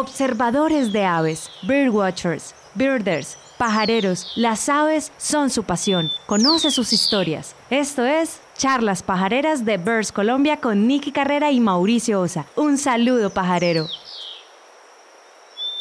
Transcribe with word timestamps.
Observadores 0.00 0.92
de 0.92 1.04
aves, 1.04 1.50
birdwatchers, 1.64 2.54
birders, 2.76 3.36
pajareros, 3.58 4.30
las 4.36 4.68
aves 4.68 5.10
son 5.18 5.50
su 5.50 5.64
pasión. 5.64 6.12
Conoce 6.26 6.70
sus 6.70 6.92
historias. 6.92 7.56
Esto 7.68 8.06
es 8.06 8.40
Charlas 8.56 9.02
Pajareras 9.02 9.64
de 9.64 9.76
Birds 9.76 10.12
Colombia 10.12 10.60
con 10.60 10.86
Nicky 10.86 11.10
Carrera 11.10 11.50
y 11.50 11.58
Mauricio 11.58 12.20
Osa. 12.20 12.46
Un 12.54 12.78
saludo 12.78 13.30
pajarero. 13.30 13.88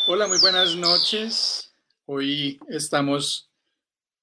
Hola, 0.08 0.28
muy 0.28 0.40
buenas 0.40 0.76
noches. 0.76 1.72
Hoy 2.08 2.60
estamos 2.70 3.52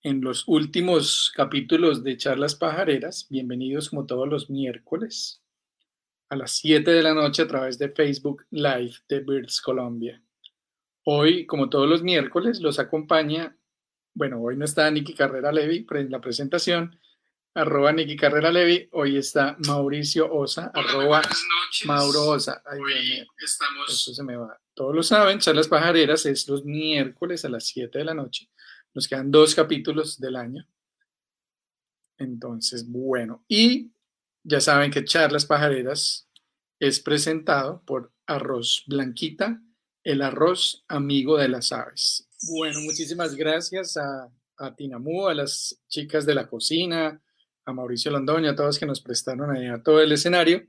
en 0.02 0.22
los 0.22 0.42
últimos 0.48 1.32
capítulos 1.36 2.02
de 2.02 2.16
Charlas 2.16 2.56
Pajareras. 2.56 3.28
Bienvenidos 3.30 3.90
como 3.90 4.06
todos 4.06 4.26
los 4.28 4.50
miércoles 4.50 5.43
a 6.34 6.36
las 6.36 6.56
7 6.56 6.90
de 6.90 7.02
la 7.02 7.14
noche 7.14 7.42
a 7.42 7.46
través 7.46 7.78
de 7.78 7.88
Facebook 7.90 8.44
Live 8.50 8.94
de 9.08 9.20
Birds 9.20 9.60
Colombia. 9.60 10.20
Hoy, 11.04 11.46
como 11.46 11.68
todos 11.68 11.88
los 11.88 12.02
miércoles, 12.02 12.60
los 12.60 12.78
acompaña, 12.78 13.56
bueno, 14.14 14.40
hoy 14.42 14.56
no 14.56 14.64
está 14.64 14.90
Nicky 14.90 15.14
Carrera 15.14 15.52
Levi 15.52 15.86
en 15.88 16.10
la 16.10 16.20
presentación, 16.20 16.98
arroba 17.54 17.92
Nicky 17.92 18.16
Carrera 18.16 18.50
Levi, 18.50 18.88
hoy 18.92 19.16
está 19.16 19.56
Mauricio 19.66 20.32
Osa, 20.32 20.72
arroba 20.74 21.22
Mauro 21.84 22.30
Osa. 22.30 22.62
hoy 22.72 23.24
estamos... 23.38 23.88
Eso 23.88 24.12
se 24.12 24.24
me 24.24 24.36
va. 24.36 24.58
Todos 24.74 24.94
lo 24.94 25.02
saben, 25.04 25.38
Charlas 25.38 25.68
Pajareras 25.68 26.26
es 26.26 26.48
los 26.48 26.64
miércoles 26.64 27.44
a 27.44 27.48
las 27.48 27.64
7 27.66 27.96
de 27.96 28.04
la 28.04 28.14
noche. 28.14 28.50
Nos 28.92 29.06
quedan 29.06 29.30
dos 29.30 29.54
capítulos 29.54 30.18
del 30.18 30.34
año. 30.34 30.66
Entonces, 32.18 32.88
bueno, 32.88 33.44
y 33.46 33.92
ya 34.44 34.60
saben 34.60 34.90
que 34.90 35.04
Charlas 35.04 35.46
Pajareras 35.46 36.28
es 36.78 37.00
presentado 37.00 37.82
por 37.84 38.12
Arroz 38.26 38.84
Blanquita, 38.86 39.62
el 40.02 40.22
arroz 40.22 40.84
amigo 40.88 41.38
de 41.38 41.48
las 41.48 41.72
aves. 41.72 42.28
Bueno, 42.48 42.80
muchísimas 42.80 43.34
gracias 43.34 43.96
a, 43.96 44.30
Tinamú, 44.76 45.26
a 45.26 45.34
las 45.34 45.80
chicas 45.88 46.26
de 46.26 46.34
la 46.34 46.46
cocina, 46.46 47.20
a 47.64 47.72
Mauricio 47.72 48.10
Londoño, 48.10 48.50
a 48.50 48.54
todos 48.54 48.78
que 48.78 48.86
nos 48.86 49.00
prestaron 49.00 49.50
ahí 49.50 49.66
a 49.66 49.82
todo 49.82 50.00
el 50.00 50.12
escenario 50.12 50.66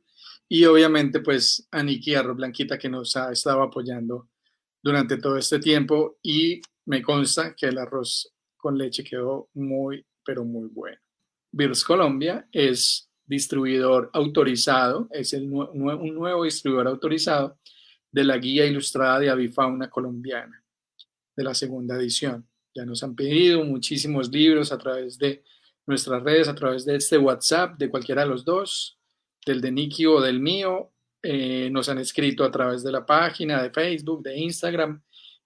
y 0.47 0.65
obviamente 0.65 1.19
pues 1.19 1.67
a 1.71 1.83
Niki 1.83 2.15
Arroz 2.15 2.37
Blanquita 2.37 2.77
que 2.77 2.89
nos 2.89 3.15
ha 3.15 3.31
estado 3.31 3.61
apoyando 3.61 4.29
durante 4.81 5.17
todo 5.17 5.37
este 5.37 5.59
tiempo 5.59 6.17
y 6.21 6.61
me 6.85 7.01
consta 7.01 7.55
que 7.55 7.67
el 7.67 7.77
arroz 7.77 8.31
con 8.55 8.77
leche 8.77 9.03
quedó 9.03 9.49
muy, 9.53 10.05
pero 10.23 10.45
muy 10.45 10.67
bueno. 10.69 10.99
Birds 11.51 11.83
Colombia 11.83 12.47
es 12.51 13.09
distribuidor 13.25 14.09
autorizado, 14.13 15.07
es 15.11 15.33
un 15.33 16.15
nuevo 16.15 16.43
distribuidor 16.43 16.87
autorizado 16.87 17.57
de 18.11 18.23
la 18.23 18.37
guía 18.37 18.65
ilustrada 18.65 19.19
de 19.19 19.29
avifauna 19.29 19.89
colombiana, 19.89 20.63
de 21.35 21.43
la 21.43 21.53
segunda 21.53 21.95
edición. 21.95 22.47
Ya 22.73 22.85
nos 22.85 23.03
han 23.03 23.15
pedido 23.15 23.63
muchísimos 23.63 24.29
libros 24.29 24.71
a 24.71 24.77
través 24.77 25.17
de 25.17 25.43
nuestras 25.85 26.23
redes, 26.23 26.47
a 26.47 26.55
través 26.55 26.85
de 26.85 26.95
este 26.95 27.17
WhatsApp, 27.17 27.77
de 27.77 27.89
cualquiera 27.89 28.23
de 28.23 28.29
los 28.29 28.43
dos, 28.43 28.97
del 29.45 29.61
de 29.61 29.71
Nicky 29.71 30.05
o 30.05 30.21
del 30.21 30.39
mío. 30.39 30.91
Eh, 31.21 31.69
nos 31.71 31.89
han 31.89 31.97
escrito 31.97 32.43
a 32.43 32.51
través 32.51 32.83
de 32.83 32.91
la 32.91 33.05
página 33.05 33.61
de 33.61 33.71
Facebook, 33.71 34.21
de 34.23 34.37
Instagram 34.37 35.01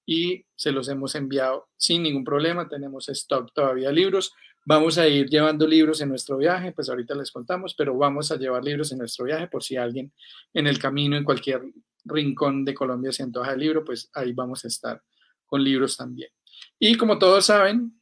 y 0.05 0.43
se 0.55 0.71
los 0.71 0.89
hemos 0.89 1.13
enviado 1.15 1.69
sin 1.77 2.03
ningún 2.03 2.23
problema. 2.23 2.67
Tenemos 2.67 3.09
stock 3.09 3.53
todavía 3.53 3.91
libros. 3.91 4.33
Vamos 4.71 4.99
a 4.99 5.07
ir 5.07 5.27
llevando 5.27 5.65
libros 5.65 5.99
en 5.99 6.09
nuestro 6.09 6.37
viaje, 6.37 6.71
pues 6.73 6.89
ahorita 6.89 7.15
les 7.15 7.31
contamos, 7.31 7.73
pero 7.73 7.97
vamos 7.97 8.31
a 8.31 8.35
llevar 8.35 8.63
libros 8.63 8.91
en 8.91 8.99
nuestro 8.99 9.25
viaje 9.25 9.47
por 9.47 9.63
si 9.63 9.75
alguien 9.77 10.13
en 10.53 10.67
el 10.67 10.77
camino, 10.77 11.17
en 11.17 11.23
cualquier 11.23 11.63
rincón 12.05 12.63
de 12.63 12.75
Colombia 12.75 13.11
se 13.11 13.23
antoja 13.23 13.53
el 13.53 13.61
libro, 13.61 13.83
pues 13.83 14.11
ahí 14.13 14.31
vamos 14.31 14.63
a 14.63 14.67
estar 14.67 15.01
con 15.47 15.63
libros 15.63 15.97
también. 15.97 16.29
Y 16.77 16.97
como 16.97 17.17
todos 17.17 17.47
saben, 17.47 17.99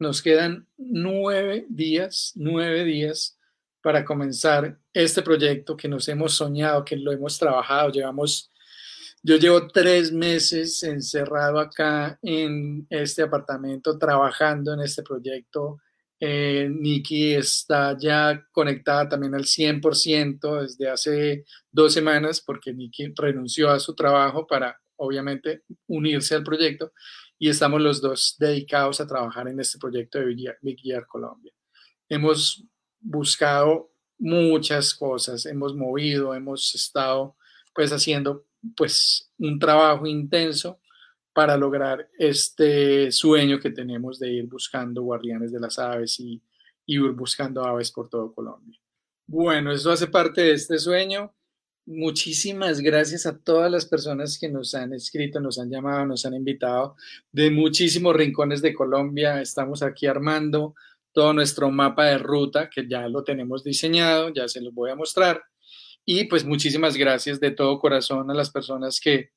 nos 0.00 0.22
quedan 0.22 0.66
nueve 0.76 1.66
días, 1.68 2.32
nueve 2.34 2.82
días 2.82 3.38
para 3.80 4.04
comenzar 4.04 4.80
este 4.92 5.22
proyecto 5.22 5.76
que 5.76 5.86
nos 5.86 6.08
hemos 6.08 6.34
soñado, 6.34 6.84
que 6.84 6.96
lo 6.96 7.12
hemos 7.12 7.38
trabajado, 7.38 7.92
llevamos 7.92 8.50
yo 9.22 9.36
llevo 9.36 9.68
tres 9.68 10.10
meses 10.10 10.82
encerrado 10.82 11.60
acá 11.60 12.18
en 12.22 12.88
este 12.90 13.22
apartamento 13.22 13.96
trabajando 13.96 14.74
en 14.74 14.80
este 14.80 15.04
proyecto, 15.04 15.78
eh, 16.24 16.68
Nikki 16.70 17.34
está 17.34 17.96
ya 17.98 18.46
conectada 18.52 19.08
también 19.08 19.34
al 19.34 19.44
100% 19.44 20.62
desde 20.62 20.88
hace 20.88 21.44
dos 21.68 21.92
semanas 21.92 22.40
porque 22.40 22.72
Nikki 22.72 23.12
renunció 23.16 23.70
a 23.70 23.80
su 23.80 23.92
trabajo 23.96 24.46
para 24.46 24.80
obviamente 24.94 25.64
unirse 25.88 26.36
al 26.36 26.44
proyecto 26.44 26.92
y 27.40 27.48
estamos 27.48 27.80
los 27.80 28.00
dos 28.00 28.36
dedicados 28.38 29.00
a 29.00 29.06
trabajar 29.08 29.48
en 29.48 29.58
este 29.58 29.80
proyecto 29.80 30.20
de 30.20 30.54
Big 30.62 30.80
Year 30.80 31.08
Colombia. 31.08 31.52
Hemos 32.08 32.64
buscado 33.00 33.90
muchas 34.16 34.94
cosas, 34.94 35.44
hemos 35.46 35.74
movido, 35.74 36.36
hemos 36.36 36.72
estado 36.76 37.34
pues 37.74 37.90
haciendo 37.90 38.46
pues 38.76 39.28
un 39.38 39.58
trabajo 39.58 40.06
intenso 40.06 40.78
para 41.32 41.56
lograr 41.56 42.08
este 42.18 43.10
sueño 43.10 43.58
que 43.58 43.70
tenemos 43.70 44.18
de 44.18 44.32
ir 44.32 44.46
buscando 44.46 45.02
guardianes 45.02 45.52
de 45.52 45.60
las 45.60 45.78
aves 45.78 46.20
y, 46.20 46.42
ir 46.84 47.00
buscando 47.12 47.64
aves 47.64 47.92
por 47.92 48.08
todo 48.08 48.34
Colombia. 48.34 48.78
Bueno, 49.26 49.72
eso 49.72 49.92
hace 49.92 50.08
parte 50.08 50.42
de 50.42 50.52
este 50.52 50.78
sueño. 50.78 51.32
Muchísimas 51.86 52.80
gracias 52.80 53.24
a 53.24 53.38
todas 53.38 53.70
las 53.70 53.86
personas 53.86 54.36
que 54.38 54.48
nos 54.48 54.74
han 54.74 54.92
escrito, 54.92 55.40
nos 55.40 55.58
han 55.58 55.70
llamado, 55.70 56.06
nos 56.06 56.26
han 56.26 56.34
invitado 56.34 56.96
de 57.30 57.50
muchísimos 57.50 58.14
rincones 58.14 58.62
de 58.62 58.74
Colombia. 58.74 59.40
Estamos 59.40 59.82
aquí 59.82 60.06
armando 60.06 60.74
todo 61.12 61.32
nuestro 61.32 61.70
mapa 61.70 62.06
de 62.06 62.18
ruta 62.18 62.68
que 62.68 62.88
ya 62.88 63.08
lo 63.08 63.22
tenemos 63.22 63.62
diseñado, 63.62 64.30
ya 64.30 64.48
se 64.48 64.60
los 64.60 64.74
voy 64.74 64.90
a 64.90 64.96
mostrar. 64.96 65.42
Y 66.04 66.24
pues 66.24 66.44
muchísimas 66.44 66.96
gracias 66.96 67.38
de 67.38 67.52
todo 67.52 67.78
corazón 67.78 68.30
a 68.30 68.34
las 68.34 68.50
personas 68.50 69.00
que 69.00 69.30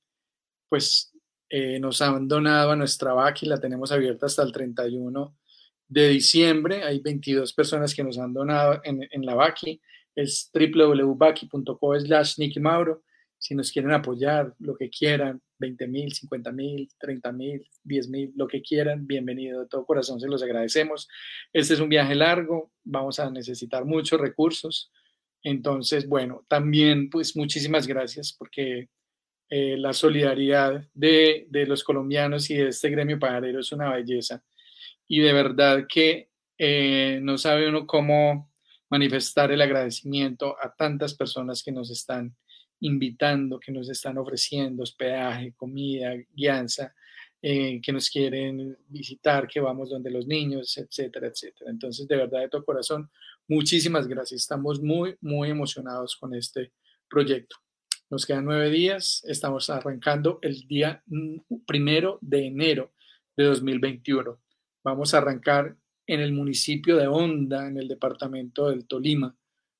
pues 0.67 1.14
eh, 1.49 1.79
nos 1.79 2.01
han 2.01 2.27
donado 2.27 2.71
a 2.71 2.75
nuestra 2.75 3.13
VAC 3.13 3.43
y 3.43 3.45
la 3.47 3.59
tenemos 3.59 3.91
abierta 3.91 4.25
hasta 4.25 4.43
el 4.43 4.51
31 4.51 5.37
de 5.87 6.07
diciembre. 6.09 6.83
Hay 6.83 6.99
22 6.99 7.53
personas 7.53 7.93
que 7.93 8.03
nos 8.03 8.17
han 8.17 8.33
donado 8.33 8.81
en, 8.83 9.07
en 9.09 9.25
la 9.25 9.35
VACI. 9.35 9.79
Es 10.15 10.49
www.vaki.co 10.53 11.99
slash 11.99 12.39
Nicky 12.39 12.59
Mauro. 12.59 13.03
Si 13.37 13.53
nos 13.53 13.71
quieren 13.71 13.91
apoyar, 13.91 14.55
lo 14.59 14.75
que 14.75 14.89
quieran, 14.89 15.41
20 15.59 15.87
mil, 15.87 16.13
50 16.13 16.51
mil, 16.51 16.89
30 16.99 17.31
mil, 17.31 17.67
10 17.83 18.09
mil, 18.09 18.33
lo 18.35 18.47
que 18.47 18.61
quieran, 18.61 19.05
bienvenido 19.05 19.61
de 19.61 19.67
todo 19.67 19.85
corazón, 19.85 20.19
se 20.19 20.27
los 20.27 20.41
agradecemos. 20.41 21.07
Este 21.53 21.75
es 21.75 21.79
un 21.79 21.89
viaje 21.89 22.15
largo, 22.15 22.71
vamos 22.83 23.19
a 23.19 23.29
necesitar 23.29 23.85
muchos 23.85 24.19
recursos. 24.19 24.91
Entonces, 25.43 26.07
bueno, 26.07 26.43
también 26.47 27.09
pues 27.09 27.35
muchísimas 27.35 27.85
gracias 27.85 28.33
porque 28.37 28.89
eh, 29.49 29.77
la 29.77 29.93
solidaridad 29.93 30.87
de, 30.93 31.47
los 31.67 31.83
colombianos 31.83 32.49
y 32.49 32.55
de 32.55 32.69
este 32.69 32.89
gremio 32.89 33.19
pajarero 33.19 33.59
es 33.59 33.71
una 33.71 33.93
belleza. 33.93 34.43
Y 35.07 35.19
de 35.19 35.33
verdad 35.33 35.85
que 35.87 36.29
eh, 36.57 37.19
no 37.21 37.37
sabe 37.37 37.69
uno 37.69 37.85
cómo 37.85 38.51
manifestar 38.89 39.51
el 39.51 39.61
agradecimiento 39.61 40.55
a 40.61 40.73
tantas 40.73 41.13
personas 41.13 41.61
que 41.63 41.71
nos 41.71 41.91
están 41.91 42.35
invitando, 42.79 43.59
que 43.59 43.71
nos 43.71 43.89
están 43.89 44.17
ofreciendo 44.17 44.83
hospedaje, 44.83 45.53
comida, 45.55 46.13
guianza, 46.33 46.93
eh, 47.41 47.79
que 47.81 47.91
nos 47.91 48.09
quieren 48.09 48.75
visitar, 48.87 49.47
que 49.47 49.59
vamos 49.59 49.91
donde 49.91 50.09
los 50.09 50.25
niños, 50.25 50.75
etcétera, 50.77 51.27
etcétera. 51.27 51.69
Entonces, 51.69 52.07
de 52.07 52.15
verdad, 52.15 52.41
de 52.41 52.49
todo 52.49 52.65
corazón, 52.65 53.09
muchísimas 53.47 54.07
gracias. 54.07 54.41
Estamos 54.41 54.81
muy, 54.81 55.15
muy 55.21 55.51
emocionados 55.51 56.15
con 56.15 56.33
este 56.33 56.71
proyecto. 57.07 57.57
Nos 58.11 58.27
quedan 58.27 58.45
nueve 58.45 58.69
días. 58.69 59.23
Estamos 59.27 59.71
arrancando 59.71 60.37
el 60.43 60.67
día 60.67 61.03
primero 61.65 62.19
de 62.21 62.45
enero 62.45 62.93
de 63.35 63.45
2021. 63.45 64.39
Vamos 64.83 65.13
a 65.13 65.17
arrancar 65.17 65.75
en 66.05 66.19
el 66.19 66.31
municipio 66.31 66.97
de 66.97 67.07
Honda, 67.07 67.67
en 67.67 67.77
el 67.77 67.87
departamento 67.87 68.69
del 68.69 68.85
Tolima. 68.85 69.35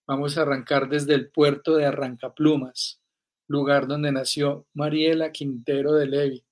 Vamos 0.07 0.38
a 0.38 0.42
arrancar 0.42 0.89
desde 0.89 1.13
el 1.13 1.30
puerto 1.30 1.75
de 1.75 1.86
Arrancaplumas, 1.86 3.00
lugar 3.48 3.86
donde 3.86 4.12
nació 4.12 4.66
Mariela 4.74 5.31
Quintero 5.31 5.94
de 5.94 6.07
Levi, 6.07 6.44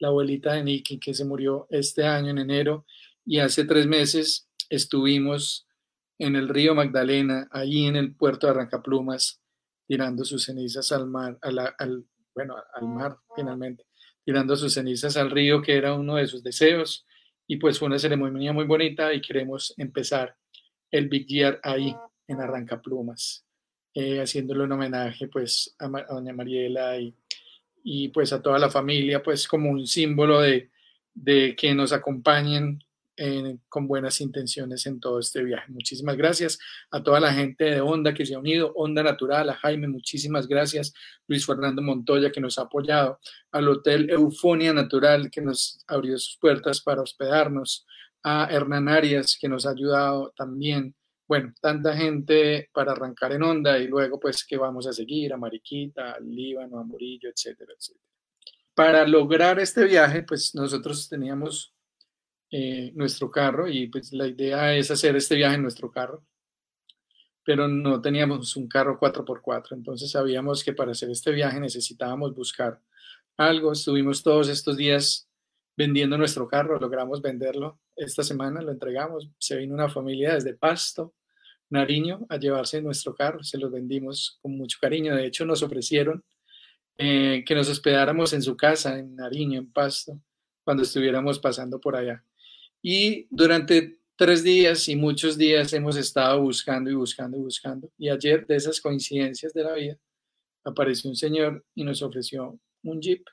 la 0.00 0.08
abuelita 0.08 0.54
de 0.54 0.64
Nicky, 0.64 0.98
que 0.98 1.14
se 1.14 1.24
murió 1.24 1.68
este 1.70 2.04
año 2.04 2.30
en 2.30 2.38
enero. 2.38 2.84
Y 3.24 3.38
hace 3.38 3.64
tres 3.64 3.86
meses 3.86 4.48
estuvimos 4.68 5.68
en 6.18 6.34
el 6.34 6.48
río 6.48 6.74
Magdalena, 6.74 7.46
allí 7.52 7.86
en 7.86 7.94
el 7.94 8.12
puerto 8.12 8.48
de 8.48 8.54
Arrancaplumas, 8.54 9.41
tirando 9.86 10.24
sus 10.24 10.44
cenizas 10.44 10.92
al 10.92 11.06
mar, 11.06 11.38
al, 11.42 12.04
bueno, 12.34 12.56
al 12.74 12.88
mar 12.88 13.16
finalmente, 13.34 13.84
tirando 14.24 14.56
sus 14.56 14.74
cenizas 14.74 15.16
al 15.16 15.30
río, 15.30 15.62
que 15.62 15.76
era 15.76 15.94
uno 15.94 16.16
de 16.16 16.26
sus 16.26 16.42
deseos. 16.42 17.06
Y 17.46 17.56
pues 17.56 17.78
fue 17.78 17.86
una 17.86 17.98
ceremonia 17.98 18.52
muy 18.52 18.64
bonita 18.64 19.12
y 19.12 19.20
queremos 19.20 19.74
empezar 19.76 20.36
el 20.90 21.08
Big 21.08 21.26
Year 21.26 21.60
ahí, 21.62 21.94
en 22.28 22.40
Arrancaplumas, 22.40 23.44
eh, 23.94 24.20
haciéndole 24.20 24.64
un 24.64 24.72
homenaje 24.72 25.28
pues 25.28 25.74
a, 25.78 25.88
doña 25.88 26.32
Mariela 26.32 26.98
y, 26.98 27.14
y 27.82 28.08
pues 28.08 28.32
a 28.32 28.40
toda 28.40 28.58
la 28.58 28.70
familia, 28.70 29.22
pues 29.22 29.48
como 29.48 29.70
un 29.70 29.86
símbolo 29.86 30.40
de, 30.40 30.70
de 31.14 31.54
que 31.56 31.74
nos 31.74 31.92
acompañen 31.92 32.82
con 33.68 33.86
buenas 33.86 34.20
intenciones 34.20 34.86
en 34.86 35.00
todo 35.00 35.18
este 35.18 35.42
viaje. 35.42 35.70
Muchísimas 35.70 36.16
gracias 36.16 36.58
a 36.90 37.02
toda 37.02 37.20
la 37.20 37.32
gente 37.32 37.64
de 37.64 37.80
Onda 37.80 38.14
que 38.14 38.24
se 38.24 38.34
ha 38.34 38.38
unido, 38.38 38.72
Onda 38.74 39.02
Natural, 39.02 39.50
a 39.50 39.54
Jaime, 39.54 39.88
muchísimas 39.88 40.48
gracias, 40.48 40.92
Luis 41.26 41.44
Fernando 41.44 41.82
Montoya 41.82 42.32
que 42.32 42.40
nos 42.40 42.58
ha 42.58 42.62
apoyado, 42.62 43.18
al 43.50 43.68
Hotel 43.68 44.10
Eufonia 44.10 44.72
Natural 44.72 45.30
que 45.30 45.42
nos 45.42 45.84
abrió 45.86 46.18
sus 46.18 46.38
puertas 46.38 46.80
para 46.80 47.02
hospedarnos, 47.02 47.86
a 48.22 48.48
Hernán 48.50 48.88
Arias 48.88 49.36
que 49.40 49.48
nos 49.48 49.66
ha 49.66 49.70
ayudado 49.70 50.32
también. 50.36 50.94
Bueno, 51.26 51.52
tanta 51.60 51.96
gente 51.96 52.68
para 52.72 52.92
arrancar 52.92 53.32
en 53.32 53.42
Onda 53.42 53.78
y 53.78 53.88
luego 53.88 54.20
pues 54.20 54.44
que 54.44 54.56
vamos 54.56 54.86
a 54.86 54.92
seguir 54.92 55.32
a 55.32 55.36
Mariquita, 55.36 56.18
Líbano, 56.20 56.78
a 56.78 56.84
Murillo, 56.84 57.30
etcétera, 57.30 57.72
etcétera. 57.76 58.04
Para 58.74 59.06
lograr 59.06 59.58
este 59.58 59.84
viaje, 59.84 60.22
pues 60.22 60.54
nosotros 60.54 61.08
teníamos 61.08 61.71
eh, 62.54 62.92
nuestro 62.94 63.30
carro 63.30 63.66
y 63.66 63.86
pues 63.86 64.12
la 64.12 64.26
idea 64.26 64.76
es 64.76 64.90
hacer 64.90 65.16
este 65.16 65.36
viaje 65.36 65.54
en 65.54 65.62
nuestro 65.62 65.90
carro, 65.90 66.22
pero 67.42 67.66
no 67.66 68.02
teníamos 68.02 68.56
un 68.56 68.68
carro 68.68 69.00
4x4, 69.00 69.72
entonces 69.72 70.10
sabíamos 70.10 70.62
que 70.62 70.74
para 70.74 70.92
hacer 70.92 71.08
este 71.08 71.32
viaje 71.32 71.58
necesitábamos 71.58 72.34
buscar 72.34 72.78
algo, 73.38 73.72
estuvimos 73.72 74.22
todos 74.22 74.50
estos 74.50 74.76
días 74.76 75.26
vendiendo 75.78 76.18
nuestro 76.18 76.46
carro, 76.46 76.78
logramos 76.78 77.22
venderlo 77.22 77.80
esta 77.96 78.22
semana, 78.22 78.60
lo 78.60 78.70
entregamos, 78.70 79.30
se 79.38 79.56
vino 79.56 79.72
una 79.72 79.88
familia 79.88 80.34
desde 80.34 80.52
Pasto, 80.52 81.14
Nariño, 81.70 82.26
a 82.28 82.36
llevarse 82.36 82.82
nuestro 82.82 83.14
carro, 83.14 83.42
se 83.42 83.56
lo 83.56 83.70
vendimos 83.70 84.38
con 84.42 84.58
mucho 84.58 84.76
cariño, 84.78 85.16
de 85.16 85.24
hecho 85.24 85.46
nos 85.46 85.62
ofrecieron 85.62 86.22
eh, 86.98 87.44
que 87.46 87.54
nos 87.54 87.70
hospedáramos 87.70 88.34
en 88.34 88.42
su 88.42 88.58
casa, 88.58 88.98
en 88.98 89.16
Nariño, 89.16 89.58
en 89.58 89.72
Pasto, 89.72 90.20
cuando 90.64 90.82
estuviéramos 90.82 91.38
pasando 91.38 91.80
por 91.80 91.96
allá. 91.96 92.22
Y 92.82 93.28
durante 93.30 93.98
tres 94.16 94.42
días 94.42 94.88
y 94.88 94.96
muchos 94.96 95.38
días 95.38 95.72
hemos 95.72 95.96
estado 95.96 96.40
buscando 96.40 96.90
y 96.90 96.94
buscando 96.94 97.36
y 97.36 97.40
buscando. 97.40 97.90
Y 97.96 98.08
ayer, 98.08 98.46
de 98.46 98.56
esas 98.56 98.80
coincidencias 98.80 99.52
de 99.52 99.64
la 99.64 99.74
vida, 99.74 99.98
apareció 100.64 101.08
un 101.10 101.16
señor 101.16 101.64
y 101.74 101.84
nos 101.84 102.02
ofreció 102.02 102.58
un 102.82 103.00
Jeep 103.00 103.24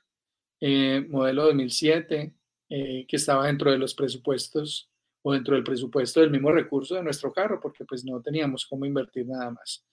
eh, 0.60 1.04
modelo 1.08 1.44
2007 1.44 2.34
eh, 2.68 3.06
que 3.08 3.16
estaba 3.16 3.46
dentro 3.46 3.70
de 3.70 3.78
los 3.78 3.94
presupuestos 3.94 4.88
o 5.22 5.32
dentro 5.32 5.54
del 5.54 5.64
presupuesto 5.64 6.20
del 6.20 6.30
mismo 6.30 6.52
recurso 6.52 6.94
de 6.94 7.02
nuestro 7.02 7.32
carro, 7.32 7.60
porque 7.60 7.84
pues 7.84 8.04
no 8.04 8.22
teníamos 8.22 8.66
cómo 8.66 8.86
invertir 8.86 9.26
nada 9.26 9.50
más. 9.50 9.84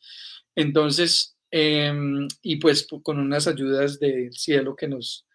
Entonces, 0.55 1.37
em, 1.51 2.27
y 2.41 2.57
pues 2.57 2.87
con 3.03 3.19
unas 3.19 3.47
ayudas 3.47 3.99
del 3.99 4.31
cielo 4.33 4.75
que 4.75 4.87
nos 4.87 5.26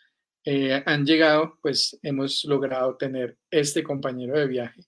eh, 0.44 0.82
han 0.86 1.06
llegado, 1.06 1.58
pues 1.62 1.98
hemos 2.02 2.44
logrado 2.44 2.96
tener 2.96 3.38
este 3.50 3.82
compañero 3.82 4.38
de 4.38 4.46
viaje. 4.46 4.82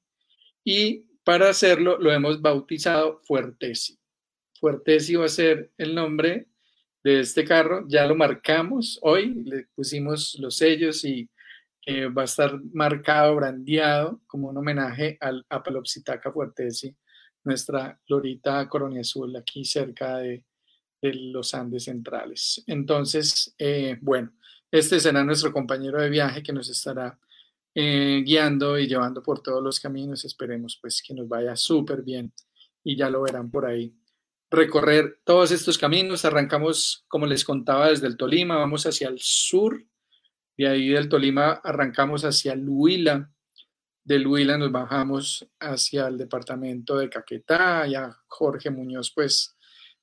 Y 0.64 1.06
para 1.24 1.50
hacerlo 1.50 1.98
lo 1.98 2.12
hemos 2.12 2.40
bautizado 2.40 3.20
Fuertesi. 3.24 3.98
Fuertesi 4.60 5.14
va 5.14 5.26
a 5.26 5.28
ser 5.28 5.72
el 5.78 5.94
nombre 5.94 6.48
de 7.02 7.20
este 7.20 7.44
carro. 7.44 7.84
Ya 7.88 8.06
lo 8.06 8.16
marcamos 8.16 8.98
hoy, 9.02 9.34
le 9.44 9.66
pusimos 9.74 10.36
los 10.40 10.56
sellos 10.56 11.04
y 11.04 11.28
eh, 11.86 12.06
va 12.06 12.22
a 12.22 12.24
estar 12.24 12.58
marcado, 12.72 13.36
brandeado 13.36 14.22
como 14.26 14.48
un 14.48 14.56
homenaje 14.56 15.18
al 15.20 15.44
Apalopsitaca 15.50 16.32
Fuertesi, 16.32 16.96
nuestra 17.44 18.00
lorita 18.08 18.66
coronia 18.68 19.02
azul 19.02 19.36
aquí 19.36 19.64
cerca 19.64 20.18
de, 20.18 20.44
los 21.02 21.52
Andes 21.52 21.84
centrales. 21.84 22.64
Entonces, 22.66 23.54
eh, 23.58 23.98
bueno, 24.00 24.32
este 24.70 25.00
será 25.00 25.22
nuestro 25.24 25.52
compañero 25.52 26.00
de 26.00 26.10
viaje 26.10 26.42
que 26.42 26.52
nos 26.52 26.68
estará 26.68 27.18
eh, 27.74 28.22
guiando 28.24 28.78
y 28.78 28.86
llevando 28.86 29.22
por 29.22 29.40
todos 29.40 29.62
los 29.62 29.80
caminos. 29.80 30.24
Esperemos 30.24 30.78
pues 30.80 31.02
que 31.02 31.14
nos 31.14 31.28
vaya 31.28 31.56
súper 31.56 32.02
bien 32.02 32.32
y 32.82 32.96
ya 32.96 33.10
lo 33.10 33.22
verán 33.22 33.50
por 33.50 33.66
ahí. 33.66 33.94
Recorrer 34.50 35.20
todos 35.24 35.50
estos 35.50 35.78
caminos, 35.78 36.24
arrancamos, 36.24 37.04
como 37.08 37.26
les 37.26 37.44
contaba, 37.44 37.88
desde 37.88 38.06
el 38.06 38.16
Tolima, 38.16 38.56
vamos 38.56 38.86
hacia 38.86 39.08
el 39.08 39.18
sur, 39.18 39.84
de 40.56 40.68
ahí 40.68 40.90
del 40.90 41.08
Tolima 41.08 41.60
arrancamos 41.64 42.24
hacia 42.24 42.52
el 42.52 42.64
Huila, 42.68 43.32
del 44.04 44.26
Huila 44.26 44.58
nos 44.58 44.70
bajamos 44.70 45.48
hacia 45.58 46.06
el 46.06 46.18
departamento 46.18 46.98
de 46.98 47.08
Caquetá, 47.08 47.86
ya 47.86 48.16
Jorge 48.28 48.70
Muñoz 48.70 49.10
pues 49.12 49.56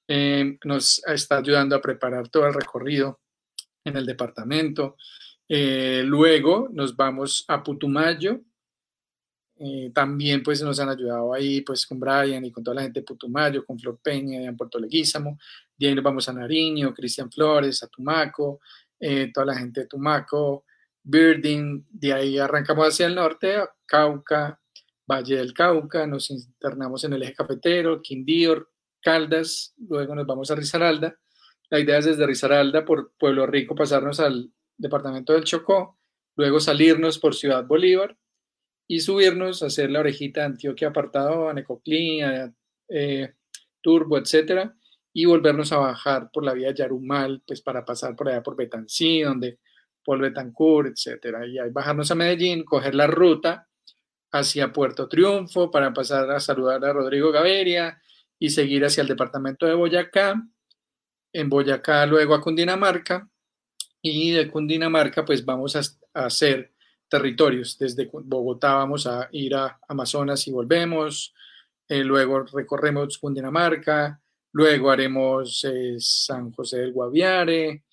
eh, 0.08 0.58
nos 0.66 1.02
está 1.08 1.38
ayudando 1.38 1.76
a 1.76 1.82
preparar 1.82 2.28
todo 2.28 2.48
el 2.48 2.54
recorrido 2.54 3.22
en 3.84 3.98
el 3.98 4.06
departamento. 4.06 4.98
Eh, 5.48 6.04
luego 6.06 6.70
nos 6.72 6.96
vamos 6.96 7.46
a 7.48 7.62
Putumayo. 7.64 8.42
Eh, 9.64 9.92
también 9.94 10.42
pues 10.42 10.62
nos 10.64 10.80
han 10.80 10.90
ayudado 10.90 11.34
ahí 11.34 11.62
pues 11.62 11.86
con 11.86 12.00
Brian 12.00 12.44
y 12.44 12.52
con 12.52 12.64
toda 12.64 12.76
la 12.76 12.82
gente 12.82 13.02
de 13.02 13.06
Putumayo, 13.06 13.64
con 13.64 13.78
Flor 13.78 14.00
Peña 14.02 14.42
en 14.42 14.58
Puerto 14.58 14.80
Leguízamo. 14.80 15.38
De 15.78 15.88
ahí 15.88 15.96
nos 15.96 16.04
vamos 16.04 16.28
a 16.30 16.34
Nariño, 16.34 16.94
Cristian 16.94 17.32
Flores, 17.32 17.84
a 17.84 17.88
Tumaco, 17.88 18.62
eh, 19.00 19.32
toda 19.32 19.48
la 19.48 19.56
gente 19.56 19.82
de 19.82 19.88
Tumaco, 19.88 20.66
Birding. 21.04 21.86
De 21.90 22.14
ahí 22.14 22.38
arrancamos 22.40 22.88
hacia 22.88 23.06
el 23.06 23.16
norte, 23.16 23.58
Cauca, 23.86 24.60
Valle 25.06 25.36
del 25.36 25.54
Cauca, 25.54 26.08
nos 26.08 26.32
internamos 26.32 27.04
en 27.04 27.14
el 27.14 27.24
eje 27.24 27.36
cafetero, 27.36 28.02
Quindío, 28.02 28.68
Caldas, 29.00 29.74
luego 29.78 30.16
nos 30.16 30.26
vamos 30.26 30.50
a 30.50 30.56
Risaralda 30.56 31.16
la 31.72 31.80
idea 31.80 31.98
es 31.98 32.06
desde 32.06 32.28
Risaralda 32.28 32.84
por 32.84 33.14
Pueblo 33.18 33.48
Rico 33.48 33.76
pasarnos 33.76 34.20
al 34.20 34.52
departamento 34.78 35.32
del 35.32 35.46
Chocó, 35.46 35.98
luego 36.36 36.60
salirnos 36.60 37.18
por 37.18 37.34
Ciudad 37.34 37.66
Bolívar 37.66 38.18
y 38.88 39.00
subirnos, 39.00 39.64
a 39.64 39.68
hacer 39.68 39.90
la 39.90 40.02
orejita 40.02 40.42
de 40.42 40.48
Antioquia 40.48 40.90
apartado, 40.90 41.50
a 41.50 41.56
eh, 42.90 43.34
Turbo, 43.80 44.18
etcétera, 44.18 44.76
y 45.14 45.24
volvernos 45.24 45.72
a 45.72 45.78
bajar 45.78 46.30
por 46.32 46.44
la 46.44 46.54
vía 46.54 46.74
Yarumal, 46.74 47.42
pues 47.48 47.62
para 47.62 47.86
pasar 47.86 48.18
por 48.18 48.28
allá 48.28 48.44
por 48.44 48.58
Betancí, 48.58 49.22
donde 49.22 49.60
por 50.04 50.20
Betancourt, 50.20 50.90
etcétera, 50.90 51.48
y 51.48 51.58
ahí 51.58 51.70
bajarnos 51.70 52.12
a 52.12 52.16
Medellín, 52.16 52.66
coger 52.66 52.96
la 52.96 53.08
ruta 53.08 53.70
hacia 54.34 54.74
Puerto 54.74 55.08
Triunfo 55.08 55.72
para 55.72 55.94
pasar 55.94 56.30
a 56.32 56.42
saludar 56.42 56.84
a 56.84 56.92
Rodrigo 56.92 57.32
Gaviria 57.32 58.02
y 58.38 58.50
seguir 58.50 58.84
hacia 58.84 59.02
el 59.02 59.08
departamento 59.08 59.66
de 59.66 59.74
Boyacá 59.74 60.36
en 61.34 61.50
Boyacá, 61.50 62.06
luego 62.06 62.34
a 62.34 62.42
Cundinamarca, 62.42 63.28
y 64.02 64.32
de 64.32 64.50
Cundinamarca 64.50 65.24
pues 65.24 65.46
vamos 65.46 65.76
a, 65.76 65.82
hacer 66.14 66.74
territorios. 67.08 67.78
Desde 67.78 68.10
Bogotá 68.12 68.76
vamos 68.76 69.08
a 69.08 69.30
ir 69.32 69.56
a 69.56 69.80
Amazonas 69.88 70.48
y 70.48 70.52
volvemos, 70.52 71.34
eh, 71.88 72.04
luego 72.04 72.44
recorremos 72.44 73.18
Cundinamarca, 73.18 74.20
luego 74.54 74.92
haremos 74.92 75.64
eh, 75.66 75.96
San 76.00 76.52
José 76.52 76.80
del 76.80 76.94
Guaviare, 76.94 77.84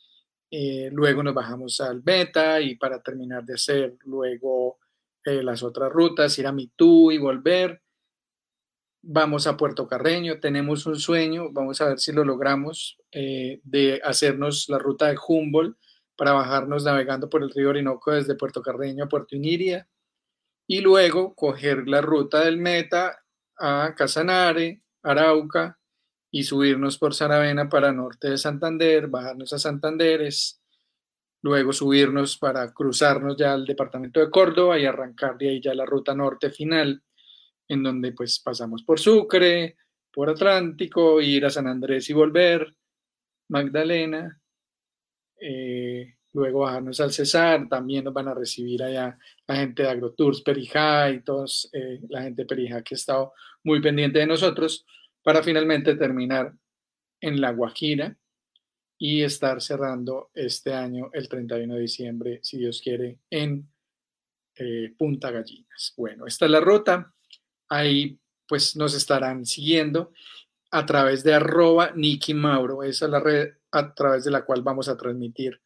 eh, 0.50 0.88
luego 0.92 1.22
nos 1.22 1.34
bajamos 1.34 1.80
al 1.80 2.00
Beta 2.00 2.60
y 2.60 2.76
para 2.76 3.02
terminar 3.02 3.44
de 3.44 3.54
hacer 3.54 3.96
luego 4.04 4.78
las 5.24 5.62
otras 5.62 5.92
rutas, 5.92 6.38
ir 6.38 6.46
a 6.46 6.52
Mitú 6.52 7.12
y 7.12 7.18
volver 7.18 7.82
vamos 9.02 9.46
a 9.46 9.56
Puerto 9.56 9.86
Carreño, 9.86 10.40
tenemos 10.40 10.86
un 10.86 10.96
sueño, 10.96 11.50
vamos 11.52 11.80
a 11.80 11.88
ver 11.88 11.98
si 11.98 12.12
lo 12.12 12.24
logramos, 12.24 12.98
eh, 13.12 13.60
de 13.64 14.00
hacernos 14.04 14.68
la 14.68 14.78
ruta 14.78 15.06
de 15.06 15.16
Humboldt 15.26 15.76
para 16.16 16.32
bajarnos 16.32 16.84
navegando 16.84 17.28
por 17.28 17.42
el 17.42 17.50
río 17.50 17.70
Orinoco 17.70 18.12
desde 18.12 18.34
Puerto 18.34 18.60
Carreño 18.60 19.04
a 19.04 19.08
Puerto 19.08 19.36
Iniria 19.36 19.88
y 20.66 20.80
luego 20.80 21.34
coger 21.34 21.88
la 21.88 22.00
ruta 22.00 22.44
del 22.44 22.58
Meta 22.58 23.24
a 23.56 23.94
Casanare, 23.96 24.82
Arauca 25.02 25.78
y 26.30 26.42
subirnos 26.42 26.98
por 26.98 27.14
Saravena 27.14 27.68
para 27.68 27.92
norte 27.92 28.30
de 28.30 28.38
Santander, 28.38 29.06
bajarnos 29.06 29.52
a 29.52 29.58
Santanderes, 29.58 30.60
luego 31.40 31.72
subirnos 31.72 32.36
para 32.36 32.72
cruzarnos 32.74 33.36
ya 33.36 33.54
al 33.54 33.64
departamento 33.64 34.20
de 34.20 34.30
Córdoba 34.30 34.78
y 34.78 34.84
arrancar 34.84 35.38
de 35.38 35.48
ahí 35.48 35.60
ya 35.62 35.72
la 35.72 35.86
ruta 35.86 36.14
norte 36.14 36.50
final 36.50 37.02
en 37.68 37.82
donde 37.82 38.12
pues 38.12 38.40
pasamos 38.40 38.82
por 38.82 38.98
Sucre, 38.98 39.76
por 40.12 40.30
Atlántico, 40.30 41.20
ir 41.20 41.44
a 41.44 41.50
San 41.50 41.66
Andrés 41.66 42.08
y 42.10 42.12
volver, 42.12 42.74
Magdalena, 43.48 44.40
eh, 45.40 46.14
luego 46.32 46.60
bajarnos 46.60 47.00
al 47.00 47.12
Cesar, 47.12 47.68
también 47.68 48.04
nos 48.04 48.14
van 48.14 48.28
a 48.28 48.34
recibir 48.34 48.82
allá 48.82 49.18
la 49.46 49.56
gente 49.56 49.82
de 49.82 49.88
AgroTours, 49.90 50.42
Perijá 50.42 51.10
y 51.10 51.22
todos, 51.22 51.70
eh, 51.72 52.00
la 52.08 52.22
gente 52.22 52.42
de 52.42 52.46
Perijá 52.46 52.82
que 52.82 52.94
ha 52.94 52.96
estado 52.96 53.32
muy 53.64 53.80
pendiente 53.80 54.18
de 54.18 54.26
nosotros, 54.26 54.86
para 55.22 55.42
finalmente 55.42 55.94
terminar 55.94 56.54
en 57.20 57.40
La 57.40 57.50
Guajira 57.50 58.16
y 58.98 59.22
estar 59.22 59.60
cerrando 59.60 60.30
este 60.34 60.72
año, 60.72 61.10
el 61.12 61.28
31 61.28 61.74
de 61.74 61.80
diciembre, 61.80 62.40
si 62.42 62.58
Dios 62.58 62.80
quiere, 62.82 63.18
en 63.30 63.68
eh, 64.56 64.94
Punta 64.96 65.30
Gallinas. 65.30 65.94
Bueno, 65.96 66.26
esta 66.26 66.46
es 66.46 66.50
la 66.50 66.60
ruta 66.60 67.14
ahí 67.68 68.18
pues 68.46 68.76
nos 68.76 68.94
estarán 68.94 69.44
siguiendo 69.44 70.12
a 70.70 70.84
través 70.86 71.22
de 71.24 71.34
arroba 71.34 71.92
Nicky 71.94 72.34
Mauro. 72.34 72.82
Esa 72.82 73.06
es 73.06 73.10
la 73.10 73.20
red 73.20 73.48
a 73.70 73.94
través 73.94 74.24
de 74.24 74.30
la 74.30 74.44
cual 74.44 74.62
vamos 74.62 74.88
a 74.88 74.96
transmitir 74.96 75.60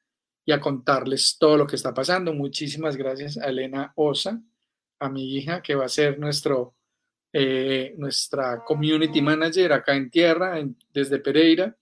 y 0.44 0.52
a 0.52 0.60
contarles 0.60 1.36
todo 1.38 1.56
lo 1.56 1.66
que 1.66 1.76
está 1.76 1.94
pasando. 1.94 2.32
Muchísimas 2.34 2.96
gracias 2.96 3.38
a 3.38 3.46
Elena 3.46 3.92
Osa, 3.96 4.40
a 4.98 5.08
mi 5.08 5.36
hija, 5.36 5.62
que 5.62 5.74
va 5.74 5.84
a 5.84 5.88
ser 5.88 6.18
nuestro, 6.18 6.74
eh, 7.32 7.94
nuestra 7.98 8.62
community 8.64 9.22
manager 9.22 9.72
acá 9.72 9.94
en 9.94 10.10
tierra, 10.10 10.60
desde 10.92 11.18
Pereira. 11.18 11.76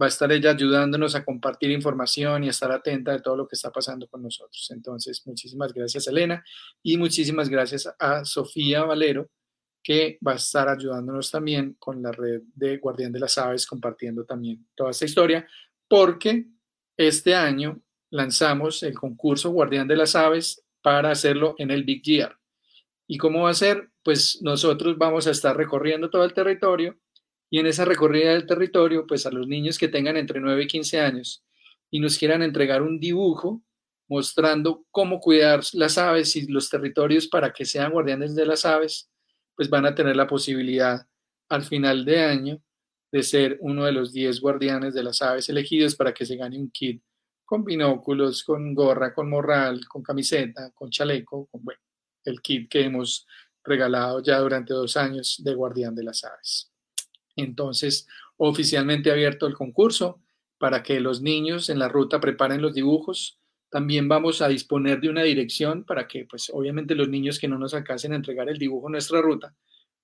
Va 0.00 0.06
a 0.06 0.08
estar 0.08 0.30
ella 0.32 0.50
ayudándonos 0.50 1.14
a 1.14 1.24
compartir 1.24 1.70
información 1.70 2.42
y 2.42 2.48
a 2.48 2.50
estar 2.50 2.70
atenta 2.72 3.12
de 3.12 3.20
todo 3.20 3.36
lo 3.36 3.46
que 3.46 3.54
está 3.54 3.70
pasando 3.70 4.08
con 4.08 4.22
nosotros. 4.22 4.68
Entonces, 4.70 5.24
muchísimas 5.24 5.72
gracias, 5.72 6.08
Elena, 6.08 6.44
y 6.82 6.96
muchísimas 6.96 7.48
gracias 7.48 7.88
a 7.98 8.24
Sofía 8.24 8.82
Valero, 8.82 9.28
que 9.84 10.18
va 10.26 10.32
a 10.32 10.36
estar 10.36 10.66
ayudándonos 10.66 11.30
también 11.30 11.76
con 11.78 12.02
la 12.02 12.10
red 12.10 12.40
de 12.54 12.78
Guardián 12.78 13.12
de 13.12 13.20
las 13.20 13.36
Aves, 13.36 13.66
compartiendo 13.66 14.24
también 14.24 14.66
toda 14.74 14.90
esta 14.90 15.04
historia, 15.04 15.46
porque 15.86 16.46
este 16.96 17.34
año 17.34 17.80
lanzamos 18.10 18.82
el 18.82 18.94
concurso 18.94 19.50
Guardián 19.50 19.86
de 19.86 19.96
las 19.96 20.16
Aves 20.16 20.64
para 20.80 21.10
hacerlo 21.10 21.54
en 21.58 21.70
el 21.70 21.84
Big 21.84 22.02
Year. 22.02 22.34
¿Y 23.06 23.18
cómo 23.18 23.42
va 23.42 23.50
a 23.50 23.54
ser? 23.54 23.90
Pues 24.02 24.40
nosotros 24.40 24.96
vamos 24.96 25.26
a 25.26 25.32
estar 25.32 25.54
recorriendo 25.54 26.08
todo 26.08 26.24
el 26.24 26.32
territorio 26.32 26.98
y 27.50 27.58
en 27.58 27.66
esa 27.66 27.84
recorrida 27.84 28.32
del 28.32 28.46
territorio, 28.46 29.06
pues 29.06 29.26
a 29.26 29.30
los 29.30 29.46
niños 29.46 29.78
que 29.78 29.88
tengan 29.88 30.16
entre 30.16 30.40
9 30.40 30.64
y 30.64 30.66
15 30.66 31.00
años 31.00 31.44
y 31.90 32.00
nos 32.00 32.18
quieran 32.18 32.42
entregar 32.42 32.80
un 32.82 32.98
dibujo 32.98 33.62
mostrando 34.08 34.86
cómo 34.90 35.20
cuidar 35.20 35.60
las 35.72 35.98
aves 35.98 36.36
y 36.36 36.46
los 36.46 36.68
territorios 36.70 37.26
para 37.26 37.52
que 37.52 37.64
sean 37.64 37.92
guardianes 37.92 38.34
de 38.34 38.46
las 38.46 38.64
aves, 38.64 39.10
pues 39.56 39.70
van 39.70 39.86
a 39.86 39.94
tener 39.94 40.16
la 40.16 40.26
posibilidad 40.26 41.06
al 41.48 41.62
final 41.62 42.04
de 42.04 42.24
año 42.24 42.62
de 43.12 43.22
ser 43.22 43.58
uno 43.60 43.84
de 43.84 43.92
los 43.92 44.12
10 44.12 44.40
guardianes 44.40 44.94
de 44.94 45.04
las 45.04 45.22
aves 45.22 45.48
elegidos 45.48 45.94
para 45.94 46.12
que 46.12 46.26
se 46.26 46.36
gane 46.36 46.58
un 46.58 46.70
kit 46.70 47.02
con 47.44 47.64
binóculos, 47.64 48.42
con 48.42 48.74
gorra, 48.74 49.14
con 49.14 49.28
morral, 49.28 49.86
con 49.86 50.02
camiseta, 50.02 50.72
con 50.72 50.90
chaleco, 50.90 51.46
con 51.46 51.62
bueno, 51.62 51.80
el 52.24 52.40
kit 52.40 52.68
que 52.68 52.82
hemos 52.82 53.26
regalado 53.62 54.22
ya 54.22 54.38
durante 54.38 54.74
dos 54.74 54.96
años 54.96 55.40
de 55.44 55.54
guardián 55.54 55.94
de 55.94 56.04
las 56.04 56.24
aves. 56.24 56.72
Entonces, 57.36 58.06
oficialmente 58.36 59.10
abierto 59.10 59.46
el 59.46 59.54
concurso 59.54 60.20
para 60.58 60.82
que 60.82 61.00
los 61.00 61.22
niños 61.22 61.68
en 61.68 61.78
la 61.78 61.88
ruta 61.88 62.20
preparen 62.20 62.62
los 62.62 62.74
dibujos. 62.74 63.38
También 63.74 64.06
vamos 64.06 64.40
a 64.40 64.46
disponer 64.46 65.00
de 65.00 65.08
una 65.08 65.24
dirección 65.24 65.82
para 65.82 66.06
que, 66.06 66.26
pues, 66.26 66.48
obviamente 66.54 66.94
los 66.94 67.08
niños 67.08 67.40
que 67.40 67.48
no 67.48 67.58
nos 67.58 67.74
alcancen 67.74 68.12
a 68.12 68.14
entregar 68.14 68.48
el 68.48 68.56
dibujo 68.56 68.88
nuestra 68.88 69.20
ruta, 69.20 69.52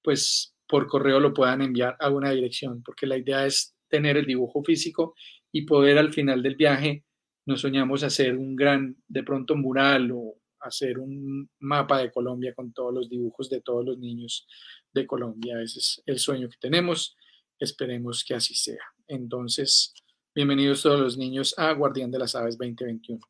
pues 0.02 0.56
por 0.66 0.88
correo 0.88 1.20
lo 1.20 1.32
puedan 1.32 1.62
enviar 1.62 1.96
a 2.00 2.10
una 2.10 2.32
dirección, 2.32 2.82
porque 2.82 3.06
la 3.06 3.16
idea 3.16 3.46
es 3.46 3.76
tener 3.86 4.16
el 4.16 4.26
dibujo 4.26 4.64
físico 4.64 5.14
y 5.52 5.66
poder 5.66 5.98
al 5.98 6.12
final 6.12 6.42
del 6.42 6.56
viaje 6.56 7.04
nos 7.46 7.60
soñamos 7.60 8.02
hacer 8.02 8.36
un 8.36 8.56
gran, 8.56 8.96
de 9.06 9.22
pronto, 9.22 9.54
mural 9.54 10.10
o 10.10 10.34
hacer 10.58 10.98
un 10.98 11.48
mapa 11.60 11.98
de 11.98 12.10
Colombia 12.10 12.52
con 12.56 12.72
todos 12.72 12.92
los 12.92 13.08
dibujos 13.08 13.48
de 13.50 13.60
todos 13.60 13.86
los 13.86 13.96
niños 13.98 14.48
de 14.92 15.06
Colombia. 15.06 15.62
Ese 15.62 15.78
es 15.78 16.02
el 16.06 16.18
sueño 16.18 16.48
que 16.48 16.58
tenemos. 16.60 17.16
Esperemos 17.56 18.24
que 18.24 18.34
así 18.34 18.52
sea. 18.52 18.82
Entonces, 19.06 19.94
bienvenidos 20.34 20.82
todos 20.82 20.98
los 20.98 21.16
niños 21.16 21.54
a 21.56 21.72
Guardián 21.72 22.10
de 22.10 22.18
las 22.18 22.34
Aves 22.34 22.58
2021. 22.58 23.20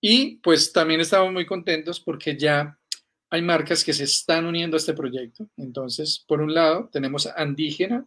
Y 0.00 0.36
pues 0.36 0.72
también 0.72 1.00
estamos 1.00 1.32
muy 1.32 1.46
contentos 1.46 2.00
porque 2.00 2.36
ya 2.36 2.78
hay 3.30 3.42
marcas 3.42 3.84
que 3.84 3.92
se 3.92 4.04
están 4.04 4.46
uniendo 4.46 4.76
a 4.76 4.78
este 4.78 4.94
proyecto. 4.94 5.48
Entonces, 5.56 6.24
por 6.26 6.40
un 6.40 6.54
lado, 6.54 6.88
tenemos 6.92 7.26
a 7.26 7.34
Andígena, 7.34 8.06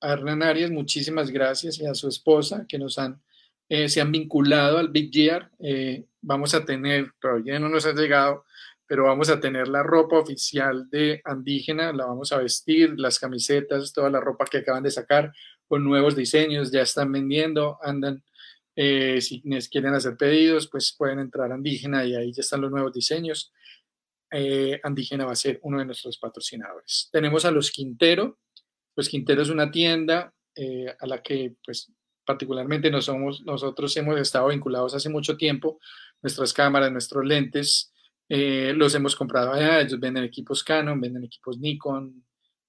a 0.00 0.12
Hernán 0.12 0.42
Arias, 0.42 0.70
muchísimas 0.70 1.30
gracias, 1.30 1.78
y 1.78 1.86
a 1.86 1.94
su 1.94 2.08
esposa 2.08 2.66
que 2.68 2.78
nos 2.78 2.98
han 2.98 3.20
eh, 3.68 3.88
se 3.88 4.00
han 4.00 4.12
vinculado 4.12 4.78
al 4.78 4.88
Big 4.88 5.10
Year. 5.10 5.50
Eh, 5.58 6.04
vamos 6.20 6.54
a 6.54 6.64
tener, 6.64 7.12
todavía 7.20 7.58
no 7.58 7.68
nos 7.68 7.86
ha 7.86 7.92
llegado, 7.92 8.44
pero 8.86 9.04
vamos 9.04 9.30
a 9.30 9.40
tener 9.40 9.68
la 9.68 9.82
ropa 9.82 10.18
oficial 10.18 10.88
de 10.90 11.22
Andígena, 11.24 11.92
la 11.92 12.06
vamos 12.06 12.32
a 12.32 12.38
vestir, 12.38 12.94
las 12.98 13.18
camisetas, 13.18 13.92
toda 13.92 14.10
la 14.10 14.20
ropa 14.20 14.44
que 14.44 14.58
acaban 14.58 14.82
de 14.82 14.90
sacar 14.90 15.32
con 15.66 15.82
nuevos 15.82 16.14
diseños, 16.14 16.70
ya 16.70 16.82
están 16.82 17.10
vendiendo, 17.10 17.78
andan, 17.82 18.22
eh, 18.76 19.20
si 19.20 19.42
quieren 19.70 19.94
hacer 19.94 20.16
pedidos, 20.16 20.68
pues 20.68 20.94
pueden 20.96 21.18
entrar 21.18 21.50
a 21.50 21.54
Andígena 21.54 22.04
y 22.04 22.14
ahí 22.14 22.32
ya 22.32 22.40
están 22.40 22.60
los 22.60 22.70
nuevos 22.70 22.92
diseños. 22.92 23.52
Andígena 24.82 25.26
va 25.26 25.32
a 25.32 25.36
ser 25.36 25.60
uno 25.62 25.78
de 25.78 25.84
nuestros 25.84 26.18
patrocinadores. 26.18 27.08
Tenemos 27.12 27.44
a 27.44 27.52
Los 27.52 27.70
Quintero. 27.70 28.40
Los 28.96 29.08
Quintero 29.08 29.42
es 29.42 29.48
una 29.48 29.70
tienda 29.70 30.34
a 30.98 31.06
la 31.06 31.22
que 31.22 31.54
pues 31.64 31.92
particularmente 32.24 32.90
nos 32.90 33.04
somos, 33.04 33.44
nosotros 33.44 33.96
hemos 33.96 34.18
estado 34.18 34.48
vinculados 34.48 34.94
hace 34.94 35.08
mucho 35.08 35.36
tiempo, 35.36 35.78
nuestras 36.22 36.52
cámaras, 36.52 36.90
nuestros 36.90 37.24
lentes, 37.24 37.92
eh, 38.28 38.72
los 38.74 38.94
hemos 38.94 39.14
comprado 39.14 39.52
allá, 39.52 39.80
ellos 39.80 40.00
venden 40.00 40.24
equipos 40.24 40.64
Canon, 40.64 41.00
venden 41.00 41.24
equipos 41.24 41.58
Nikon, 41.58 42.24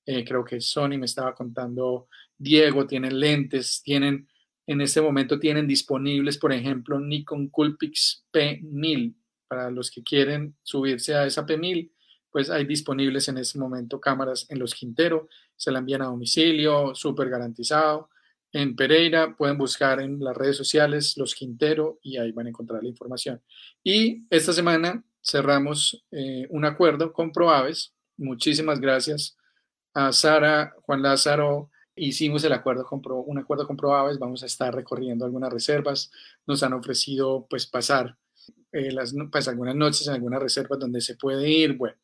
eh, 0.06 0.24
creo 0.26 0.44
que 0.44 0.60
Sony 0.62 0.98
me 0.98 1.06
estaba 1.06 1.34
contando 1.34 2.10
Diego, 2.38 2.86
tienen 2.86 3.20
lentes, 3.20 3.82
tienen, 3.82 4.28
en 4.68 4.82
este 4.82 5.02
momento 5.02 5.40
tienen 5.40 5.68
disponibles, 5.68 6.38
por 6.38 6.52
ejemplo, 6.52 7.00
Nikon 7.00 7.50
Coolpix 7.50 8.26
P1000, 8.34 9.16
para 9.48 9.70
los 9.70 9.92
que 9.92 10.04
quieren 10.04 10.56
subirse 10.64 11.16
a 11.16 11.26
esa 11.26 11.46
P1000, 11.46 11.92
pues 12.32 12.50
hay 12.50 12.66
disponibles 12.66 13.28
en 13.30 13.38
este 13.38 13.60
momento 13.60 14.02
cámaras 14.02 14.46
en 14.50 14.60
los 14.60 14.74
Quintero, 14.74 15.30
se 15.56 15.72
la 15.72 15.80
envían 15.80 16.02
a 16.02 16.08
domicilio, 16.08 16.94
súper 16.96 17.30
garantizado 17.30 18.10
en 18.56 18.74
Pereira, 18.76 19.36
pueden 19.36 19.58
buscar 19.58 20.00
en 20.00 20.18
las 20.24 20.36
redes 20.36 20.56
sociales 20.56 21.18
Los 21.18 21.36
Quintero 21.36 22.00
y 22.02 22.18
ahí 22.18 22.32
van 22.32 22.46
a 22.46 22.50
encontrar 22.50 22.82
la 22.82 22.88
información. 22.88 23.42
Y 23.84 24.26
esta 24.30 24.54
semana 24.54 25.04
cerramos 25.22 26.06
eh, 26.12 26.48
un 26.50 26.64
acuerdo 26.64 27.12
con 27.12 27.34
ProAves. 27.34 27.94
Muchísimas 28.16 28.80
gracias 28.80 29.36
a 29.94 30.14
Sara, 30.14 30.74
Juan 30.84 31.02
Lázaro. 31.02 31.70
Hicimos 31.98 32.44
el 32.44 32.52
acuerdo 32.52 32.84
con 32.84 33.02
Pro, 33.02 33.20
un 33.22 33.38
acuerdo 33.38 33.66
con 33.66 33.78
ProAves. 33.78 34.20
Vamos 34.20 34.44
a 34.44 34.48
estar 34.48 34.74
recorriendo 34.76 35.24
algunas 35.24 35.52
reservas. 35.52 36.12
Nos 36.46 36.62
han 36.62 36.74
ofrecido 36.74 37.48
pues 37.50 37.68
pasar 37.68 38.18
eh, 38.74 38.92
las, 38.92 39.16
pues, 39.32 39.48
algunas 39.48 39.76
noches 39.76 40.06
en 40.08 40.16
algunas 40.16 40.42
reservas 40.42 40.80
donde 40.80 41.00
se 41.00 41.16
puede 41.16 41.50
ir. 41.50 41.78
Bueno, 41.78 41.96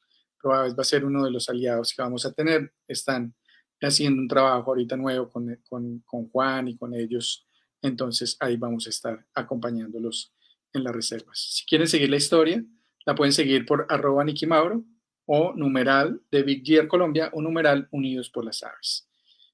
ProAves 0.42 0.74
va 0.78 0.82
a 0.82 0.86
ser 0.86 1.04
uno 1.04 1.26
de 1.26 1.32
los 1.32 1.50
aliados 1.50 1.94
que 1.94 2.02
vamos 2.02 2.26
a 2.26 2.32
tener. 2.32 2.74
Están 2.88 3.36
haciendo 3.82 4.22
un 4.22 4.30
trabajo 4.30 4.72
ahorita 4.72 4.96
nuevo 4.96 5.30
con, 5.30 5.62
con, 6.06 6.30
Juan 6.30 6.70
y 6.70 6.78
con 6.78 6.94
ellos. 6.94 7.46
Entonces 7.82 8.38
ahí 8.40 8.56
vamos 8.56 8.88
a 8.88 8.92
estar 8.92 9.26
acompañándolos 9.34 10.34
en 10.72 10.86
las 10.86 10.96
reservas. 10.96 11.38
Si 11.38 11.66
quieren 11.66 11.88
seguir 11.88 12.10
la 12.10 12.16
historia, 12.16 12.64
la 13.06 13.16
pueden 13.16 13.34
seguir 13.34 13.66
por 13.66 13.86
arroba 13.90 14.24
Nicky 14.24 14.46
Mauro 14.46 14.86
o 15.26 15.54
numeral 15.54 16.22
de 16.32 16.44
Big 16.44 16.64
Gear 16.66 16.88
Colombia 16.88 17.30
o 17.34 17.42
numeral 17.42 17.90
Unidos 17.92 18.30
por 18.30 18.46
las 18.46 18.64
Aves. 18.64 19.11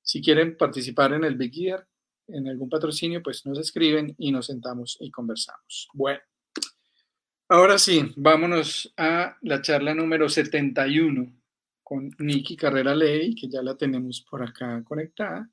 Si 0.07 0.21
quieren 0.21 0.55
participar 0.55 1.11
en 1.11 1.25
el 1.25 1.35
Big 1.35 1.53
Gear, 1.53 1.85
en 2.29 2.47
algún 2.47 2.69
patrocinio, 2.69 3.21
pues 3.21 3.45
nos 3.45 3.59
escriben 3.59 4.15
y 4.17 4.31
nos 4.31 4.45
sentamos 4.45 4.95
y 5.01 5.11
conversamos. 5.11 5.89
Bueno, 5.93 6.21
ahora 7.49 7.77
sí, 7.77 8.13
vámonos 8.15 8.93
a 8.95 9.35
la 9.41 9.61
charla 9.61 9.93
número 9.93 10.29
71 10.29 11.29
con 11.83 12.09
Nikki 12.19 12.55
Carrera 12.55 12.95
Ley, 12.95 13.35
que 13.35 13.49
ya 13.49 13.61
la 13.61 13.75
tenemos 13.75 14.21
por 14.21 14.41
acá 14.41 14.81
conectada. 14.85 15.49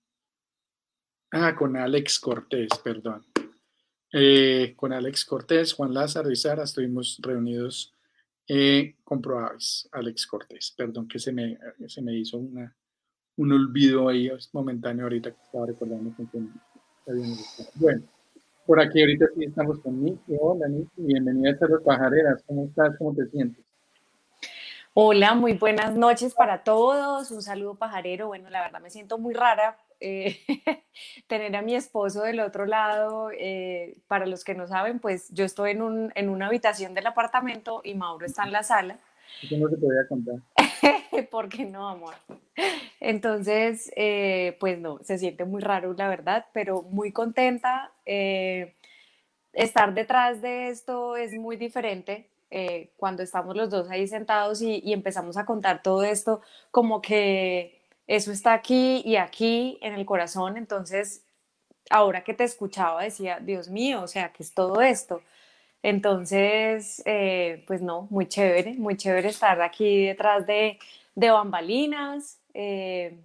Ah, 1.32 1.56
con 1.56 1.76
Alex 1.76 2.20
Cortés, 2.20 2.68
perdón. 2.84 3.26
Eh, 4.12 4.74
con 4.76 4.92
Alex 4.92 5.24
Cortés, 5.24 5.72
Juan 5.72 5.92
Lázaro 5.92 6.30
y 6.30 6.36
Sara 6.36 6.62
estuvimos 6.62 7.18
reunidos 7.20 7.92
eh, 8.46 8.94
con 9.02 9.20
Proavis, 9.20 9.88
Alex 9.90 10.28
Cortés. 10.28 10.72
Perdón 10.76 11.08
que 11.08 11.18
se 11.18 11.32
me, 11.32 11.58
se 11.88 12.00
me 12.02 12.16
hizo 12.16 12.38
una, 12.38 12.72
un 13.36 13.52
olvido 13.52 14.08
ahí 14.08 14.30
momentáneo 14.52 15.04
ahorita 15.04 15.30
que 15.30 15.42
estaba 15.42 15.66
recordando 15.66 16.12
Bueno, 17.74 18.02
por 18.66 18.80
aquí 18.80 19.00
ahorita 19.00 19.26
sí 19.34 19.44
estamos 19.44 19.78
con 19.80 20.02
Nicky. 20.02 20.36
Hola 20.40 20.68
Nicky, 20.68 21.02
bienvenida 21.02 21.50
a 21.52 21.58
Cerro 21.58 21.82
Pajareras. 21.82 22.42
¿Cómo 22.46 22.66
estás? 22.66 22.96
¿Cómo 22.98 23.14
te 23.14 23.26
sientes? 23.26 23.64
Hola, 24.96 25.34
muy 25.34 25.54
buenas 25.54 25.96
noches 25.96 26.34
para 26.34 26.62
todos. 26.62 27.32
Un 27.32 27.42
saludo 27.42 27.74
pajarero. 27.74 28.28
Bueno, 28.28 28.48
la 28.50 28.60
verdad 28.62 28.80
me 28.80 28.90
siento 28.90 29.18
muy 29.18 29.34
rara 29.34 29.76
eh, 29.98 30.38
tener 31.26 31.56
a 31.56 31.62
mi 31.62 31.74
esposo 31.74 32.22
del 32.22 32.38
otro 32.38 32.64
lado. 32.64 33.30
Eh, 33.36 33.96
para 34.06 34.26
los 34.26 34.44
que 34.44 34.54
no 34.54 34.68
saben, 34.68 35.00
pues 35.00 35.28
yo 35.30 35.44
estoy 35.44 35.72
en, 35.72 35.82
un, 35.82 36.12
en 36.14 36.28
una 36.28 36.46
habitación 36.46 36.94
del 36.94 37.08
apartamento 37.08 37.80
y 37.82 37.94
Mauro 37.94 38.24
está 38.24 38.44
en 38.44 38.52
la 38.52 38.62
sala. 38.62 39.00
Eso 39.42 39.56
no 39.56 39.68
se 39.68 39.76
podía 39.76 40.06
contar. 40.08 40.36
¿Por 41.30 41.48
qué 41.48 41.64
no, 41.64 41.88
amor? 41.88 42.14
Entonces, 43.00 43.92
eh, 43.96 44.56
pues 44.60 44.78
no, 44.78 44.98
se 45.02 45.18
siente 45.18 45.44
muy 45.44 45.60
raro, 45.60 45.94
la 45.94 46.08
verdad, 46.08 46.46
pero 46.52 46.82
muy 46.82 47.12
contenta. 47.12 47.92
estar 49.52 49.94
detrás 49.94 50.42
de 50.42 50.68
esto 50.68 51.16
es 51.16 51.32
muy 51.32 51.56
diferente 51.56 52.28
eh, 52.56 52.92
cuando 52.96 53.24
estamos 53.24 53.56
los 53.56 53.68
dos 53.68 53.90
ahí 53.90 54.06
sentados 54.06 54.62
y, 54.62 54.92
empezamos 54.92 55.36
a 55.36 55.44
contar 55.44 55.82
todo 55.82 56.04
esto, 56.04 56.40
como 56.70 57.02
que 57.02 57.82
eso 58.06 58.30
está 58.30 58.52
aquí 58.52 59.02
y 59.04 59.16
aquí 59.16 59.76
en 59.82 59.92
el 59.94 60.06
corazón, 60.06 60.56
entonces 60.56 61.24
ahora 61.90 62.22
que 62.22 62.32
te 62.32 62.44
escuchaba 62.44 63.02
decía, 63.02 63.40
Dios 63.40 63.68
mío, 63.68 64.02
o 64.02 64.06
sea, 64.06 64.32
¿qué 64.32 64.44
es 64.44 64.54
todo 64.54 64.82
esto? 64.82 65.20
Entonces, 65.84 67.02
eh, 67.04 67.62
pues 67.66 67.82
no, 67.82 68.08
muy 68.10 68.26
chévere, 68.26 68.72
muy 68.72 68.96
chévere 68.96 69.28
estar 69.28 69.60
aquí 69.60 70.06
detrás 70.06 70.46
de, 70.46 70.78
de 71.14 71.30
bambalinas 71.30 72.40
eh, 72.54 73.20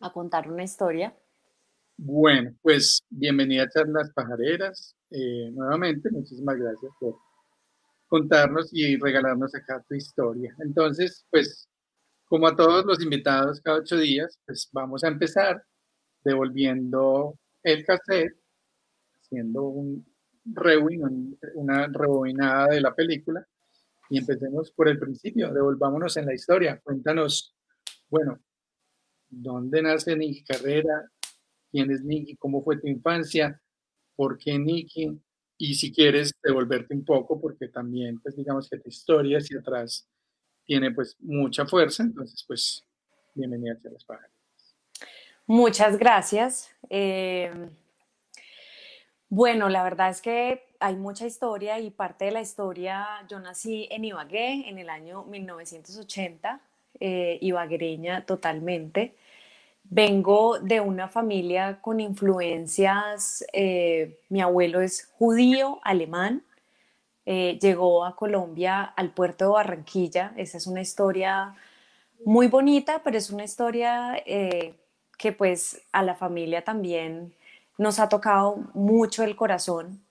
a 0.00 0.12
contar 0.12 0.50
una 0.50 0.64
historia. 0.64 1.14
Bueno, 1.96 2.52
pues 2.60 3.04
bienvenida 3.08 3.62
a 3.62 3.68
Charlas 3.68 4.10
Pajareras. 4.12 4.96
Eh, 5.12 5.48
nuevamente, 5.52 6.10
muchísimas 6.10 6.56
gracias 6.56 6.90
por 6.98 7.20
contarnos 8.08 8.68
y 8.72 8.96
regalarnos 8.96 9.54
acá 9.54 9.80
tu 9.88 9.94
historia. 9.94 10.56
Entonces, 10.58 11.24
pues, 11.30 11.68
como 12.24 12.48
a 12.48 12.56
todos 12.56 12.84
los 12.84 13.00
invitados 13.00 13.60
cada 13.60 13.78
ocho 13.78 13.96
días, 13.96 14.40
pues 14.44 14.68
vamos 14.72 15.04
a 15.04 15.08
empezar 15.08 15.62
devolviendo 16.24 17.38
el 17.62 17.86
cassette, 17.86 18.34
haciendo 19.20 19.62
un 19.62 20.15
rewind, 20.52 21.36
una 21.54 21.86
rebobinada 21.88 22.68
de 22.68 22.80
la 22.80 22.94
película 22.94 23.46
y 24.08 24.18
empecemos 24.18 24.70
por 24.70 24.88
el 24.88 24.98
principio, 24.98 25.52
devolvámonos 25.52 26.16
en 26.16 26.26
la 26.26 26.34
historia. 26.34 26.80
Cuéntanos, 26.82 27.54
bueno, 28.08 28.38
¿dónde 29.28 29.82
nace 29.82 30.16
Nicky 30.16 30.44
Carrera? 30.44 31.10
¿Quién 31.70 31.90
es 31.90 32.02
Nicky? 32.02 32.36
¿Cómo 32.36 32.62
fue 32.62 32.78
tu 32.78 32.86
infancia? 32.86 33.60
¿Por 34.14 34.38
qué 34.38 34.58
Nicky? 34.58 35.20
Y 35.58 35.74
si 35.74 35.92
quieres 35.92 36.32
devolverte 36.42 36.94
un 36.94 37.04
poco, 37.04 37.40
porque 37.40 37.68
también, 37.68 38.20
pues 38.20 38.36
digamos 38.36 38.68
que 38.68 38.78
tu 38.78 38.88
historia 38.88 39.38
hacia 39.38 39.58
atrás 39.58 40.08
tiene 40.64 40.92
pues 40.92 41.16
mucha 41.20 41.66
fuerza, 41.66 42.02
entonces 42.02 42.44
pues 42.46 42.84
bienvenida 43.34 43.78
a 43.84 43.90
las 43.90 44.04
pájaras. 44.04 44.30
Muchas 45.46 45.96
gracias. 45.96 46.70
Eh, 46.90 47.50
bueno, 49.28 49.68
la 49.68 49.82
verdad 49.82 50.10
es 50.10 50.20
que 50.20 50.66
hay 50.80 50.96
mucha 50.96 51.26
historia 51.26 51.78
y 51.78 51.90
parte 51.90 52.26
de 52.26 52.30
la 52.30 52.40
historia, 52.40 53.06
yo 53.28 53.40
nací 53.40 53.88
en 53.90 54.04
Ibagué 54.04 54.68
en 54.68 54.78
el 54.78 54.90
año 54.90 55.24
1980, 55.24 56.60
eh, 57.00 57.38
ibaguereña 57.40 58.24
totalmente. 58.24 59.14
Vengo 59.84 60.58
de 60.58 60.80
una 60.80 61.08
familia 61.08 61.80
con 61.80 62.00
influencias, 62.00 63.44
eh, 63.52 64.18
mi 64.28 64.40
abuelo 64.40 64.80
es 64.80 65.12
judío, 65.18 65.80
alemán, 65.82 66.42
eh, 67.24 67.58
llegó 67.60 68.04
a 68.04 68.14
Colombia 68.14 68.82
al 68.84 69.10
puerto 69.10 69.46
de 69.46 69.50
Barranquilla, 69.50 70.32
esa 70.36 70.58
es 70.58 70.66
una 70.68 70.80
historia 70.80 71.54
muy 72.24 72.46
bonita, 72.48 73.02
pero 73.04 73.18
es 73.18 73.30
una 73.30 73.44
historia 73.44 74.16
eh, 74.26 74.74
que 75.18 75.32
pues 75.32 75.82
a 75.92 76.02
la 76.02 76.14
familia 76.14 76.62
también 76.62 77.34
nos 77.78 77.98
ha 77.98 78.08
tocado 78.08 78.56
mucho 78.74 79.22
el 79.24 79.36
corazón, 79.36 80.02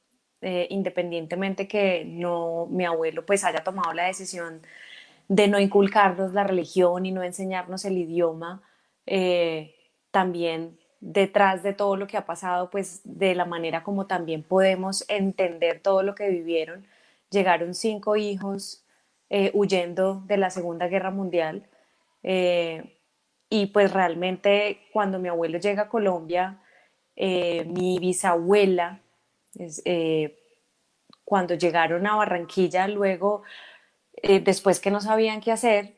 independientemente 0.42 1.68
que 1.68 2.06
no 2.06 2.68
mi 2.70 2.86
abuelo 2.86 3.26
pues 3.26 3.44
haya 3.44 3.64
tomado 3.64 3.94
la 3.94 4.04
decisión 4.06 4.62
de 5.28 5.48
no 5.48 5.60
inculcarnos 5.60 6.34
la 6.34 6.44
religión 6.44 7.06
y 7.06 7.12
no 7.12 7.24
enseñarnos 7.24 7.86
el 7.86 7.98
idioma 7.98 8.62
eh, 9.06 9.76
también 10.12 10.78
detrás 11.00 11.64
de 11.64 11.74
todo 11.74 11.96
lo 11.96 12.08
que 12.08 12.18
ha 12.18 12.26
pasado, 12.26 12.70
pues 12.70 13.02
de 13.04 13.36
la 13.36 13.46
manera 13.46 13.84
como 13.84 14.08
también 14.08 14.44
podemos 14.44 15.06
entender 15.08 15.80
todo 15.82 16.04
lo 16.04 16.16
que 16.16 16.30
vivieron. 16.30 16.86
Llegaron 17.30 17.74
cinco 17.74 18.16
hijos 18.16 18.86
eh, 19.30 19.52
huyendo 19.54 20.24
de 20.26 20.38
la 20.38 20.50
Segunda 20.50 20.88
Guerra 20.88 21.12
Mundial 21.12 21.68
eh, 22.24 22.98
y 23.50 23.68
pues 23.68 23.94
realmente 23.94 24.80
cuando 24.94 25.20
mi 25.20 25.28
abuelo 25.28 25.60
llega 25.60 25.84
a 25.84 25.90
Colombia, 25.90 26.60
mi 27.16 28.00
bisabuela, 28.00 29.02
cuando 31.24 31.56
llegaron 31.56 32.06
a 32.08 32.16
Barranquilla, 32.16 32.88
luego, 32.88 33.44
después 34.22 34.80
que 34.80 34.92
no 34.92 35.02
sabían 35.02 35.42
qué 35.42 35.52
hacer, 35.52 35.96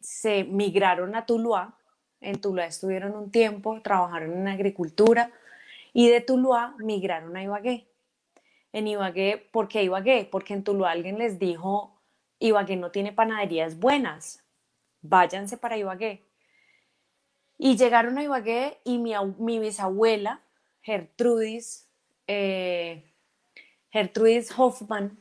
se 0.00 0.44
migraron 0.44 1.14
a 1.14 1.26
Tuluá. 1.26 1.78
En 2.20 2.40
Tuluá 2.40 2.66
estuvieron 2.66 3.16
un 3.16 3.30
tiempo, 3.30 3.80
trabajaron 3.82 4.32
en 4.32 4.46
agricultura 4.46 5.32
y 5.92 6.08
de 6.08 6.20
Tuluá 6.20 6.76
migraron 6.78 7.36
a 7.36 7.42
Ibagué. 7.42 7.88
En 8.72 8.86
Ibagué, 8.86 9.48
¿por 9.50 9.68
qué 9.68 9.82
Ibagué? 9.82 10.28
Porque 10.30 10.54
en 10.54 10.62
Tuluá 10.62 10.92
alguien 10.92 11.18
les 11.18 11.38
dijo, 11.38 12.00
Ibagué 12.38 12.76
no 12.76 12.90
tiene 12.90 13.12
panaderías 13.12 13.78
buenas, 13.78 14.44
váyanse 15.00 15.56
para 15.56 15.76
Ibagué. 15.76 16.22
Y 17.64 17.76
llegaron 17.76 18.18
a 18.18 18.24
Ibagué 18.24 18.80
y 18.82 18.98
mi, 18.98 19.12
mi 19.38 19.60
bisabuela, 19.60 20.40
Gertrudis, 20.80 21.88
eh, 22.26 23.04
Gertrudis 23.92 24.52
Hoffman, 24.58 25.16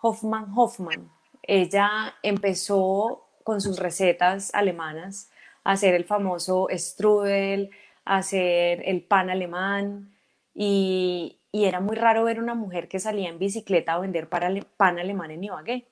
Hoffman 0.00 0.52
Hoffman, 0.56 1.08
ella 1.44 2.16
empezó 2.24 3.28
con 3.44 3.60
sus 3.60 3.78
recetas 3.78 4.52
alemanas, 4.52 5.30
hacer 5.62 5.94
el 5.94 6.04
famoso 6.04 6.66
strudel, 6.72 7.70
hacer 8.04 8.82
el 8.84 9.04
pan 9.04 9.30
alemán 9.30 10.12
y, 10.52 11.38
era 11.52 11.78
muy 11.78 11.94
raro 11.94 12.24
ver 12.24 12.40
una 12.40 12.54
mujer 12.54 12.88
que 12.88 12.98
salía 12.98 13.28
en 13.28 13.38
bicicleta 13.38 13.94
a 13.94 14.00
vender 14.00 14.28
pan 14.28 14.98
alemán 14.98 15.30
en 15.30 15.44
Ibagué. 15.44 15.86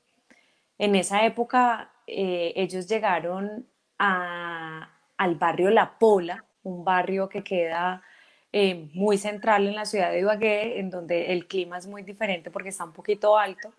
En 0.78 0.96
esa 0.96 1.24
época 1.24 1.92
eh, 2.08 2.52
ellos 2.56 2.88
llegaron 2.88 3.68
al 5.16 5.36
barrio 5.36 5.70
La 5.70 5.98
Pola, 5.98 6.44
un 6.62 6.84
barrio 6.84 7.28
que 7.28 7.42
queda 7.42 8.02
eh, 8.52 8.88
muy 8.94 9.18
central 9.18 9.66
en 9.66 9.74
la 9.74 9.84
ciudad 9.84 10.10
de 10.10 10.20
Ibagué, 10.20 10.78
en 10.78 10.90
donde 10.90 11.32
el 11.32 11.46
clima 11.46 11.78
es 11.78 11.86
muy 11.86 12.02
diferente 12.02 12.50
porque 12.50 12.70
está 12.70 12.84
un 12.84 12.92
poquito 12.92 13.36
alto. 13.36 13.72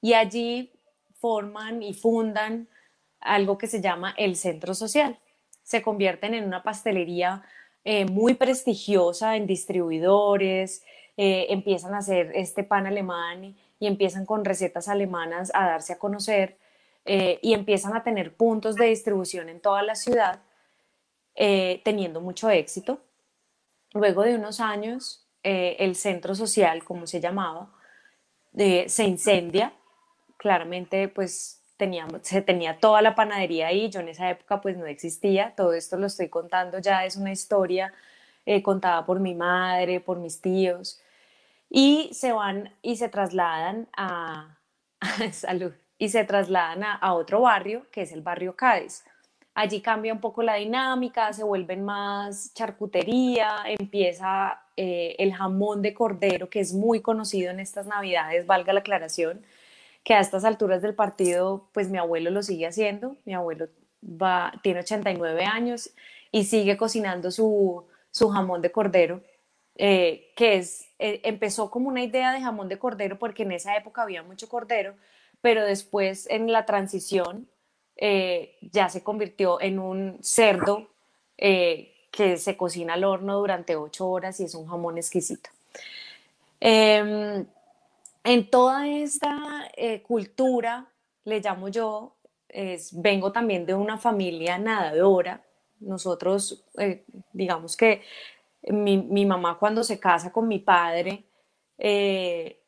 Y 0.00 0.12
allí 0.14 0.70
forman 1.14 1.82
y 1.82 1.94
fundan 1.94 2.68
algo 3.20 3.58
que 3.58 3.66
se 3.66 3.80
llama 3.80 4.14
el 4.16 4.36
centro 4.36 4.74
social. 4.74 5.18
Se 5.62 5.82
convierten 5.82 6.34
en 6.34 6.44
una 6.44 6.62
pastelería 6.62 7.42
eh, 7.84 8.04
muy 8.04 8.34
prestigiosa 8.34 9.36
en 9.36 9.46
distribuidores, 9.46 10.82
eh, 11.16 11.46
empiezan 11.50 11.94
a 11.94 11.98
hacer 11.98 12.32
este 12.34 12.62
pan 12.62 12.86
alemán 12.86 13.56
y 13.78 13.86
empiezan 13.86 14.26
con 14.26 14.44
recetas 14.44 14.88
alemanas 14.88 15.50
a 15.54 15.66
darse 15.66 15.94
a 15.94 15.98
conocer 15.98 16.58
y 17.02 17.54
empiezan 17.54 17.96
a 17.96 18.04
tener 18.04 18.34
puntos 18.34 18.76
de 18.76 18.84
distribución 18.84 19.48
en 19.48 19.58
toda 19.58 19.82
la 19.82 19.94
ciudad, 19.94 20.42
teniendo 21.34 22.20
mucho 22.20 22.50
éxito. 22.50 23.00
Luego 23.94 24.22
de 24.22 24.34
unos 24.34 24.60
años, 24.60 25.26
el 25.42 25.94
centro 25.96 26.34
social, 26.34 26.84
como 26.84 27.06
se 27.06 27.20
llamaba, 27.20 27.70
se 28.54 29.04
incendia. 29.04 29.72
Claramente, 30.36 31.08
pues 31.08 31.60
se 32.22 32.42
tenía 32.42 32.78
toda 32.78 33.00
la 33.00 33.14
panadería 33.14 33.68
ahí, 33.68 33.88
yo 33.88 34.00
en 34.00 34.08
esa 34.08 34.28
época 34.30 34.60
pues 34.60 34.76
no 34.76 34.86
existía, 34.86 35.54
todo 35.56 35.72
esto 35.72 35.96
lo 35.96 36.06
estoy 36.06 36.28
contando 36.28 36.78
ya, 36.78 37.04
es 37.06 37.16
una 37.16 37.32
historia 37.32 37.92
eh, 38.44 38.62
contada 38.62 39.06
por 39.06 39.18
mi 39.20 39.34
madre, 39.34 40.00
por 40.00 40.18
mis 40.18 40.40
tíos, 40.40 41.00
y 41.70 42.10
se 42.12 42.32
van 42.32 42.74
y 42.82 42.96
se 42.96 43.08
trasladan 43.08 43.88
a, 43.96 44.58
salud, 45.32 45.72
y 45.98 46.10
se 46.10 46.24
trasladan 46.24 46.84
a, 46.84 47.14
otro 47.14 47.40
barrio, 47.40 47.86
que 47.90 48.02
es 48.02 48.12
el 48.12 48.20
barrio 48.20 48.56
Cádiz. 48.56 49.04
Allí 49.60 49.82
cambia 49.82 50.14
un 50.14 50.20
poco 50.20 50.42
la 50.42 50.54
dinámica, 50.54 51.34
se 51.34 51.44
vuelven 51.44 51.84
más 51.84 52.54
charcutería, 52.54 53.58
empieza 53.66 54.62
eh, 54.74 55.16
el 55.18 55.34
jamón 55.34 55.82
de 55.82 55.92
cordero, 55.92 56.48
que 56.48 56.60
es 56.60 56.72
muy 56.72 57.02
conocido 57.02 57.50
en 57.50 57.60
estas 57.60 57.86
navidades, 57.86 58.46
valga 58.46 58.72
la 58.72 58.80
aclaración, 58.80 59.44
que 60.02 60.14
a 60.14 60.20
estas 60.20 60.46
alturas 60.46 60.80
del 60.80 60.94
partido, 60.94 61.68
pues 61.74 61.90
mi 61.90 61.98
abuelo 61.98 62.30
lo 62.30 62.42
sigue 62.42 62.66
haciendo, 62.66 63.18
mi 63.26 63.34
abuelo 63.34 63.68
va, 64.02 64.50
tiene 64.62 64.80
89 64.80 65.44
años 65.44 65.90
y 66.32 66.44
sigue 66.44 66.78
cocinando 66.78 67.30
su, 67.30 67.84
jamón 68.32 68.62
de 68.62 68.72
cordero, 68.72 69.20
eh, 69.74 70.32
que 70.36 70.56
es, 70.56 70.88
eh, 70.98 71.20
empezó 71.24 71.70
como 71.70 71.90
una 71.90 72.02
idea 72.02 72.32
de 72.32 72.40
jamón 72.40 72.70
de 72.70 72.78
cordero 72.78 73.18
porque 73.18 73.42
en 73.42 73.52
esa 73.52 73.76
época 73.76 74.00
había 74.00 74.22
mucho 74.22 74.48
cordero, 74.48 74.94
pero 75.42 75.62
después 75.66 76.26
en 76.30 76.50
la 76.50 76.64
transición 76.64 77.46
eh, 78.00 78.56
ya 78.72 78.88
se 78.88 79.04
convirtió 79.04 79.60
en 79.60 79.78
un 79.78 80.18
cerdo 80.22 80.88
que 81.36 82.36
se 82.36 82.56
cocina 82.56 82.94
al 82.94 83.04
horno 83.04 83.38
durante 83.38 83.76
ocho 83.76 84.08
horas 84.08 84.40
y 84.40 84.44
es 84.44 84.54
un 84.54 84.66
jamón 84.66 84.98
exquisito. 84.98 85.48
Em, 86.60 87.46
en 88.24 88.50
toda 88.50 88.88
esta 88.88 89.70
eh, 89.76 90.02
cultura, 90.02 90.86
le 91.24 91.40
llamo 91.40 91.68
yo, 91.68 92.16
vengo 92.92 93.32
también 93.32 93.64
de 93.64 93.74
una 93.74 93.96
familia 93.96 94.58
nadadora. 94.58 95.42
Nosotros, 95.80 96.62
eh, 96.76 97.04
digamos 97.32 97.76
que 97.76 98.02
mi, 98.68 99.26
mamá 99.26 99.58
cuando 99.58 99.82
se 99.82 99.98
casa 99.98 100.30
con 100.30 100.46
mi 100.46 100.58
padre, 100.58 101.24
eh, 101.78 102.60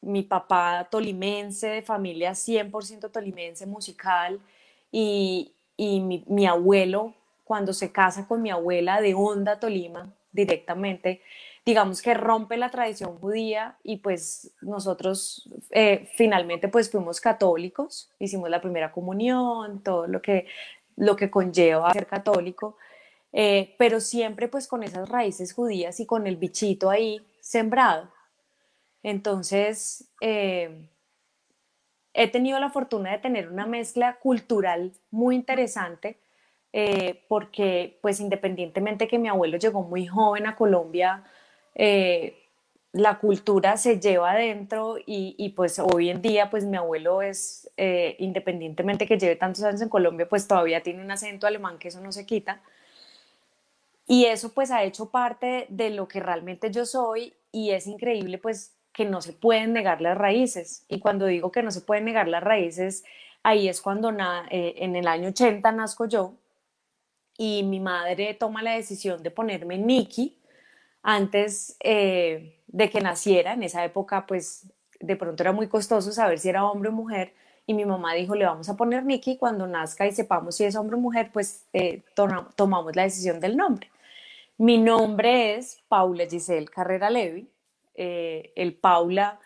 mi 0.00 0.22
papá 0.22 0.88
tolimense, 0.90 1.68
de 1.68 1.82
familia 1.82 2.32
100% 2.32 3.10
tolimense 3.10 3.66
musical, 3.66 4.40
y, 4.98 5.52
mi, 6.26 6.46
abuelo 6.46 7.12
cuando 7.44 7.74
se 7.74 7.92
casa 7.92 8.26
con 8.26 8.40
mi 8.40 8.50
abuela 8.50 9.02
de 9.02 9.14
Honda 9.14 9.60
Tolima 9.60 10.10
directamente, 10.32 11.20
digamos 11.66 12.00
que 12.00 12.14
rompe 12.14 12.56
la 12.56 12.70
tradición 12.70 13.18
judía 13.18 13.76
y 13.82 13.98
pues 13.98 14.52
nosotros 14.62 15.50
eh, 15.70 16.08
finalmente 16.16 16.68
pues 16.68 16.90
fuimos 16.90 17.20
católicos, 17.20 18.10
hicimos 18.18 18.48
la 18.48 18.62
primera 18.62 18.90
comunión, 18.90 19.82
todo 19.82 20.06
lo 20.06 20.22
que, 20.22 20.46
lo 20.96 21.14
que 21.14 21.30
conlleva 21.30 21.92
ser 21.92 22.06
católico, 22.06 22.78
eh, 23.32 23.74
pero 23.78 24.00
siempre 24.00 24.48
pues 24.48 24.66
con 24.66 24.82
esas 24.82 25.10
raíces 25.10 25.52
judías 25.52 26.00
y 26.00 26.06
con 26.06 26.26
el 26.26 26.36
bichito 26.36 26.88
ahí 26.88 27.20
sembrado. 27.40 28.08
Entonces, 29.02 30.08
eh, 30.20 30.88
he 32.16 32.28
tenido 32.28 32.58
la 32.58 32.70
fortuna 32.70 33.12
de 33.12 33.18
tener 33.18 33.50
una 33.50 33.66
mezcla 33.66 34.16
cultural 34.16 34.92
muy 35.10 35.34
interesante 35.36 36.18
porque 37.28 37.98
pues 38.02 38.20
independientemente 38.20 39.08
que 39.08 39.18
mi 39.18 39.28
abuelo 39.28 39.56
llegó 39.56 39.82
muy 39.82 40.06
joven 40.06 40.46
a 40.46 40.56
Colombia, 40.56 41.24
eh, 41.78 42.42
la 42.92 43.18
cultura 43.18 43.76
se 43.76 44.00
lleva 44.00 44.32
adentro 44.32 44.96
y, 45.04 45.50
pues 45.54 45.78
hoy 45.78 46.08
en 46.08 46.22
día 46.22 46.48
pues 46.48 46.64
mi 46.64 46.78
abuelo 46.78 47.20
es, 47.20 47.70
eh, 47.76 48.16
independientemente 48.18 49.06
que 49.06 49.18
lleve 49.18 49.36
tantos 49.36 49.64
años 49.64 49.82
en 49.82 49.90
Colombia, 49.90 50.26
pues 50.26 50.48
todavía 50.48 50.82
tiene 50.82 51.02
un 51.02 51.10
acento 51.10 51.46
alemán 51.46 51.78
que 51.78 51.88
eso 51.88 52.00
no 52.00 52.10
se 52.10 52.24
quita. 52.24 52.62
Y 54.06 54.24
eso 54.24 54.54
pues 54.54 54.70
ha 54.70 54.82
hecho 54.84 55.10
parte 55.10 55.66
de 55.68 55.90
lo 55.90 56.08
que 56.08 56.20
realmente 56.20 56.70
yo 56.70 56.86
soy 56.86 57.34
y 57.52 57.72
es 57.72 57.86
increíble 57.86 58.38
pues 58.38 58.75
que 58.96 59.04
no 59.04 59.20
se 59.20 59.34
pueden 59.34 59.74
negar 59.74 60.00
las 60.00 60.16
raíces. 60.16 60.86
Y 60.88 61.00
cuando 61.00 61.26
digo 61.26 61.52
que 61.52 61.62
no 61.62 61.70
se 61.70 61.82
pueden 61.82 62.06
negar 62.06 62.28
las 62.28 62.42
raíces, 62.42 63.04
ahí 63.42 63.68
es 63.68 63.82
cuando 63.82 64.10
eh, 64.10 64.74
en 64.78 64.96
el 64.96 65.06
año 65.06 65.28
80 65.28 65.70
nazco 65.72 66.06
yo 66.06 66.32
y 67.36 67.62
mi 67.64 67.78
madre 67.78 68.32
toma 68.32 68.62
la 68.62 68.72
decisión 68.72 69.22
de 69.22 69.30
ponerme 69.30 69.76
Nikki 69.76 70.38
antes 71.02 71.76
eh, 71.84 72.62
de 72.68 72.88
que 72.88 73.02
naciera. 73.02 73.52
En 73.52 73.64
esa 73.64 73.84
época, 73.84 74.24
pues 74.26 74.66
de 74.98 75.16
pronto 75.16 75.42
era 75.42 75.52
muy 75.52 75.68
costoso 75.68 76.10
saber 76.10 76.38
si 76.38 76.48
era 76.48 76.64
hombre 76.64 76.88
o 76.88 76.92
mujer. 76.92 77.34
Y 77.66 77.74
mi 77.74 77.84
mamá 77.84 78.14
dijo, 78.14 78.34
le 78.34 78.46
vamos 78.46 78.70
a 78.70 78.76
poner 78.76 79.04
Nicky, 79.04 79.36
cuando 79.36 79.66
nazca 79.66 80.06
y 80.06 80.12
sepamos 80.12 80.56
si 80.56 80.64
es 80.64 80.74
hombre 80.74 80.96
o 80.96 81.00
mujer, 81.00 81.30
pues 81.34 81.66
eh, 81.74 82.02
tomamos 82.14 82.96
la 82.96 83.02
decisión 83.02 83.40
del 83.40 83.58
nombre. 83.58 83.90
Mi 84.56 84.78
nombre 84.78 85.56
es 85.56 85.82
Paula 85.86 86.24
Giselle 86.26 86.68
Carrera 86.68 87.10
Levy, 87.10 87.50
eh, 87.96 88.52
el 88.54 88.74
Paula 88.74 89.40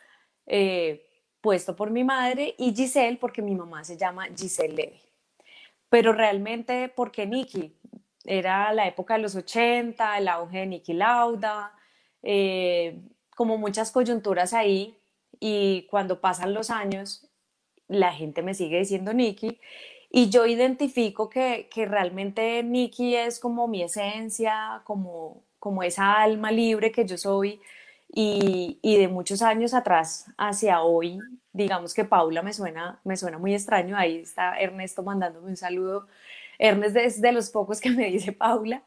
puesto 1.41 1.75
por 1.77 1.91
mi 1.91 2.05
madre 2.05 2.55
y 2.59 2.75
Giselle 2.75 3.17
porque 3.17 3.43
mi 3.43 3.55
mamá 3.55 3.85
se 3.85 3.97
llama 3.97 4.27
Giselle. 4.37 5.01
Pero 5.89 6.13
realmente, 6.13 6.89
¿por 6.89 7.11
qué 7.11 7.27
Nicky? 7.27 7.75
Era 8.25 8.73
la 8.73 8.87
época 8.87 9.15
de 9.15 9.21
los 9.21 9.35
80, 9.35 10.19
el 10.19 10.29
auge 10.29 10.59
de 10.59 10.67
Niki 10.67 10.93
Lauda, 10.93 11.73
eh, 12.23 13.01
como 13.35 13.59
muchas 13.59 13.91
coyunturas 13.91 14.53
ahí. 14.53 14.97
Y 15.41 15.87
cuando 15.91 16.21
pasan 16.21 16.55
los 16.55 16.71
años, 16.71 17.27
la 17.89 18.13
gente 18.13 18.43
me 18.43 18.55
sigue 18.55 18.79
diciendo 18.79 19.13
Niki. 19.13 19.59
Y 20.11 20.29
yo 20.29 20.47
identifico 20.47 21.29
que, 21.29 21.69
que 21.73 21.87
realmente 21.87 22.63
Niki 22.63 23.17
es 23.17 23.41
como 23.41 23.67
mi 23.69 23.83
esencia, 23.83 24.83
como, 24.85 25.45
como 25.59 25.83
esa 25.83 26.21
alma 26.21 26.53
libre 26.53 26.93
que 26.93 27.07
yo 27.07 27.17
soy. 27.17 27.61
Y, 28.13 28.79
de 28.83 29.09
muchos 29.09 29.41
años 29.41 29.73
atrás 29.73 30.27
hacia 30.37 30.83
hoy, 30.83 31.21
digamos 31.53 31.95
que 31.95 32.05
Paula 32.05 32.43
me 32.43 32.53
suena, 32.53 33.01
me 33.05 33.17
suena 33.17 33.39
muy 33.39 33.55
extraño. 33.55 33.97
Ahí 33.97 34.19
está 34.19 34.59
Ernesto 34.59 35.03
mandándome 35.03 35.49
un 35.49 35.57
saludo 35.57 36.09
Ernest 36.61 36.97
es 36.97 37.21
de 37.21 37.33
los 37.33 37.51
pocos 37.51 37.81
que 37.81 37.91
me 37.91 38.11
dice 38.11 38.33
Paula, 38.33 38.83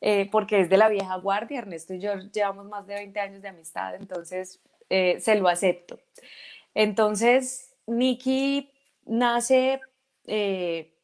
eh, 0.00 0.28
porque 0.32 0.60
es 0.60 0.70
de 0.70 0.78
la 0.78 0.88
vieja 0.88 1.14
guardia. 1.16 1.58
Ernesto 1.58 1.94
y 1.94 2.00
yo 2.00 2.14
llevamos 2.32 2.66
más 2.66 2.86
de 2.86 2.94
20 2.94 3.20
años 3.20 3.42
de 3.42 3.48
amistad, 3.48 3.94
entonces 3.94 4.60
eh, 4.88 5.20
se 5.20 5.36
lo 5.36 5.46
acepto. 5.48 6.00
Entonces, 6.74 7.74
Nikki 7.86 8.70
nace 9.04 9.80
eh, 10.26 10.94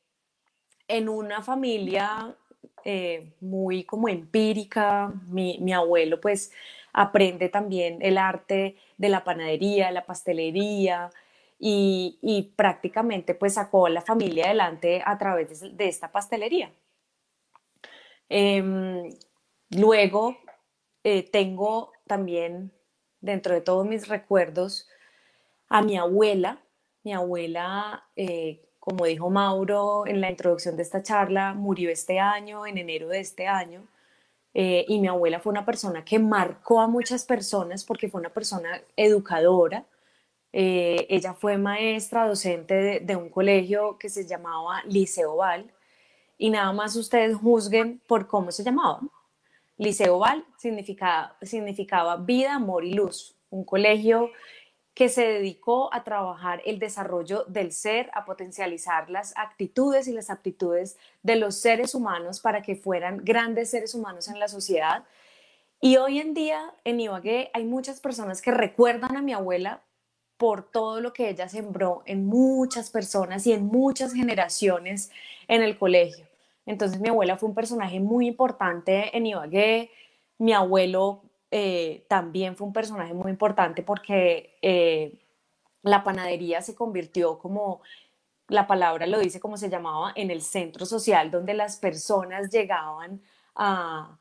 en 0.89 1.09
una 1.09 1.43
familia 1.43 2.35
muy 3.41 3.85
como 3.85 4.09
empírica. 4.09 5.13
Mi, 5.27 5.59
mi 5.61 5.75
abuelo 5.75 6.19
pues 6.23 6.51
aprende 6.93 7.49
también 7.49 7.99
el 8.03 8.19
arte 8.19 8.77
de 8.97 9.09
la 9.09 9.25
panadería, 9.25 9.91
la 9.91 10.07
pastelería, 10.07 11.11
y, 11.59 12.53
prácticamente 12.57 13.35
pues 13.35 13.55
sacó 13.55 13.87
a 13.87 13.91
la 13.91 14.03
familia 14.03 14.47
adelante 14.47 15.03
a 15.05 15.19
través 15.19 15.77
de, 15.77 15.89
esta 15.89 16.13
pastelería. 16.13 16.71
Em, 18.29 19.11
luego 19.71 20.37
eh, 21.05 21.29
tengo 21.31 21.93
también 22.07 22.73
dentro 23.21 23.55
de 23.55 23.61
todos 23.61 23.87
mis 23.87 24.09
recuerdos 24.09 24.89
a 25.69 25.83
mi 25.83 25.97
abuela. 25.97 26.63
Mi 27.05 27.13
abuela, 27.13 28.05
eh, 28.17 28.63
como 28.79 29.07
dijo 29.07 29.31
Mauro 29.31 30.07
en 30.07 30.21
la 30.21 30.31
introducción 30.31 30.77
de 30.77 30.83
esta 30.83 31.03
charla, 31.03 31.55
murió 31.55 31.91
este 31.91 32.21
año, 32.21 32.67
en 32.67 32.79
enero 32.79 33.09
de 33.09 33.21
este 33.21 33.47
año. 33.47 33.87
Eh, 34.61 34.85
y 34.89 34.99
mi 34.99 35.07
abuela 35.07 35.39
fue 35.39 35.53
una 35.53 35.65
persona 35.65 36.05
que 36.05 36.19
marcó 36.19 36.81
a 36.81 36.89
muchas 36.89 37.25
personas 37.25 37.85
porque 37.85 38.09
fue 38.09 38.21
una 38.21 38.31
persona 38.31 38.83
educadora, 38.97 39.85
eh, 40.53 41.07
ella 41.09 41.33
fue 41.33 41.57
maestra, 41.59 42.27
docente 42.27 42.99
de, 42.99 43.15
un 43.15 43.29
colegio 43.29 43.99
que 43.99 44.09
se 44.09 44.27
llamaba 44.27 44.83
Liceo 44.87 45.37
Val. 45.37 45.73
Y 46.39 46.51
nada 46.51 46.73
más 46.73 46.97
ustedes 46.97 47.37
juzguen 47.37 48.01
por 48.09 48.27
cómo 48.27 48.51
se 48.51 48.65
llamaba. 48.65 49.01
Liceo 49.77 50.19
Val 50.19 50.45
significaba, 50.57 51.37
significaba 51.41 52.17
vida, 52.17 52.57
amor 52.57 52.85
y 52.85 52.95
luz, 52.95 53.37
un 53.51 53.63
colegio 53.63 54.29
que 54.99 55.09
se 55.09 55.25
dedicó 55.25 55.95
a 55.95 56.03
trabajar 56.03 56.61
el 56.67 56.81
desarrollo 56.81 57.45
del 57.47 57.71
ser, 57.71 58.11
a 58.15 58.25
potencializar 58.25 59.09
las 59.09 59.33
actitudes 59.37 60.09
y 60.09 60.13
las 60.13 60.29
aptitudes 60.29 60.99
de 61.23 61.37
los 61.37 61.55
seres 61.55 61.95
humanos 61.95 62.41
para 62.41 62.63
que 62.63 62.75
fueran 62.75 63.25
grandes 63.25 63.71
seres 63.71 63.95
humanos 63.95 64.27
en 64.27 64.41
la 64.41 64.49
sociedad. 64.49 65.05
Y 65.81 65.99
hoy 65.99 66.19
en 66.19 66.35
día 66.35 66.75
en 66.83 66.99
Ibagué 66.99 67.53
hay 67.55 67.63
muchas 67.63 68.01
personas 68.01 68.43
que 68.43 68.51
recuerdan 68.51 69.17
a 69.17 69.23
mi 69.23 69.33
abuela 69.33 69.85
por 70.37 70.69
todo 70.69 71.01
lo 71.01 71.13
que 71.13 71.29
ella 71.29 71.49
sembró 71.49 72.03
en 72.05 72.27
muchas 72.27 72.91
personas 72.91 73.47
y 73.47 73.53
en 73.53 73.67
muchas 73.67 74.13
generaciones 74.13 75.13
en 75.47 75.63
el 75.63 75.79
colegio. 75.79 76.27
Entonces 76.67 76.99
mi 76.99 77.09
abuela 77.09 77.37
fue 77.37 77.49
un 77.49 77.55
personaje 77.55 78.01
muy 78.01 78.27
importante 78.27 79.17
en 79.17 79.27
Ibagué, 79.27 79.93
mi 80.39 80.55
abuelo 80.55 81.23
eh, 81.51 82.05
también 82.09 82.57
fue 82.57 82.67
un 82.67 82.73
personaje 82.73 83.15
muy 83.15 83.31
importante 83.31 83.83
porque 83.83 84.59
eh, 84.61 85.19
la 85.83 86.05
panadería 86.05 86.61
se 86.61 86.75
convirtió 86.75 87.39
como, 87.39 87.81
la 88.49 88.67
palabra 88.67 89.07
lo 89.07 89.19
dice 89.19 89.41
como 89.41 89.57
se 89.57 89.71
llamaba, 89.71 90.13
en 90.15 90.31
el 90.31 90.43
centro 90.43 90.85
social 90.85 91.31
donde 91.31 91.55
las 91.55 91.79
personas 91.79 92.51
llegaban 92.51 93.23
a, 93.55 94.19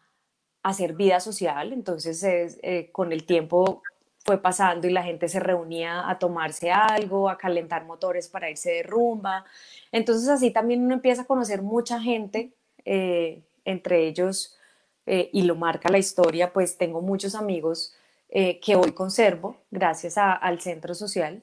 hacer 0.64 0.94
vida 0.94 1.22
social. 1.22 1.72
Entonces 1.72 2.24
eh, 2.24 2.90
con 2.92 3.14
el 3.14 3.26
tiempo 3.26 3.84
fue 4.26 4.42
pasando 4.42 4.88
y 4.88 4.92
la 4.92 5.04
gente 5.04 5.30
se 5.30 5.40
reunía 5.40 6.10
a 6.10 6.20
tomarse 6.20 6.72
algo, 6.72 7.30
a 7.30 7.38
calentar 7.38 7.86
motores 7.86 8.28
para 8.28 8.50
irse 8.50 8.72
de 8.72 8.84
rumba. 8.84 9.46
Entonces 9.94 10.28
así 10.28 10.52
también 10.52 10.84
uno 10.84 10.96
empieza 10.96 11.22
a 11.22 11.26
conocer 11.26 11.62
mucha 11.62 12.02
gente, 12.02 12.54
entre 12.84 14.08
ellos, 14.08 14.57
eh, 15.08 15.30
y 15.32 15.44
lo 15.44 15.56
marca 15.56 15.90
la 15.90 15.98
historia, 15.98 16.54
pues 16.54 16.78
tengo 16.78 17.02
muchos 17.02 17.34
amigos 17.34 17.96
eh, 18.30 18.60
que 18.60 18.76
hoy 18.76 18.92
conservo 18.92 19.56
gracias 19.72 20.18
al 20.18 20.60
centro 20.60 20.94
social. 20.94 21.42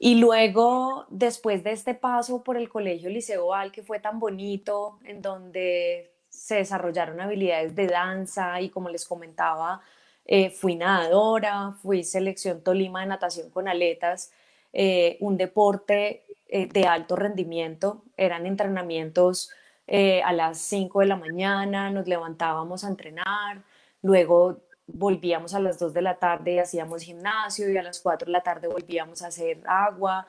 Y 0.00 0.16
luego, 0.16 1.06
después 1.10 1.62
de 1.62 1.70
este 1.70 1.94
paso 1.94 2.42
por 2.42 2.56
el 2.56 2.68
colegio 2.68 3.08
Liceo 3.08 3.46
Val, 3.46 3.70
que 3.70 3.84
fue 3.84 4.00
tan 4.00 4.18
bonito, 4.18 4.98
en 5.04 5.22
donde 5.22 6.10
se 6.28 6.56
desarrollaron 6.56 7.20
habilidades 7.20 7.76
de 7.76 7.86
danza 7.86 8.60
y 8.60 8.68
como 8.68 8.88
les 8.88 9.06
comentaba, 9.06 9.80
eh, 10.26 10.50
fui 10.50 10.74
nadadora, 10.74 11.76
fui 11.82 12.02
selección 12.02 12.62
Tolima 12.62 13.00
de 13.02 13.06
natación 13.06 13.48
con 13.50 13.68
aletas, 13.68 14.32
eh, 14.72 15.18
un 15.20 15.36
deporte 15.36 16.24
de 16.48 16.86
alto 16.86 17.16
rendimiento, 17.16 18.02
eran 18.16 18.44
entrenamientos 18.44 19.50
a 19.86 20.32
las 20.32 20.58
5 20.58 21.00
de 21.00 21.06
la 21.06 21.16
mañana, 21.16 21.90
nos 21.90 22.06
levantábamos 22.06 22.84
a 22.84 22.88
entrenar, 22.88 23.62
luego 24.02 24.60
volvíamos 24.86 25.54
a 25.54 25.60
las 25.60 25.78
2 25.78 25.92
de 25.94 26.02
la 26.02 26.18
tarde 26.18 26.52
y 26.54 26.58
hacíamos 26.58 27.02
gimnasio 27.02 27.70
y 27.70 27.76
a 27.76 27.82
las 27.82 28.00
4 28.00 28.26
de 28.26 28.32
la 28.32 28.42
tarde 28.42 28.68
volvíamos 28.68 29.22
a 29.22 29.28
hacer 29.28 29.62
agua, 29.66 30.26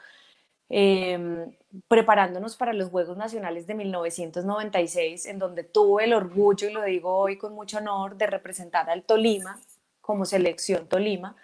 em, 0.69 1.55
preparándonos 1.87 2.55
para 2.55 2.73
los 2.73 2.89
Juegos 2.89 3.17
Nacionales 3.17 3.67
de 3.67 3.75
1996, 3.75 5.25
en 5.25 5.39
donde 5.39 5.63
tuve 5.63 6.05
el 6.05 6.13
orgullo, 6.13 6.69
y 6.69 6.73
lo 6.73 6.83
digo 6.83 7.15
hoy 7.17 7.37
con 7.37 7.53
mucho 7.53 7.77
honor, 7.77 8.17
de 8.17 8.27
representar 8.27 8.89
al 8.89 9.03
Tolima 9.03 9.59
como 10.01 10.25
selección 10.25 10.87
Tolima. 10.87 11.35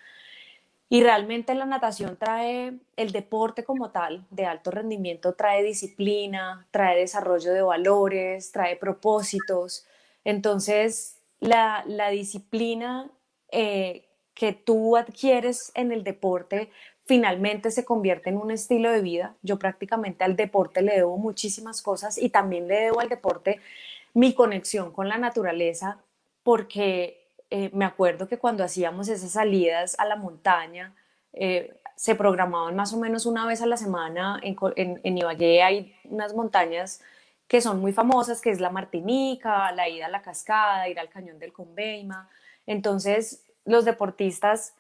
Y 0.91 1.04
realmente 1.04 1.54
la 1.54 1.65
natación 1.65 2.17
trae 2.17 2.73
el 2.95 3.12
deporte 3.12 3.63
como 3.63 3.91
tal, 3.91 4.25
de 4.32 4.45
alto 4.45 4.71
rendimiento, 4.71 5.34
trae 5.34 5.63
disciplina, 5.63 6.67
trae 6.71 6.99
desarrollo 6.99 7.54
de 7.54 7.62
valores, 7.62 8.52
trae 8.52 8.75
propósitos. 8.75 9.86
Entonces, 10.23 11.19
la, 11.39 11.84
disciplina 12.12 13.10
eh, 13.52 14.08
que 14.34 14.54
tú 14.54 14.97
adquieres 14.97 15.71
en 15.75 15.91
el 15.91 16.04
deporte 16.04 16.71
finalmente 17.06 17.71
se 17.71 17.86
convierte 17.86 18.30
en 18.30 18.38
un 18.38 18.52
estilo 18.52 18.91
de 18.91 19.02
vida. 19.02 19.36
Yo 19.41 19.58
prácticamente 19.58 20.23
al 20.23 20.36
deporte 20.36 20.82
le 20.82 20.95
debo 20.95 21.17
muchísimas 21.17 21.82
cosas 21.82 22.17
y 22.17 22.30
también 22.30 22.67
le 22.67 22.82
debo 22.82 22.99
al 22.99 23.10
deporte 23.10 23.60
mi 24.13 24.34
conexión 24.34 24.91
con 24.91 25.08
la 25.08 25.17
naturaleza, 25.17 25.99
porque 26.43 27.18
eh, 27.51 27.69
me 27.73 27.85
acuerdo 27.85 28.27
que 28.27 28.38
cuando 28.38 28.63
hacíamos 28.63 29.09
esas 29.09 29.31
salidas 29.31 29.95
a 29.99 30.05
la 30.05 30.15
montaña, 30.15 30.93
eh, 31.33 31.75
se 31.95 32.15
programaban 32.15 32.75
más 32.75 32.93
o 32.93 32.97
menos 32.97 33.25
una 33.25 33.45
vez 33.45 33.62
a 33.62 33.65
la 33.65 33.77
semana. 33.77 34.39
En, 34.43 35.01
en, 35.03 35.17
Ibagué 35.17 35.63
hay 35.63 35.95
unas 36.05 36.33
montañas 36.33 37.01
que 37.47 37.62
son 37.62 37.79
muy 37.81 37.91
famosas, 37.91 38.41
que 38.41 38.51
es 38.51 38.62
la 38.62 38.69
Martinica, 38.69 39.71
la 39.71 39.89
ida 39.89 40.05
a 40.05 40.09
la 40.09 40.21
cascada, 40.21 40.88
ir 40.88 40.99
al 40.99 41.09
cañón 41.09 41.39
del 41.39 41.51
Conveima. 41.51 42.29
Entonces, 42.67 43.43
los 43.65 43.83
deportistas 43.83 44.75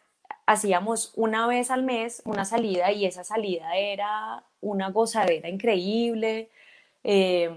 hacíamos 0.45 1.11
una 1.15 1.47
vez 1.47 1.71
al 1.71 1.83
mes 1.83 2.21
una 2.25 2.45
salida 2.45 2.91
y 2.91 3.05
esa 3.05 3.23
salida 3.23 3.75
era 3.75 4.43
una 4.61 4.89
gozadera 4.89 5.49
increíble. 5.49 6.49
Eh, 7.03 7.51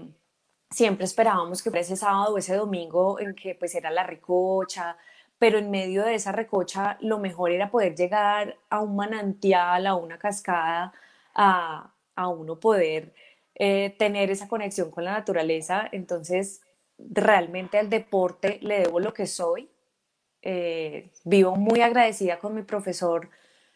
siempre 0.73 1.05
esperábamos 1.05 1.61
que 1.61 1.69
fuera 1.69 1.81
ese 1.81 1.95
sábado 1.95 2.33
o 2.33 2.37
ese 2.37 2.55
domingo 2.55 3.19
en 3.19 3.35
que 3.35 3.55
pues 3.55 3.75
era 3.75 3.91
la 3.91 4.03
recocha, 4.03 4.97
pero 5.37 5.57
en 5.59 5.69
medio 5.71 6.03
de 6.03 6.15
esa 6.15 6.31
recocha 6.31 6.97
lo 7.01 7.19
mejor 7.19 7.51
era 7.51 7.69
poder 7.69 7.95
llegar 7.95 8.57
a 8.69 8.79
un 8.81 8.95
manantial, 8.95 9.85
a 9.87 9.95
una 9.95 10.17
cascada, 10.17 10.93
a, 11.35 11.89
uno 12.15 12.59
poder 12.59 13.13
eh, 13.55 13.95
tener 13.97 14.31
esa 14.31 14.47
conexión 14.47 14.91
con 14.91 15.03
la 15.03 15.13
naturaleza. 15.13 15.87
Entonces, 15.91 16.61
realmente 16.97 17.77
al 17.77 17.89
deporte 17.89 18.59
le 18.61 18.79
debo 18.81 18.99
lo 18.99 19.13
que 19.13 19.27
soy. 19.27 19.69
Eh, 20.41 21.09
vivo 21.23 21.55
muy 21.55 21.81
agradecida 21.81 22.39
con 22.39 22.55
mi 22.55 22.63
profesor 22.63 23.29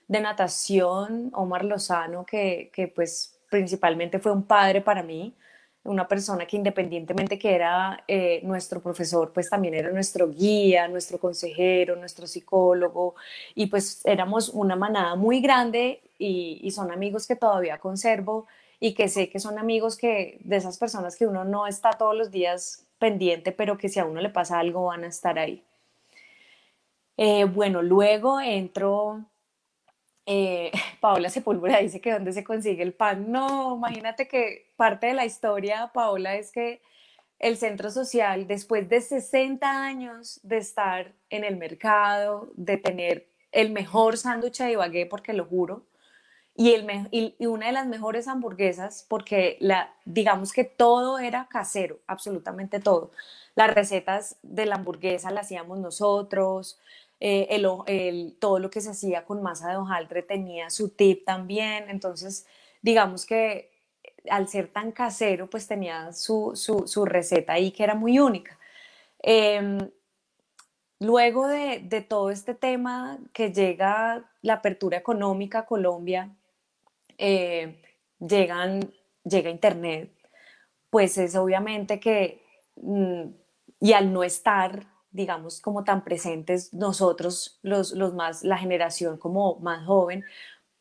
de 0.08 0.22
natación, 0.22 1.32
Omar 1.34 1.66
Lozano, 1.66 2.26
que, 2.26 2.70
que 2.74 2.88
pues 2.88 3.40
principalmente 3.50 4.20
fue 4.20 4.32
un 4.32 4.44
padre 4.44 4.82
para 4.82 5.04
mí 5.04 5.36
una 5.88 6.08
persona 6.08 6.46
que 6.46 6.58
independientemente 6.58 7.40
que 7.40 7.56
era 7.56 8.04
eh, 8.08 8.42
nuestro 8.44 8.82
profesor, 8.82 9.32
pues 9.34 9.50
también 9.50 9.74
era 9.74 9.90
nuestro 9.90 10.30
guía, 10.30 10.88
nuestro 10.88 11.18
consejero, 11.18 11.96
nuestro 11.96 12.28
psicólogo, 12.28 13.16
y 13.56 13.68
pues 13.68 14.06
éramos 14.06 14.50
una 14.50 14.76
manada 14.76 15.16
muy 15.16 15.40
grande 15.40 16.02
y, 16.20 16.70
son 16.72 16.92
amigos 16.92 17.28
que 17.28 17.36
todavía 17.36 17.80
conservo 17.80 18.46
y 18.80 18.94
que 18.94 19.08
sé 19.08 19.30
que 19.30 19.40
son 19.40 19.58
amigos 19.58 19.98
que 19.98 20.40
de 20.44 20.58
esas 20.58 20.78
personas 20.78 21.16
que 21.16 21.26
uno 21.26 21.44
no 21.46 21.66
está 21.66 21.92
todos 21.92 22.16
los 22.16 22.30
días 22.30 22.86
pendiente, 23.00 23.52
pero 23.52 23.78
que 23.78 23.90
si 23.90 24.00
a 24.00 24.06
uno 24.06 24.22
le 24.22 24.30
pasa 24.30 24.60
algo 24.60 24.86
van 24.86 25.04
a 25.06 25.08
estar 25.08 25.40
ahí. 25.40 25.64
Eh, 27.18 27.46
bueno, 27.46 27.82
luego 27.82 28.40
entro 28.42 29.26
eh, 30.28 30.72
Paola 31.00 31.30
Sepúlveda 31.30 31.80
dice 31.80 32.02
que 32.02 32.12
dónde 32.12 32.34
se 32.34 32.44
consigue 32.44 32.84
el 32.84 32.94
pan. 32.94 33.32
No, 33.32 33.78
imagínate 33.78 34.28
que 34.28 34.72
parte 34.76 35.08
de 35.08 35.14
la 35.14 35.26
historia, 35.26 35.92
Paola, 35.94 36.36
es 36.36 36.52
que 36.52 36.82
el 37.40 37.58
centro 37.58 37.90
social, 37.90 38.48
después 38.48 38.90
de 38.90 39.02
60 39.02 39.86
años 39.86 40.40
de 40.44 40.58
estar 40.58 41.14
en 41.30 41.44
el 41.44 41.58
mercado, 41.58 42.50
de 42.56 42.78
tener 42.78 43.30
el 43.52 43.72
mejor 43.72 44.18
sándwich 44.18 44.58
de 44.60 44.72
Ibagué, 44.74 45.06
porque 45.06 45.34
lo 45.34 45.46
juro, 45.46 45.86
y, 46.56 46.74
el 46.74 47.08
y, 47.12 47.46
una 47.46 47.68
de 47.68 47.72
las 47.72 47.88
mejores 47.88 48.28
hamburguesas, 48.28 49.06
porque 49.08 49.58
la, 49.60 49.94
digamos 50.06 50.52
que 50.52 50.64
todo 50.64 51.20
era 51.20 51.48
casero, 51.50 52.00
absolutamente 52.08 52.80
todo. 52.80 53.12
Las 53.56 53.74
recetas 53.74 54.38
de 54.42 54.66
la 54.66 54.76
hamburguesa 54.76 55.32
las 55.32 55.46
hacíamos 55.46 55.80
nosotros, 55.80 56.80
eh, 57.20 57.48
el, 57.50 58.36
todo 58.40 58.60
lo 58.60 58.70
que 58.70 58.82
se 58.82 58.92
hacía 58.92 59.26
con 59.26 59.42
masa 59.42 59.70
de 59.70 59.78
hojaldre 59.78 60.22
tenía 60.24 60.70
su 60.70 60.90
tip 60.90 61.26
también, 61.26 61.90
entonces 61.90 62.46
digamos 62.82 63.26
que 63.26 63.72
al 64.30 64.48
ser 64.48 64.68
tan 64.68 64.92
casero, 64.92 65.50
pues 65.50 65.68
tenía 65.68 66.12
su, 66.14 66.54
su, 66.56 67.06
receta 67.06 67.54
ahí 67.54 67.72
que 67.72 67.84
era 67.84 67.96
muy 67.96 68.20
única. 68.20 68.58
Em, 69.20 69.90
luego 71.00 71.48
de, 71.48 71.80
de, 71.80 72.02
todo 72.02 72.30
este 72.30 72.54
tema 72.54 73.20
que 73.34 73.52
llega 73.52 74.30
la 74.42 74.54
apertura 74.54 74.98
económica 74.98 75.60
a 75.60 75.66
Colombia, 75.66 76.36
eh, 77.18 77.82
llegan, 78.20 78.94
llega 79.24 79.50
Internet, 79.50 80.12
pues 80.90 81.18
es 81.18 81.36
obviamente 81.36 82.00
que, 82.00 82.44
mm, 82.76 83.24
y 83.80 83.94
al 83.94 84.14
no 84.14 84.24
estar 84.24 84.86
digamos, 85.12 85.62
como 85.62 85.84
tan 85.84 86.04
presentes 86.04 86.74
nosotros, 86.74 87.60
los, 87.62 87.92
los 87.94 88.14
más, 88.14 88.44
la 88.44 88.58
generación 88.58 89.18
como 89.18 89.60
más 89.60 89.86
joven, 89.86 90.24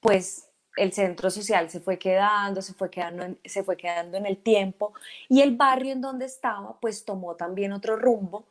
pues 0.00 0.46
el 0.76 0.92
centro 0.92 1.30
social 1.30 1.70
se 1.70 1.80
fue 1.80 1.98
quedando, 1.98 2.62
se 2.62 2.74
fue 2.74 2.90
quedando, 2.90 3.24
en, 3.24 3.38
se 3.44 3.64
fue 3.64 3.76
quedando 3.76 4.16
en 4.16 4.26
el 4.26 4.36
tiempo 4.36 4.92
y 5.28 5.40
el 5.40 5.56
barrio 5.56 5.92
en 5.92 6.00
donde 6.00 6.26
estaba 6.26 6.78
pues 6.80 7.04
tomó 7.04 7.34
también 7.34 7.72
otro 7.72 7.96
rumbo 7.96 8.46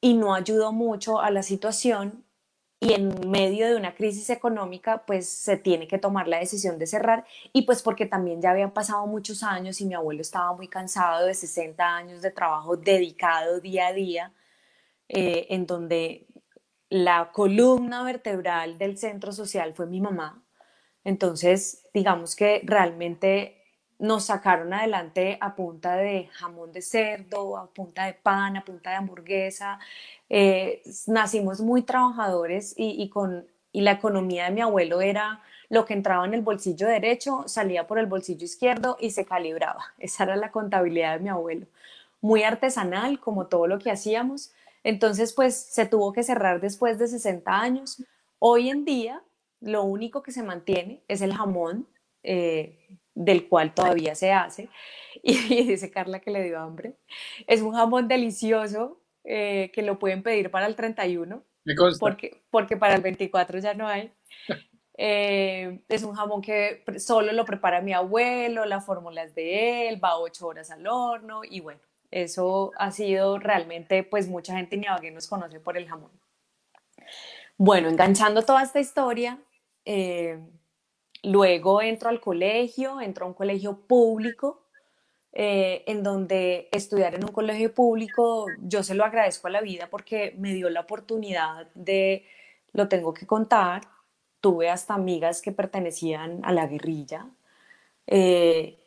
y 0.00 0.14
no 0.14 0.34
ayudó 0.34 0.72
mucho 0.72 1.20
a 1.20 1.30
la 1.30 1.42
situación 1.42 2.24
y 2.80 2.92
en 2.92 3.30
medio 3.30 3.66
de 3.66 3.76
una 3.76 3.94
crisis 3.94 4.28
económica 4.30 5.04
pues 5.06 5.28
se 5.28 5.56
tiene 5.56 5.88
que 5.88 5.98
tomar 5.98 6.28
la 6.28 6.38
decisión 6.38 6.78
de 6.78 6.86
cerrar 6.86 7.24
y 7.52 7.62
pues 7.62 7.82
porque 7.82 8.04
también 8.04 8.42
ya 8.42 8.50
habían 8.50 8.72
pasado 8.72 9.06
muchos 9.06 9.42
años 9.42 9.80
y 9.80 9.86
mi 9.86 9.94
abuelo 9.94 10.20
estaba 10.20 10.54
muy 10.54 10.68
cansado 10.68 11.26
de 11.26 11.34
60 11.34 11.96
años 11.96 12.20
de 12.20 12.30
trabajo 12.30 12.76
dedicado 12.76 13.60
día 13.60 13.86
a 13.88 13.92
día 13.92 14.32
eh, 15.08 15.46
en 15.50 15.66
donde 15.66 16.26
la 16.88 17.30
columna 17.32 18.02
vertebral 18.02 18.78
del 18.78 18.98
centro 18.98 19.32
social 19.32 19.74
fue 19.74 19.86
mi 19.86 20.00
mamá. 20.00 20.44
Entonces, 21.04 21.88
digamos 21.92 22.36
que 22.36 22.62
realmente 22.64 23.64
nos 23.98 24.24
sacaron 24.24 24.72
adelante 24.72 25.38
a 25.40 25.54
punta 25.54 25.96
de 25.96 26.28
jamón 26.32 26.72
de 26.72 26.82
cerdo, 26.82 27.56
a 27.56 27.72
punta 27.72 28.06
de 28.06 28.14
pan, 28.14 28.56
a 28.56 28.64
punta 28.64 28.90
de 28.90 28.96
hamburguesa. 28.96 29.78
Eh, 30.28 30.82
nacimos 31.06 31.60
muy 31.60 31.82
trabajadores 31.82 32.74
y, 32.76 33.08
con, 33.08 33.46
y 33.72 33.82
la 33.82 33.92
economía 33.92 34.44
de 34.44 34.50
mi 34.50 34.60
abuelo 34.60 35.00
era 35.00 35.42
lo 35.68 35.84
que 35.84 35.94
entraba 35.94 36.24
en 36.24 36.34
el 36.34 36.42
bolsillo 36.42 36.86
derecho, 36.86 37.44
salía 37.46 37.86
por 37.86 37.98
el 37.98 38.06
bolsillo 38.06 38.44
izquierdo 38.44 38.96
y 39.00 39.10
se 39.10 39.24
calibraba. 39.24 39.84
Esa 39.98 40.24
era 40.24 40.36
la 40.36 40.50
contabilidad 40.50 41.14
de 41.14 41.24
mi 41.24 41.28
abuelo. 41.28 41.66
Muy 42.20 42.42
artesanal, 42.42 43.20
como 43.20 43.46
todo 43.46 43.66
lo 43.66 43.78
que 43.78 43.90
hacíamos, 43.90 44.52
entonces, 44.84 45.32
pues 45.32 45.56
se 45.56 45.86
tuvo 45.86 46.12
que 46.12 46.22
cerrar 46.22 46.60
después 46.60 46.98
de 46.98 47.08
60 47.08 47.50
años. 47.50 48.04
Hoy 48.38 48.68
en 48.68 48.84
día, 48.84 49.22
lo 49.60 49.82
único 49.82 50.22
que 50.22 50.30
se 50.30 50.42
mantiene 50.42 51.02
es 51.08 51.22
el 51.22 51.34
jamón, 51.34 51.88
eh, 52.22 52.78
del 53.14 53.48
cual 53.48 53.74
todavía 53.74 54.14
se 54.14 54.32
hace. 54.32 54.68
Y, 55.26 55.64
dice 55.64 55.90
Carla 55.90 56.20
que 56.20 56.30
le 56.30 56.42
dio 56.42 56.58
hambre. 56.58 56.96
Es 57.46 57.62
un 57.62 57.72
jamón 57.72 58.08
delicioso 58.08 59.00
eh, 59.22 59.70
que 59.72 59.80
lo 59.80 59.98
pueden 59.98 60.22
pedir 60.22 60.50
para 60.50 60.66
el 60.66 60.76
31. 60.76 61.42
Porque, 61.98 62.42
porque 62.50 62.76
para 62.76 62.94
el 62.94 63.00
24 63.00 63.58
ya 63.60 63.74
no 63.74 63.88
hay. 63.88 64.12
Eh, 64.96 65.80
es 65.88 66.04
un 66.04 66.14
jamón 66.14 66.40
que 66.40 66.84
solo 66.98 67.32
lo 67.32 67.44
prepara 67.44 67.80
mi 67.80 67.92
abuelo, 67.92 68.64
la 68.64 68.80
fórmula 68.80 69.24
es 69.24 69.34
de 69.34 69.88
él, 69.88 70.02
va 70.02 70.18
ocho 70.18 70.46
horas 70.46 70.70
al 70.70 70.86
horno 70.86 71.40
y 71.42 71.58
bueno, 71.58 71.80
eso 72.14 72.70
ha 72.78 72.92
sido 72.92 73.40
realmente, 73.40 74.04
pues 74.04 74.28
mucha 74.28 74.56
gente 74.56 74.76
en 74.76 74.84
Ibagué 74.84 75.10
nos 75.10 75.26
conoce 75.26 75.58
por 75.58 75.76
el 75.76 75.88
jamón. 75.88 76.12
Bueno, 77.58 77.88
enganchando 77.88 78.42
toda 78.42 78.62
esta 78.62 78.78
historia, 78.78 79.40
eh, 79.84 80.38
luego 81.24 81.82
entro 81.82 82.08
al 82.08 82.20
colegio, 82.20 83.00
entro 83.00 83.24
a 83.24 83.28
un 83.28 83.34
colegio 83.34 83.80
público, 83.88 84.62
eh, 85.32 85.82
en 85.88 86.04
donde 86.04 86.68
estudiar 86.70 87.16
en 87.16 87.24
un 87.24 87.32
colegio 87.32 87.74
público, 87.74 88.46
yo 88.60 88.84
se 88.84 88.94
lo 88.94 89.04
agradezco 89.04 89.48
a 89.48 89.50
la 89.50 89.60
vida 89.60 89.88
porque 89.90 90.36
me 90.38 90.54
dio 90.54 90.70
la 90.70 90.82
oportunidad 90.82 91.66
de, 91.74 92.24
lo 92.72 92.86
tengo 92.88 93.12
que 93.12 93.26
contar, 93.26 93.82
tuve 94.40 94.70
hasta 94.70 94.94
amigas 94.94 95.42
que 95.42 95.50
pertenecían 95.50 96.40
a 96.44 96.52
la 96.52 96.68
guerrilla. 96.68 97.26
Eh, 98.06 98.83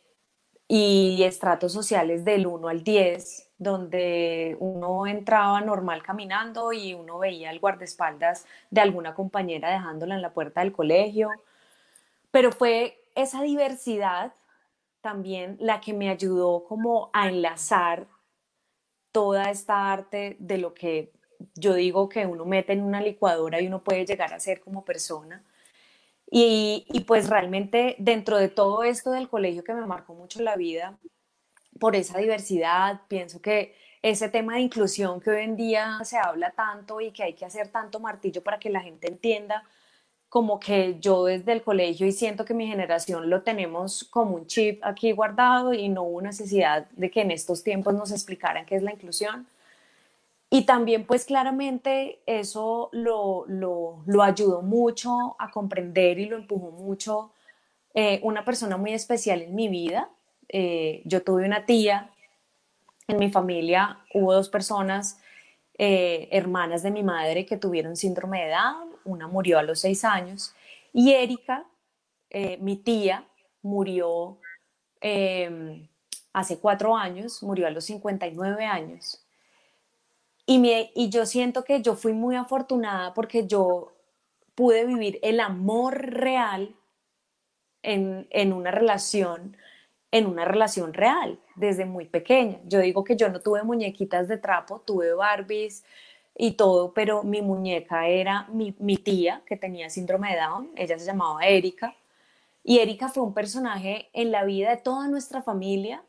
y 0.67 1.23
estratos 1.23 1.71
sociales 1.71 2.25
del 2.25 2.45
1 2.45 2.67
al 2.67 2.84
10, 2.84 3.51
donde 3.58 4.58
uno 4.60 5.08
entraba 5.08 5.62
normal 5.62 6.03
caminando 6.03 6.73
y 6.73 6.93
uno 6.93 7.19
veía 7.19 7.51
el 7.51 7.60
guardaespaldas 7.60 8.45
de 8.69 8.82
alguna 8.82 9.15
compañera 9.15 9.71
dejándola 9.71 10.15
en 10.15 10.21
la 10.21 10.34
puerta 10.34 10.62
del 10.62 10.73
colegio. 10.73 11.30
Pero 12.32 12.51
fue 12.51 12.99
esa 13.15 13.41
diversidad 13.41 14.34
también 15.01 15.58
la 15.60 15.80
que 15.80 15.93
me 15.93 16.10
ayudó 16.10 16.65
como 16.65 17.10
a 17.13 17.30
enlazar 17.30 18.08
toda 19.12 19.49
esta 19.49 19.91
arte 19.91 20.36
de 20.39 20.58
lo 20.58 20.73
que 20.73 21.13
yo 21.56 21.73
digo 21.73 22.10
que 22.10 22.25
uno 22.25 22.45
mete 22.45 22.73
en 22.73 22.84
una 22.84 23.01
licuadora 23.01 23.62
y 23.62 23.67
uno 23.67 23.84
puede 23.84 24.06
llegar 24.06 24.34
a 24.34 24.39
ser 24.39 24.60
como 24.60 24.84
persona 24.84 25.43
y, 26.29 26.85
pues 27.07 27.29
realmente 27.29 27.95
dentro 27.99 28.37
de 28.37 28.49
todo 28.49 28.83
esto 28.83 29.11
del 29.11 29.29
colegio 29.29 29.63
que 29.63 29.73
me 29.73 29.85
marcó 29.85 30.13
mucho 30.13 30.41
la 30.41 30.55
vida, 30.55 30.97
por 31.79 31.95
esa 31.95 32.17
diversidad, 32.17 33.01
pienso 33.07 33.41
que 33.41 33.75
ese 34.01 34.29
tema 34.29 34.55
de 34.55 34.61
inclusión 34.61 35.19
que 35.21 35.31
hoy 35.31 35.43
en 35.43 35.55
día 35.55 35.99
se 36.03 36.17
habla 36.17 36.51
tanto 36.51 37.01
y 37.01 37.11
que 37.11 37.23
hay 37.23 37.33
que 37.33 37.45
hacer 37.45 37.69
tanto 37.69 37.99
martillo 37.99 38.43
para 38.43 38.59
que 38.59 38.69
la 38.69 38.81
gente 38.81 39.07
entienda, 39.07 39.63
como 40.29 40.59
que 40.59 40.99
yo 40.99 41.25
desde 41.25 41.53
el 41.53 41.63
colegio 41.63 42.05
y 42.05 42.11
siento 42.11 42.45
que 42.45 42.53
mi 42.53 42.67
generación 42.67 43.29
lo 43.29 43.43
tenemos 43.43 44.03
como 44.05 44.35
un 44.35 44.47
chip 44.47 44.83
aquí 44.83 45.11
guardado 45.13 45.73
y 45.73 45.87
no 45.89 46.03
hubo 46.03 46.21
necesidad 46.21 46.89
de 46.91 47.09
que 47.09 47.21
en 47.21 47.31
estos 47.31 47.63
tiempos 47.63 47.93
nos 47.93 48.11
explicaran 48.11 48.65
qué 48.65 48.75
es 48.75 48.83
la 48.83 48.91
inclusión. 48.91 49.47
Y 50.49 50.65
también 50.65 51.05
pues 51.05 51.25
claramente 51.25 52.21
eso 52.25 52.89
lo, 52.93 53.45
lo, 53.47 54.03
lo 54.05 54.23
ayudó 54.23 54.62
mucho 54.62 55.36
a 55.39 55.51
comprender 55.51 56.19
y 56.19 56.25
lo 56.25 56.38
empujó 56.38 56.71
mucho 56.71 57.31
eh, 57.99 58.19
una 58.21 58.45
persona 58.45 58.77
muy 58.77 58.93
especial 58.93 59.41
en 59.41 59.55
mi 59.55 59.67
vida. 59.69 60.10
Eh, 60.49 61.01
yo 61.05 61.23
tuve 61.23 61.45
una 61.45 61.65
tía, 61.65 62.12
en 63.07 63.17
mi 63.17 63.31
familia 63.31 63.99
hubo 64.13 64.33
dos 64.33 64.49
personas, 64.49 65.19
eh, 65.79 66.29
hermanas 66.31 66.83
de 66.83 66.91
mi 66.91 67.01
madre, 67.01 67.45
que 67.45 67.57
tuvieron 67.57 67.95
síndrome 67.95 68.45
de 68.45 68.51
Down, 68.51 68.89
una 69.03 69.27
murió 69.27 69.57
a 69.57 69.63
los 69.63 69.79
seis 69.79 70.05
años, 70.05 70.53
y 70.93 71.12
Erika, 71.12 71.65
mi 72.60 72.75
tía, 72.77 73.25
murió 73.63 74.38
em, 75.01 75.88
hace 76.33 76.60
cuatro 76.60 76.95
años, 76.95 77.41
murió 77.41 77.65
a 77.65 77.71
los 77.71 77.86
59 77.86 78.65
años. 78.65 79.26
Y, 80.47 80.89
y 80.95 81.10
yo 81.10 81.27
siento 81.27 81.63
que 81.63 81.83
yo 81.83 81.95
fui 81.95 82.13
muy 82.13 82.36
afortunada 82.36 83.13
porque 83.13 83.45
yo 83.45 83.93
pude 84.55 84.86
vivir 84.86 85.19
el 85.21 85.39
amor 85.39 86.01
real 86.01 86.75
en, 87.83 88.53
una 88.53 88.71
relación, 88.71 89.55
en 90.12 90.25
una 90.25 90.45
relación 90.45 90.93
real, 90.93 91.39
desde 91.55 91.86
muy 91.86 92.05
pequeña. 92.05 92.60
Yo 92.65 92.79
digo 92.79 93.03
que 93.03 93.15
yo 93.15 93.29
no 93.29 93.39
tuve 93.39 93.62
muñequitas 93.63 94.27
de 94.27 94.38
trapo, 94.38 94.81
tuve 94.81 95.13
Barbies 95.13 95.83
y 96.36 96.53
todo, 96.53 96.91
pero 96.93 97.23
mi 97.23 97.41
muñeca 97.41 98.07
era 98.07 98.47
mi, 98.49 98.75
mi 98.79 98.97
tía 98.97 99.43
que 99.45 99.57
tenía 99.57 99.89
síndrome 99.89 100.31
de 100.31 100.41
Down, 100.41 100.71
ella 100.75 100.97
se 100.97 101.05
llamaba 101.05 101.45
Erika, 101.45 101.95
y 102.63 102.79
Erika 102.79 103.10
fue 103.10 103.23
un 103.23 103.33
personaje 103.33 104.10
en 104.13 104.31
la 104.31 104.43
vida 104.43 104.71
de 104.71 104.77
toda 104.77 105.07
nuestra 105.07 105.41
familia, 105.41 106.03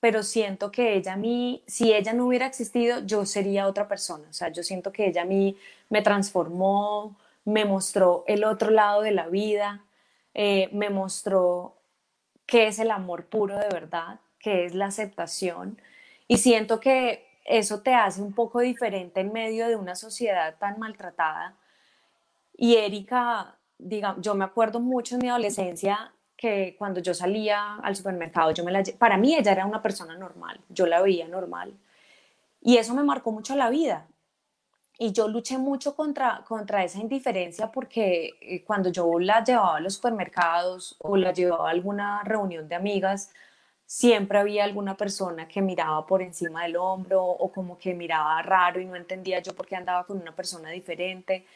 pero 0.00 0.22
siento 0.22 0.72
que 0.72 0.94
ella 0.94 1.12
a 1.12 1.16
mí, 1.16 1.62
si 1.66 1.92
ella 1.92 2.14
no 2.14 2.26
hubiera 2.26 2.46
existido, 2.46 3.00
yo 3.04 3.26
sería 3.26 3.66
otra 3.66 3.86
persona. 3.86 4.26
O 4.30 4.32
sea, 4.32 4.48
yo 4.48 4.62
siento 4.62 4.92
que 4.92 5.06
ella 5.08 5.22
a 5.22 5.26
mí 5.26 5.56
me 5.90 6.02
transformó, 6.02 7.16
me 7.44 7.66
mostró 7.66 8.24
el 8.26 8.44
otro 8.44 8.70
lado 8.70 9.02
de 9.02 9.12
la 9.12 9.28
vida, 9.28 9.84
eh, 10.34 10.70
me 10.72 10.90
mostró 10.90 11.76
qué 12.46 12.66
es 12.68 12.78
el 12.78 12.90
amor 12.90 13.26
puro 13.26 13.58
de 13.58 13.68
verdad, 13.68 14.20
qué 14.38 14.64
es 14.64 14.74
la 14.74 14.86
aceptación. 14.86 15.80
Y 16.26 16.38
siento 16.38 16.80
que 16.80 17.26
eso 17.44 17.82
te 17.82 17.94
hace 17.94 18.22
un 18.22 18.32
poco 18.32 18.60
diferente 18.60 19.20
en 19.20 19.32
medio 19.32 19.68
de 19.68 19.76
una 19.76 19.96
sociedad 19.96 20.56
tan 20.58 20.78
maltratada. 20.78 21.56
Y 22.56 22.76
Erika, 22.76 23.58
digamos, 23.78 24.22
yo 24.22 24.34
me 24.34 24.44
acuerdo 24.44 24.80
mucho 24.80 25.16
en 25.16 25.22
mi 25.22 25.28
adolescencia 25.28 26.12
que 26.40 26.74
cuando 26.78 27.00
yo 27.00 27.12
salía 27.12 27.76
al 27.76 27.94
supermercado, 27.94 28.50
yo 28.52 28.64
me 28.64 28.72
la, 28.72 28.82
para 28.98 29.18
mí 29.18 29.34
ella 29.36 29.52
era 29.52 29.66
una 29.66 29.82
persona 29.82 30.16
normal, 30.16 30.58
yo 30.70 30.86
la 30.86 31.02
veía 31.02 31.28
normal. 31.28 31.74
Y 32.62 32.78
eso 32.78 32.94
me 32.94 33.02
marcó 33.02 33.32
mucho 33.32 33.54
la 33.56 33.70
vida, 33.70 34.06
y 35.02 35.12
yo 35.12 35.28
luché 35.28 35.56
mucho 35.56 35.96
contra, 35.96 36.44
contra 36.46 36.84
esa 36.84 36.98
indiferencia 36.98 37.72
porque 37.72 38.32
eh, 38.42 38.62
cuando 38.64 38.90
yo 38.90 39.18
la 39.18 39.42
llevaba 39.42 39.78
a 39.78 39.80
los 39.80 39.94
supermercados 39.94 40.94
o 40.98 41.16
la 41.16 41.32
llevaba 41.32 41.68
a 41.68 41.70
alguna 41.72 42.22
reunión 42.22 42.68
de 42.68 42.74
amigas, 42.74 43.30
siempre 43.86 44.38
había 44.38 44.64
alguna 44.64 44.96
persona 44.98 45.48
que 45.48 45.62
miraba 45.62 46.06
por 46.06 46.20
encima 46.20 46.64
del 46.64 46.76
hombro 46.76 47.24
o 47.24 47.50
como 47.50 47.78
que 47.78 47.94
miraba 47.94 48.42
raro 48.42 48.78
y 48.78 48.84
no 48.84 48.94
entendía 48.94 49.40
yo 49.40 49.54
por 49.54 49.66
qué 49.66 49.76
andaba 49.76 50.04
con 50.04 50.20
una 50.20 50.36
persona 50.36 50.70
diferente. 50.70 51.46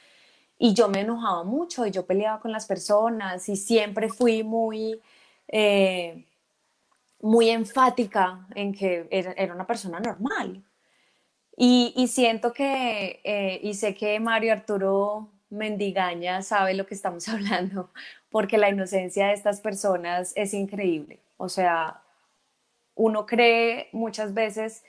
Y 0.65 0.73
yo 0.73 0.89
me 0.89 1.03
enojaba 1.03 1.45
mucho 1.45 1.85
y 1.85 1.91
yo 1.91 2.07
peleaba 2.07 2.41
con 2.41 2.51
las 2.51 2.65
personas 2.65 3.47
y 3.51 3.57
siempre 3.57 4.09
fui 4.09 4.43
muy, 4.43 4.99
eh, 5.47 6.25
muy 7.21 7.51
enfática 7.51 8.47
en 8.55 8.73
que 8.73 9.07
era, 9.11 9.55
una 9.55 9.67
persona 9.67 10.01
normal, 10.01 10.65
y, 11.55 12.09
siento 12.09 12.55
que, 12.55 13.21
eh, 13.25 13.61
y 13.63 13.75
sé 13.75 13.95
que 13.95 14.19
Mario 14.21 14.55
Arturo 14.55 15.29
Mendigaña 15.51 16.41
sabe 16.41 16.73
lo 16.73 16.87
que 16.87 16.95
estamos 16.95 17.29
hablando, 17.29 17.91
porque 18.31 18.57
la 18.57 18.71
inocencia 18.71 19.27
de 19.27 19.35
estas 19.35 19.61
personas 19.61 20.33
es 20.35 20.55
increíble. 20.55 21.21
O 21.37 21.51
sea, 21.51 22.03
uno 22.95 23.27
cree 23.27 23.91
muchas 23.93 24.33
veces 24.33 24.83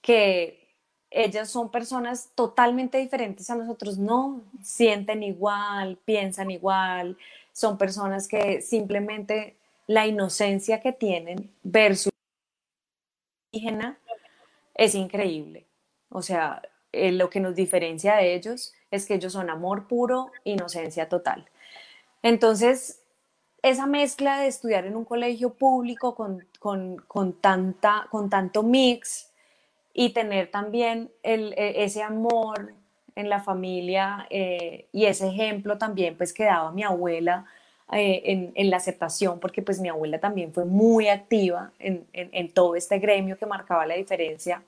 que 0.00 0.67
ellas 1.10 1.50
son 1.50 1.70
personas 1.70 2.30
totalmente 2.34 2.98
diferentes 2.98 3.48
a 3.50 3.54
nosotros, 3.54 3.98
no 3.98 4.42
sienten 4.62 5.22
igual, 5.22 5.98
piensan 6.04 6.50
igual, 6.50 7.16
son 7.52 7.78
personas 7.78 8.28
que 8.28 8.60
simplemente 8.60 9.56
la 9.86 10.06
inocencia 10.06 10.80
que 10.80 10.92
tienen 10.92 11.50
versus 11.62 12.12
indígena 13.52 13.98
es 14.74 14.94
increíble. 14.94 15.66
O 16.10 16.22
sea, 16.22 16.62
eh, 16.92 17.12
lo 17.12 17.30
que 17.30 17.40
nos 17.40 17.54
diferencia 17.54 18.16
de 18.16 18.34
ellos 18.34 18.74
es 18.90 19.06
que 19.06 19.14
ellos 19.14 19.32
son 19.32 19.50
amor 19.50 19.88
puro, 19.88 20.30
inocencia 20.44 21.08
total. 21.08 21.46
Entonces, 22.22 23.02
esa 23.62 23.86
mezcla 23.86 24.40
de 24.40 24.46
estudiar 24.46 24.86
en 24.86 24.96
un 24.96 25.04
colegio 25.04 25.54
público 25.54 26.14
con, 26.14 27.34
tanta, 27.40 28.06
con 28.10 28.30
tanto 28.30 28.62
mix 28.62 29.27
y 29.92 30.10
tener 30.10 30.50
también 30.50 31.10
e, 31.22 31.74
ese 31.76 32.02
amor 32.02 32.74
en 33.14 33.28
la 33.28 33.40
familia 33.40 34.26
eh, 34.30 34.88
y 34.92 35.06
ese 35.06 35.28
ejemplo 35.28 35.78
también 35.78 36.16
pues 36.16 36.32
que 36.32 36.44
daba 36.44 36.70
mi 36.72 36.84
abuela 36.84 37.46
eh, 37.92 38.52
en, 38.54 38.70
la 38.70 38.76
aceptación, 38.76 39.40
porque 39.40 39.62
pues 39.62 39.80
mi 39.80 39.88
abuela 39.88 40.20
también 40.20 40.52
fue 40.52 40.64
muy 40.64 41.08
activa 41.08 41.72
en 41.78 42.52
todo 42.52 42.76
este 42.76 42.98
gremio 42.98 43.38
que 43.38 43.46
marcaba 43.46 43.86
la 43.86 43.94
diferencia 43.94 44.62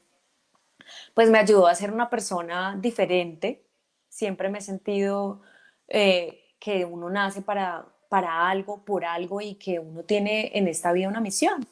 pues 1.15 1.31
me 1.31 1.39
ayudó 1.39 1.67
a 1.67 1.75
ser 1.75 1.93
una 1.93 2.11
persona 2.11 2.77
diferente. 2.79 3.63
Siempre 4.09 4.49
me 4.49 4.59
he 4.59 4.63
sentido 4.63 5.41
eh, 5.89 6.45
que 6.59 6.85
uno 6.85 7.11
nace 7.11 7.43
para, 7.43 7.87
para 8.09 8.49
algo, 8.49 8.85
por 8.85 9.05
algo 9.05 9.41
y 9.41 9.55
que 9.55 9.79
uno 9.79 10.03
tiene 10.03 10.51
en 10.55 10.69
esta 10.69 10.93
vida 10.93 11.09
una 11.09 11.21
misión. 11.21 11.67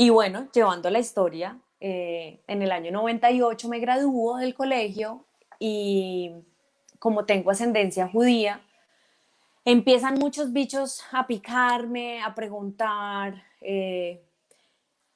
Y 0.00 0.10
bueno, 0.10 0.48
llevando 0.52 0.90
la 0.90 1.00
historia, 1.00 1.58
eh, 1.80 2.40
en 2.46 2.62
el 2.62 2.70
año 2.70 2.92
98 2.92 3.68
me 3.68 3.80
graduó 3.80 4.36
del 4.36 4.54
colegio 4.54 5.24
y 5.58 6.30
como 7.00 7.24
tengo 7.24 7.50
ascendencia 7.50 8.06
judía, 8.06 8.62
empiezan 9.64 10.14
muchos 10.14 10.52
bichos 10.52 11.02
a 11.10 11.26
picarme, 11.26 12.22
a 12.22 12.32
preguntar. 12.32 13.42
Eh, 13.60 14.22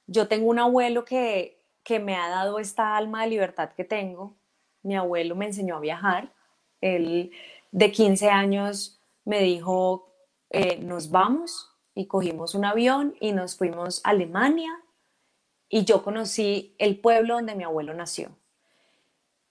yo 0.09 0.27
tengo 0.27 0.51
un 0.51 0.59
abuelo 0.59 1.05
que 1.05 1.63
que 1.85 2.01
me 2.01 2.17
ha 2.17 2.29
dado 2.29 2.59
esta 2.59 2.97
alma 2.97 3.23
de 3.23 3.31
libertad 3.31 3.71
que 3.77 3.85
tengo. 3.85 4.37
Mi 4.83 4.97
abuelo 4.97 5.37
me 5.37 5.47
enseñó 5.47 5.77
a 5.77 5.81
viajar. 5.81 6.33
Él 6.81 7.31
de 7.71 7.93
15 7.93 8.31
años 8.31 9.01
me 9.25 9.41
dijo, 9.43 10.13
eh, 10.51 10.79
nos 10.79 11.11
vamos 11.11 11.72
y 11.95 12.07
cogimos 12.07 12.55
un 12.55 12.65
avión 12.65 13.15
y 13.21 13.33
nos 13.33 13.57
fuimos 13.57 14.01
a 14.05 14.11
Alemania 14.11 14.71
y 15.69 15.85
yo 15.85 16.03
conocí 16.03 16.75
el 16.79 16.99
pueblo 16.99 17.35
donde 17.35 17.55
mi 17.55 17.65
abuelo 17.65 17.95
nació. 17.95 18.31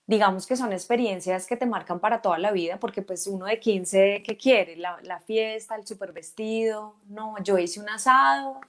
Digamos 0.07 0.45
que 0.45 0.55
son 0.55 0.73
experiencias 0.73 1.47
que 1.47 1.55
te 1.55 1.65
marcan 1.65 1.99
para 1.99 2.21
toda 2.21 2.37
la 2.37 2.51
vida 2.51 2.79
porque 2.79 3.01
pues 3.01 3.27
uno 3.27 3.45
de 3.45 3.59
15, 3.59 4.23
¿qué 4.25 4.37
quiere? 4.37 4.75
La, 4.75 4.99
la 5.03 5.19
fiesta, 5.19 5.75
el 5.75 5.87
super 5.87 6.11
vestido. 6.11 6.95
No, 7.07 7.35
yo 7.43 7.57
hice 7.57 7.79
un 7.79 7.89
asado, 7.89 8.59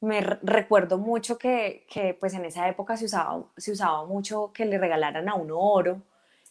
me 0.00 0.20
recuerdo 0.20 0.98
mucho 0.98 1.38
que, 1.38 1.86
que, 1.90 2.14
pues 2.14 2.34
en 2.34 2.44
esa 2.44 2.68
época 2.68 2.96
se 2.96 3.06
usaba, 3.06 3.44
se 3.56 3.72
usaba 3.72 4.04
mucho 4.04 4.52
que 4.52 4.64
le 4.64 4.78
regalaran 4.78 5.28
a 5.28 5.34
uno 5.34 5.58
oro 5.58 6.02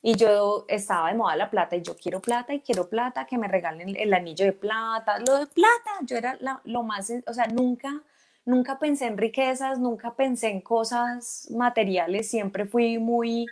y 0.07 0.15
yo 0.17 0.65
estaba 0.67 1.09
de 1.09 1.15
moda 1.15 1.35
la 1.35 1.49
plata 1.49 1.75
y 1.75 1.81
yo 1.81 1.95
quiero 1.97 2.21
plata 2.21 2.53
y 2.53 2.59
quiero 2.59 2.87
plata, 2.87 3.25
que 3.25 3.39
me 3.39 3.47
regalen 3.47 3.95
el, 3.97 4.13
anillo 4.13 4.45
de 4.45 4.53
plata, 4.53 5.17
lo 5.17 5.39
de 5.39 5.47
plata, 5.47 5.93
yo 6.03 6.15
era 6.15 6.37
lo 6.63 6.83
más, 6.83 7.11
o 7.25 7.33
sea, 7.33 7.47
nunca, 7.47 8.03
nunca 8.45 8.77
pensé 8.77 9.07
en 9.07 9.17
riquezas, 9.17 9.79
nunca 9.79 10.13
pensé 10.13 10.49
en 10.49 10.61
cosas 10.61 11.47
materiales, 11.49 12.29
siempre 12.29 12.65
fui 12.65 12.99
muy 12.99 13.47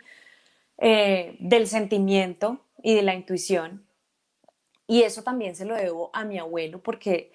eh, 0.78 1.36
del 1.40 1.66
sentimiento 1.66 2.60
y 2.84 2.94
de 2.94 3.02
la 3.02 3.14
intuición. 3.14 3.84
Y 4.86 5.02
eso 5.02 5.24
también 5.24 5.56
se 5.56 5.64
lo 5.64 5.74
debo 5.74 6.10
a 6.12 6.24
mi 6.24 6.38
abuelo 6.38 6.80
porque 6.80 7.32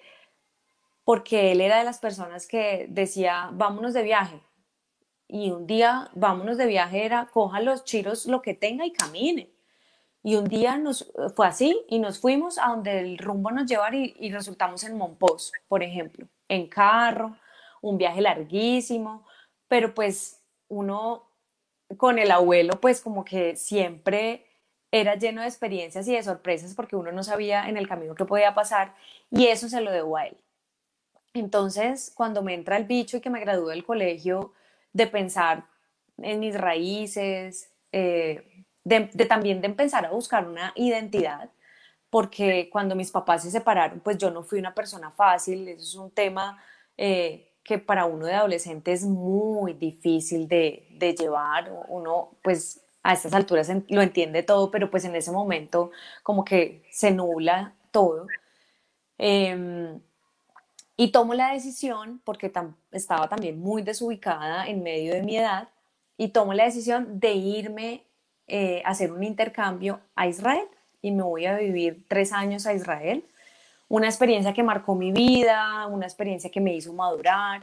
porque 1.04 1.52
él 1.52 1.60
era 1.60 1.78
de 1.78 1.84
las 1.84 1.98
personas 1.98 2.46
que 2.46 2.86
decía, 2.88 3.50
vámonos 3.52 3.92
de 3.92 4.02
viaje. 4.02 4.40
Y 5.32 5.52
un 5.52 5.68
día, 5.68 6.10
vámonos 6.14 6.56
de 6.56 6.66
viaje 6.66 7.04
era, 7.04 7.26
coja 7.26 7.60
los 7.60 7.84
chiros 7.84 8.26
lo 8.26 8.42
que 8.42 8.52
tenga 8.52 8.84
y 8.84 8.92
camine. 8.92 9.48
Y 10.24 10.34
un 10.34 10.46
día 10.46 10.76
nos 10.76 11.12
fue 11.36 11.46
así 11.46 11.80
y 11.88 12.00
nos 12.00 12.18
fuimos 12.18 12.58
a 12.58 12.66
donde 12.66 12.98
el 12.98 13.16
rumbo 13.16 13.52
nos 13.52 13.66
llevara 13.66 13.96
y, 13.96 14.30
resultamos 14.32 14.82
en 14.82 14.98
Monpós, 14.98 15.52
por 15.68 15.84
ejemplo, 15.84 16.26
en 16.48 16.66
carro, 16.66 17.36
un 17.80 17.96
viaje 17.96 18.20
larguísimo, 18.20 19.24
pero 19.68 19.94
pues 19.94 20.42
uno 20.68 21.30
con 21.96 22.18
el 22.18 22.32
abuelo, 22.32 22.80
pues 22.80 23.00
como 23.00 23.24
que 23.24 23.54
siempre 23.54 24.46
era 24.90 25.14
lleno 25.14 25.42
de 25.42 25.46
experiencias 25.46 26.08
y 26.08 26.14
de 26.14 26.22
sorpresas 26.24 26.74
porque 26.74 26.96
uno 26.96 27.12
no 27.12 27.22
sabía 27.22 27.68
en 27.68 27.76
el 27.76 27.88
camino 27.88 28.16
qué 28.16 28.24
podía 28.24 28.52
pasar 28.52 28.96
y 29.30 29.46
eso 29.46 29.68
se 29.68 29.80
lo 29.80 29.92
debo 29.92 30.16
a 30.16 30.26
él. 30.26 30.36
Entonces, 31.34 32.12
cuando 32.16 32.42
me 32.42 32.54
entra 32.54 32.76
el 32.76 32.84
bicho 32.84 33.16
y 33.16 33.20
que 33.20 33.30
me 33.30 33.40
gradúo 33.40 33.68
del 33.68 33.84
colegio, 33.84 34.52
de 34.92 35.06
pensar 35.06 35.66
en 36.18 36.40
mis 36.40 36.54
raíces, 36.54 37.70
eh, 37.92 38.64
de, 38.84 39.00
también 39.26 39.60
de 39.60 39.68
empezar 39.68 40.04
a 40.06 40.10
buscar 40.10 40.46
una 40.46 40.72
identidad, 40.76 41.50
porque 42.10 42.68
cuando 42.70 42.94
mis 42.96 43.10
papás 43.10 43.42
se 43.42 43.50
separaron, 43.50 44.00
pues 44.00 44.18
yo 44.18 44.30
no 44.30 44.42
fui 44.42 44.58
una 44.58 44.74
persona 44.74 45.10
fácil, 45.10 45.68
eso 45.68 45.82
es 45.82 45.94
un 45.94 46.10
tema 46.10 46.62
eh, 46.96 47.52
que 47.62 47.78
para 47.78 48.06
uno 48.06 48.26
de 48.26 48.34
adolescente 48.34 48.92
es 48.92 49.04
muy 49.04 49.74
difícil 49.74 50.48
de, 50.48 50.88
de 50.98 51.14
llevar, 51.14 51.70
uno 51.88 52.30
pues 52.42 52.80
a 53.02 53.12
estas 53.14 53.32
alturas 53.32 53.70
lo 53.88 54.02
entiende 54.02 54.42
todo, 54.42 54.70
pero 54.70 54.90
pues 54.90 55.04
en 55.04 55.16
ese 55.16 55.32
momento 55.32 55.90
como 56.22 56.44
que 56.44 56.82
se 56.90 57.10
nubla 57.10 57.74
todo. 57.90 58.26
Em, 59.18 60.00
y 61.00 61.12
tomo 61.12 61.32
la 61.32 61.54
decisión, 61.54 62.20
porque 62.26 62.52
estaba 62.92 63.26
también 63.26 63.58
muy 63.58 63.80
desubicada 63.80 64.66
en 64.66 64.82
medio 64.82 65.14
de 65.14 65.22
mi 65.22 65.38
edad, 65.38 65.70
y 66.18 66.28
tomo 66.28 66.52
la 66.52 66.66
decisión 66.66 67.18
de 67.18 67.32
irme 67.32 68.04
eh, 68.46 68.82
a 68.84 68.90
hacer 68.90 69.10
un 69.10 69.24
intercambio 69.24 70.00
a 70.14 70.26
Israel. 70.26 70.66
Y 71.00 71.10
me 71.12 71.22
voy 71.22 71.46
a 71.46 71.56
vivir 71.56 72.04
tres 72.06 72.34
años 72.34 72.66
a 72.66 72.74
Israel. 72.74 73.24
Una 73.88 74.08
experiencia 74.08 74.52
que 74.52 74.62
marcó 74.62 74.94
mi 74.94 75.10
vida, 75.10 75.86
una 75.86 76.04
experiencia 76.04 76.50
que 76.50 76.60
me 76.60 76.74
hizo 76.74 76.92
madurar, 76.92 77.62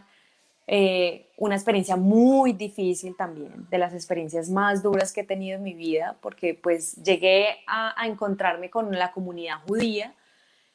eh, 0.66 1.30
una 1.38 1.54
experiencia 1.54 1.96
muy 1.96 2.54
difícil 2.54 3.16
también, 3.16 3.70
de 3.70 3.78
las 3.78 3.94
experiencias 3.94 4.50
más 4.50 4.82
duras 4.82 5.14
que 5.14 5.22
he 5.22 5.26
tenido 5.26 5.58
en 5.58 5.64
mi 5.64 5.76
vida, 5.76 6.18
porque 6.22 6.56
pues 6.56 6.96
llegué 7.04 7.58
a, 7.68 8.02
a 8.02 8.08
encontrarme 8.08 8.72
con 8.72 8.92
la 8.98 9.12
comunidad 9.12 9.62
judía, 9.68 10.16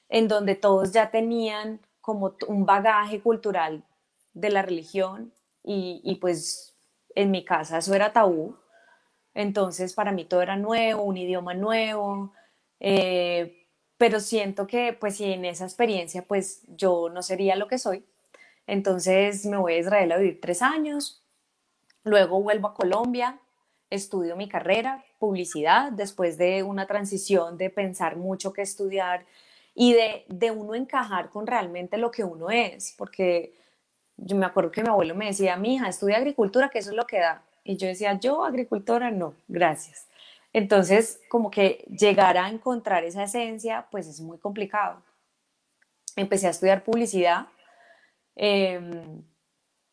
en 0.09 0.29
donde 0.29 0.55
todos 0.55 0.93
ya 0.93 1.11
tenían 1.11 1.81
como 2.03 2.37
un 2.49 2.67
bagaje 2.67 3.23
cultural 3.23 3.83
de 4.35 4.51
la 4.51 4.61
religión 4.61 5.33
y, 5.65 6.19
pues 6.21 6.77
en 7.15 7.31
mi 7.31 7.45
casa 7.45 7.79
eso 7.79 7.95
era 7.95 8.13
tabú. 8.13 8.57
Entonces 9.35 9.95
para 9.95 10.13
mí 10.13 10.27
todo 10.27 10.43
era 10.43 10.57
nuevo, 10.57 11.05
un 11.05 11.17
idioma 11.17 11.55
nuevo, 11.55 12.35
eh, 12.81 13.67
pero 13.97 14.21
siento 14.21 14.67
que 14.67 14.93
pues 14.93 15.17
si 15.17 15.33
en 15.33 15.45
esa 15.45 15.65
experiencia 15.65 16.23
pues 16.27 16.63
yo 16.69 17.09
no 17.09 17.23
sería 17.23 17.57
lo 17.57 17.69
que 17.69 17.79
soy. 17.79 18.05
Entonces 18.67 19.47
me 19.47 19.57
voy 19.57 19.75
a 19.75 19.79
Israel 19.79 20.13
a 20.13 20.19
vivir 20.19 20.41
tres 20.41 20.61
años, 20.61 21.25
luego 22.05 22.43
vuelvo 22.43 22.69
a 22.69 22.75
Colombia, 22.75 23.41
estudio 23.91 24.37
mi 24.37 24.49
carrera, 24.49 25.05
publicidad, 25.19 25.93
después 25.93 26.37
de 26.37 26.63
una 26.63 26.87
transición 26.87 27.57
de 27.59 27.71
pensar 27.71 28.17
mucho 28.17 28.53
que 28.53 28.63
estudiar 28.63 29.25
y 29.75 29.95
de, 29.95 30.25
de 30.29 30.51
uno 30.51 30.75
encajar 30.75 31.31
con 31.31 31.47
realmente 31.47 31.97
lo 31.99 32.11
que 32.11 32.25
uno 32.25 32.51
es, 32.51 32.95
porque 32.99 33.55
yo 34.17 34.37
me 34.37 34.47
acuerdo 34.47 34.71
que 34.71 34.83
mi 34.83 34.89
abuelo 34.89 35.15
me 35.15 35.27
decía, 35.27 35.57
mi 35.57 35.79
estudia 35.79 36.17
agricultura, 36.17 36.69
que 36.69 36.79
eso 36.79 36.91
es 36.91 36.97
lo 36.97 37.07
que 37.07 37.19
da. 37.19 37.43
Y 37.65 37.77
yo 37.77 37.87
decía, 37.87 38.19
yo 38.19 38.45
agricultora, 38.45 39.11
no, 39.11 39.35
gracias. 39.49 40.09
Entonces, 40.53 41.21
como 41.29 41.51
que 41.51 41.85
llegar 41.89 42.37
a 42.37 42.49
encontrar 42.49 43.05
esa 43.05 43.25
esencia, 43.25 43.87
pues 43.91 44.07
es 44.07 44.21
muy 44.21 44.39
complicado. 44.39 45.03
Empecé 46.17 46.47
a 46.47 46.51
estudiar 46.51 46.85
publicidad. 46.85 47.47
Em, 48.37 49.23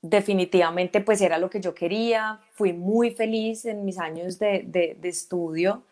definitivamente, 0.01 1.01
pues 1.01 1.21
era 1.21 1.37
lo 1.37 1.49
que 1.49 1.61
yo 1.61 1.73
quería. 1.73 2.41
Fui 2.51 2.73
muy 2.73 3.11
feliz 3.11 3.65
en 3.65 3.85
mis 3.85 3.99
años 3.99 4.37
de, 4.39 4.63
de, 4.65 5.09
estudio, 5.09 5.83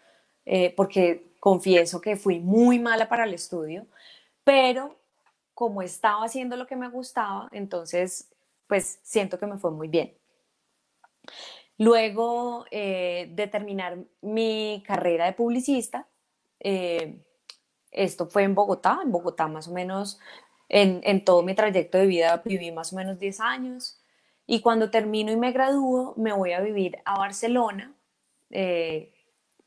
eh, 0.45 0.73
porque 0.75 1.26
confieso 1.39 2.01
que 2.01 2.15
fui 2.15 2.39
muy 2.39 2.79
mala 2.79 3.09
para 3.09 3.25
el 3.25 3.33
estudio, 3.33 3.87
pero 4.43 4.97
como 5.53 5.81
estaba 5.81 6.23
haciendo 6.25 6.55
lo 6.55 6.67
que 6.67 6.75
me 6.75 6.89
gustaba, 6.89 7.49
entonces 7.51 8.31
pues 8.67 8.99
siento 9.03 9.39
que 9.39 9.47
me 9.47 9.57
fue 9.57 9.71
muy 9.71 9.87
bien. 9.87 10.13
Luego 11.77 12.65
eh, 12.71 13.29
de 13.33 13.47
terminar 13.47 13.97
mi 14.21 14.83
carrera 14.85 15.25
de 15.25 15.33
publicista, 15.33 16.07
eh, 16.59 17.23
esto 17.91 18.27
fue 18.27 18.43
en 18.43 18.55
Bogotá, 18.55 18.99
en 19.03 19.11
Bogotá 19.11 19.47
más 19.47 19.67
o 19.67 19.73
menos, 19.73 20.19
en, 20.69 21.23
todo 21.23 21.43
mi 21.43 21.55
trayecto 21.55 21.97
de 21.97 22.05
vida 22.07 22.41
viví 22.43 22.71
más 22.71 22.91
o 22.91 22.97
menos 22.97 23.19
10 23.19 23.39
años 23.39 24.01
y 24.45 24.61
cuando 24.61 24.91
termino 24.91 25.31
y 25.31 25.37
me 25.37 25.51
gradúo 25.51 26.13
me 26.17 26.33
voy 26.33 26.51
a 26.51 26.61
vivir 26.61 26.99
a 27.05 27.17
Barcelona. 27.17 27.95
Eh, 28.49 29.13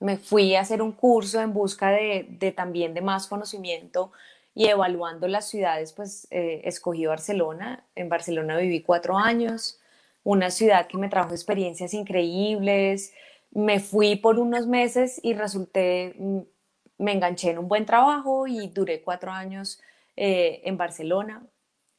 me 0.00 0.16
fui 0.16 0.56
a 0.56 0.62
hacer 0.62 0.82
un 0.82 0.92
curso 0.92 1.40
en 1.40 1.52
busca 1.52 1.90
de, 1.90 2.54
también 2.56 2.94
de 2.94 3.02
más 3.02 3.26
conocimiento 3.26 4.12
y 4.54 4.66
evaluando 4.66 5.28
las 5.28 5.48
ciudades, 5.48 5.92
pues 5.92 6.26
eh, 6.30 6.62
escogí 6.64 7.06
Barcelona. 7.06 7.84
En 7.94 8.08
Barcelona 8.08 8.56
viví 8.56 8.82
cuatro 8.82 9.16
años, 9.16 9.78
una 10.24 10.50
ciudad 10.50 10.88
que 10.88 10.98
me 10.98 11.10
trajo 11.10 11.30
experiencias 11.32 11.94
increíbles. 11.94 13.12
Me 13.52 13.78
fui 13.78 14.16
por 14.16 14.38
unos 14.38 14.66
meses 14.66 15.20
y 15.22 15.34
resulté, 15.34 16.14
mm, 16.18 16.40
me 16.98 17.12
enganché 17.12 17.50
en 17.50 17.58
un 17.58 17.68
buen 17.68 17.84
trabajo 17.84 18.46
y 18.46 18.68
duré 18.68 19.02
cuatro 19.02 19.30
años 19.30 19.80
eh, 20.16 20.62
en 20.64 20.78
Barcelona, 20.78 21.46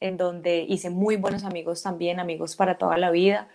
en 0.00 0.16
donde 0.16 0.66
hice 0.68 0.90
muy 0.90 1.16
buenos 1.16 1.44
amigos 1.44 1.82
también, 1.82 2.18
amigos 2.20 2.56
para 2.56 2.78
toda 2.78 2.98
la 2.98 3.10
vida. 3.12 3.48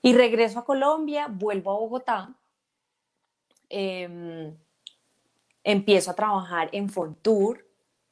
Y 0.00 0.14
regreso 0.14 0.60
a 0.60 0.64
Colombia, 0.64 1.26
vuelvo 1.28 1.72
a 1.72 1.74
Bogotá 1.74 2.37
Em, 3.70 4.56
empiezo 5.64 6.10
a 6.10 6.14
trabajar 6.14 6.70
en 6.72 6.88
Fontour 6.88 7.66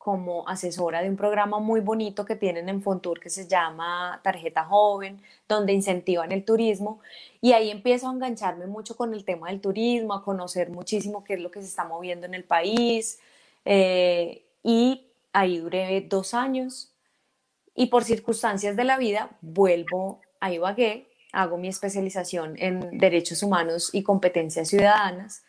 como 0.07 0.47
asesora 0.49 1.03
de 1.03 1.09
un 1.09 1.17
programa 1.17 1.59
muy 1.59 1.81
bonito 1.81 2.25
que 2.25 2.37
tienen 2.37 2.69
en 2.69 2.81
Fontour 2.83 3.19
que 3.19 3.31
se 3.31 3.49
llama 3.49 4.21
Tarjeta 4.23 4.65
Joven, 4.65 5.21
donde 5.49 5.73
incentivan 5.73 6.31
el 6.33 6.45
turismo. 6.45 7.01
Y 7.41 7.53
ahí 7.53 7.71
empiezo 7.71 8.09
a 8.09 8.13
engancharme 8.13 8.67
mucho 8.67 8.97
con 8.97 9.15
el 9.15 9.25
tema 9.25 9.49
del 9.49 9.61
turismo, 9.61 10.15
a 10.15 10.23
conocer 10.23 10.71
muchísimo 10.71 11.25
qué 11.25 11.35
es 11.35 11.41
lo 11.41 11.51
que 11.51 11.61
se 11.61 11.69
está 11.69 11.85
moviendo 11.85 12.27
en 12.27 12.35
el 12.35 12.45
país. 12.45 13.19
Eh, 13.65 14.45
y 14.63 15.07
ahí 15.33 15.59
duré 15.59 16.03
dos 16.03 16.35
años. 16.35 16.93
Y 17.75 17.87
por 17.87 18.05
circunstancias 18.05 18.77
de 18.77 18.85
la 18.85 18.99
vida 18.99 19.31
vuelvo 19.41 20.21
a 20.41 20.53
Ibagué, 20.53 21.09
hago 21.33 21.57
mi 21.57 21.69
especialización 21.69 22.55
en 22.59 22.99
derechos 22.99 23.43
humanos 23.43 23.91
y 23.93 24.03
competencias 24.03 24.69
ciudadanas 24.69 25.43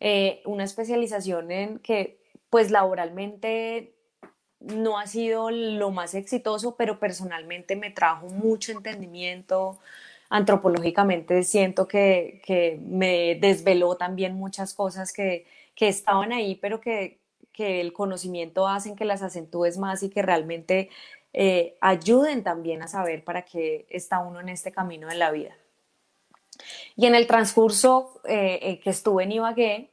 eh, 0.00 0.42
una 0.46 0.64
especialización 0.64 1.50
en 1.50 1.78
que 1.78 2.18
pues 2.48 2.70
laboralmente 2.70 3.94
no 4.60 4.98
ha 4.98 5.06
sido 5.06 5.50
lo 5.50 5.90
más 5.90 6.14
exitoso, 6.14 6.76
pero 6.76 6.98
personalmente 6.98 7.76
me 7.76 7.90
trajo 7.90 8.28
mucho 8.28 8.72
entendimiento. 8.72 9.78
Antropológicamente 10.28 11.42
siento 11.44 11.88
que, 11.88 12.42
que 12.44 12.78
me 12.82 13.36
desveló 13.40 13.96
también 13.96 14.34
muchas 14.34 14.74
cosas 14.74 15.12
que, 15.12 15.46
que 15.74 15.88
estaban 15.88 16.32
ahí, 16.32 16.56
pero 16.56 16.80
que, 16.80 17.20
que, 17.52 17.80
el 17.80 17.92
conocimiento 17.92 18.68
hacen 18.68 18.96
que 18.96 19.04
las 19.04 19.22
acentúes 19.22 19.78
más 19.78 20.02
y 20.02 20.10
que 20.10 20.22
realmente 20.22 20.90
eh, 21.32 21.76
ayuden 21.80 22.42
también 22.42 22.82
a 22.82 22.88
saber 22.88 23.24
para 23.24 23.42
qué 23.44 23.86
está 23.90 24.20
uno 24.20 24.40
en 24.40 24.50
este 24.50 24.72
camino 24.72 25.08
de 25.08 25.16
la 25.16 25.30
vida. 25.30 25.56
Y 27.00 27.06
en 27.06 27.14
el 27.14 27.26
transcurso 27.26 28.20
eh, 28.24 28.78
que 28.84 28.90
estuve 28.90 29.24
en 29.24 29.32
Ibagué, 29.32 29.90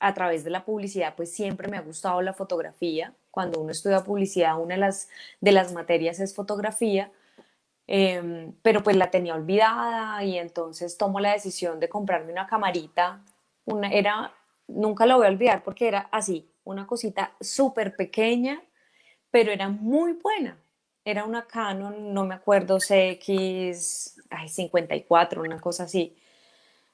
a 0.00 0.12
través 0.12 0.44
de 0.44 0.50
la 0.50 0.66
publicidad, 0.66 1.14
pues 1.16 1.32
siempre 1.32 1.66
me 1.66 1.78
ha 1.78 1.80
gustado 1.80 2.20
la 2.20 2.34
fotografía. 2.34 3.14
Cuando 3.30 3.58
uno 3.58 3.72
estudia 3.72 4.04
publicidad, 4.04 4.60
una 4.60 4.74
de 4.74 4.80
las, 4.82 5.08
de 5.40 5.50
las 5.50 5.72
materias 5.72 6.20
es 6.20 6.34
fotografía, 6.34 7.10
em, 7.86 8.52
pero 8.60 8.82
pues 8.82 8.96
la 8.96 9.10
tenía 9.10 9.34
olvidada 9.34 10.22
y 10.22 10.36
entonces 10.36 10.98
tomo 10.98 11.20
la 11.20 11.32
decisión 11.32 11.80
de 11.80 11.88
comprarme 11.88 12.32
una 12.32 12.46
camarita. 12.46 13.24
Una, 13.64 13.90
era, 13.90 14.30
nunca 14.68 15.06
lo 15.06 15.16
voy 15.16 15.26
a 15.26 15.30
olvidar 15.30 15.62
porque 15.62 15.88
era 15.88 16.06
así, 16.12 16.50
una 16.64 16.86
cosita 16.86 17.32
súper 17.40 17.96
pequeña, 17.96 18.62
pero 19.30 19.50
era 19.50 19.70
muy 19.70 20.12
buena. 20.12 20.61
Era 21.04 21.24
una 21.24 21.46
Canon, 21.46 22.14
no 22.14 22.24
me 22.24 22.34
acuerdo, 22.34 22.78
CX 22.78 24.20
ay, 24.30 24.48
54, 24.48 25.42
una 25.42 25.60
cosa 25.60 25.84
así. 25.84 26.16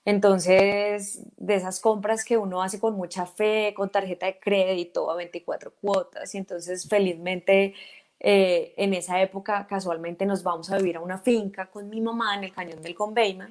Entonces, 0.05 1.21
de 1.37 1.55
esas 1.55 1.81
compras 1.81 2.25
que 2.25 2.39
uno 2.39 2.63
hace 2.63 2.81
con 2.81 2.95
mucha 2.97 3.27
fe, 3.27 3.75
con 3.77 3.91
tarjeta 3.91 4.27
de 4.27 4.39
crédito 4.39 5.11
a 5.11 5.17
24 5.17 5.73
cuotas, 5.81 6.35
y 6.35 6.39
entonces 6.39 6.89
felizmente 6.89 7.75
eh, 8.21 8.73
en 8.79 8.95
esa 8.95 9.21
época 9.21 9.67
casualmente 9.67 10.25
nos 10.25 10.43
vamos 10.43 10.71
a 10.71 10.79
vivir 10.79 10.97
a 10.97 11.01
una 11.01 11.19
finca 11.19 11.67
con 11.67 11.91
mi 11.91 12.01
mamá 12.01 12.35
en 12.37 12.45
el 12.45 12.53
cañón 12.55 12.81
del 12.83 12.95
Conveima, 12.95 13.51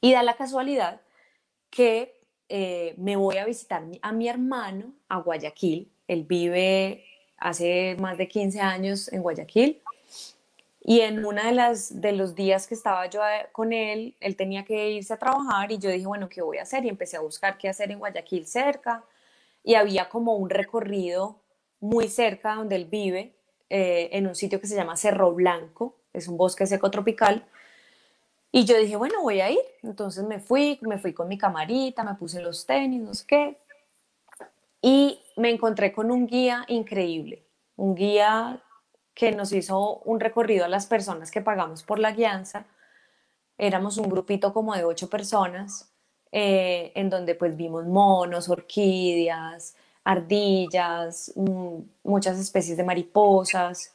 y 0.00 0.12
da 0.12 0.24
la 0.24 0.36
casualidad 0.36 1.00
que 1.70 2.20
eh, 2.48 2.94
me 2.98 3.16
voy 3.16 3.36
a 3.38 3.44
visitar 3.44 3.84
a 4.02 4.12
mi 4.12 4.28
hermano 4.28 4.94
a 5.08 5.18
Guayaquil, 5.18 5.92
él 6.08 6.24
vive 6.24 7.04
hace 7.38 7.96
más 7.98 8.18
de 8.18 8.28
15 8.28 8.60
años 8.60 9.12
en 9.12 9.22
Guayaquil, 9.22 9.82
Y 10.88 11.00
en 11.00 11.24
uno 11.24 11.42
de, 11.42 11.52
las, 11.52 12.00
de 12.00 12.12
los 12.12 12.36
días 12.36 12.68
que 12.68 12.74
estaba 12.74 13.06
yo 13.06 13.20
eh, 13.26 13.48
con 13.50 13.72
él, 13.72 14.14
él 14.20 14.36
tenía 14.36 14.64
que 14.64 14.92
irse 14.92 15.12
a 15.14 15.16
trabajar 15.18 15.72
y 15.72 15.78
yo 15.78 15.90
dije, 15.90 16.06
bueno, 16.06 16.28
¿qué 16.28 16.42
voy 16.42 16.58
a 16.58 16.62
hacer? 16.62 16.84
Y 16.84 16.88
empecé 16.88 17.16
a 17.16 17.20
buscar 17.20 17.58
qué 17.58 17.68
hacer 17.68 17.90
en 17.90 17.98
Guayaquil 17.98 18.46
cerca. 18.46 19.04
Y 19.64 19.74
había 19.74 20.08
como 20.08 20.36
un 20.36 20.48
recorrido 20.48 21.40
muy 21.80 22.08
cerca 22.08 22.54
donde 22.54 22.76
él 22.76 22.84
vive, 22.84 23.34
eh, 23.68 24.10
en 24.12 24.28
un 24.28 24.36
sitio 24.36 24.60
que 24.60 24.68
se 24.68 24.76
llama 24.76 24.96
Cerro 24.96 25.32
Blanco, 25.32 25.96
es 26.12 26.28
un 26.28 26.36
bosque 26.36 26.66
seco 26.66 26.90
tropical. 26.90 27.44
Y 28.52 28.64
yo 28.64 28.78
dije, 28.78 28.96
bueno, 28.96 29.22
voy 29.22 29.40
a 29.40 29.50
ir. 29.50 29.60
Entonces 29.82 30.24
me 30.24 30.38
fui, 30.38 30.78
me 30.82 30.98
fui 30.98 31.12
con 31.12 31.28
mi 31.28 31.36
camarita, 31.36 32.04
me 32.04 32.14
puse 32.14 32.40
los 32.40 32.64
tenis, 32.64 33.02
no 33.02 33.12
sé 33.12 33.24
qué. 33.26 33.58
Y 34.80 35.20
me 35.36 35.50
encontré 35.50 35.92
con 35.92 36.10
un 36.10 36.26
guía 36.26 36.64
increíble, 36.68 37.46
un 37.76 37.94
guía 37.94 38.62
que 39.14 39.32
nos 39.32 39.52
hizo 39.52 39.98
un 40.00 40.20
recorrido 40.20 40.64
a 40.64 40.68
las 40.68 40.86
personas 40.86 41.30
que 41.30 41.40
pagamos 41.40 41.82
por 41.82 41.98
la 41.98 42.12
guianza. 42.12 42.66
Éramos 43.56 43.96
un 43.96 44.10
grupito 44.10 44.52
como 44.52 44.74
de 44.74 44.84
ocho 44.84 45.08
personas, 45.08 45.90
eh, 46.32 46.92
en 46.94 47.08
donde 47.08 47.34
pues 47.34 47.56
vimos 47.56 47.86
monos, 47.86 48.48
orquídeas, 48.48 49.76
ardillas, 50.04 51.32
mm, 51.34 51.78
muchas 52.04 52.38
especies 52.38 52.76
de 52.76 52.84
mariposas. 52.84 53.94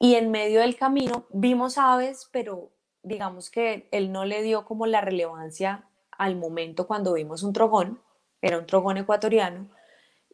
Y 0.00 0.14
en 0.16 0.30
medio 0.30 0.60
del 0.60 0.76
camino 0.76 1.24
vimos 1.30 1.78
aves, 1.78 2.28
pero 2.32 2.70
digamos 3.02 3.50
que 3.50 3.88
él 3.92 4.12
no 4.12 4.24
le 4.24 4.42
dio 4.42 4.64
como 4.64 4.86
la 4.86 5.00
relevancia 5.00 5.84
al 6.10 6.36
momento 6.36 6.86
cuando 6.86 7.14
vimos 7.14 7.42
un 7.42 7.52
trogón, 7.52 8.00
era 8.42 8.58
un 8.58 8.66
trogón 8.66 8.96
ecuatoriano, 8.96 9.68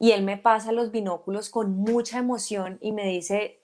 y 0.04 0.12
él 0.12 0.22
me 0.22 0.36
pasa 0.36 0.70
los 0.70 0.90
binóculos 0.90 1.48
con 1.48 1.78
mucha 1.78 2.18
emoción 2.18 2.76
y 2.82 2.92
me 2.92 3.06
dice, 3.06 3.58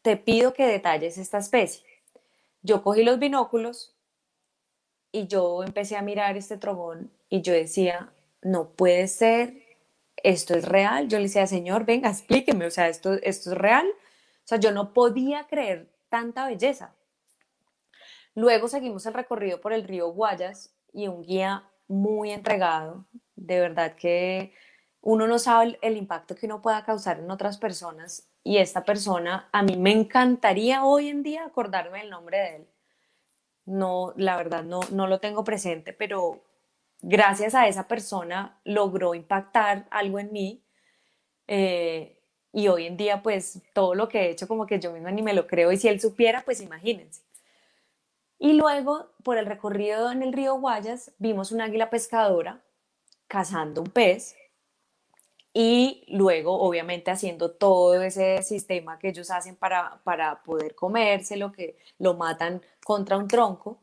te 0.00 0.16
pido 0.16 0.54
que 0.54 0.66
detalles 0.66 1.18
esta 1.18 1.36
especie. 1.36 1.84
Yo 2.62 2.82
cogí 2.82 3.04
los 3.04 3.18
binóculos 3.18 3.94
y 5.12 5.26
yo 5.26 5.62
empecé 5.64 5.98
a 5.98 6.00
mirar 6.00 6.38
este 6.38 6.56
trogón 6.56 7.12
y 7.28 7.42
yo 7.42 7.52
decía, 7.52 8.10
no 8.40 8.70
puede 8.70 9.06
ser, 9.06 9.66
esto 10.16 10.54
es 10.54 10.64
real. 10.66 11.08
Yo 11.08 11.18
le 11.18 11.24
decía, 11.24 11.46
señor, 11.46 11.84
venga, 11.84 12.08
explíqueme, 12.08 12.64
o 12.64 12.70
sea, 12.70 12.88
esto, 12.88 13.12
esto 13.22 13.50
es 13.50 13.58
real. 13.58 13.86
O 13.86 14.46
sea, 14.48 14.58
yo 14.58 14.72
no 14.72 14.94
podía 14.94 15.46
creer 15.46 15.90
tanta 16.08 16.46
belleza. 16.46 16.94
Luego 18.34 18.68
seguimos 18.68 19.04
el 19.04 19.12
recorrido 19.12 19.60
por 19.60 19.74
el 19.74 19.84
río 19.84 20.08
Guayas 20.08 20.74
y 20.94 21.08
un 21.08 21.20
guía 21.20 21.68
muy 21.86 22.30
entregado, 22.30 23.04
de 23.34 23.60
verdad 23.60 23.94
que 23.94 24.54
uno 25.06 25.28
no 25.28 25.38
sabe 25.38 25.78
el, 25.82 25.96
impacto 25.96 26.34
que 26.34 26.46
uno 26.46 26.60
pueda 26.60 26.84
causar 26.84 27.20
en 27.20 27.30
otras 27.30 27.58
personas 27.58 28.28
y 28.42 28.56
esta 28.56 28.84
persona, 28.84 29.48
a 29.52 29.62
mí 29.62 29.76
me 29.76 29.92
encantaría 29.92 30.84
hoy 30.84 31.10
en 31.10 31.22
día 31.22 31.44
acordarme 31.44 32.00
el 32.00 32.10
nombre 32.10 32.38
de 32.38 32.56
él. 32.56 32.66
No, 33.66 34.14
la 34.16 34.36
verdad 34.36 34.64
no, 34.64 34.80
no 34.90 35.06
lo 35.06 35.20
tengo 35.20 35.44
presente, 35.44 35.92
pero 35.92 36.42
gracias 37.02 37.54
a 37.54 37.68
esa 37.68 37.86
persona 37.86 38.58
logró 38.64 39.14
impactar 39.14 39.86
algo 39.90 40.18
en 40.18 40.32
mí. 40.32 40.64
Eh, 41.46 42.20
y 42.52 42.66
hoy 42.66 42.86
en 42.86 42.96
día, 42.96 43.22
pues 43.22 43.62
todo 43.74 43.94
lo 43.94 44.08
que 44.08 44.22
he 44.22 44.30
hecho, 44.30 44.48
como 44.48 44.66
que 44.66 44.80
yo 44.80 44.92
misma 44.92 45.12
ni 45.12 45.22
me 45.22 45.34
lo 45.34 45.46
creo. 45.46 45.70
Y 45.70 45.76
si 45.76 45.86
él 45.86 46.00
supiera, 46.00 46.42
pues 46.44 46.60
imagínense. 46.60 47.22
Y 48.40 48.54
luego, 48.54 49.12
por 49.22 49.38
el 49.38 49.46
recorrido 49.46 50.10
en 50.10 50.24
el 50.24 50.32
río 50.32 50.56
Guayas, 50.56 51.12
vimos 51.18 51.52
una 51.52 51.66
águila 51.66 51.90
pescadora 51.90 52.64
cazando 53.28 53.82
un 53.82 53.90
pez 53.90 54.34
y 55.58 56.04
luego 56.08 56.60
obviamente 56.60 57.10
haciendo 57.10 57.50
todo 57.50 58.02
ese 58.02 58.42
sistema 58.42 58.98
que 58.98 59.08
ellos 59.08 59.30
hacen 59.30 59.56
para, 59.56 60.02
para 60.04 60.42
poder 60.42 60.74
comérselo, 60.74 61.50
que 61.50 61.78
lo 61.98 62.12
matan 62.12 62.60
contra 62.84 63.16
un 63.16 63.26
tronco. 63.26 63.78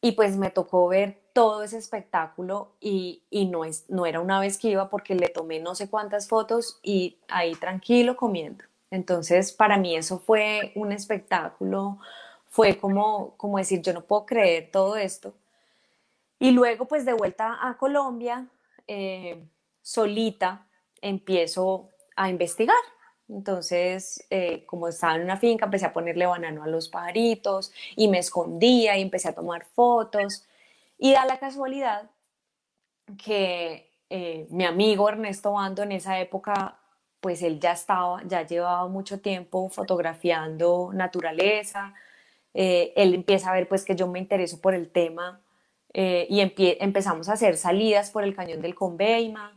Y 0.00 0.12
pues 0.12 0.36
me 0.36 0.50
tocó 0.50 0.86
ver 0.86 1.20
todo 1.32 1.64
ese 1.64 1.78
espectáculo 1.78 2.76
y, 2.78 3.24
y 3.28 3.46
no, 3.46 3.64
es, 3.64 3.90
no 3.90 4.06
era 4.06 4.20
una 4.20 4.38
vez 4.38 4.56
que 4.56 4.68
iba 4.68 4.88
porque 4.88 5.16
le 5.16 5.30
tomé 5.30 5.58
no 5.58 5.74
sé 5.74 5.90
cuántas 5.90 6.28
fotos 6.28 6.78
y 6.80 7.18
ahí 7.26 7.56
tranquilo 7.56 8.16
comiendo. 8.16 8.64
Entonces 8.92 9.52
para 9.52 9.78
mí 9.78 9.96
eso 9.96 10.20
fue 10.20 10.70
un 10.76 10.92
espectáculo, 10.92 11.98
fue 12.46 12.78
como, 12.78 13.36
como 13.36 13.58
decir, 13.58 13.82
yo 13.82 13.92
no 13.92 14.02
puedo 14.02 14.24
creer 14.26 14.70
todo 14.70 14.94
esto. 14.94 15.34
Y 16.38 16.52
luego 16.52 16.84
pues 16.84 17.04
de 17.04 17.14
vuelta 17.14 17.58
a 17.60 17.76
Colombia, 17.76 18.46
eh, 18.86 19.44
solita 19.86 20.66
empiezo 21.00 21.90
a 22.16 22.28
investigar. 22.28 22.76
Entonces, 23.28 24.26
eh, 24.30 24.66
como 24.66 24.88
estaba 24.88 25.14
en 25.14 25.22
una 25.22 25.36
finca, 25.36 25.66
empecé 25.66 25.86
a 25.86 25.92
ponerle 25.92 26.26
banano 26.26 26.64
a 26.64 26.66
los 26.66 26.88
pajaritos 26.88 27.72
y 27.94 28.08
me 28.08 28.18
escondía 28.18 28.98
y 28.98 29.02
empecé 29.02 29.28
a 29.28 29.34
tomar 29.34 29.64
fotos. 29.64 30.44
Y 30.98 31.12
da 31.12 31.24
la 31.24 31.38
casualidad 31.38 32.10
que 33.24 33.92
eh, 34.10 34.48
mi 34.50 34.64
amigo 34.64 35.08
Ernesto 35.08 35.52
Bando 35.52 35.84
en 35.84 35.92
esa 35.92 36.18
época, 36.18 36.78
pues 37.20 37.40
él 37.42 37.60
ya 37.60 37.70
estaba, 37.70 38.22
ya 38.26 38.44
llevaba 38.44 38.88
mucho 38.88 39.20
tiempo 39.20 39.68
fotografiando 39.68 40.90
naturaleza. 40.92 41.94
Eh, 42.54 42.92
él 42.96 43.14
empieza 43.14 43.50
a 43.50 43.54
ver 43.54 43.68
pues 43.68 43.84
que 43.84 43.94
yo 43.94 44.08
me 44.08 44.18
intereso 44.18 44.60
por 44.60 44.74
el 44.74 44.90
tema 44.90 45.40
y 45.94 46.40
empezamos 46.80 47.30
a 47.30 47.34
hacer 47.34 47.56
salidas 47.56 48.10
por 48.10 48.22
el 48.22 48.34
cañón 48.34 48.60
del 48.60 48.74
Conveima. 48.74 49.55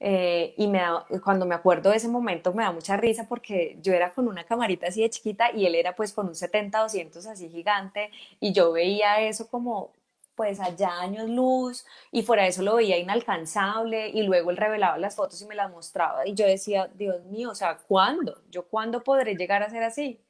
Eh, 0.00 0.54
y 0.58 0.66
me 0.66 0.82
cuando 1.22 1.46
me 1.46 1.54
acuerdo 1.54 1.90
de 1.90 1.96
ese 1.96 2.08
momento 2.08 2.52
me 2.52 2.64
da 2.64 2.72
mucha 2.72 2.96
risa 2.96 3.26
porque 3.28 3.78
yo 3.80 3.92
era 3.92 4.12
con 4.12 4.26
una 4.28 4.44
camarita 4.44 4.88
así 4.88 5.00
de 5.00 5.08
chiquita 5.08 5.52
y 5.52 5.66
él 5.66 5.74
era 5.76 5.94
pues 5.94 6.12
con 6.12 6.26
un 6.26 6.34
70-200 6.34 7.26
así 7.26 7.48
gigante 7.48 8.10
y 8.40 8.52
yo 8.52 8.72
veía 8.72 9.20
eso 9.22 9.48
como 9.48 9.92
pues 10.34 10.60
allá 10.60 11.00
años 11.00 11.28
luz 11.30 11.86
y 12.10 12.22
fuera 12.22 12.42
de 12.42 12.48
eso 12.50 12.62
lo 12.62 12.76
veía 12.76 12.98
inalcanzable 12.98 14.08
y 14.08 14.22
luego 14.24 14.50
él 14.50 14.56
revelaba 14.56 14.98
las 14.98 15.16
fotos 15.16 15.40
y 15.42 15.46
me 15.46 15.54
las 15.54 15.70
mostraba 15.70 16.26
y 16.26 16.34
yo 16.34 16.46
decía, 16.46 16.90
Dios 16.94 17.24
mío, 17.26 17.50
o 17.50 17.54
sea, 17.54 17.78
¿cuándo? 17.78 18.42
¿Yo 18.50 18.64
cuándo 18.66 19.02
podré 19.04 19.36
llegar 19.36 19.62
a 19.62 19.70
ser 19.70 19.84
así? 19.84 20.20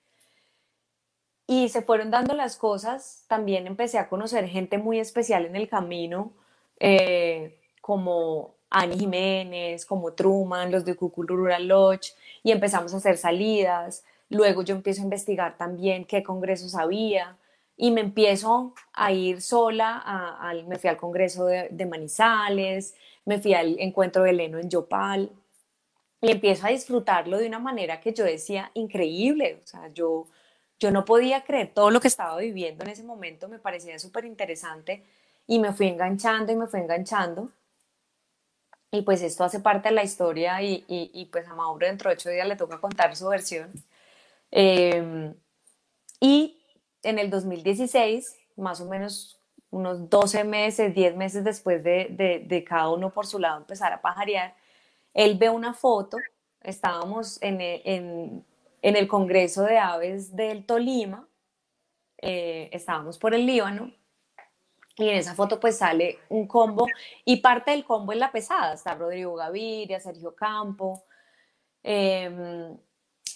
Y 1.47 1.69
se 1.69 1.83
fueron 1.83 2.11
dando 2.11 2.35
las 2.35 2.57
cosas, 2.57 3.25
también 3.29 3.67
empecé 3.67 3.99
a 3.99 4.09
conocer 4.09 4.49
gente 4.49 4.79
muy 4.79 4.99
especial 4.99 5.45
en 5.45 5.57
el 5.57 5.69
camino, 5.69 6.33
eh, 6.81 7.61
como 7.83 8.54
Annie 8.75 8.99
Jiménez, 8.99 9.87
como 9.87 10.13
Truman, 10.15 10.73
los 10.73 10.85
de 10.85 10.95
Rural 10.95 11.69
Lodge, 11.69 12.15
y 12.43 12.51
empezamos 12.51 12.93
a 12.93 12.97
hacer 12.97 13.17
salidas. 13.17 14.05
Luego 14.29 14.63
yo 14.63 14.75
empiezo 14.75 15.01
a 15.01 15.05
investigar 15.05 15.57
también 15.57 16.05
qué 16.05 16.25
congresos 16.25 16.75
había 16.75 17.39
y 17.77 17.93
me 17.93 18.01
empiezo 18.01 18.75
a 18.93 19.13
ir 19.13 19.41
sola, 19.43 20.03
a, 20.05 20.53
me 20.67 20.77
fui 20.79 20.91
al 20.91 20.97
congreso 20.97 21.47
de, 21.47 21.87
Manizales, 21.87 22.97
me 23.25 23.41
fui 23.41 23.55
al 23.55 23.79
encuentro 23.79 24.25
de 24.25 24.33
Leno 24.33 24.59
en 24.59 24.69
Yopal 24.69 25.31
y 26.21 26.33
empiezo 26.33 26.67
a 26.67 26.71
disfrutarlo 26.71 27.39
de 27.39 27.47
una 27.47 27.61
manera 27.61 28.01
que 28.01 28.13
yo 28.13 28.25
decía 28.25 28.73
increíble, 28.75 29.61
o 29.63 29.67
sea, 29.67 29.89
yo, 29.93 30.27
yo 30.81 30.91
no 30.91 31.05
podía 31.05 31.45
creer 31.45 31.73
todo 31.75 31.91
lo 31.91 32.01
que 32.01 32.09
estaba 32.09 32.39
viviendo 32.39 32.85
en 32.85 32.91
ese 32.91 33.05
momento, 33.05 33.49
me 33.49 33.59
parecía 33.61 33.99
súper 34.01 34.25
interesante 34.25 35.05
y 35.47 35.59
me 35.61 35.73
fui 35.73 35.87
enganchando 35.89 36.53
y 36.53 36.57
me 36.57 36.67
fui 36.67 36.81
enganchando 36.81 37.51
y 38.95 39.03
pues 39.03 39.23
esto 39.23 39.43
hace 39.43 39.59
parte 39.59 39.89
de 39.89 39.95
la 39.97 40.05
historia 40.05 40.63
y, 40.63 40.85
y, 40.87 41.25
pues 41.27 41.49
a 41.49 41.55
Mauro 41.55 41.85
dentro 41.85 42.11
de 42.11 42.15
ocho 42.15 42.31
días 42.31 42.47
le 42.47 42.55
toca 42.55 42.81
contar 42.81 43.17
su 43.17 43.27
versión. 43.29 43.73
Em, 44.53 45.35
y 46.21 46.63
en 47.03 47.19
el 47.19 47.29
2016, 47.29 48.37
más 48.57 48.81
o 48.81 48.89
menos 48.89 49.41
unos 49.71 50.09
12 50.09 50.45
meses, 50.45 50.95
10 50.95 51.17
meses 51.17 51.43
después 51.43 51.83
de, 51.83 52.07
de, 52.11 52.45
de, 52.47 52.63
cada 52.63 52.89
uno 52.91 53.11
por 53.11 53.27
su 53.27 53.41
lado 53.41 53.59
empezar 53.59 53.93
a 53.93 54.01
pajarear, 54.01 54.55
él 55.13 55.37
ve 55.39 55.51
una 55.51 55.75
foto, 55.75 56.17
estábamos 56.61 57.43
en, 57.43 57.61
en, 57.61 58.45
en 58.81 58.97
el 58.97 59.09
Congreso 59.09 59.65
de 59.65 59.77
Aves 59.77 60.37
del 60.37 60.65
Tolima, 60.65 61.27
eh, 62.19 62.71
estábamos 62.73 63.19
por 63.19 63.35
el 63.35 63.45
Líbano, 63.45 63.93
y 64.97 65.09
en 65.09 65.17
esa 65.17 65.35
foto 65.35 65.59
pues 65.59 65.79
sale 65.79 66.19
un 66.29 66.47
combo 66.47 66.87
y 67.25 67.37
parte 67.39 67.73
del 67.73 67.85
combo 67.85 68.13
es 68.13 68.19
la 68.19 68.31
pesada. 68.31 68.75
Está 68.75 68.95
Rodrigo 68.95 69.35
Gaviria, 69.35 69.99
Sergio 69.99 70.35
Campo. 70.35 71.05
Em, 71.83 72.77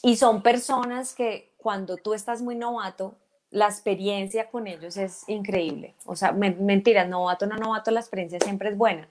y 0.02 0.16
son 0.16 0.42
personas 0.42 1.14
que 1.14 1.54
cuando 1.56 1.96
tú 1.96 2.14
estás 2.14 2.42
muy 2.42 2.54
novato, 2.54 3.16
la 3.50 3.66
experiencia 3.66 4.50
con 4.50 4.66
ellos 4.66 4.96
es 4.96 5.28
increíble. 5.28 5.94
O 6.06 6.14
sea, 6.14 6.32
mentira, 6.32 7.04
novato, 7.06 7.46
no 7.46 7.56
novato, 7.56 7.90
la 7.90 8.00
experiencia 8.00 8.38
siempre 8.40 8.70
es 8.70 8.76
buena. 8.76 9.08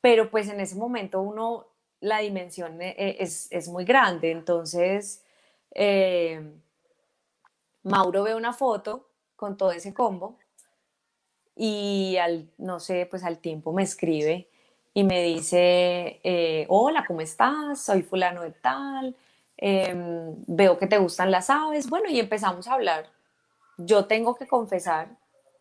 Pero 0.00 0.30
pues 0.30 0.48
en 0.48 0.60
ese 0.60 0.76
momento 0.76 1.20
uno, 1.20 1.66
la 2.00 2.18
dimensión 2.18 2.80
e, 2.80 2.90
e, 2.96 3.16
es, 3.20 3.48
es 3.50 3.68
muy 3.68 3.84
grande. 3.84 4.30
Entonces, 4.30 5.24
em, 5.72 6.60
Mauro 7.82 8.22
ve 8.22 8.34
una 8.34 8.52
foto 8.52 9.08
con 9.36 9.56
todo 9.56 9.72
ese 9.72 9.92
combo 9.94 10.38
y 11.58 12.16
al, 12.18 12.48
no 12.56 12.78
sé, 12.78 13.06
pues 13.10 13.24
al 13.24 13.38
tiempo 13.38 13.72
me 13.72 13.82
escribe 13.82 14.48
y 14.94 15.02
me 15.02 15.24
dice, 15.24 16.20
eh, 16.22 16.66
hola, 16.68 17.04
¿cómo 17.06 17.20
estás? 17.20 17.80
Soy 17.80 18.02
fulano 18.02 18.42
de 18.42 18.52
tal, 18.52 19.16
em, 19.56 20.36
veo 20.46 20.78
que 20.78 20.86
te 20.86 20.98
gustan 20.98 21.32
las 21.32 21.50
aves, 21.50 21.90
bueno, 21.90 22.08
y 22.08 22.20
empezamos 22.20 22.68
a 22.68 22.74
hablar. 22.74 23.06
Yo 23.76 24.06
tengo 24.06 24.36
que 24.36 24.46
confesar, 24.46 25.08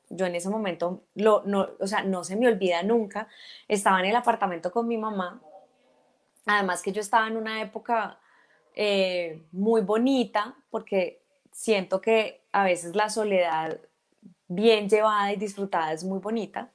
yo 0.10 0.28
en 0.28 0.36
ese 0.36 0.50
momento, 0.50 1.02
lo, 1.16 1.42
no, 1.46 1.68
o 1.80 1.88
sea, 1.88 2.04
no 2.04 2.24
se 2.24 2.36
me 2.36 2.48
olvida 2.48 2.84
nunca, 2.84 3.28
estaba 3.68 4.00
en 4.00 4.06
el 4.06 4.16
apartamento 4.16 4.72
con 4.72 4.88
mi 4.88 4.98
mamá, 4.98 5.42
además 6.46 6.84
que 6.84 6.92
yo 6.92 7.02
estaba 7.02 7.28
en 7.28 7.38
una 7.38 7.62
época 7.62 8.20
eh, 8.76 9.42
muy 9.52 9.82
bonita, 9.82 10.56
porque 10.70 11.24
siento 11.52 12.02
que 12.02 12.42
a 12.52 12.64
veces 12.64 12.96
la 12.96 13.10
soledad 13.10 13.80
bien 14.48 14.90
llevada 14.90 15.32
y 15.34 15.36
disfrutada 15.36 15.94
es 15.94 16.04
muy 16.04 16.20
bonita. 16.20 16.72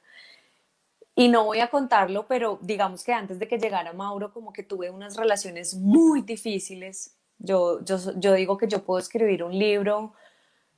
Y 1.14 1.28
no 1.28 1.44
voy 1.44 1.60
a 1.60 1.68
contarlo, 1.68 2.26
pero 2.26 2.58
digamos 2.62 3.04
que 3.04 3.12
antes 3.12 3.38
de 3.38 3.46
que 3.46 3.58
llegara 3.58 3.92
Mauro, 3.92 4.32
como 4.32 4.52
que 4.52 4.62
tuve 4.62 4.90
unas 4.90 5.16
relaciones 5.16 5.74
muy 5.74 6.22
difíciles. 6.22 7.16
Yo, 7.38 7.84
yo, 7.84 7.98
yo 8.16 8.32
digo 8.34 8.56
que 8.56 8.68
yo 8.68 8.82
puedo 8.84 8.98
escribir 8.98 9.44
un 9.44 9.58
libro 9.58 10.14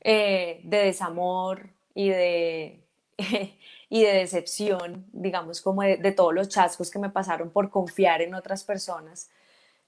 eh, 0.00 0.60
de 0.64 0.78
desamor 0.78 1.70
y 1.94 2.08
de, 2.08 2.84
y 3.88 4.02
de 4.02 4.12
decepción, 4.12 5.06
digamos, 5.12 5.60
como 5.60 5.82
de, 5.82 6.12
todos 6.12 6.34
los 6.34 6.48
chascos 6.48 6.90
que 6.90 6.98
me 6.98 7.10
pasaron 7.10 7.50
por 7.50 7.70
confiar 7.70 8.20
en 8.22 8.34
otras 8.34 8.64
personas. 8.64 9.30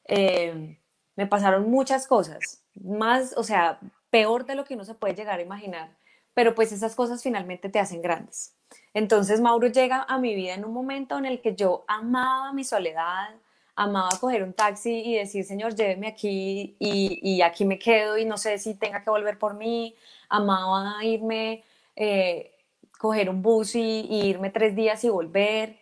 Eh, 0.05 0.79
me 1.17 1.27
pasaron 1.27 1.71
muchas 1.71 2.07
cosas, 2.07 2.63
más, 2.75 3.35
o 3.37 3.43
sea, 3.43 3.81
peor 4.11 4.47
de 4.47 4.55
lo 4.55 4.65
que 4.65 4.75
uno 4.75 4.85
se 4.85 4.95
puede 4.95 5.15
llegar 5.15 5.39
a 5.39 5.43
imaginar, 5.43 5.91
pero 6.37 6.55
pues 6.55 6.71
esas 6.71 6.95
cosas 6.95 7.23
finalmente 7.23 7.71
te 7.71 7.79
hacen 7.79 8.03
grandes. 8.03 8.55
Entonces 8.93 9.41
Mauro 9.41 9.69
llega 9.69 10.03
a 10.03 10.19
mi 10.19 10.35
vida 10.35 10.53
en 10.53 10.67
un 10.67 10.75
momento 10.75 11.17
en 11.17 11.25
el 11.25 11.41
que 11.41 11.55
yo 11.55 11.87
amaba 11.89 12.53
mi 12.53 12.63
soledad, 12.63 13.31
amaba 13.75 14.11
coger 14.21 14.43
un 14.43 14.53
taxi 14.53 15.01
y 15.03 15.15
decir, 15.15 15.47
Señor, 15.47 15.75
lléveme 15.75 16.09
aquí 16.09 16.77
y, 16.79 17.41
aquí 17.41 17.65
me 17.65 17.79
quedo 17.79 18.19
y 18.19 18.27
no 18.27 18.37
sé 18.37 18.59
si 18.59 18.75
tenga 18.75 19.03
que 19.03 19.09
volver 19.09 19.39
por 19.39 19.55
mí. 19.55 19.95
Amaba 20.29 21.03
irme, 21.03 21.65
eh, 21.97 22.53
coger 22.99 23.31
un 23.31 23.41
bus 23.41 23.75
y, 23.75 24.07
irme 24.11 24.51
tres 24.51 24.77
días 24.77 25.03
y 25.05 25.09
volver. 25.09 25.79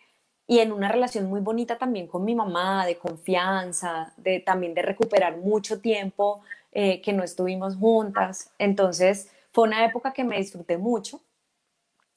Y 0.46 0.61
en 0.61 0.70
una 0.70 0.88
relación 0.88 1.26
muy 1.26 1.40
bonita 1.40 1.78
también 1.78 2.07
con 2.07 2.24
mi 2.24 2.36
mamá, 2.36 2.86
de 2.86 2.96
confianza, 2.96 4.12
de 4.18 4.38
también 4.38 4.72
de 4.72 4.82
recuperar 4.82 5.36
mucho 5.36 5.80
tiempo 5.80 6.42
eh, 6.70 7.00
que 7.00 7.12
no 7.12 7.24
estuvimos 7.24 7.74
juntas. 7.74 8.52
Entonces 8.61 9.34
fue 9.55 9.68
una 9.68 9.84
época 9.84 10.12
que 10.12 10.24
me 10.24 10.36
disfruté 10.36 10.76
mucho. 10.76 11.22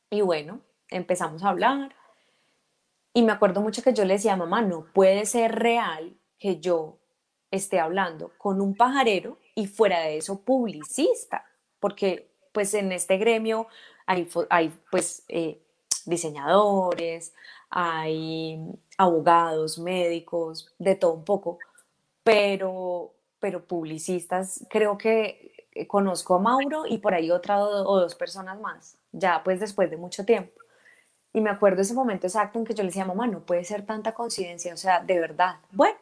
Y 0.09 0.21
bueno, 0.21 0.61
empezamos 0.89 1.43
a 1.43 1.49
hablar. 1.49 1.95
Y 3.13 3.21
me 3.21 3.31
acuerdo 3.31 3.61
mucho 3.61 3.83
que 3.83 3.93
yo 3.93 4.03
le 4.05 4.15
decía, 4.15 4.35
mamá, 4.35 4.61
no 4.61 4.85
puede 4.91 5.25
ser 5.27 5.53
real 5.55 6.17
que 6.39 6.59
yo 6.59 6.97
esté 7.51 7.79
hablando 7.79 8.31
con 8.37 8.59
un 8.59 8.75
pajarero 8.75 9.37
y 9.55 9.67
fuera 9.67 10.01
de 10.01 10.17
eso 10.17 10.41
publicista, 10.41 11.45
porque 11.79 12.27
pues 12.51 12.73
en 12.73 12.91
este 12.91 13.17
gremio 13.17 13.67
hay, 14.05 14.27
hay 14.49 14.73
pues 14.91 15.23
eh, 15.29 15.61
diseñadores, 16.05 17.33
hay 17.69 18.59
abogados, 18.97 19.77
médicos, 19.79 20.73
de 20.79 20.95
todo 20.95 21.13
un 21.13 21.23
poco, 21.23 21.59
pero, 22.23 23.13
pero 23.39 23.65
publicistas 23.65 24.65
creo 24.69 24.97
que 24.97 25.46
conozco 25.85 26.35
a 26.35 26.39
Mauro 26.39 26.85
y 26.87 26.97
por 26.97 27.13
ahí 27.13 27.29
otra 27.29 27.59
o 27.59 27.99
dos 27.99 28.15
personas 28.15 28.59
más, 28.59 28.97
ya 29.11 29.43
pues 29.43 29.59
después 29.59 29.91
de 29.91 29.97
mucho 29.97 30.25
tiempo. 30.25 30.59
Y 31.33 31.41
me 31.41 31.49
acuerdo 31.51 31.81
ese 31.81 31.93
momento 31.93 32.25
exacto 32.25 32.57
en 32.57 32.65
que 32.65 32.73
yo 32.73 32.83
le 32.83 32.89
decía, 32.89 33.05
mamá, 33.05 33.27
no 33.27 33.45
puede 33.45 33.63
ser 33.63 33.85
tanta 33.85 34.13
coincidencia, 34.13 34.73
o 34.73 34.77
sea, 34.77 35.01
de 35.01 35.19
verdad. 35.19 35.57
Bueno, 35.71 35.99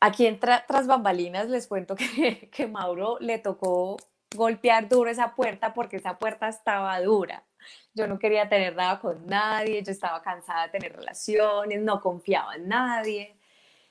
aquí 0.00 0.26
en 0.26 0.40
tras 0.40 0.86
bambalinas 0.86 1.48
les 1.48 1.66
cuento 1.66 1.94
que, 1.96 2.48
que 2.52 2.66
Mauro 2.66 3.18
le 3.20 3.38
tocó 3.38 3.96
golpear 4.34 4.88
duro 4.88 5.10
esa 5.10 5.34
puerta 5.34 5.74
porque 5.74 5.96
esa 5.96 6.18
puerta 6.18 6.48
estaba 6.48 7.00
dura. 7.00 7.44
Yo 7.92 8.06
no 8.06 8.18
quería 8.18 8.48
tener 8.48 8.74
nada 8.74 9.00
con 9.00 9.26
nadie, 9.26 9.82
yo 9.82 9.92
estaba 9.92 10.22
cansada 10.22 10.66
de 10.66 10.78
tener 10.78 10.96
relaciones, 10.96 11.82
no 11.82 12.00
confiaba 12.00 12.54
en 12.54 12.68
nadie. 12.68 13.36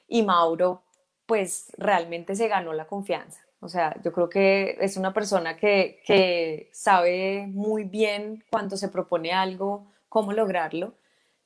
Y 0.08 0.24
Mauro, 0.24 0.82
pues 1.26 1.72
realmente 1.78 2.36
se 2.36 2.48
ganó 2.48 2.74
la 2.74 2.88
confianza. 2.88 3.46
O 3.62 3.68
sea, 3.68 3.96
yo 4.04 4.14
creo 4.14 4.30
que 4.30 4.78
es 4.80 4.96
una 4.96 5.14
persona 5.14 5.58
que, 5.58 6.02
que 6.06 6.70
sabe 6.74 7.48
muy 7.48 7.84
bien 7.84 8.44
cuando 8.50 8.78
se 8.78 8.88
propone 8.88 9.34
algo, 9.34 9.88
cómo 10.08 10.32
lograrlo. 10.32 10.94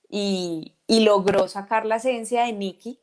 Y, 0.09 0.75
y 0.85 0.99
logró 0.99 1.47
sacar 1.47 1.85
la 1.85 1.95
esencia 1.95 2.43
de 2.43 2.53
Nicky. 2.53 2.99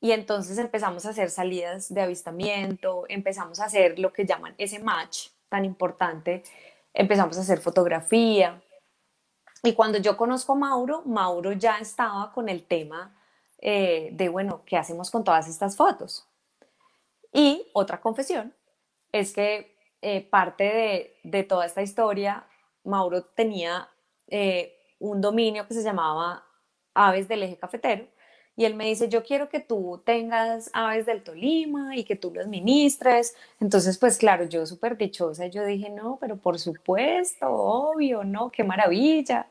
Y 0.00 0.12
entonces 0.12 0.58
empezamos 0.58 1.06
a 1.06 1.10
hacer 1.10 1.28
salidas 1.28 1.92
de 1.92 2.00
avistamiento, 2.00 3.04
empezamos 3.08 3.58
a 3.58 3.64
hacer 3.64 3.98
lo 3.98 4.12
que 4.12 4.24
llaman 4.24 4.54
ese 4.58 4.78
match 4.78 5.30
tan 5.48 5.64
importante, 5.64 6.44
empezamos 6.94 7.36
a 7.36 7.40
hacer 7.40 7.58
fotografía. 7.58 8.62
Y 9.64 9.72
cuando 9.72 9.98
yo 9.98 10.16
conozco 10.16 10.52
a 10.52 10.56
Mauro, 10.56 11.02
Mauro 11.04 11.50
ya 11.52 11.78
estaba 11.78 12.32
con 12.32 12.48
el 12.48 12.64
tema 12.64 13.16
eh, 13.60 14.10
de, 14.12 14.28
bueno, 14.28 14.62
¿qué 14.64 14.76
hacemos 14.76 15.10
con 15.10 15.24
todas 15.24 15.48
estas 15.48 15.76
fotos? 15.76 16.27
Y 17.32 17.68
otra 17.72 18.00
confesión 18.00 18.54
es 19.12 19.32
que 19.32 19.76
eh, 20.02 20.22
parte 20.28 21.16
de, 21.22 21.42
toda 21.44 21.66
esta 21.66 21.82
historia, 21.82 22.46
Mauro 22.84 23.24
tenía 23.24 23.88
eh, 24.28 24.78
un 24.98 25.20
dominio 25.20 25.66
que 25.66 25.74
se 25.74 25.82
llamaba 25.82 26.44
Aves 26.94 27.28
del 27.28 27.42
Eje 27.42 27.56
Cafetero. 27.58 28.06
Y 28.58 28.64
él 28.64 28.74
me 28.74 28.86
dice, 28.86 29.08
yo 29.08 29.22
quiero 29.22 29.48
que 29.48 29.60
tú 29.60 30.02
tengas 30.04 30.68
aves 30.72 31.06
del 31.06 31.22
Tolima 31.22 31.94
y 31.96 32.02
que 32.02 32.16
tú 32.16 32.32
los 32.34 32.48
ministres. 32.48 33.36
Entonces, 33.60 33.98
pues 33.98 34.18
claro, 34.18 34.46
yo 34.46 34.66
súper 34.66 34.96
dichosa, 34.96 35.46
yo 35.46 35.64
dije, 35.64 35.90
no, 35.90 36.18
pero 36.20 36.36
por 36.36 36.58
supuesto, 36.58 37.46
obvio, 37.48 38.24
¿no? 38.24 38.50
Qué 38.50 38.64
maravilla. 38.64 39.48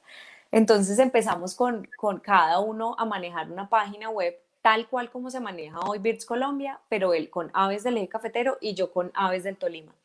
Entonces 0.52 1.00
empezamos 1.00 1.56
con, 1.56 1.88
con 1.98 2.20
cada 2.20 2.60
uno 2.60 2.96
a 2.98 3.06
manejar 3.06 3.50
una 3.50 3.70
página 3.70 4.10
web 4.10 4.38
tal 4.68 4.90
cual 4.90 5.10
como 5.10 5.32
se 5.32 5.40
maneja 5.40 5.80
hoy 5.80 6.00
Birds 6.00 6.26
Colombia, 6.26 6.82
pero 6.90 7.14
él 7.14 7.30
con 7.30 7.50
aves 7.54 7.84
del 7.84 7.96
eje 7.96 8.10
cafetero 8.10 8.58
y 8.60 8.74
yo 8.74 8.92
con 8.92 9.14
aves 9.14 9.46
del 9.46 9.56
Tolima. 9.56 9.96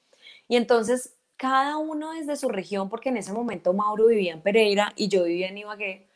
Y 0.47 0.55
entonces 0.55 1.17
cada 1.37 1.79
uno 1.79 2.13
desde 2.13 2.37
su 2.37 2.49
región, 2.49 2.89
porque 2.89 3.09
en 3.09 3.17
ese 3.17 3.33
momento 3.33 3.73
Mauro 3.73 4.07
vivía 4.07 4.33
en 4.33 4.41
Pereira 4.41 4.93
y 4.95 5.09
yo 5.09 5.25
vivía 5.25 5.49
en 5.49 5.59
Ibagué, 5.59 6.07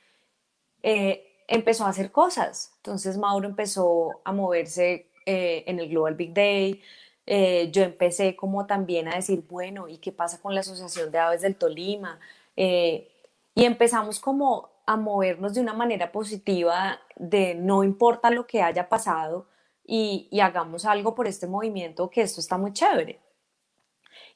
eh, 0.84 1.42
empezó 1.48 1.86
a 1.86 1.88
hacer 1.88 2.12
cosas. 2.12 2.72
Entonces 2.76 3.18
Mauro 3.18 3.48
empezó 3.48 4.20
a 4.24 4.30
moverse 4.30 5.08
eh, 5.26 5.64
en 5.66 5.80
el 5.80 5.88
Global 5.88 6.14
Big 6.14 6.32
Day. 6.32 6.80
Eh, 7.26 7.70
yo 7.72 7.82
empecé 7.82 8.36
como 8.36 8.64
también 8.64 9.08
a 9.08 9.16
decir, 9.16 9.42
bueno, 9.50 9.88
¿y 9.88 9.98
qué 9.98 10.12
pasa 10.12 10.40
con 10.40 10.54
la 10.54 10.60
Asociación 10.60 11.10
de 11.10 11.18
Aves 11.18 11.40
del 11.40 11.56
Tolima? 11.56 12.20
y 12.58 13.64
empezamos 13.64 14.18
como 14.18 14.75
a 14.86 14.96
movernos 14.96 15.54
de 15.54 15.60
una 15.60 15.74
manera 15.74 16.12
positiva, 16.12 17.00
de 17.16 17.54
no 17.56 17.82
importa 17.82 18.30
lo 18.30 18.46
que 18.46 18.62
haya 18.62 18.88
pasado 18.88 19.48
y, 19.84 20.28
hagamos 20.40 20.84
algo 20.84 21.14
por 21.14 21.26
este 21.26 21.46
movimiento, 21.46 22.10
que 22.10 22.22
esto 22.22 22.40
está 22.40 22.56
muy 22.56 22.72
chévere. 22.72 23.20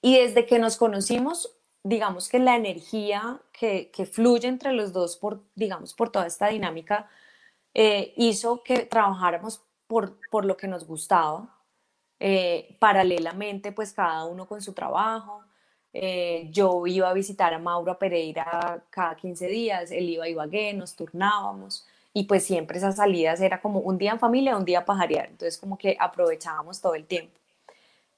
Y 0.02 0.18
desde 0.18 0.46
que 0.46 0.58
nos 0.58 0.76
conocimos, 0.76 1.56
digamos 1.82 2.28
que 2.28 2.38
la 2.38 2.56
energía 2.56 3.40
que, 3.52 3.90
fluye 4.12 4.48
entre 4.48 4.72
los 4.72 4.92
dos, 4.92 5.16
por, 5.16 5.42
digamos, 5.54 5.94
por 5.94 6.10
toda 6.10 6.26
esta 6.26 6.48
dinámica, 6.48 7.08
eh, 7.74 8.12
hizo 8.16 8.62
que 8.62 8.80
trabajáramos 8.86 9.62
por, 9.86 10.18
por, 10.30 10.44
lo 10.44 10.56
que 10.56 10.68
nos 10.68 10.86
gustaba, 10.86 11.56
eh, 12.18 12.76
paralelamente, 12.80 13.72
pues 13.72 13.92
cada 13.92 14.24
uno 14.26 14.46
con 14.46 14.62
su 14.62 14.72
trabajo, 14.72 15.44
eh, 15.92 16.48
yo 16.50 16.86
iba 16.86 17.10
a 17.10 17.14
visitar 17.14 17.52
a 17.52 17.58
Mauro 17.58 17.98
Pereira 17.98 18.82
cada 18.90 19.16
15 19.16 19.46
días, 19.48 19.90
él 19.90 20.08
iba 20.10 20.24
a 20.24 20.28
Ibagué, 20.28 20.72
nos 20.74 20.94
turnábamos 20.94 21.86
y 22.12 22.24
pues 22.24 22.44
siempre 22.44 22.78
esas 22.78 22.96
salidas 22.96 23.40
era 23.40 23.60
como 23.60 23.80
un 23.80 23.98
día 23.98 24.12
en 24.12 24.18
familia, 24.20 24.56
un 24.56 24.64
día 24.64 24.84
pajarear, 24.84 25.26
entonces 25.30 25.58
como 25.58 25.76
que 25.78 25.96
aprovechábamos 25.98 26.80
todo 26.80 26.94
el 26.94 27.06
tiempo. 27.06 27.38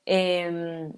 Em, 0.04 0.92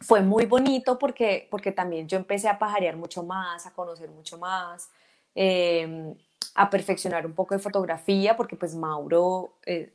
fue 0.00 0.22
muy 0.22 0.46
bonito 0.46 0.98
porque, 0.98 1.48
porque 1.50 1.72
también 1.72 2.08
yo 2.08 2.16
empecé 2.18 2.48
a 2.48 2.58
pajarear 2.58 2.96
mucho 2.96 3.22
más, 3.22 3.66
a 3.66 3.72
conocer 3.72 4.08
mucho 4.10 4.38
más, 4.38 4.90
em, 5.34 6.14
a 6.54 6.70
perfeccionar 6.70 7.26
un 7.26 7.34
poco 7.34 7.54
de 7.54 7.60
fotografía, 7.60 8.36
porque 8.36 8.56
pues 8.56 8.74
Mauro 8.74 9.54
eh, 9.66 9.92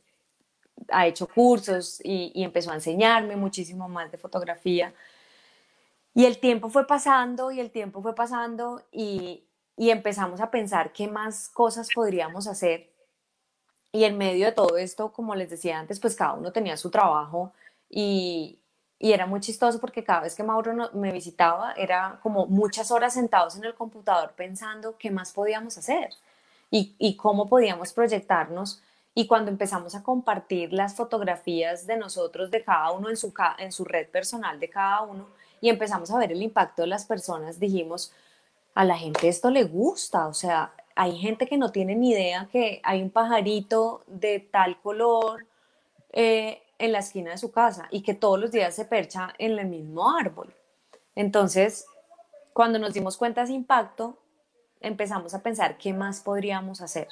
ha 0.90 1.06
hecho 1.06 1.26
cursos 1.28 2.00
y, 2.04 2.32
y 2.34 2.44
empezó 2.44 2.70
a 2.70 2.74
enseñarme 2.74 3.36
muchísimo 3.36 3.88
más 3.88 4.10
de 4.12 4.18
fotografía. 4.18 4.92
Y 6.16 6.24
el 6.24 6.38
tiempo 6.38 6.70
fue 6.70 6.86
pasando 6.86 7.50
y 7.50 7.60
el 7.60 7.70
tiempo 7.70 8.00
fue 8.00 8.14
pasando 8.14 8.82
y, 8.90 9.44
empezamos 9.76 10.40
a 10.40 10.50
pensar 10.50 10.90
qué 10.90 11.08
más 11.08 11.50
cosas 11.50 11.90
podríamos 11.94 12.46
hacer. 12.46 12.90
Y 13.92 14.04
en 14.04 14.16
medio 14.16 14.46
de 14.46 14.52
todo 14.52 14.78
esto, 14.78 15.12
como 15.12 15.34
les 15.34 15.50
decía 15.50 15.78
antes, 15.78 16.00
pues 16.00 16.16
cada 16.16 16.32
uno 16.32 16.52
tenía 16.52 16.78
su 16.78 16.90
trabajo 16.90 17.52
y, 17.90 18.58
era 18.98 19.26
muy 19.26 19.40
chistoso 19.40 19.78
porque 19.78 20.04
cada 20.04 20.22
vez 20.22 20.34
que 20.34 20.42
Mauro 20.42 20.72
me 20.94 21.12
visitaba 21.12 21.74
era 21.74 22.18
como 22.22 22.46
muchas 22.46 22.90
horas 22.90 23.12
sentados 23.12 23.54
en 23.56 23.64
el 23.64 23.74
computador 23.74 24.32
pensando 24.34 24.96
qué 24.96 25.10
más 25.10 25.32
podíamos 25.32 25.76
hacer 25.76 26.14
y, 26.70 26.96
y 26.98 27.14
cómo 27.16 27.46
podíamos 27.46 27.92
proyectarnos 27.92 28.80
Y 29.14 29.26
cuando 29.26 29.50
empezamos 29.50 29.94
a 29.94 30.02
compartir 30.02 30.72
las 30.72 30.94
fotografías 30.94 31.86
de 31.86 31.98
nosotros, 31.98 32.50
de 32.50 32.64
cada 32.64 32.90
uno 32.92 33.10
en 33.10 33.18
su, 33.18 33.34
en 33.58 33.70
su 33.70 33.84
red 33.84 34.08
personal 34.08 34.58
de 34.58 34.70
cada 34.70 35.02
uno, 35.02 35.35
y 35.60 35.68
empezamos 35.68 36.10
a 36.10 36.18
ver 36.18 36.32
el 36.32 36.42
impacto 36.42 36.82
de 36.82 36.88
las 36.88 37.04
personas, 37.04 37.58
dijimos, 37.58 38.12
a 38.74 38.84
la 38.84 38.96
gente 38.98 39.28
esto 39.28 39.50
le 39.50 39.64
gusta, 39.64 40.28
o 40.28 40.34
sea, 40.34 40.72
hay 40.94 41.18
gente 41.18 41.46
que 41.46 41.58
no 41.58 41.72
tiene 41.72 41.94
ni 41.94 42.10
idea 42.10 42.48
que 42.50 42.80
hay 42.82 43.02
un 43.02 43.10
pajarito 43.10 44.02
de 44.06 44.40
tal 44.40 44.80
color 44.80 45.46
eh, 46.12 46.62
en 46.78 46.92
la 46.92 46.98
esquina 46.98 47.30
de 47.30 47.38
su 47.38 47.52
casa 47.52 47.88
y 47.90 48.02
que 48.02 48.14
todos 48.14 48.38
los 48.38 48.50
días 48.50 48.74
se 48.74 48.84
percha 48.84 49.34
en 49.38 49.58
el 49.58 49.66
mismo 49.66 50.14
árbol. 50.16 50.54
Entonces, 51.14 51.86
cuando 52.52 52.78
nos 52.78 52.94
dimos 52.94 53.16
cuenta 53.16 53.42
de 53.42 53.46
ese 53.46 53.54
impacto, 53.54 54.18
empezamos 54.80 55.34
a 55.34 55.42
pensar 55.42 55.76
qué 55.76 55.92
más 55.92 56.20
podríamos 56.20 56.80
hacer. 56.80 57.08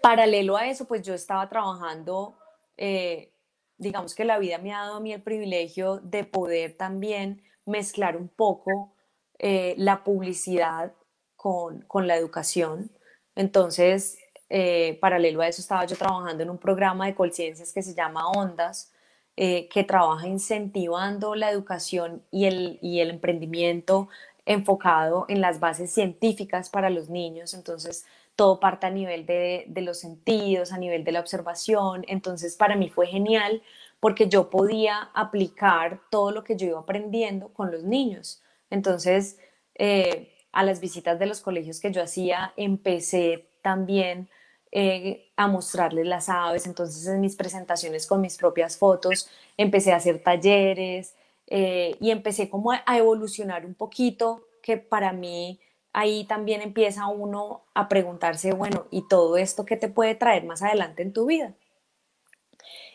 Paralelo 0.00 0.56
a 0.56 0.66
eso, 0.66 0.84
pues 0.86 1.02
yo 1.02 1.14
estaba 1.14 1.48
trabajando, 1.48 2.34
eh, 2.76 3.30
digamos 3.78 4.14
que 4.14 4.24
la 4.24 4.38
vida 4.38 4.58
me 4.58 4.72
ha 4.72 4.80
dado 4.80 4.96
a 4.96 5.00
mí 5.00 5.12
el 5.12 5.22
privilegio 5.22 5.98
de 5.98 6.24
poder 6.24 6.76
también 6.76 7.42
mezclar 7.66 8.16
un 8.16 8.28
poco 8.28 8.92
eh, 9.38 9.74
la 9.78 10.04
publicidad 10.04 10.92
con, 11.36 11.82
con, 11.82 12.06
la 12.06 12.16
educación. 12.16 12.90
Entonces, 13.34 14.18
eh, 14.48 14.98
paralelo 15.00 15.40
a 15.42 15.48
eso, 15.48 15.60
estaba 15.60 15.84
yo 15.86 15.96
trabajando 15.96 16.42
en 16.42 16.50
un 16.50 16.58
programa 16.58 17.06
de 17.06 17.14
conciencias 17.14 17.72
que 17.72 17.82
se 17.82 17.94
llama 17.94 18.28
Ondas, 18.28 18.90
que 19.36 19.84
trabaja 19.88 20.28
incentivando 20.28 21.34
la 21.34 21.50
educación 21.50 22.22
y 22.30 22.44
el, 22.44 22.78
y 22.80 23.00
el 23.00 23.10
emprendimiento 23.10 24.08
enfocado 24.46 25.24
en 25.28 25.40
las 25.40 25.60
bases 25.60 25.90
científicas 25.90 26.70
para 26.70 26.90
los 26.90 27.08
niños. 27.08 27.54
Entonces, 27.54 28.04
todo 28.36 28.60
parte 28.60 28.86
a 28.86 28.90
nivel 28.90 29.26
de, 29.26 29.66
los 29.76 30.00
sentidos, 30.00 30.72
a 30.72 30.78
nivel 30.78 31.04
de 31.04 31.12
la 31.12 31.20
observación. 31.20 32.04
Entonces, 32.08 32.56
para 32.56 32.76
mí 32.76 32.88
fue 32.88 33.06
genial 33.06 33.62
porque 34.00 34.28
yo 34.28 34.50
podía 34.50 35.10
aplicar 35.14 36.00
todo 36.10 36.30
lo 36.30 36.44
que 36.44 36.56
yo 36.56 36.66
iba 36.66 36.80
aprendiendo 36.80 37.48
con 37.48 37.70
los 37.70 37.84
niños. 37.84 38.42
Entonces, 38.70 39.38
eh, 39.76 40.32
a 40.52 40.62
las 40.62 40.80
visitas 40.80 41.18
de 41.18 41.26
los 41.26 41.40
colegios 41.40 41.80
que 41.80 41.92
yo 41.92 42.02
hacía, 42.02 42.52
empecé 42.56 43.48
también 43.62 44.28
eh, 44.72 45.30
a 45.36 45.46
mostrarles 45.46 46.06
las 46.06 46.28
aves. 46.28 46.66
Entonces, 46.66 47.06
en 47.06 47.20
mis 47.20 47.36
presentaciones 47.36 48.06
con 48.06 48.20
mis 48.20 48.36
propias 48.36 48.76
fotos, 48.76 49.28
empecé 49.56 49.92
a 49.92 49.96
hacer 49.96 50.22
talleres 50.22 51.14
eh, 51.46 51.96
y 52.00 52.10
empecé 52.10 52.50
como 52.50 52.72
a 52.72 52.98
evolucionar 52.98 53.64
un 53.64 53.74
poquito, 53.74 54.48
que 54.62 54.76
para 54.78 55.12
mí 55.12 55.60
ahí 55.94 56.24
también 56.24 56.60
empieza 56.60 57.06
uno 57.06 57.62
a 57.72 57.88
preguntarse, 57.88 58.52
bueno, 58.52 58.86
¿y 58.90 59.08
todo 59.08 59.38
esto 59.38 59.64
qué 59.64 59.76
te 59.76 59.88
puede 59.88 60.14
traer 60.14 60.44
más 60.44 60.60
adelante 60.60 61.02
en 61.02 61.12
tu 61.12 61.26
vida? 61.26 61.54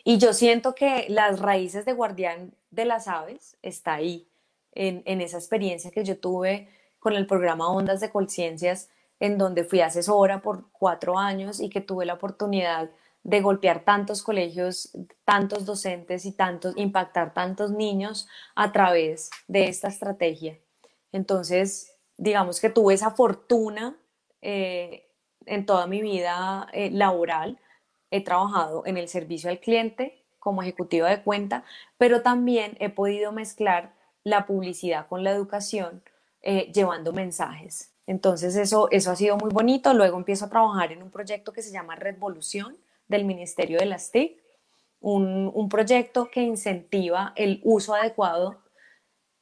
Y 0.04 0.18
yo 0.18 0.32
siento 0.34 0.74
que 0.74 1.06
las 1.08 1.40
raíces 1.40 1.84
de 1.84 1.94
guardián 1.94 2.54
de 2.70 2.84
las 2.84 3.08
aves 3.08 3.56
está 3.62 3.94
ahí, 3.94 4.28
en, 4.72 5.20
esa 5.20 5.38
experiencia 5.38 5.90
que 5.90 6.04
yo 6.04 6.18
tuve 6.18 6.68
con 7.00 7.14
el 7.14 7.26
programa 7.26 7.70
Ondas 7.72 8.00
de 8.00 8.10
Conciencias, 8.10 8.90
en 9.18 9.36
donde 9.38 9.64
fui 9.64 9.80
asesora 9.80 10.42
por 10.42 10.70
cuatro 10.70 11.18
años 11.18 11.60
y 11.60 11.70
que 11.70 11.80
tuve 11.80 12.06
la 12.06 12.14
oportunidad 12.14 12.90
de 13.22 13.40
golpear 13.40 13.84
tantos 13.84 14.22
colegios, 14.22 14.96
tantos 15.24 15.64
docentes 15.64 16.24
y 16.24 16.32
tantos, 16.32 16.74
impactar 16.76 17.34
tantos 17.34 17.70
niños 17.70 18.28
a 18.54 18.72
través 18.72 19.30
de 19.48 19.64
esta 19.64 19.88
estrategia. 19.88 20.58
Entonces, 21.12 21.99
digamos 22.20 22.60
que 22.60 22.68
tuve 22.68 22.92
esa 22.92 23.10
fortuna 23.10 23.96
eh, 24.42 25.08
en 25.46 25.64
toda 25.64 25.86
mi 25.86 26.02
vida 26.02 26.68
eh, 26.72 26.90
laboral. 26.90 27.58
He 28.10 28.22
trabajado 28.22 28.82
en 28.84 28.98
el 28.98 29.08
servicio 29.08 29.48
al 29.48 29.58
cliente 29.58 30.22
como 30.38 30.62
ejecutiva 30.62 31.08
de 31.08 31.22
cuenta, 31.22 31.64
pero 31.96 32.22
también 32.22 32.76
he 32.78 32.90
podido 32.90 33.32
mezclar 33.32 33.94
la 34.22 34.46
publicidad 34.46 35.08
con 35.08 35.24
la 35.24 35.30
educación 35.30 36.02
eh, 36.42 36.70
llevando 36.72 37.12
mensajes. 37.12 37.94
Entonces 38.06 38.54
eso, 38.56 38.88
eso 38.90 39.10
ha 39.10 39.16
sido 39.16 39.38
muy 39.38 39.50
bonito. 39.50 39.94
Luego 39.94 40.18
empiezo 40.18 40.44
a 40.44 40.50
trabajar 40.50 40.92
en 40.92 41.02
un 41.02 41.10
proyecto 41.10 41.54
que 41.54 41.62
se 41.62 41.72
llama 41.72 41.96
Revolución 41.96 42.76
del 43.08 43.24
Ministerio 43.24 43.78
de 43.78 43.86
las 43.86 44.10
TIC, 44.10 44.38
un, 45.00 45.50
un 45.54 45.68
proyecto 45.70 46.30
que 46.30 46.42
incentiva 46.42 47.32
el 47.36 47.62
uso 47.64 47.94
adecuado 47.94 48.58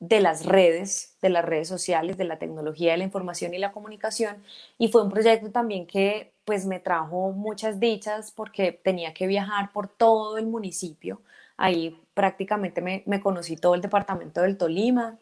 de 0.01 0.21
las 0.21 0.47
redes, 0.47 1.17
de 1.23 1.29
las 1.29 1.45
redes 1.45 1.69
sociales, 1.69 2.17
de 2.17 2.25
la 2.25 2.39
tecnología 2.39 2.93
de 2.93 2.99
la 2.99 3.05
información 3.05 3.55
y 3.55 3.59
la 3.59 3.73
comunicación. 3.73 4.43
Y 4.79 4.89
fue 4.89 5.03
un 5.03 5.11
proyecto 5.11 5.51
también 5.51 5.87
que 5.87 6.33
pues 6.45 6.67
me 6.67 6.81
trajo 6.81 7.33
muchas 7.33 7.81
dichas 7.81 8.33
porque 8.33 8.73
tenía 8.73 9.13
que 9.13 9.27
viajar 9.27 9.73
por 9.73 9.89
todo 9.89 10.39
el 10.39 10.47
municipio. 10.47 11.21
Ahí 11.57 12.01
prácticamente 12.15 12.81
me, 12.81 13.03
me 13.07 13.21
conocí 13.21 13.57
todo 13.57 13.75
el 13.75 13.81
departamento 13.81 14.43
del 14.43 14.57
Tolima, 14.57 15.19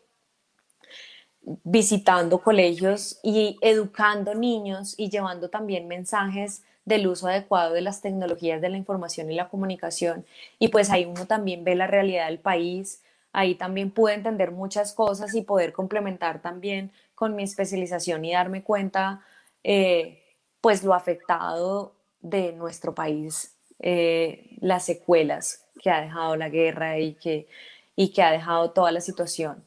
visitando 1.65 2.43
colegios 2.43 3.21
y 3.23 3.57
educando 3.61 4.35
niños 4.35 4.95
y 4.99 5.09
llevando 5.11 5.49
también 5.49 5.87
mensajes 5.87 6.65
del 6.85 7.07
uso 7.07 7.29
adecuado 7.29 7.75
de 7.75 7.81
las 7.81 8.01
tecnologías 8.01 8.61
de 8.61 8.69
la 8.69 8.77
información 8.77 9.31
y 9.31 9.35
la 9.35 9.49
comunicación. 9.49 10.25
Y 10.59 10.69
pues 10.69 10.91
ahí 10.91 11.05
uno 11.05 11.27
también 11.27 11.65
ve 11.65 11.75
la 11.75 11.87
realidad 11.87 12.27
del 12.27 12.39
país, 12.39 13.03
ahí 13.37 13.55
también 13.55 13.91
pude 13.91 14.15
entender 14.15 14.51
muchas 14.51 14.95
cosas 14.95 15.35
y 15.35 15.43
poder 15.43 15.75
complementar 15.75 16.41
también 16.41 16.91
con 17.15 17.37
mi 17.37 17.43
especialización 17.43 18.25
y 18.25 18.33
darme 18.33 18.63
cuenta 18.63 19.21
eh, 19.63 20.23
pues 20.63 20.83
lo 20.83 20.95
afectado 20.95 21.93
de 22.21 22.53
nuestro 22.53 22.95
país, 22.95 23.55
eh, 23.79 24.57
las 24.61 24.87
secuelas 24.87 25.67
que 25.83 25.91
ha 25.91 26.01
dejado 26.01 26.35
la 26.37 26.49
guerra 26.49 26.99
y 26.99 27.13
que, 27.13 27.47
y 27.95 28.11
que 28.15 28.23
ha 28.23 28.33
dejado 28.33 28.71
toda 28.71 28.91
la 28.91 29.03
situación. 29.03 29.63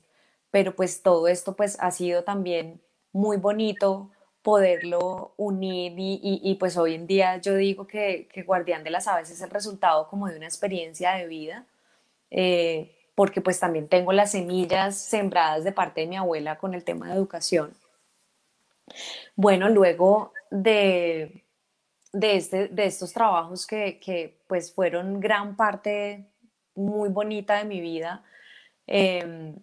Pero 0.49 0.75
pues 0.75 1.03
todo 1.03 1.27
esto 1.27 1.55
pues 1.55 1.77
ha 1.79 1.91
sido 1.91 2.23
también 2.23 2.81
muy 3.11 3.37
bonito 3.37 4.09
poderlo 4.41 5.35
unir 5.37 5.93
y, 5.95 6.57
pues 6.59 6.75
hoy 6.75 6.95
en 6.95 7.05
día 7.05 7.37
yo 7.37 7.55
digo 7.55 7.85
que, 7.85 8.27
que, 8.33 8.41
Guardián 8.41 8.83
de 8.83 8.89
las 8.89 9.07
Aves 9.07 9.29
es 9.29 9.41
el 9.41 9.51
resultado 9.51 10.07
como 10.07 10.27
de 10.27 10.37
una 10.37 10.47
experiencia 10.47 11.11
de 11.11 11.27
vida. 11.27 11.67
Eh, 12.31 12.95
porque 13.19 13.41
pues 13.41 13.59
también 13.59 13.89
tengo 13.89 14.13
las 14.13 14.31
semillas 14.31 14.97
sembradas 14.97 15.65
de 15.65 15.73
parte 15.73 15.99
de 15.99 16.07
mi 16.07 16.15
abuela 16.15 16.57
con 16.57 16.73
el 16.73 16.85
tema 16.85 17.07
de 17.07 17.15
educación. 17.15 17.73
Bueno, 19.35 19.67
luego 19.67 20.31
de, 20.49 21.43
de, 22.13 22.37
este, 22.37 22.69
de 22.69 22.85
estos 22.85 23.11
trabajos 23.11 23.67
que, 23.67 23.99
que, 23.99 24.39
pues 24.47 24.73
fueron 24.73 25.19
gran 25.19 25.57
parte 25.57 26.31
muy 26.75 27.09
bonita 27.09 27.57
de 27.57 27.65
mi 27.65 27.81
vida, 27.81 28.23
em, 28.87 29.53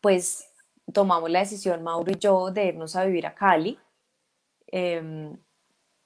pues 0.00 0.48
tomamos 0.94 1.28
la 1.28 1.40
decisión, 1.40 1.82
Mauro 1.82 2.12
y 2.12 2.18
yo, 2.20 2.52
de 2.52 2.66
irnos 2.66 2.94
a 2.94 3.04
vivir 3.04 3.26
a 3.26 3.34
Cali. 3.34 3.76
Em, 4.68 5.36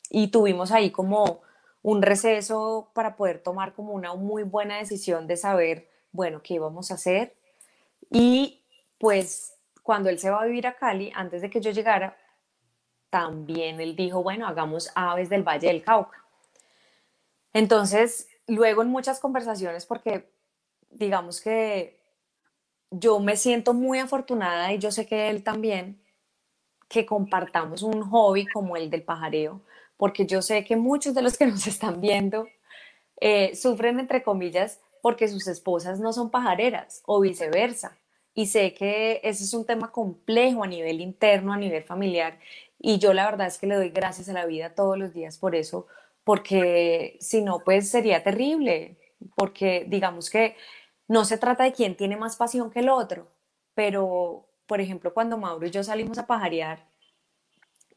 y 0.08 0.28
tuvimos 0.28 0.72
ahí 0.72 0.90
como 0.90 1.42
un 1.84 2.00
receso 2.00 2.90
para 2.94 3.14
poder 3.14 3.40
tomar 3.40 3.74
como 3.74 3.92
una 3.92 4.14
muy 4.14 4.42
buena 4.42 4.78
decisión 4.78 5.26
de 5.26 5.36
saber, 5.36 5.86
bueno, 6.12 6.40
qué 6.42 6.54
íbamos 6.54 6.90
a 6.90 6.94
hacer. 6.94 7.36
Y 8.10 8.64
pues 8.96 9.54
cuando 9.82 10.08
él 10.08 10.18
se 10.18 10.30
va 10.30 10.40
a 10.40 10.46
vivir 10.46 10.66
a 10.66 10.76
Cali, 10.76 11.12
antes 11.14 11.42
de 11.42 11.50
que 11.50 11.60
yo 11.60 11.72
llegara, 11.72 12.16
también 13.10 13.82
él 13.82 13.96
dijo, 13.96 14.22
bueno, 14.22 14.46
hagamos 14.46 14.90
aves 14.94 15.28
del 15.28 15.42
Valle 15.42 15.68
del 15.68 15.84
Cauca. 15.84 16.24
Entonces, 17.52 18.28
luego 18.46 18.80
en 18.80 18.88
muchas 18.88 19.20
conversaciones, 19.20 19.84
porque 19.84 20.32
digamos 20.88 21.42
que 21.42 22.00
yo 22.90 23.20
me 23.20 23.36
siento 23.36 23.74
muy 23.74 23.98
afortunada 23.98 24.72
y 24.72 24.78
yo 24.78 24.90
sé 24.90 25.06
que 25.06 25.28
él 25.28 25.44
también, 25.44 26.02
que 26.88 27.04
compartamos 27.04 27.82
un 27.82 28.08
hobby 28.08 28.46
como 28.46 28.74
el 28.74 28.88
del 28.88 29.02
pajareo, 29.02 29.60
porque 29.96 30.26
yo 30.26 30.42
sé 30.42 30.64
que 30.64 30.76
muchos 30.76 31.14
de 31.14 31.22
los 31.22 31.36
que 31.36 31.46
nos 31.46 31.66
están 31.66 32.00
viendo 32.00 32.46
eh, 33.20 33.54
sufren, 33.54 34.00
entre 34.00 34.22
comillas, 34.22 34.80
porque 35.02 35.28
sus 35.28 35.46
esposas 35.46 36.00
no 36.00 36.12
son 36.12 36.30
pajareras 36.30 37.02
o 37.06 37.20
viceversa. 37.20 37.96
Y 38.34 38.46
sé 38.46 38.74
que 38.74 39.20
ese 39.22 39.44
es 39.44 39.54
un 39.54 39.64
tema 39.64 39.92
complejo 39.92 40.64
a 40.64 40.66
nivel 40.66 41.00
interno, 41.00 41.52
a 41.52 41.56
nivel 41.56 41.84
familiar. 41.84 42.38
Y 42.78 42.98
yo 42.98 43.14
la 43.14 43.26
verdad 43.26 43.46
es 43.46 43.58
que 43.58 43.66
le 43.66 43.76
doy 43.76 43.90
gracias 43.90 44.28
a 44.28 44.32
la 44.32 44.46
vida 44.46 44.74
todos 44.74 44.98
los 44.98 45.14
días 45.14 45.38
por 45.38 45.54
eso, 45.54 45.86
porque 46.24 47.16
si 47.20 47.42
no, 47.42 47.60
pues 47.64 47.88
sería 47.90 48.24
terrible. 48.24 48.98
Porque 49.36 49.86
digamos 49.88 50.30
que 50.30 50.56
no 51.08 51.24
se 51.24 51.38
trata 51.38 51.64
de 51.64 51.72
quién 51.72 51.96
tiene 51.96 52.16
más 52.16 52.36
pasión 52.36 52.70
que 52.70 52.80
el 52.80 52.88
otro, 52.88 53.28
pero 53.74 54.48
por 54.66 54.80
ejemplo, 54.80 55.12
cuando 55.12 55.36
Mauro 55.38 55.66
y 55.66 55.70
yo 55.70 55.84
salimos 55.84 56.18
a 56.18 56.26
pajarear, 56.26 56.86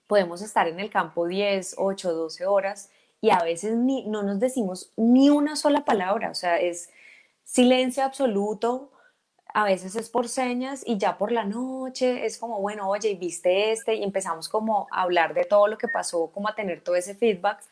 podemos 0.08 0.42
estar 0.42 0.68
en 0.68 0.80
el 0.80 0.90
campo 0.90 1.28
10, 1.28 1.76
8, 1.78 2.14
12 2.14 2.46
horas 2.46 2.90
y 3.22 3.30
a 3.32 3.40
veces 3.40 3.76
ni, 3.76 4.06
no 4.06 4.24
nos 4.24 4.40
decimos 4.40 4.92
ni 4.96 5.30
una 5.30 5.56
sola 5.56 5.86
palabra, 5.86 6.30
o 6.32 6.36
sea, 6.36 6.60
es 6.60 6.90
silencio 7.44 8.04
absoluto, 8.04 8.92
a 9.54 9.64
veces 9.64 9.96
es 9.96 10.10
por 10.10 10.28
señas 10.28 10.84
y 10.86 10.98
ya 10.98 11.18
por 11.18 11.32
la 11.32 11.44
noche 11.44 12.26
es 12.26 12.38
como, 12.38 12.62
bueno, 12.62 12.90
oye, 12.90 13.16
viste 13.16 13.72
este? 13.72 13.96
Y 13.96 14.04
empezamos 14.04 14.50
como 14.50 14.88
a 14.92 15.02
hablar 15.04 15.34
de 15.34 15.46
todo 15.46 15.68
lo 15.68 15.78
que 15.78 15.88
pasó, 15.88 16.32
como 16.32 16.48
a 16.48 16.56
tener 16.56 16.82
todo 16.82 16.96
ese 16.96 17.16
feedback 17.16 17.64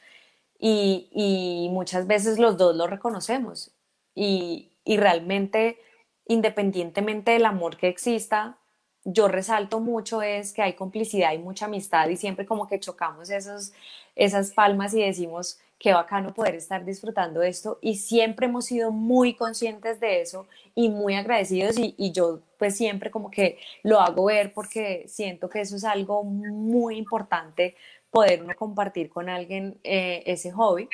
y, 0.57 1.09
y 1.11 1.69
muchas 1.71 2.07
veces 2.07 2.39
los 2.39 2.57
dos 2.57 2.75
lo 2.75 2.87
reconocemos 2.87 3.71
y, 4.15 4.71
y 4.83 4.97
realmente, 4.97 5.79
independientemente 6.27 7.31
del 7.31 7.45
amor 7.45 7.77
que 7.77 7.87
exista, 7.87 8.57
yo 9.05 9.27
resalto 9.27 9.79
mucho 9.79 10.21
es 10.23 10.51
que 10.51 10.63
hay 10.63 10.73
complicidad 10.73 11.31
y 11.33 11.37
mucha 11.37 11.65
amistad 11.65 12.09
y 12.09 12.17
siempre 12.17 12.45
como 12.45 12.67
que 12.67 12.79
chocamos 12.79 13.29
esos, 13.29 13.71
esas 14.15 14.51
palmas 14.51 14.93
y 14.95 15.03
decimos 15.03 15.59
qué 15.77 15.93
bacano 15.93 16.33
poder 16.33 16.55
estar 16.55 16.83
disfrutando 16.83 17.43
esto 17.43 17.77
y 17.81 17.97
siempre 17.97 18.47
hemos 18.47 18.65
sido 18.65 18.91
muy 18.91 19.35
conscientes 19.35 19.99
de 19.99 20.21
eso 20.21 20.47
y 20.73 20.89
muy 20.89 21.13
agradecidos 21.13 21.77
y, 21.77 21.93
y, 21.97 22.11
yo 22.11 22.41
pues 22.57 22.75
siempre 22.75 23.11
como 23.11 23.29
que 23.29 23.59
lo 23.83 23.99
hago 23.99 24.25
ver 24.25 24.53
porque 24.53 25.05
siento 25.07 25.49
que 25.49 25.61
eso 25.61 25.75
es 25.75 25.83
algo 25.83 26.23
muy 26.23 26.97
importante 26.97 27.75
poder 28.09 28.43
uno 28.43 28.55
compartir 28.55 29.09
con 29.09 29.29
alguien 29.29 29.79
eh, 29.83 30.23
ese 30.25 30.51
hobby. 30.51 30.87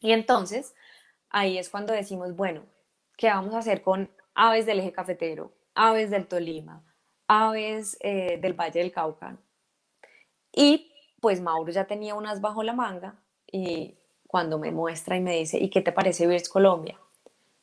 Y 0.00 0.12
entonces 0.12 0.74
ahí 1.28 1.58
es 1.58 1.68
cuando 1.68 1.92
decimos 1.92 2.34
bueno, 2.34 2.64
¿qué 3.16 3.28
vamos 3.28 3.54
a 3.54 3.58
hacer 3.58 3.82
con 3.82 4.10
aves 4.34 4.66
del 4.66 4.80
eje 4.80 4.92
cafetero, 4.92 5.52
aves 5.74 6.10
del 6.10 6.26
Tolima, 6.26 6.82
aves 7.28 7.96
eh, 8.00 8.38
del 8.40 8.54
Valle 8.54 8.80
del 8.80 8.92
Cauca. 8.92 9.36
Y 10.52 10.92
pues 11.20 11.40
Mauro 11.40 11.72
ya 11.72 11.86
tenía 11.86 12.14
unas 12.14 12.40
bajo 12.40 12.62
la 12.62 12.72
manga 12.72 13.14
y 13.50 13.94
cuando 14.26 14.58
me 14.58 14.70
muestra 14.70 15.16
y 15.16 15.20
me 15.20 15.36
dice, 15.36 15.58
¿y 15.58 15.70
qué 15.70 15.80
te 15.80 15.92
parece 15.92 16.26
Birds 16.26 16.48
Colombia? 16.48 16.98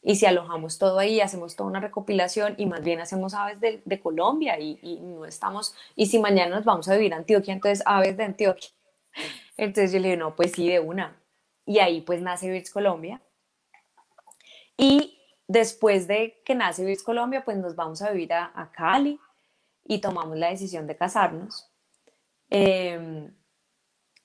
Y 0.02 0.16
si 0.16 0.26
alojamos 0.26 0.78
todo 0.78 1.00
ahí, 1.00 1.22
hacemos 1.22 1.56
toda 1.56 1.70
una 1.70 1.80
recopilación 1.80 2.56
y 2.58 2.66
más 2.66 2.84
bien 2.84 3.00
hacemos 3.00 3.34
aves 3.34 3.60
de, 3.62 4.00
Colombia 4.02 4.60
y, 4.60 5.00
no 5.02 5.26
estamos, 5.26 5.74
y 5.96 6.08
si 6.08 6.20
mañana 6.20 6.56
nos 6.56 6.66
vamos 6.66 6.90
a 6.90 6.96
vivir 6.96 7.14
a 7.14 7.18
Antioquia, 7.18 7.54
entonces 7.54 7.84
aves 7.86 8.18
de 8.18 8.24
Antioquia. 8.24 8.70
Entonces 9.58 9.92
yo 9.92 10.00
le 10.00 10.08
dije, 10.08 10.18
no, 10.18 10.36
pues 10.36 10.52
sí, 10.54 10.68
de 10.68 10.80
una. 10.80 11.16
Y 11.66 11.78
ahí 11.78 12.02
pues 12.02 12.22
nace 12.22 12.50
Birds 12.50 12.72
Colombia. 12.72 13.22
Y 14.76 15.20
después 15.48 16.08
de 16.08 16.42
que 16.44 16.56
nace 16.56 16.84
Birds 16.84 17.04
Colombia, 17.04 17.46
pues 17.46 17.58
nos 17.58 17.76
vamos 17.76 18.02
a 18.02 18.10
vivir 18.10 18.34
a 18.34 18.72
Cali 18.76 19.20
y 19.86 20.00
tomamos 20.00 20.38
la 20.38 20.50
decisión 20.50 20.88
de 20.88 20.96
casarnos. 20.96 21.70
Eh, 22.50 23.30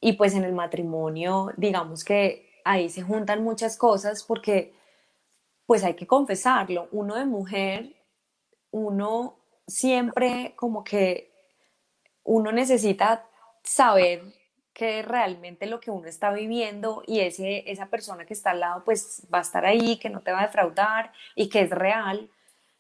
y 0.01 0.13
pues 0.13 0.35
en 0.35 0.45
el 0.45 0.53
matrimonio, 0.53 1.53
digamos 1.57 2.05
que 2.05 2.61
ahí 2.65 2.89
se 2.89 3.03
juntan 3.03 3.43
muchas 3.43 3.77
cosas 3.77 4.23
porque 4.23 4.75
pues 5.67 5.85
hay 5.85 5.95
que 5.95 6.07
confesarlo, 6.07 6.89
uno 6.93 7.17
de 7.17 7.27
mujer, 7.27 7.97
uno 8.71 9.39
siempre 9.67 10.55
como 10.57 10.85
que 10.85 11.33
uno 12.25 12.53
necesita 12.53 13.27
saber 13.63 14.23
que 14.73 15.03
realmente 15.03 15.67
lo 15.67 15.81
que 15.81 15.91
uno 15.91 16.09
está 16.09 16.33
viviendo 16.33 17.03
y 17.07 17.21
ese, 17.21 17.71
esa 17.71 17.87
persona 17.87 18.25
que 18.25 18.35
está 18.35 18.53
al 18.53 18.61
lado 18.61 18.85
pues 18.85 19.27
va 19.33 19.39
a 19.39 19.43
estar 19.43 19.67
ahí, 19.67 19.99
que 19.99 20.09
no 20.09 20.21
te 20.21 20.31
va 20.33 20.41
a 20.41 20.47
defraudar 20.47 21.13
y 21.35 21.49
que 21.49 21.63
es 21.63 21.71
real. 21.71 22.31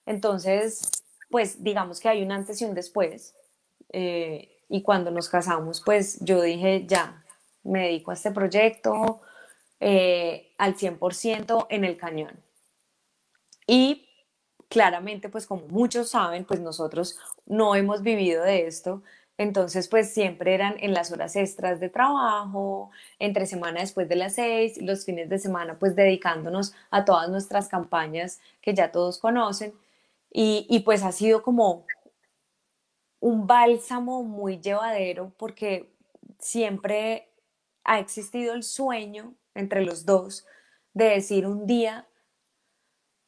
Entonces, 0.06 0.90
pues 1.30 1.62
digamos 1.62 2.00
que 2.00 2.08
hay 2.08 2.22
un 2.22 2.32
antes 2.32 2.60
y 2.60 2.64
un 2.64 2.74
después. 2.74 3.34
Eh, 3.90 4.62
y 4.68 4.82
cuando 4.82 5.10
nos 5.10 5.28
casamos, 5.28 5.82
pues 5.84 6.18
yo 6.20 6.42
dije, 6.42 6.84
ya, 6.86 7.24
me 7.62 7.84
dedico 7.84 8.10
a 8.10 8.14
este 8.14 8.30
proyecto 8.30 9.20
eh, 9.80 10.54
al 10.58 10.76
100% 10.76 11.66
en 11.70 11.84
el 11.84 11.96
cañón. 11.96 12.42
Y 13.66 14.08
claramente, 14.68 15.28
pues 15.28 15.46
como 15.46 15.66
muchos 15.68 16.10
saben, 16.10 16.44
pues 16.44 16.60
nosotros 16.60 17.18
no 17.46 17.74
hemos 17.74 18.02
vivido 18.02 18.42
de 18.44 18.66
esto. 18.66 19.02
Entonces, 19.38 19.88
pues 19.88 20.12
siempre 20.12 20.54
eran 20.54 20.74
en 20.80 20.92
las 20.94 21.12
horas 21.12 21.36
extras 21.36 21.78
de 21.78 21.88
trabajo, 21.88 22.90
entre 23.20 23.46
semana 23.46 23.80
después 23.80 24.08
de 24.08 24.16
las 24.16 24.34
seis, 24.34 24.82
los 24.82 25.04
fines 25.04 25.28
de 25.28 25.38
semana, 25.38 25.78
pues 25.78 25.94
dedicándonos 25.94 26.74
a 26.90 27.04
todas 27.04 27.28
nuestras 27.30 27.68
campañas 27.68 28.40
que 28.60 28.74
ya 28.74 28.90
todos 28.90 29.18
conocen. 29.18 29.74
Y, 30.30 30.66
y 30.68 30.80
pues 30.80 31.02
ha 31.02 31.12
sido 31.12 31.42
como 31.42 31.86
un 33.20 33.46
bálsamo 33.46 34.22
muy 34.22 34.60
llevadero 34.60 35.32
porque 35.36 35.90
siempre 36.38 37.28
ha 37.84 37.98
existido 37.98 38.54
el 38.54 38.62
sueño 38.62 39.34
entre 39.54 39.84
los 39.84 40.04
dos 40.04 40.46
de 40.94 41.06
decir 41.06 41.46
un 41.46 41.66
día, 41.66 42.06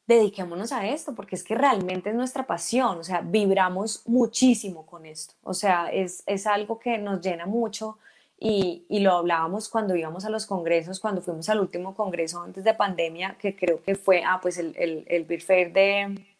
dediquémonos 0.07 0.71
a 0.71 0.87
esto, 0.87 1.15
porque 1.15 1.35
es 1.35 1.43
que 1.43 1.55
realmente 1.55 2.09
es 2.09 2.15
nuestra 2.15 2.45
pasión, 2.45 2.99
o 2.99 3.03
sea, 3.03 3.21
vibramos 3.21 4.03
muchísimo 4.07 4.85
con 4.85 5.05
esto, 5.05 5.35
o 5.43 5.53
sea, 5.53 5.89
es, 5.91 6.23
es 6.25 6.47
algo 6.47 6.79
que 6.79 6.97
nos 6.97 7.21
llena 7.21 7.45
mucho 7.45 7.97
y, 8.37 8.85
y, 8.89 8.99
lo 9.01 9.13
hablábamos 9.13 9.69
cuando 9.69 9.95
íbamos 9.95 10.25
a 10.25 10.29
los 10.29 10.47
congresos, 10.47 10.99
cuando 10.99 11.21
fuimos 11.21 11.47
al 11.49 11.59
último 11.59 11.93
congreso 11.95 12.41
antes 12.41 12.63
de 12.63 12.73
pandemia, 12.73 13.37
que 13.39 13.55
creo 13.55 13.83
que 13.83 13.93
fue, 13.95 14.23
ah, 14.25 14.39
pues 14.41 14.57
el, 14.57 14.75
el, 14.77 15.05
el 15.07 15.25
Beer 15.25 15.71
de, 15.71 16.30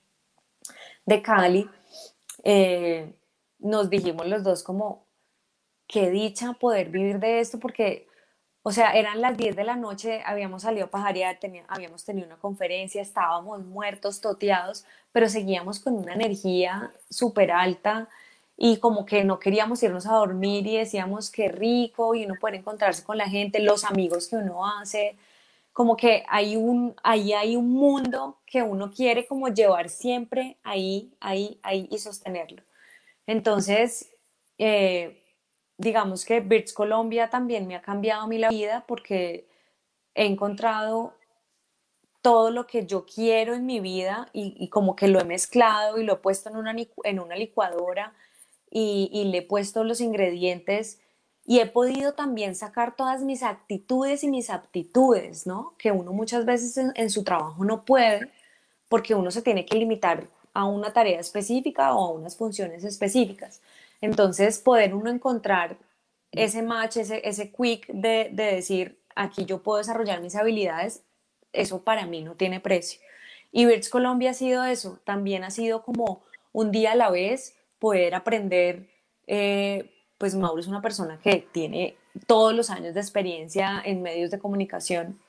de 1.06 1.22
Cali. 1.22 1.70
Eh, 2.44 3.14
nos 3.60 3.90
dijimos 3.90 4.28
los 4.28 4.44
dos 4.44 4.64
como, 4.64 5.06
qué 5.88 6.10
dicha 6.10 6.54
poder 6.54 6.90
vivir 6.90 7.20
de 7.20 7.40
esto, 7.40 7.60
porque, 7.60 8.08
o 8.64 8.72
sea, 8.72 8.92
eran 8.94 9.22
las 9.22 9.38
10 9.38 9.56
de 9.56 9.64
la 9.64 9.76
noche, 9.76 10.22
habíamos 10.26 10.64
salido 10.64 10.86
a 10.86 10.90
pajarear, 10.90 11.38
habíamos 11.68 12.04
tenido 12.06 12.28
una 12.28 12.38
conferencia, 12.38 13.02
estábamos 13.02 13.64
muertos, 13.66 14.22
toteados, 14.22 14.86
pero 15.12 15.30
seguíamos 15.30 15.80
con 15.80 15.96
una 15.96 16.14
energía 16.14 16.94
súper 17.10 17.52
alta 17.52 18.10
y 18.58 18.78
como 18.78 19.06
que 19.06 19.24
no 19.24 19.40
queríamos 19.40 19.82
irnos 19.84 20.06
a 20.06 20.14
dormir 20.14 20.66
y 20.68 20.78
decíamos 20.78 21.30
qué 21.32 21.50
rico 21.50 22.16
y 22.16 22.26
uno 22.26 22.36
poder 22.40 22.56
encontrarse 22.56 23.04
con 23.04 23.18
la 23.18 23.28
gente, 23.28 23.60
los 23.60 23.84
amigos 23.84 24.28
que 24.28 24.38
uno 24.38 24.66
hace, 24.68 25.18
como 25.74 25.96
que 25.96 26.24
hay 26.28 26.56
un, 26.56 26.96
ahí 27.04 27.34
hay 27.34 27.56
un 27.56 27.72
mundo 27.72 28.42
que 28.46 28.62
uno 28.62 28.92
quiere 28.92 29.26
como 29.26 29.48
llevar 29.48 29.90
siempre 29.90 30.58
ahí, 30.64 31.16
ahí, 31.20 31.60
ahí 31.64 31.88
y 31.90 31.98
sostenerlo. 31.98 32.64
Entonces, 33.26 34.14
eh, 34.58 35.24
digamos 35.78 36.26
que 36.26 36.42
Birds 36.42 36.74
Colombia 36.74 37.30
también 37.30 37.68
me 37.68 37.76
ha 37.76 37.82
cambiado 37.82 38.24
a 38.24 38.28
mí 38.28 38.38
la 38.38 38.50
vida 38.50 38.86
porque 38.88 39.48
he 40.14 40.26
encontrado 40.26 41.16
todo 42.22 42.52
lo 42.52 42.68
que 42.68 42.86
yo 42.86 43.06
quiero 43.06 43.56
en 43.56 43.66
mi 43.66 43.80
vida 43.80 44.30
y, 44.34 44.56
y, 44.60 44.70
como 44.70 44.96
que 44.96 45.08
lo 45.08 45.20
he 45.20 45.24
mezclado 45.24 45.98
y 45.98 46.04
lo 46.04 46.14
he 46.14 46.18
puesto 46.18 46.50
en 46.50 46.58
una, 46.58 46.76
en 47.04 47.20
una 47.20 47.36
licuadora 47.36 48.14
y, 48.70 49.10
y, 49.12 49.26
le 49.26 49.40
he 49.40 49.42
puesto 49.42 49.84
los 49.84 50.02
ingredientes 50.02 51.02
y 51.46 51.60
he 51.60 51.66
podido 51.66 52.14
también 52.14 52.56
sacar 52.56 52.96
todas 52.96 53.22
mis 53.24 53.44
actitudes 53.44 54.24
y 54.24 54.30
mis 54.30 54.50
aptitudes, 54.50 55.48
¿no? 55.48 55.74
Que 55.78 55.92
uno 55.92 56.14
muchas 56.14 56.46
veces 56.46 56.78
en, 56.96 57.10
su 57.10 57.24
trabajo 57.24 57.64
no 57.66 57.84
puede 57.84 58.32
porque 58.88 59.16
uno 59.16 59.32
se 59.32 59.42
tiene 59.42 59.66
que 59.66 59.78
limitar 59.78 60.28
a 60.54 60.66
una 60.66 60.94
tarea 60.94 61.20
específica 61.20 61.96
o 61.96 62.08
a 62.08 62.12
unas 62.12 62.38
funciones 62.38 62.84
específicas. 62.84 63.62
Entonces, 64.02 64.60
poder 64.60 64.94
uno 64.94 65.10
encontrar 65.10 65.78
ese 66.32 66.62
match, 66.62 66.98
ese, 66.98 67.28
ese 67.28 67.52
quick 67.52 67.88
de, 67.88 68.30
de 68.32 68.56
decir, 68.56 69.00
aquí 69.16 69.46
yo 69.46 69.64
puedo 69.64 69.80
desarrollar 69.80 70.22
mis 70.22 70.36
habilidades, 70.36 71.04
eso 71.54 71.84
para 71.84 72.06
mí 72.06 72.22
no 72.22 72.36
tiene 72.36 72.60
precio. 72.60 73.00
Y 73.52 73.66
Birds 73.66 73.90
Colombia 73.90 74.32
ha 74.32 74.34
sido 74.34 74.64
eso, 74.64 75.00
también 75.04 75.44
ha 75.44 75.52
sido 75.52 75.84
como 75.84 76.22
un 76.54 76.72
día 76.72 76.94
a 76.94 76.96
la 76.96 77.10
vez 77.10 77.56
poder 77.80 78.16
aprender, 78.16 78.90
eh, 79.28 79.90
pues 80.22 80.36
Mauro 80.36 80.62
es 80.62 80.68
una 80.68 80.82
persona 80.82 81.20
que 81.20 81.48
tiene 81.52 81.98
todos 82.28 82.54
los 82.54 82.70
años 82.70 82.94
de 82.94 83.02
experiencia 83.02 83.82
en 83.84 84.04
medios 84.04 84.30
de 84.30 84.38
comunicación 84.38 85.20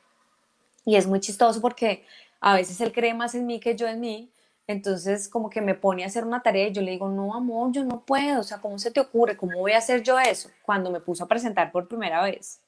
y 0.84 0.96
es 0.96 1.06
muy 1.06 1.18
chistoso 1.18 1.62
porque 1.62 2.04
a 2.40 2.54
veces 2.54 2.78
él 2.82 2.92
cree 2.92 3.14
más 3.14 3.34
en 3.34 3.46
mí 3.46 3.58
que 3.58 3.74
yo 3.74 3.88
en 3.88 4.00
mí 4.00 4.30
entonces, 4.66 5.28
como 5.28 5.50
que 5.50 5.60
me 5.60 5.74
pone 5.74 6.04
a 6.04 6.06
hacer 6.06 6.24
una 6.24 6.42
tarea 6.42 6.68
y 6.68 6.72
yo 6.72 6.82
le 6.82 6.92
digo, 6.92 7.08
no, 7.08 7.34
amor, 7.34 7.72
yo 7.72 7.84
no 7.84 8.00
puedo, 8.04 8.40
o 8.40 8.42
sea, 8.44 8.58
¿cómo 8.60 8.78
se 8.78 8.90
te 8.90 9.00
ocurre? 9.00 9.36
¿Cómo 9.36 9.58
voy 9.58 9.72
a 9.72 9.78
hacer 9.78 10.02
yo 10.02 10.18
eso? 10.18 10.50
Cuando 10.62 10.90
me 10.90 11.00
puso 11.00 11.24
a 11.24 11.28
presentar 11.28 11.72
por 11.72 11.88
primera 11.88 12.22
vez. 12.22 12.60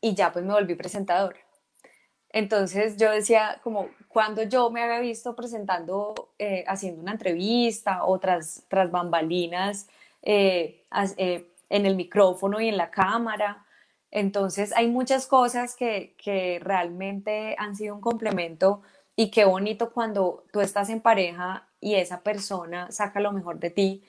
Y 0.00 0.14
ya 0.14 0.32
pues 0.32 0.44
me 0.44 0.54
volví 0.54 0.74
presentadora. 0.74 1.38
Entonces 2.30 2.96
yo 2.96 3.10
decía, 3.10 3.60
como 3.62 3.88
cuando 4.08 4.42
yo 4.44 4.70
me 4.70 4.82
había 4.82 5.00
visto 5.00 5.36
presentando, 5.36 6.32
eh, 6.38 6.64
haciendo 6.66 7.02
una 7.02 7.12
entrevista 7.12 8.04
o 8.04 8.18
tras, 8.18 8.64
tras 8.68 8.90
bambalinas 8.90 9.88
eh, 10.22 10.86
eh, 11.16 11.52
en 11.68 11.86
el 11.86 11.96
micrófono 11.96 12.60
y 12.60 12.68
en 12.68 12.76
la 12.76 12.90
cámara. 12.90 13.66
Entonces 14.10 14.72
hay 14.76 14.88
muchas 14.88 15.26
cosas 15.26 15.76
que, 15.76 16.16
que 16.22 16.58
realmente 16.60 17.54
han 17.58 17.76
sido 17.76 17.94
un 17.94 18.00
complemento 18.00 18.82
y 19.16 19.30
qué 19.30 19.44
bonito 19.44 19.92
cuando 19.92 20.44
tú 20.52 20.60
estás 20.60 20.88
en 20.90 21.00
pareja 21.00 21.68
y 21.80 21.94
esa 21.96 22.22
persona 22.22 22.90
saca 22.90 23.20
lo 23.20 23.32
mejor 23.32 23.58
de 23.60 23.70
ti. 23.70 24.04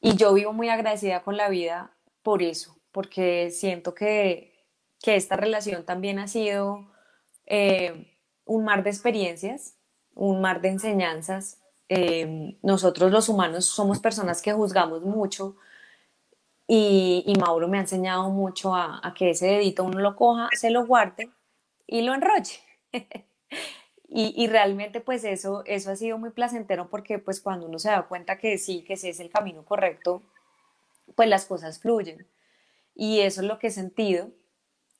Y 0.00 0.16
yo 0.16 0.32
vivo 0.34 0.52
muy 0.52 0.68
agradecida 0.68 1.22
con 1.22 1.36
la 1.36 1.48
vida 1.48 1.92
por 2.22 2.42
eso, 2.42 2.76
porque 2.92 3.50
siento 3.50 3.94
que, 3.94 4.54
que 5.02 5.16
esta 5.16 5.36
relación 5.36 5.84
también 5.84 6.18
ha 6.18 6.28
sido 6.28 6.86
eh, 7.46 8.16
un 8.44 8.64
mar 8.64 8.82
de 8.82 8.90
experiencias. 8.90 9.74
un 10.14 10.40
mar 10.40 10.60
de 10.60 10.68
enseñanzas. 10.70 11.60
Em, 11.88 12.58
nosotros 12.62 13.10
los 13.10 13.28
humanos 13.30 13.64
somos 13.64 13.98
personas 13.98 14.42
que 14.42 14.52
juzgamos 14.52 15.02
mucho 15.02 15.56
y, 16.66 17.24
y 17.26 17.34
Mauro 17.40 17.66
me 17.66 17.78
ha 17.78 17.80
enseñado 17.80 18.28
mucho 18.28 18.74
a, 18.74 19.00
a, 19.02 19.14
que 19.14 19.30
ese 19.30 19.46
dedito 19.46 19.84
uno 19.84 19.98
lo 20.00 20.14
coja, 20.14 20.50
se 20.52 20.70
lo 20.70 20.84
guarde 20.86 21.30
y 21.86 22.02
lo 22.02 22.12
enrolle. 22.14 22.60
y, 24.08 24.34
y, 24.36 24.46
realmente 24.48 25.00
pues 25.00 25.24
eso, 25.24 25.62
eso 25.64 25.90
ha 25.90 25.96
sido 25.96 26.18
muy 26.18 26.30
placentero 26.30 26.90
porque 26.90 27.18
pues 27.18 27.40
cuando 27.40 27.66
uno 27.66 27.78
se 27.78 27.88
da 27.88 28.02
cuenta 28.02 28.36
que 28.36 28.58
sí, 28.58 28.84
que 28.84 28.94
ese 28.94 29.08
es 29.10 29.20
el 29.20 29.30
camino 29.30 29.64
correcto, 29.64 30.22
pues 31.16 31.28
las 31.28 31.46
cosas 31.46 31.80
fluyen. 31.80 32.26
Y 32.94 33.20
eso 33.20 33.40
es 33.40 33.46
lo 33.46 33.58
que 33.58 33.68
he 33.68 33.70
sentido. 33.70 34.30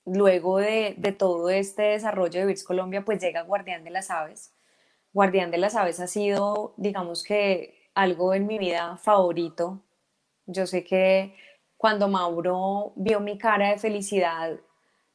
Luego 0.07 0.59
de, 0.59 0.95
de 0.97 1.13
todo 1.13 1.51
este 1.51 1.83
desarrollo 1.83 2.41
de 2.41 2.47
Virs 2.47 2.65
Colombia, 2.65 3.05
pues 3.05 3.21
llega 3.21 3.43
Guardián 3.43 3.85
de 3.85 3.91
las 3.91 4.11
Aves. 4.11 4.55
Guardián 5.19 5.51
de 5.51 5.59
las 5.59 5.75
Aves 5.75 5.99
ha 5.99 6.07
sido, 6.07 6.75
digamos 6.77 7.25
que, 7.25 7.75
algo 7.93 8.35
en 8.35 8.47
mi 8.47 8.57
vida 8.57 8.99
favorito. 8.99 9.81
Yo 10.47 10.65
sé 10.65 10.85
que 10.85 11.35
cuando 11.77 12.07
Mauro 12.07 12.93
vio 12.95 13.19
mi 13.19 13.37
cara 13.37 13.71
de 13.71 13.79
felicidad, 13.79 14.61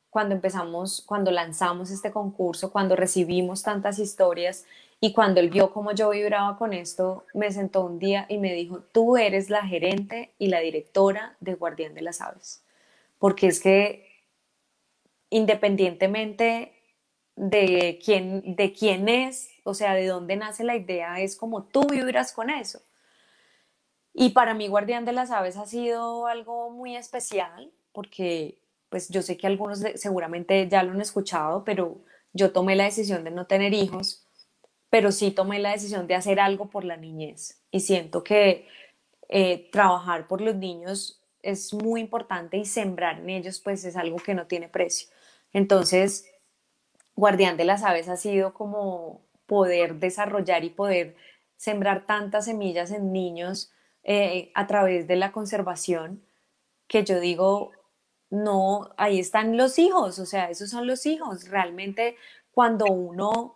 cuando 0.10 0.36
empezamos, 0.36 1.02
cuando 1.08 1.32
lanzamos 1.32 1.90
este 1.90 2.12
concurso, 2.12 2.70
cuando 2.74 2.98
recibimos 2.98 3.64
tantas 3.64 3.98
historias 3.98 4.66
y 5.00 5.14
cuando 5.14 5.40
él 5.40 5.50
vio 5.50 5.72
cómo 5.72 5.94
yo 5.94 6.10
vibraba 6.10 6.58
con 6.58 6.74
esto, 6.74 7.26
me 7.34 7.50
sentó 7.54 7.86
un 7.86 7.98
día 7.98 8.26
y 8.28 8.40
me 8.40 8.54
dijo, 8.54 8.82
tú 8.92 9.16
eres 9.16 9.50
la 9.50 9.66
gerente 9.66 10.34
y 10.38 10.48
la 10.48 10.60
directora 10.60 11.38
de 11.40 11.54
Guardián 11.54 11.94
de 11.94 12.02
las 12.02 12.20
Aves. 12.20 12.62
Porque 13.20 13.48
es 13.48 13.62
que 13.62 14.06
independientemente 15.30 16.74
de 17.38 18.02
quién, 18.04 18.58
de 18.58 18.74
quién 18.74 19.08
es, 19.08 19.53
o 19.64 19.74
sea, 19.74 19.94
de 19.94 20.08
dónde 20.08 20.36
nace 20.36 20.64
la 20.64 20.76
idea, 20.76 21.20
es 21.20 21.36
como 21.36 21.64
tú 21.64 21.88
vibras 21.88 22.34
con 22.34 22.50
eso. 22.50 22.82
Y 24.14 24.30
para 24.30 24.54
mí 24.54 24.68
Guardián 24.68 25.06
de 25.06 25.14
las 25.14 25.32
Aves 25.32 25.58
ha 25.58 25.66
sido 25.66 26.28
algo 26.28 26.70
muy 26.70 26.96
especial 26.96 27.72
porque 27.92 28.60
pues 28.90 29.10
yo 29.10 29.24
sé 29.24 29.38
que 29.38 29.48
algunos 29.48 29.80
seguramente 29.96 30.68
ya 30.70 30.84
lo 30.84 30.92
han 30.92 31.02
escuchado, 31.02 31.64
pero 31.64 32.04
yo 32.32 32.52
tomé 32.52 32.76
la 32.76 32.84
decisión 32.84 33.24
de 33.24 33.32
no 33.32 33.48
tener 33.48 33.74
hijos, 33.74 34.28
pero 34.92 35.12
sí 35.12 35.32
tomé 35.32 35.58
la 35.58 35.72
decisión 35.72 36.06
de 36.06 36.14
hacer 36.14 36.40
algo 36.40 36.70
por 36.70 36.84
la 36.84 36.96
niñez 36.98 37.64
y 37.72 37.80
siento 37.80 38.24
que 38.24 38.68
eh, 39.30 39.70
trabajar 39.72 40.28
por 40.28 40.42
los 40.42 40.56
niños 40.56 41.24
es 41.42 41.74
muy 41.74 42.02
importante 42.02 42.58
y 42.58 42.66
sembrar 42.66 43.20
en 43.20 43.32
ellos 43.32 43.60
pues 43.60 43.84
es 43.84 43.96
algo 43.96 44.18
que 44.18 44.36
no 44.36 44.46
tiene 44.46 44.70
precio. 44.70 45.10
Entonces, 45.54 46.26
Guardián 47.16 47.58
de 47.58 47.66
las 47.66 47.84
Aves 47.84 48.10
ha 48.10 48.18
sido 48.18 48.54
como 48.54 49.22
poder 49.46 49.96
desarrollar 49.96 50.64
y 50.64 50.70
poder 50.70 51.16
sembrar 51.58 52.06
tantas 52.06 52.46
semillas 52.46 52.92
en 52.92 53.12
niños 53.12 53.72
eh, 54.04 54.52
a 54.56 54.68
través 54.68 55.08
de 55.08 55.16
la 55.16 55.32
conservación, 55.32 56.24
que 56.88 57.04
yo 57.06 57.20
digo, 57.20 57.72
no, 58.30 58.90
ahí 58.98 59.20
están 59.20 59.58
los 59.58 59.80
hijos, 59.80 60.20
o 60.20 60.26
sea, 60.26 60.50
esos 60.50 60.70
son 60.70 60.88
los 60.88 61.06
hijos. 61.06 61.48
Realmente 61.50 62.18
cuando 62.52 62.86
uno 62.86 63.56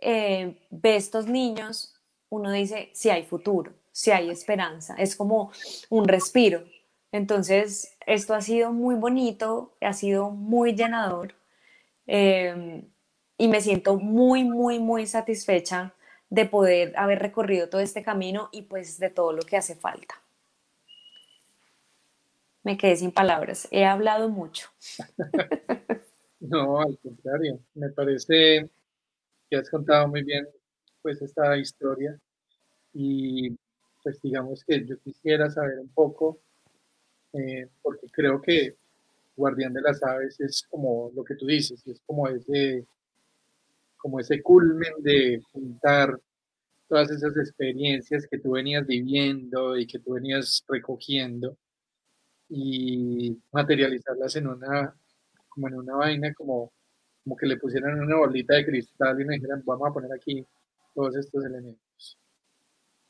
eh, 0.00 0.66
ve 0.70 0.96
estos 0.96 1.26
niños, 1.26 1.94
uno 2.28 2.52
dice, 2.52 2.90
si 2.94 3.10
hay 3.10 3.24
futuro, 3.24 3.72
si 3.90 4.10
hay 4.10 4.30
esperanza, 4.30 4.94
es 4.96 5.16
como 5.16 5.50
un 5.90 6.06
respiro. 6.06 6.64
Entonces, 7.10 7.96
esto 8.06 8.34
ha 8.34 8.40
sido 8.42 8.72
muy 8.72 8.94
bonito, 8.94 9.76
ha 9.80 9.94
sido 9.94 10.30
muy 10.30 10.74
llenador 10.74 11.34
eh, 12.06 12.84
y 13.38 13.46
me 13.46 13.60
siento 13.60 13.96
muy, 13.96 14.44
muy, 14.44 14.80
muy 14.80 15.06
satisfecha 15.06 15.94
de 16.28 16.44
poder 16.44 16.92
haber 16.96 17.20
recorrido 17.20 17.68
todo 17.68 17.80
este 17.80 18.02
camino 18.02 18.50
y 18.52 18.62
pues 18.62 18.98
de 18.98 19.10
todo 19.10 19.32
lo 19.32 19.42
que 19.42 19.56
hace 19.56 19.76
falta. 19.76 20.16
Me 22.64 22.76
quedé 22.76 22.96
sin 22.96 23.12
palabras, 23.12 23.68
he 23.70 23.86
hablado 23.86 24.28
mucho. 24.28 24.68
no, 26.40 26.80
al 26.80 26.98
contrario, 26.98 27.60
me 27.74 27.88
parece 27.90 28.68
que 29.48 29.56
has 29.56 29.70
contado 29.70 30.08
muy 30.08 30.22
bien 30.24 30.46
pues 31.00 31.22
esta 31.22 31.56
historia 31.56 32.18
y 32.92 33.56
pues 34.02 34.20
digamos 34.20 34.64
que 34.64 34.84
yo 34.84 34.98
quisiera 34.98 35.48
saber 35.48 35.78
un 35.78 35.88
poco, 35.88 36.40
eh, 37.32 37.68
porque 37.80 38.08
creo 38.10 38.42
que 38.42 38.76
Guardián 39.36 39.72
de 39.72 39.80
las 39.80 40.02
Aves 40.02 40.40
es 40.40 40.66
como 40.68 41.12
lo 41.14 41.22
que 41.24 41.36
tú 41.36 41.46
dices, 41.46 41.86
es 41.86 42.00
como 42.04 42.26
ese 42.26 42.84
como 43.98 44.20
ese 44.20 44.42
culmen 44.42 44.92
de 45.00 45.40
juntar 45.52 46.18
todas 46.88 47.10
esas 47.10 47.36
experiencias 47.36 48.26
que 48.30 48.38
tú 48.38 48.52
venías 48.52 48.86
viviendo 48.86 49.76
y 49.76 49.86
que 49.86 49.98
tú 49.98 50.14
venías 50.14 50.64
recogiendo 50.68 51.56
y 52.48 53.36
materializarlas 53.52 54.36
en 54.36 54.46
una, 54.48 54.94
como 55.48 55.68
en 55.68 55.74
una 55.74 55.96
vaina, 55.96 56.32
como, 56.34 56.72
como 57.22 57.36
que 57.36 57.46
le 57.46 57.58
pusieran 57.58 58.00
una 58.00 58.16
bolita 58.16 58.54
de 58.54 58.64
cristal 58.64 59.20
y 59.20 59.24
me 59.24 59.34
dijeran, 59.34 59.62
vamos 59.66 59.88
a 59.88 59.92
poner 59.92 60.12
aquí 60.12 60.44
todos 60.94 61.16
estos 61.16 61.44
elementos. 61.44 62.18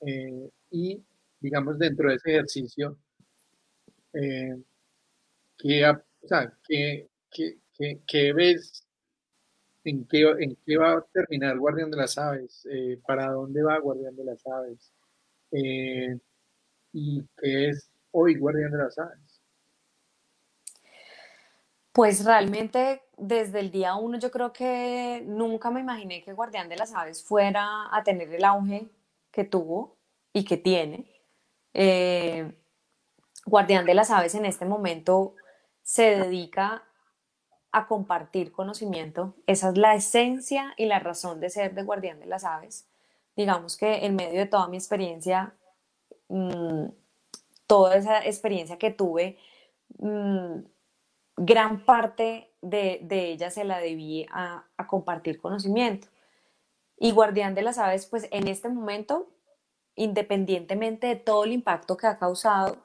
Eh, 0.00 0.50
y, 0.70 1.04
digamos, 1.40 1.78
dentro 1.78 2.08
de 2.08 2.16
ese 2.16 2.30
ejercicio, 2.30 2.98
eh, 4.12 4.56
¿qué, 5.58 5.88
o 5.88 6.28
sea, 6.28 6.52
¿qué, 6.66 7.08
qué, 7.30 8.00
qué 8.06 8.32
ves 8.32 8.87
¿En 9.88 10.04
qué, 10.06 10.76
va 10.76 10.92
a 10.92 11.00
terminar 11.12 11.56
Guardián 11.58 11.90
de 11.90 11.96
las 11.96 12.18
Aves? 12.18 12.68
Eh, 12.70 13.00
¿Para 13.06 13.30
dónde 13.32 13.62
va 13.62 13.78
Guardián 13.78 14.14
de 14.14 14.24
las 14.24 14.46
Aves? 14.46 14.92
Eh, 15.50 16.18
¿Y 16.92 17.24
qué 17.38 17.70
es 17.70 17.90
hoy 18.10 18.36
Guardián 18.36 18.70
de 18.70 18.78
las 18.78 18.98
Aves? 18.98 19.40
Pues 21.92 22.22
realmente 22.24 23.00
desde 23.16 23.60
el 23.60 23.70
día 23.70 23.94
uno 23.94 24.18
yo 24.18 24.30
creo 24.30 24.52
que 24.52 25.22
nunca 25.26 25.70
me 25.70 25.80
imaginé 25.80 26.22
que 26.22 26.34
Guardián 26.34 26.68
de 26.68 26.76
las 26.76 26.92
Aves 26.94 27.24
fuera 27.24 27.88
a 27.90 28.02
tener 28.04 28.32
el 28.32 28.44
auge 28.44 28.90
que 29.30 29.44
tuvo 29.44 29.96
y 30.34 30.44
que 30.44 30.58
tiene. 30.58 31.10
Eh, 31.72 32.52
Guardián 33.46 33.86
de 33.86 33.94
las 33.94 34.10
Aves 34.10 34.34
en 34.34 34.44
este 34.44 34.66
momento 34.66 35.34
se 35.82 36.14
dedica 36.14 36.84
a 37.72 37.86
compartir 37.86 38.52
conocimiento. 38.52 39.34
Esa 39.46 39.70
es 39.70 39.78
la 39.78 39.94
esencia 39.94 40.74
y 40.76 40.86
la 40.86 40.98
razón 40.98 41.40
de 41.40 41.50
ser 41.50 41.74
de 41.74 41.82
Guardián 41.82 42.20
de 42.20 42.26
las 42.26 42.44
Aves. 42.44 42.88
Digamos 43.36 43.76
que 43.76 44.06
en 44.06 44.16
medio 44.16 44.38
de 44.38 44.46
toda 44.46 44.68
mi 44.68 44.76
experiencia, 44.76 45.54
mm, 46.28 46.86
toda 47.66 47.96
esa 47.96 48.24
experiencia 48.24 48.78
que 48.78 48.90
tuve, 48.90 49.38
mm, 49.98 50.60
gran 51.36 51.84
parte 51.84 52.52
de, 52.62 53.06
ella 53.10 53.50
se 53.50 53.64
la 53.64 53.78
debí 53.78 54.26
a, 54.32 54.64
a 54.76 54.86
compartir 54.86 55.40
conocimiento. 55.40 56.08
Y 56.96 57.12
Guardián 57.12 57.54
de 57.54 57.62
las 57.62 57.78
Aves, 57.78 58.06
pues 58.06 58.28
en 58.32 58.48
este 58.48 58.68
momento, 58.68 59.28
independientemente 59.94 61.06
de 61.06 61.16
todo 61.16 61.44
el 61.44 61.52
impacto 61.52 61.96
que 61.96 62.06
ha 62.08 62.18
causado, 62.18 62.78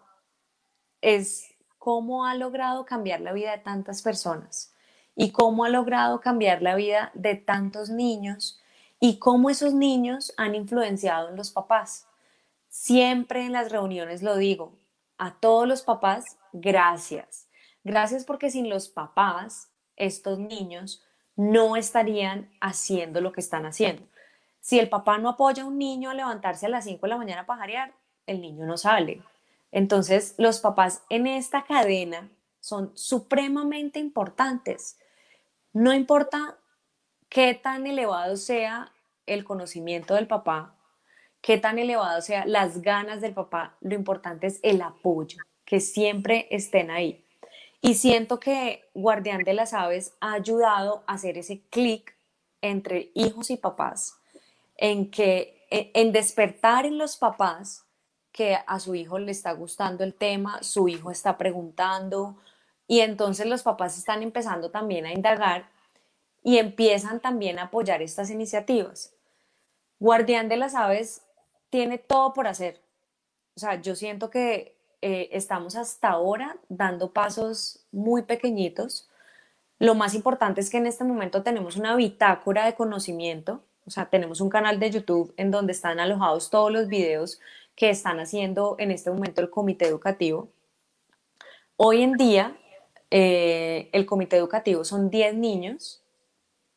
es 1.02 1.56
cómo 1.80 2.26
ha 2.26 2.36
logrado 2.36 2.86
cambiar 2.86 3.22
la 3.22 3.34
vida 3.34 3.52
de 3.52 3.58
tantas 3.60 4.02
personas 4.02 4.73
y 5.16 5.32
cómo 5.32 5.66
ha 5.66 5.70
logrado 5.70 6.22
cambiar 6.22 6.62
la 6.62 6.76
vida 6.76 7.12
de 7.14 7.36
tantos 7.36 7.90
niños 7.90 8.62
y 9.00 9.20
cómo 9.20 9.50
esos 9.50 9.74
niños 9.74 10.34
han 10.38 10.56
influenciado 10.56 11.30
en 11.30 11.36
los 11.36 11.52
papás. 11.52 12.08
Siempre 12.70 13.46
en 13.46 13.52
las 13.52 13.72
reuniones 13.72 14.24
lo 14.24 14.38
digo, 14.38 14.78
a 15.18 15.40
todos 15.40 15.68
los 15.68 15.84
papás, 15.84 16.38
gracias. 16.52 17.48
Gracias 17.84 18.26
porque 18.26 18.50
sin 18.50 18.70
los 18.70 18.90
papás, 18.90 19.70
estos 19.96 20.40
niños 20.40 21.04
no 21.36 21.76
estarían 21.76 22.50
haciendo 22.62 23.22
lo 23.22 23.32
que 23.32 23.42
están 23.42 23.66
haciendo. 23.66 24.08
Si 24.60 24.80
el 24.80 24.90
papá 24.90 25.18
no 25.18 25.30
apoya 25.30 25.64
a 25.64 25.66
un 25.66 25.78
niño 25.78 26.10
a 26.10 26.14
levantarse 26.14 26.68
a 26.68 26.70
las 26.70 26.86
5 26.86 27.06
de 27.06 27.10
la 27.10 27.18
mañana 27.18 27.42
a 27.42 27.46
pajarear, 27.46 27.94
el 28.26 28.42
niño 28.42 28.66
no 28.66 28.78
sale. 28.78 29.22
Entonces, 29.72 30.36
los 30.38 30.60
papás 30.60 31.04
en 31.10 31.28
esta 31.28 31.64
cadena 31.64 32.30
son 32.60 32.92
supremamente 32.96 34.00
importantes. 34.00 34.98
No 35.74 35.92
importa 35.92 36.60
qué 37.30 37.56
tan 37.56 37.88
elevado 37.88 38.38
sea 38.38 38.92
el 39.26 39.44
conocimiento 39.44 40.14
del 40.14 40.28
papá, 40.28 40.76
qué 41.42 41.58
tan 41.58 41.80
elevado 41.80 42.22
sea 42.22 42.46
las 42.46 42.82
ganas 42.82 43.22
del 43.22 43.34
papá, 43.34 43.76
lo 43.82 43.96
importante 43.96 44.48
es 44.48 44.60
el 44.62 44.82
apoyo, 44.84 45.40
que 45.66 45.80
siempre 45.80 46.48
estén 46.52 46.92
ahí. 46.92 47.26
Y 47.82 47.96
siento 47.96 48.40
que 48.40 48.90
Guardián 48.94 49.44
de 49.44 49.54
las 49.54 49.74
Aves 49.74 50.14
ha 50.22 50.34
ayudado 50.34 51.04
a 51.08 51.14
hacer 51.14 51.38
ese 51.38 51.62
clic 51.70 52.16
entre 52.62 53.12
hijos 53.16 53.50
y 53.50 53.58
papás, 53.58 54.16
en 54.78 55.10
que 55.10 55.66
en 55.70 56.12
despertar 56.12 56.86
en 56.86 57.00
los 57.00 57.18
papás 57.18 57.86
que 58.32 58.58
a 58.66 58.80
su 58.80 58.94
hijo 58.94 59.18
le 59.18 59.32
está 59.32 59.54
gustando 59.54 60.04
el 60.04 60.14
tema, 60.14 60.62
su 60.62 60.88
hijo 60.88 61.10
está 61.10 61.38
preguntando, 61.38 62.38
y 62.88 63.00
entonces 63.00 63.46
los 63.46 63.64
papás 63.64 63.98
están 63.98 64.22
empezando 64.24 64.72
también 64.72 65.06
a 65.06 65.14
indagar 65.14 65.70
y 66.44 66.58
empiezan 66.58 67.20
también 67.20 67.60
a 67.60 67.64
apoyar 67.64 68.02
estas 68.02 68.30
iniciativas. 68.30 69.14
Guardián 70.00 70.50
de 70.50 70.58
las 70.58 70.76
Aves 70.76 71.22
tiene 71.70 71.98
todo 71.98 72.34
por 72.34 72.48
hacer. 72.48 72.82
O 73.56 73.60
sea, 73.60 73.82
yo 73.82 73.96
siento 73.96 74.30
que 74.30 74.76
eh, 75.02 75.30
estamos 75.32 75.76
hasta 75.76 76.10
ahora 76.10 76.58
dando 76.70 77.12
pasos 77.12 77.86
muy 77.92 78.24
pequeñitos. 78.24 79.10
Lo 79.80 79.96
más 79.96 80.14
importante 80.14 80.62
es 80.62 80.70
que 80.70 80.78
en 80.78 80.88
este 80.88 81.04
momento 81.04 81.44
tenemos 81.44 81.78
una 81.78 81.96
bitácora 81.96 82.66
de 82.66 82.76
conocimiento, 82.76 83.64
o 83.86 83.92
sea, 83.92 84.10
tenemos 84.10 84.40
un 84.40 84.50
canal 84.50 84.80
de 84.80 84.92
YouTube 84.92 85.34
en 85.36 85.52
donde 85.52 85.74
están 85.74 86.00
alojados 86.00 86.50
todos 86.50 86.72
los 86.72 86.88
videos 86.88 87.40
que 87.76 87.90
están 87.90 88.20
haciendo 88.20 88.76
en 88.80 88.92
este 88.92 89.12
momento 89.12 89.42
el 89.42 89.50
comité 89.50 89.88
educativo. 89.88 90.50
Hoy 91.76 92.02
en 92.02 92.14
día, 92.14 92.56
eh, 93.16 93.92
el 93.94 94.08
comité 94.08 94.38
educativo 94.38 94.84
son 94.84 95.12
10 95.12 95.36
niños, 95.36 96.02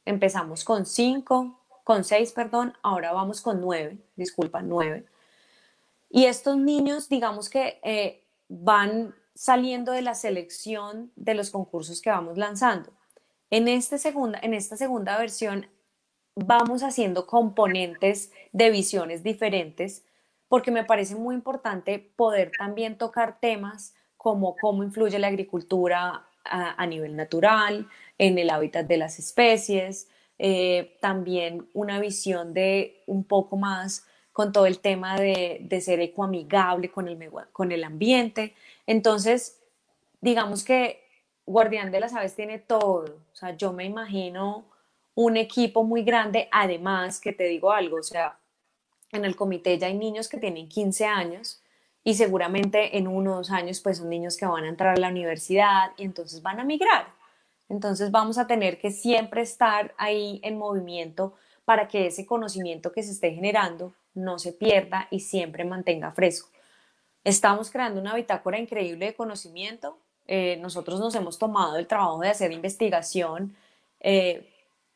empezamos 0.04 0.64
con 0.64 0.84
5, 0.84 1.58
con 1.82 2.04
6, 2.04 2.32
perdón, 2.32 2.74
ahora 2.82 3.14
vamos 3.14 3.40
con 3.40 3.62
9, 3.62 3.96
disculpa, 4.16 4.60
9. 4.60 5.06
Y 6.10 6.26
estos 6.26 6.58
niños, 6.58 7.08
digamos 7.08 7.48
que 7.48 7.80
eh, 7.82 8.22
van 8.48 9.14
saliendo 9.34 9.92
de 9.92 10.02
la 10.02 10.14
selección 10.14 11.10
de 11.16 11.32
los 11.32 11.48
concursos 11.48 12.02
que 12.02 12.10
vamos 12.10 12.36
lanzando. 12.36 12.92
En, 13.48 13.66
este 13.66 13.96
segunda, 13.96 14.38
en 14.42 14.52
esta 14.52 14.76
segunda 14.76 15.16
versión 15.16 15.66
vamos 16.34 16.82
haciendo 16.82 17.26
componentes 17.26 18.30
de 18.52 18.68
visiones 18.68 19.22
diferentes 19.22 20.04
porque 20.48 20.70
me 20.70 20.84
parece 20.84 21.14
muy 21.14 21.34
importante 21.34 21.98
poder 21.98 22.52
también 22.58 22.98
tocar 22.98 23.40
temas 23.40 23.94
como 24.16 24.56
cómo 24.56 24.82
influye 24.82 25.18
la 25.18 25.28
agricultura 25.28 26.26
a, 26.44 26.86
nivel 26.86 27.16
natural, 27.16 27.88
en 28.18 28.38
el 28.38 28.50
hábitat 28.50 28.86
de 28.86 28.96
las 28.96 29.18
especies, 29.18 30.08
eh, 30.38 30.96
también 31.00 31.68
una 31.74 31.98
visión 31.98 32.54
de 32.54 33.02
un 33.06 33.24
poco 33.24 33.56
más 33.56 34.06
con 34.32 34.52
todo 34.52 34.66
el 34.66 34.80
tema 34.80 35.18
de, 35.18 35.66
ser 35.80 36.00
ecoamigable 36.00 36.90
con 36.90 37.08
el, 37.08 37.30
con 37.52 37.72
el 37.72 37.82
ambiente. 37.84 38.54
Entonces, 38.86 39.60
digamos 40.20 40.62
que 40.62 41.02
Guardián 41.46 41.90
de 41.90 42.00
las 42.00 42.14
Aves 42.14 42.34
tiene 42.34 42.58
todo. 42.58 43.20
O 43.32 43.36
sea, 43.36 43.56
yo 43.56 43.72
me 43.72 43.84
imagino 43.84 44.66
un 45.14 45.36
equipo 45.36 45.84
muy 45.84 46.02
grande, 46.02 46.48
además 46.52 47.20
que 47.20 47.32
te 47.32 47.44
digo 47.44 47.72
algo, 47.72 47.96
o 47.96 48.02
sea, 48.02 48.38
en 49.12 49.24
el 49.24 49.36
comité 49.36 49.78
ya 49.78 49.86
hay 49.86 49.96
niños 49.96 50.28
que 50.28 50.36
tienen 50.36 50.68
15 50.68 51.06
años 51.06 51.62
y 52.06 52.14
seguramente 52.14 52.96
en 52.98 53.08
uno 53.08 53.32
o 53.32 53.36
dos 53.38 53.50
años 53.50 53.80
pues 53.80 53.98
son 53.98 54.08
niños 54.08 54.36
que 54.36 54.46
van 54.46 54.62
a 54.62 54.68
entrar 54.68 54.96
a 54.96 55.00
la 55.00 55.08
universidad 55.08 55.90
y 55.96 56.04
entonces 56.04 56.40
van 56.40 56.60
a 56.60 56.64
migrar. 56.64 57.08
Entonces 57.68 58.12
vamos 58.12 58.38
a 58.38 58.46
tener 58.46 58.78
que 58.78 58.92
siempre 58.92 59.42
estar 59.42 59.92
ahí 59.98 60.38
en 60.44 60.56
movimiento 60.56 61.34
para 61.64 61.88
que 61.88 62.06
ese 62.06 62.24
conocimiento 62.24 62.92
que 62.92 63.02
se 63.02 63.10
esté 63.10 63.32
generando 63.32 63.92
no 64.14 64.38
se 64.38 64.52
pierda 64.52 65.08
y 65.10 65.18
siempre 65.18 65.64
mantenga 65.64 66.12
fresco. 66.12 66.48
Estamos 67.24 67.72
creando 67.72 68.00
una 68.00 68.14
bitácora 68.14 68.60
increíble 68.60 69.06
de 69.06 69.14
conocimiento. 69.14 69.98
Eh, 70.28 70.58
nosotros 70.62 71.00
nos 71.00 71.12
hemos 71.16 71.40
tomado 71.40 71.76
el 71.76 71.88
trabajo 71.88 72.20
de 72.20 72.28
hacer 72.28 72.52
investigación 72.52 73.56
eh, 73.98 74.48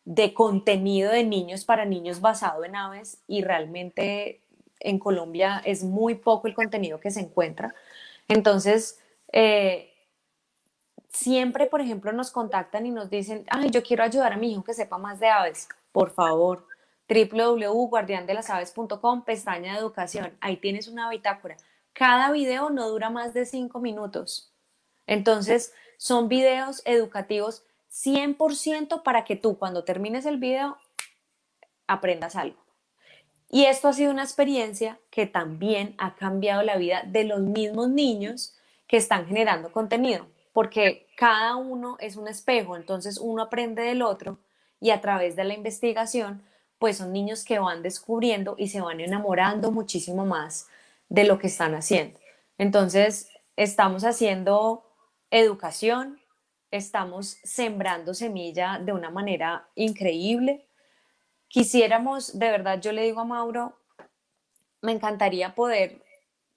de 0.04 0.32
contenido 0.32 1.10
de 1.10 1.24
niños 1.24 1.64
para 1.64 1.84
niños 1.86 2.20
basado 2.20 2.64
en 2.64 2.76
aves 2.76 3.18
y 3.26 3.42
realmente 3.42 4.39
en 4.80 4.98
Colombia 4.98 5.62
es 5.64 5.84
muy 5.84 6.16
poco 6.16 6.48
el 6.48 6.54
contenido 6.54 7.00
que 7.00 7.10
se 7.10 7.20
encuentra. 7.20 7.74
Entonces, 8.28 8.98
eh, 9.32 9.92
siempre, 11.08 11.66
por 11.66 11.80
ejemplo, 11.80 12.12
nos 12.12 12.30
contactan 12.30 12.86
y 12.86 12.90
nos 12.90 13.10
dicen, 13.10 13.44
ay, 13.50 13.70
yo 13.70 13.82
quiero 13.82 14.02
ayudar 14.02 14.32
a 14.32 14.36
mi 14.36 14.52
hijo 14.52 14.64
que 14.64 14.74
sepa 14.74 14.98
más 14.98 15.20
de 15.20 15.28
aves. 15.28 15.68
Por 15.92 16.10
favor, 16.10 16.66
www.guardiandelasaves.com, 17.08 19.24
pestaña 19.24 19.74
de 19.74 19.80
educación. 19.80 20.36
Ahí 20.40 20.56
tienes 20.56 20.88
una 20.88 21.10
bitácora. 21.10 21.56
Cada 21.92 22.30
video 22.30 22.70
no 22.70 22.88
dura 22.88 23.10
más 23.10 23.34
de 23.34 23.46
cinco 23.46 23.80
minutos. 23.80 24.52
Entonces, 25.06 25.74
son 25.96 26.28
videos 26.28 26.82
educativos 26.84 27.64
100% 27.90 29.02
para 29.02 29.24
que 29.24 29.36
tú 29.36 29.58
cuando 29.58 29.84
termines 29.84 30.24
el 30.24 30.38
video 30.38 30.78
aprendas 31.88 32.36
algo. 32.36 32.69
Y 33.50 33.64
esto 33.64 33.88
ha 33.88 33.92
sido 33.92 34.12
una 34.12 34.22
experiencia 34.22 34.98
que 35.10 35.26
también 35.26 35.94
ha 35.98 36.14
cambiado 36.14 36.62
la 36.62 36.76
vida 36.76 37.02
de 37.04 37.24
los 37.24 37.40
mismos 37.40 37.90
niños 37.90 38.56
que 38.86 38.96
están 38.96 39.26
generando 39.26 39.72
contenido, 39.72 40.26
porque 40.52 41.08
cada 41.16 41.56
uno 41.56 41.96
es 41.98 42.16
un 42.16 42.28
espejo, 42.28 42.76
entonces 42.76 43.18
uno 43.18 43.42
aprende 43.42 43.82
del 43.82 44.02
otro 44.02 44.38
y 44.80 44.90
a 44.90 45.00
través 45.00 45.36
de 45.36 45.44
la 45.44 45.54
investigación 45.54 46.42
pues 46.78 46.96
son 46.96 47.12
niños 47.12 47.44
que 47.44 47.58
van 47.58 47.82
descubriendo 47.82 48.54
y 48.56 48.68
se 48.68 48.80
van 48.80 49.00
enamorando 49.00 49.70
muchísimo 49.70 50.24
más 50.24 50.66
de 51.10 51.24
lo 51.24 51.38
que 51.38 51.48
están 51.48 51.74
haciendo. 51.74 52.18
Entonces, 52.56 53.28
estamos 53.56 54.02
haciendo 54.04 54.82
educación, 55.30 56.18
estamos 56.70 57.36
sembrando 57.44 58.14
semilla 58.14 58.78
de 58.78 58.92
una 58.94 59.10
manera 59.10 59.68
increíble. 59.74 60.66
Quisiéramos, 61.50 62.38
de 62.38 62.48
verdad, 62.48 62.80
yo 62.80 62.92
le 62.92 63.02
digo 63.02 63.20
a 63.20 63.24
Mauro, 63.24 63.76
me 64.82 64.92
encantaría 64.92 65.56
poder 65.56 66.00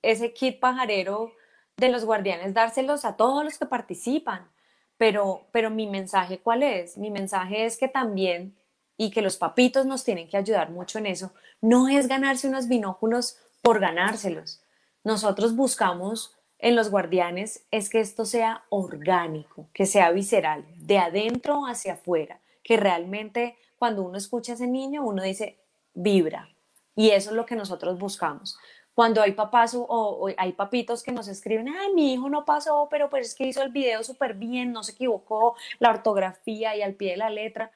ese 0.04 0.34
kit 0.34 0.60
pajarero 0.60 1.34
de 1.78 1.90
los 1.90 2.06
guardianes 2.06 2.54
dárselos 2.54 3.04
a 3.04 3.18
todos 3.18 3.44
los 3.44 3.58
que 3.58 3.66
participan, 3.66 4.52
pero, 4.98 5.48
pero 5.52 5.72
mi 5.72 5.88
mensaje, 5.88 6.38
¿cuál 6.38 6.62
es? 6.62 6.96
Mi 6.96 7.10
mensaje 7.10 7.66
es 7.66 7.76
que 7.78 7.88
también 7.88 8.56
y 8.96 9.10
que 9.10 9.24
los 9.24 9.38
papitos 9.38 9.88
nos 9.88 10.04
tienen 10.04 10.28
que 10.28 10.38
ayudar 10.38 10.70
mucho 10.70 11.00
en 11.00 11.08
eso, 11.08 11.34
no 11.60 11.90
es 11.90 12.08
ganarse 12.08 12.48
unos 12.48 12.68
binóculos 12.68 13.40
por 13.64 13.80
ganárselos. 13.80 14.62
Nosotros 15.04 15.56
buscamos 15.56 16.38
en 16.60 16.76
los 16.76 16.92
guardianes 16.92 17.66
es 17.72 17.90
que 17.90 18.00
esto 18.00 18.26
sea 18.26 18.64
orgánico, 18.70 19.70
que 19.74 19.88
sea 19.88 20.12
visceral, 20.12 20.66
de 20.78 21.00
adentro 21.00 21.66
hacia 21.66 21.94
afuera, 21.94 22.42
que 22.62 22.78
realmente 22.78 23.58
cuando 23.84 24.04
uno 24.04 24.18
escucha 24.18 24.54
a 24.54 24.56
ese 24.56 24.66
niño, 24.66 25.04
uno 25.04 25.22
dice, 25.22 25.58
vibra. 25.94 26.48
Y 26.96 27.10
eso 27.10 27.32
es 27.32 27.36
lo 27.36 27.46
que 27.46 27.58
nosotros 27.58 28.00
buscamos. 28.00 28.58
Cuando 28.94 29.22
hay 29.22 29.34
papás 29.34 29.76
o, 29.78 30.30
hay 30.38 30.54
papitos 30.54 31.04
que 31.04 31.12
nos 31.12 31.28
escriben, 31.28 31.68
ay, 31.68 31.94
mi 31.94 32.14
hijo 32.14 32.30
no 32.30 32.46
pasó, 32.46 32.88
pero 32.90 33.10
pues 33.10 33.28
es 33.28 33.36
que 33.36 33.46
hizo 33.46 33.62
el 33.62 33.74
video 33.74 34.02
súper 34.02 34.36
bien, 34.36 34.72
no 34.72 34.84
se 34.84 34.94
equivocó, 34.94 35.58
la 35.80 35.90
ortografía 35.90 36.78
y 36.78 36.82
al 36.82 36.94
pie 36.94 37.12
de 37.12 37.18
la 37.18 37.30
letra 37.30 37.74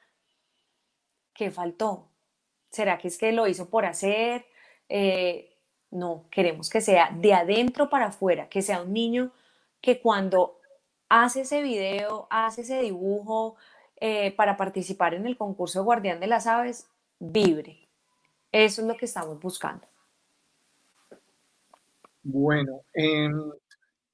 ¿qué 1.34 1.50
faltó? 1.50 2.08
¿Será 2.70 2.96
que 2.96 3.08
es 3.08 3.18
que 3.18 3.30
lo 3.32 3.46
hizo 3.46 3.68
por 3.68 3.84
hacer? 3.84 4.46
Eh, 4.88 5.58
no, 5.90 6.24
queremos 6.30 6.70
que 6.70 6.80
sea 6.80 7.10
de 7.14 7.34
adentro 7.34 7.90
para 7.90 8.06
afuera, 8.06 8.48
que 8.48 8.62
sea 8.62 8.80
un 8.80 8.94
niño 8.94 9.30
que 9.82 10.00
cuando 10.00 10.58
hace 11.10 11.42
ese 11.42 11.60
video, 11.60 12.28
hace 12.30 12.62
ese 12.62 12.80
dibujo 12.80 13.56
eh, 14.00 14.32
para 14.32 14.56
participar 14.56 15.14
en 15.14 15.26
el 15.26 15.36
concurso 15.36 15.84
Guardián 15.84 16.20
de 16.20 16.26
las 16.26 16.46
Aves, 16.46 16.88
vibre. 17.18 17.88
Eso 18.52 18.82
es 18.82 18.88
lo 18.88 18.96
que 18.96 19.06
estamos 19.06 19.40
buscando. 19.40 19.86
Bueno, 22.22 22.82
em, 22.92 23.50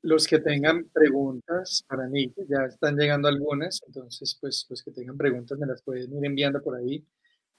los 0.02 0.26
que 0.26 0.38
tengan 0.38 0.84
preguntas 0.92 1.84
para 1.88 2.06
mí, 2.06 2.32
ya 2.48 2.64
están 2.66 2.96
llegando 2.96 3.28
algunas, 3.28 3.82
entonces 3.86 4.36
pues 4.40 4.66
los 4.68 4.82
que 4.82 4.90
tengan 4.90 5.16
preguntas 5.16 5.58
me 5.58 5.66
las 5.66 5.82
pueden 5.82 6.16
ir 6.16 6.24
enviando 6.24 6.62
por 6.62 6.76
ahí 6.76 7.04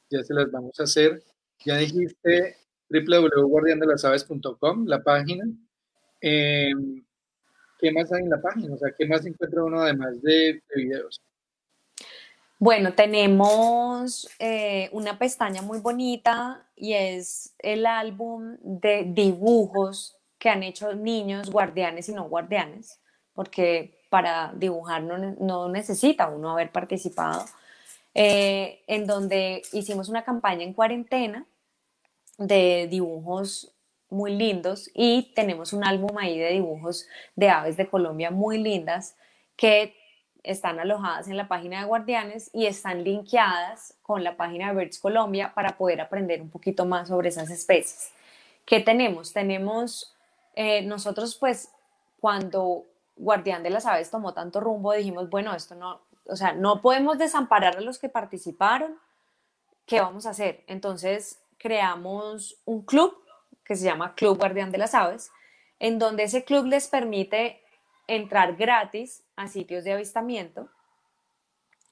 ya 0.10 0.24
se 0.24 0.34
las 0.34 0.50
vamos 0.52 0.80
a 0.80 0.84
hacer. 0.84 1.22
Ya 1.66 1.78
dijiste 1.78 2.58
www.guardiandelasaves.com, 2.90 4.86
la 4.86 5.04
página. 5.04 5.46
Em, 6.22 7.04
¿Qué 7.80 7.92
más 7.92 8.12
hay 8.12 8.24
en 8.24 8.30
la 8.30 8.42
página? 8.42 8.74
O 8.74 8.78
sea, 8.78 8.92
¿qué 8.98 9.06
más 9.06 9.26
encuentra 9.26 9.64
uno 9.64 9.82
además 9.82 10.22
de, 10.22 10.62
videos? 10.76 11.22
Bueno, 12.58 12.94
tenemos 12.94 14.30
eh, 14.40 14.90
una 14.94 15.20
pestaña 15.20 15.62
muy 15.62 15.80
bonita 15.80 16.66
y 16.76 16.94
es 16.94 17.54
el 17.60 17.86
álbum 17.86 18.58
de 18.62 19.04
dibujos 19.04 20.18
que 20.40 20.50
han 20.50 20.64
hecho 20.64 20.94
niños 20.94 21.52
guardianes 21.52 22.08
y 22.08 22.14
no 22.14 22.30
guardianes, 22.30 23.02
porque 23.34 24.00
para 24.10 24.54
dibujar 24.56 25.04
no, 25.04 25.18
no 25.18 25.68
necesita 25.68 26.30
uno 26.30 26.52
haber 26.52 26.72
participado 26.72 27.44
eh, 28.14 28.84
en 28.88 29.06
donde 29.06 29.62
hicimos 29.74 30.08
una 30.08 30.24
campaña 30.24 30.64
en 30.64 30.74
cuarentena 30.74 31.46
de 32.38 32.88
dibujos 32.90 33.74
muy 34.10 34.34
lindos 34.34 34.90
y 34.94 35.34
tenemos 35.36 35.74
un 35.74 35.84
álbum 35.84 36.18
ahí 36.18 36.40
de 36.40 36.52
dibujos 36.52 37.08
de 37.36 37.50
aves 37.50 37.76
de 37.76 37.90
Colombia 37.90 38.32
muy 38.32 38.58
lindas 38.58 39.18
que 39.58 39.94
están 40.46 40.80
alojadas 40.80 41.28
en 41.28 41.38
la 41.38 41.48
página 41.48 41.80
de 41.80 41.86
Guardianes 41.86 42.50
y 42.54 42.66
están 42.66 43.04
linkeadas 43.04 43.96
con 44.02 44.24
la 44.24 44.38
página 44.38 44.70
de 44.70 44.80
Birds 44.80 45.00
Colombia 45.00 45.54
para 45.54 45.78
poder 45.78 46.02
aprender 46.02 46.42
un 46.42 46.50
poquito 46.50 46.86
más 46.86 47.08
sobre 47.08 47.30
esas 47.30 47.50
especies. 47.50 48.12
¿Qué 48.66 48.80
tenemos? 48.80 49.34
Tenemos, 49.34 50.16
eh, 50.56 50.82
nosotros 50.84 51.36
pues 51.36 51.70
cuando 52.20 52.86
Guardián 53.16 53.64
de 53.64 53.70
las 53.70 53.86
Aves 53.86 54.10
tomó 54.10 54.34
tanto 54.34 54.60
rumbo, 54.60 54.94
dijimos, 54.94 55.30
bueno, 55.30 55.54
esto 55.54 55.76
no, 55.76 56.02
o 56.28 56.36
sea, 56.36 56.54
no 56.54 56.82
podemos 56.82 57.18
desamparar 57.18 57.78
a 57.78 57.82
los 57.82 58.00
que 58.00 58.10
participaron. 58.10 58.98
¿Qué 59.86 60.02
vamos 60.02 60.26
a 60.26 60.32
hacer? 60.32 60.64
Entonces 60.68 61.40
creamos 61.58 62.58
un 62.66 62.82
club 62.84 63.16
que 63.64 63.76
se 63.76 63.86
llama 63.86 64.16
Club 64.16 64.38
Guardián 64.38 64.72
de 64.72 64.78
las 64.78 64.94
Aves, 64.94 65.32
en 65.80 66.00
donde 66.00 66.24
ese 66.24 66.44
club 66.44 66.66
les 66.66 66.88
permite 66.88 67.62
entrar 68.08 68.56
gratis 68.56 69.24
a 69.36 69.48
sitios 69.48 69.84
de 69.84 69.94
avistamiento. 69.94 70.70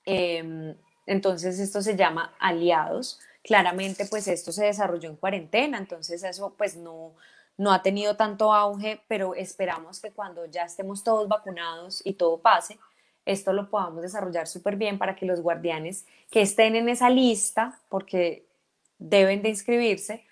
Em, 0.06 0.76
entonces 1.06 1.60
esto 1.60 1.82
se 1.82 1.96
llama 1.96 2.34
aliados. 2.40 3.20
Claramente 3.44 4.06
pues 4.06 4.28
esto 4.28 4.52
se 4.52 4.66
desarrolló 4.66 5.10
en 5.10 5.18
cuarentena, 5.18 5.78
entonces 5.78 6.24
eso 6.24 6.54
pues 6.58 6.78
no, 6.78 7.14
no 7.58 7.72
ha 7.74 7.82
tenido 7.82 8.16
tanto 8.16 8.54
auge, 8.54 9.02
pero 9.08 9.36
esperamos 9.36 10.00
que 10.00 10.12
cuando 10.12 10.46
ya 10.46 10.64
estemos 10.64 11.04
todos 11.04 11.28
vacunados 11.28 12.02
y 12.06 12.14
todo 12.14 12.40
pase, 12.40 12.80
esto 13.26 13.54
lo 13.54 13.70
podamos 13.70 14.02
desarrollar 14.02 14.48
súper 14.48 14.76
bien 14.76 14.98
para 14.98 15.16
que 15.16 15.26
los 15.26 15.42
guardianes 15.42 16.06
que 16.30 16.42
estén 16.42 16.76
en 16.76 16.90
esa 16.90 17.10
lista, 17.10 17.80
porque 17.90 18.46
deben 18.98 19.42
de 19.42 19.50
inscribirse, 19.50 20.26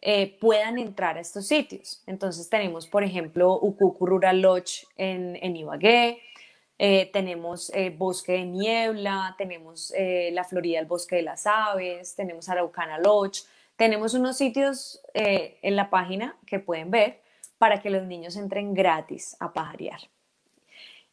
eh, 0.00 0.38
puedan 0.40 0.78
entrar 0.78 1.18
a 1.18 1.20
estos 1.20 1.48
sitios. 1.48 2.02
Entonces 2.06 2.48
tenemos, 2.48 2.86
por 2.86 3.02
ejemplo, 3.02 3.58
Ukuku 3.60 4.06
Rural 4.06 4.40
Lodge 4.40 4.86
en, 4.96 5.36
en 5.42 5.56
Ibagué, 5.56 6.20
eh, 6.78 7.10
tenemos 7.12 7.70
eh, 7.74 7.90
Bosque 7.90 8.32
de 8.32 8.44
Niebla, 8.44 9.34
tenemos 9.36 9.92
la 9.96 10.44
Florida, 10.44 10.78
el 10.78 10.86
Bosque 10.86 11.16
de 11.16 11.22
las 11.22 11.46
Aves, 11.46 12.14
tenemos 12.14 12.48
Araucana 12.48 12.98
Lodge, 12.98 13.42
tenemos 13.74 14.14
unos 14.14 14.36
sitios 14.36 15.00
en 15.14 15.74
la 15.74 15.90
página 15.90 16.36
que 16.46 16.60
pueden 16.60 16.92
ver 16.92 17.20
para 17.58 17.80
que 17.82 17.90
los 17.90 18.04
niños 18.06 18.36
entren 18.36 18.74
gratis 18.74 19.36
a 19.40 19.52
pajarear. 19.52 20.00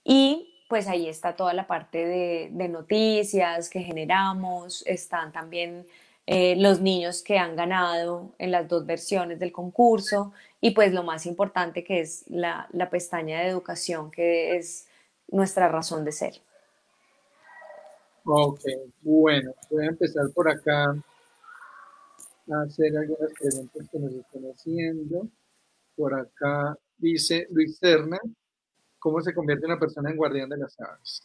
Y 0.04 0.54
pues 0.70 0.88
ahí 0.88 1.10
está 1.10 1.36
toda 1.36 1.54
la 1.54 1.66
parte 1.66 2.06
de 2.52 2.70
noticias 2.70 3.68
que 3.70 3.82
generamos, 3.82 4.84
están 4.86 5.32
también 5.32 5.88
eh, 6.28 6.56
los 6.58 6.82
niños 6.82 7.22
que 7.22 7.38
han 7.38 7.56
ganado 7.56 8.34
en 8.40 8.52
las 8.52 8.68
dos 8.68 8.86
versiones 8.86 9.40
del 9.40 9.52
concurso 9.52 10.34
y 10.60 10.72
pues 10.72 10.92
lo 10.92 11.04
más 11.04 11.26
importante 11.26 11.84
que 11.84 12.00
es 12.00 12.26
la, 12.28 12.68
la 12.72 12.90
pestaña 12.90 13.40
de 13.40 13.48
educación 13.48 14.10
que 14.10 14.58
es 14.58 14.88
nuestra 15.28 15.68
razón 15.68 16.04
de 16.04 16.12
ser. 16.12 16.42
Ok, 18.24 18.62
bueno, 19.02 19.54
voy 19.70 19.86
a 19.86 19.90
empezar 19.90 20.26
por 20.34 20.50
acá 20.50 20.96
a 22.52 22.62
hacer 22.64 22.98
algunas 22.98 23.32
preguntas 23.40 23.88
que 23.92 24.00
nos 24.00 24.14
están 24.14 24.44
haciendo. 24.46 25.28
Por 25.96 26.14
acá 26.16 26.76
dice 26.98 27.48
Luis 27.52 27.78
Serna, 27.78 28.18
¿cómo 28.98 29.22
se 29.22 29.34
convierte 29.34 29.68
una 29.68 29.80
persona 29.80 30.10
en 30.10 30.18
guardián 30.18 30.50
de 30.50 30.58
las 30.58 30.80
aves? 30.80 31.22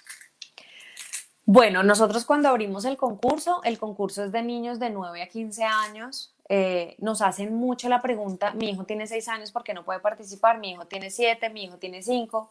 Bueno, 1.53 1.83
nosotros 1.83 2.25
cuando 2.25 2.49
abrimos 2.49 2.85
el 2.85 2.97
concurso, 2.97 3.61
el 3.65 3.77
concurso 3.77 4.23
es 4.23 4.31
de 4.31 4.41
niños 4.41 4.79
de 4.79 4.89
9 4.89 5.21
a 5.21 5.29
15 5.29 5.65
años, 5.65 6.33
eh, 6.49 6.95
nos 6.99 7.23
hacen 7.23 7.57
mucho 7.57 7.89
la 7.89 8.01
pregunta, 8.01 8.53
mi 8.55 8.71
hijo 8.71 8.85
tiene 8.85 9.09
6 9.09 9.27
años, 9.27 9.51
¿por 9.51 9.65
qué 9.65 9.75
no 9.75 9.85
puede 9.85 9.99
participar? 9.99 10.61
Mi 10.61 10.71
hijo 10.71 10.85
tiene 10.85 11.11
7, 11.11 11.51
mi 11.51 11.65
hijo 11.65 11.77
tiene 11.79 12.05
5. 12.05 12.49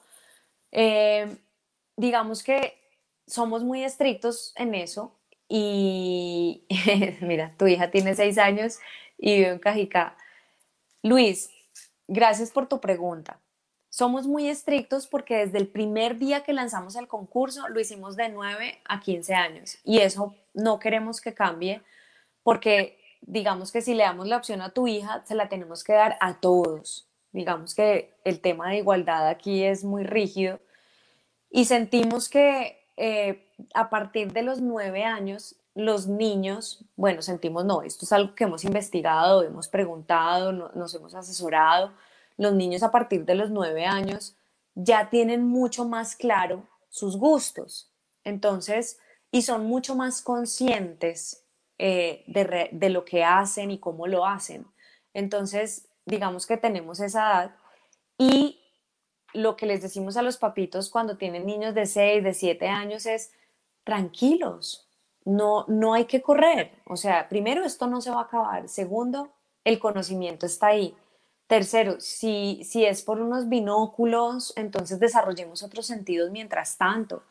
Eh, 0.74 1.34
digamos 1.96 2.44
que 2.44 2.78
somos 3.26 3.64
muy 3.64 3.86
estrictos 3.86 4.52
en 4.58 4.76
eso 4.76 5.16
y 5.48 6.66
mira, 7.22 7.56
tu 7.58 7.68
hija 7.68 7.92
tiene 7.92 8.16
6 8.16 8.38
años 8.38 8.80
y 9.18 9.38
vive 9.38 9.48
en 9.48 9.60
Cajicá. 9.60 10.18
Luis, 11.04 11.52
gracias 12.10 12.52
por 12.52 12.68
tu 12.68 12.82
pregunta. 12.82 13.40
Somos 14.00 14.28
muy 14.28 14.48
estrictos 14.48 15.08
porque 15.08 15.36
desde 15.36 15.58
el 15.58 15.68
primer 15.68 16.18
día 16.18 16.42
que 16.46 16.54
lanzamos 16.54 16.96
el 16.96 17.10
concurso 17.10 17.68
lo 17.68 17.82
hicimos 17.82 18.16
de 18.16 18.30
9 18.30 18.80
a 18.86 19.02
15 19.02 19.34
años 19.36 19.78
y 19.84 19.98
eso 20.00 20.34
no 20.54 20.80
queremos 20.80 21.20
que 21.20 21.34
cambie 21.34 21.82
porque 22.42 22.98
digamos 23.20 23.74
que 23.74 23.82
si 23.82 23.94
le 23.94 24.04
damos 24.04 24.30
la 24.30 24.38
opción 24.38 24.62
a 24.62 24.70
tu 24.70 24.88
hija, 24.88 25.22
se 25.26 25.36
la 25.36 25.50
tenemos 25.50 25.84
que 25.84 25.92
dar 25.92 26.18
a 26.22 26.40
todos. 26.40 27.10
Digamos 27.34 27.76
que 27.76 28.14
el 28.24 28.40
tema 28.40 28.70
de 28.70 28.78
igualdad 28.78 29.28
aquí 29.28 29.66
es 29.66 29.84
muy 29.84 30.06
rígido 30.06 30.62
y 31.52 31.66
sentimos 31.66 32.30
que 32.30 32.82
eh, 32.96 33.50
a 33.74 33.90
partir 33.90 34.32
de 34.32 34.44
los 34.44 34.62
9 34.62 35.04
años 35.04 35.58
los 35.76 36.08
niños, 36.08 36.86
bueno, 36.96 37.22
sentimos 37.22 37.66
no, 37.66 37.82
esto 37.82 38.06
es 38.06 38.14
algo 38.14 38.34
que 38.34 38.46
hemos 38.46 38.64
investigado, 38.64 39.44
hemos 39.44 39.68
preguntado, 39.68 40.54
nos 40.54 40.96
hemos 40.96 41.16
asesorado 41.16 41.92
los 42.40 42.54
niños 42.54 42.84
a 42.84 42.92
partir 42.92 43.26
de 43.26 43.36
los 43.36 43.52
nueve 43.52 43.86
años 43.86 44.38
ya 44.74 45.10
tienen 45.10 45.46
mucho 45.46 45.86
más 45.86 46.16
claro 46.16 46.66
sus 46.88 47.18
gustos. 47.18 47.92
Entonces, 48.24 48.98
y 49.30 49.42
son 49.42 49.66
mucho 49.66 49.94
más 49.94 50.22
conscientes 50.22 51.46
eh, 51.78 52.24
de, 52.28 52.70
de, 52.72 52.90
lo 52.90 53.04
que 53.04 53.26
hacen 53.26 53.72
y 53.72 53.78
cómo 53.78 54.08
lo 54.08 54.26
hacen. 54.26 54.66
Entonces, 55.14 55.90
digamos 56.06 56.48
que 56.48 56.56
tenemos 56.56 57.02
esa 57.02 57.20
edad 57.20 57.56
y 58.18 58.62
lo 59.34 59.58
que 59.58 59.66
les 59.66 59.82
decimos 59.82 60.16
a 60.16 60.22
los 60.22 60.38
papitos 60.38 60.90
cuando 60.90 61.18
tienen 61.18 61.46
niños 61.46 61.76
de 61.76 61.86
6, 61.86 62.24
de 62.24 62.34
7 62.34 62.68
años 62.70 63.06
es 63.06 63.34
tranquilos, 63.84 64.88
no, 65.26 65.66
no 65.68 65.94
hay 65.94 66.06
que 66.06 66.22
correr. 66.22 66.72
O 66.86 66.96
sea, 66.96 67.28
primero, 67.28 67.66
esto 67.66 67.86
no 67.88 68.00
se 68.00 68.12
va 68.12 68.22
a 68.22 68.24
acabar. 68.24 68.70
Segundo, 68.70 69.30
el 69.66 69.78
conocimiento 69.78 70.46
está 70.46 70.68
ahí. 70.68 70.96
Tercero, 71.50 72.00
si, 72.00 72.62
si 72.64 72.86
es 72.86 73.02
por 73.02 73.20
unos 73.20 73.50
binóculos, 73.50 74.54
entonces 74.56 75.00
desarrollemos 75.00 75.64
otros 75.64 75.88
sentidos 75.88 76.30
mientras 76.30 76.78
tanto. 76.78 77.24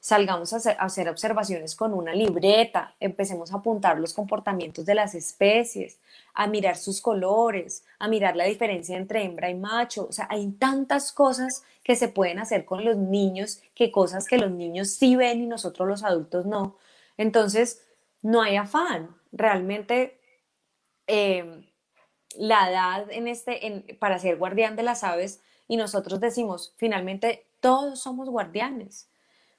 Salgamos 0.00 0.52
a 0.52 0.56
hacer, 0.56 1.08
observaciones 1.08 1.76
con 1.76 1.94
una 1.94 2.12
libreta, 2.12 2.96
empecemos 2.98 3.52
a 3.52 3.58
apuntar 3.58 4.00
los 4.00 4.12
comportamientos 4.12 4.84
de 4.86 4.96
las 4.96 5.14
especies, 5.14 6.00
a 6.34 6.48
mirar 6.48 6.76
sus 6.76 7.00
colores, 7.00 7.84
a 8.00 8.08
mirar 8.08 8.34
la 8.34 8.46
diferencia 8.46 8.96
entre 8.96 9.22
hembra 9.22 9.50
y 9.50 9.54
macho. 9.54 10.08
O 10.08 10.12
sea, 10.12 10.26
hay 10.28 10.50
tantas 10.50 11.12
cosas 11.12 11.62
que 11.84 11.94
se 11.94 12.08
pueden 12.08 12.40
hacer 12.40 12.64
con 12.64 12.84
los 12.84 12.96
niños, 12.96 13.62
que 13.76 13.92
cosas 13.92 14.26
que 14.26 14.38
los 14.38 14.50
niños 14.50 14.90
sí 14.90 15.14
ven 15.14 15.42
y 15.42 15.46
nosotros 15.46 15.86
los 15.86 16.02
adultos 16.02 16.44
no. 16.44 16.76
Entonces, 17.16 17.86
no 18.20 18.42
hay 18.42 18.56
afán. 18.56 19.14
Realmente, 19.30 20.18
eh, 21.06 21.69
la 22.36 22.70
edad 22.70 23.10
en 23.10 23.28
este, 23.28 23.96
para 23.98 24.18
ser 24.18 24.36
guardián 24.36 24.76
de 24.76 24.82
las 24.82 25.04
aves 25.04 25.42
y 25.68 25.76
nosotros 25.76 26.20
decimos, 26.20 26.74
finalmente 26.76 27.46
todos 27.60 28.00
somos 28.00 28.28
guardianes. 28.28 29.10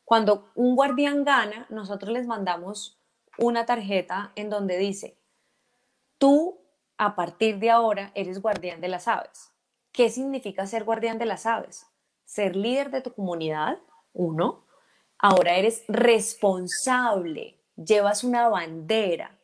Cuando 0.06 0.50
un 0.56 0.76
guardián 0.76 1.24
gana, 1.24 1.68
nosotros 1.70 2.12
les 2.12 2.28
mandamos 2.28 3.00
una 3.38 3.66
tarjeta 3.66 4.32
en 4.36 4.50
donde 4.50 4.78
dice, 4.78 5.18
tú 6.18 6.60
a 6.98 7.16
partir 7.16 7.60
de 7.60 7.70
ahora 7.70 8.12
eres 8.14 8.42
guardián 8.42 8.82
de 8.82 8.88
las 8.88 9.08
aves. 9.08 9.52
¿Qué 9.92 10.10
significa 10.10 10.68
ser 10.68 10.84
guardián 10.84 11.18
de 11.18 11.26
las 11.26 11.46
aves? 11.46 11.88
Ser 12.26 12.56
líder 12.56 12.92
de 12.92 13.02
tu 13.02 13.14
comunidad, 13.14 13.80
uno. 14.14 14.66
Ahora 15.18 15.56
eres 15.56 15.84
responsable, 15.88 17.60
llevas 17.76 18.24
una 18.24 18.50
bandera, 18.50 19.40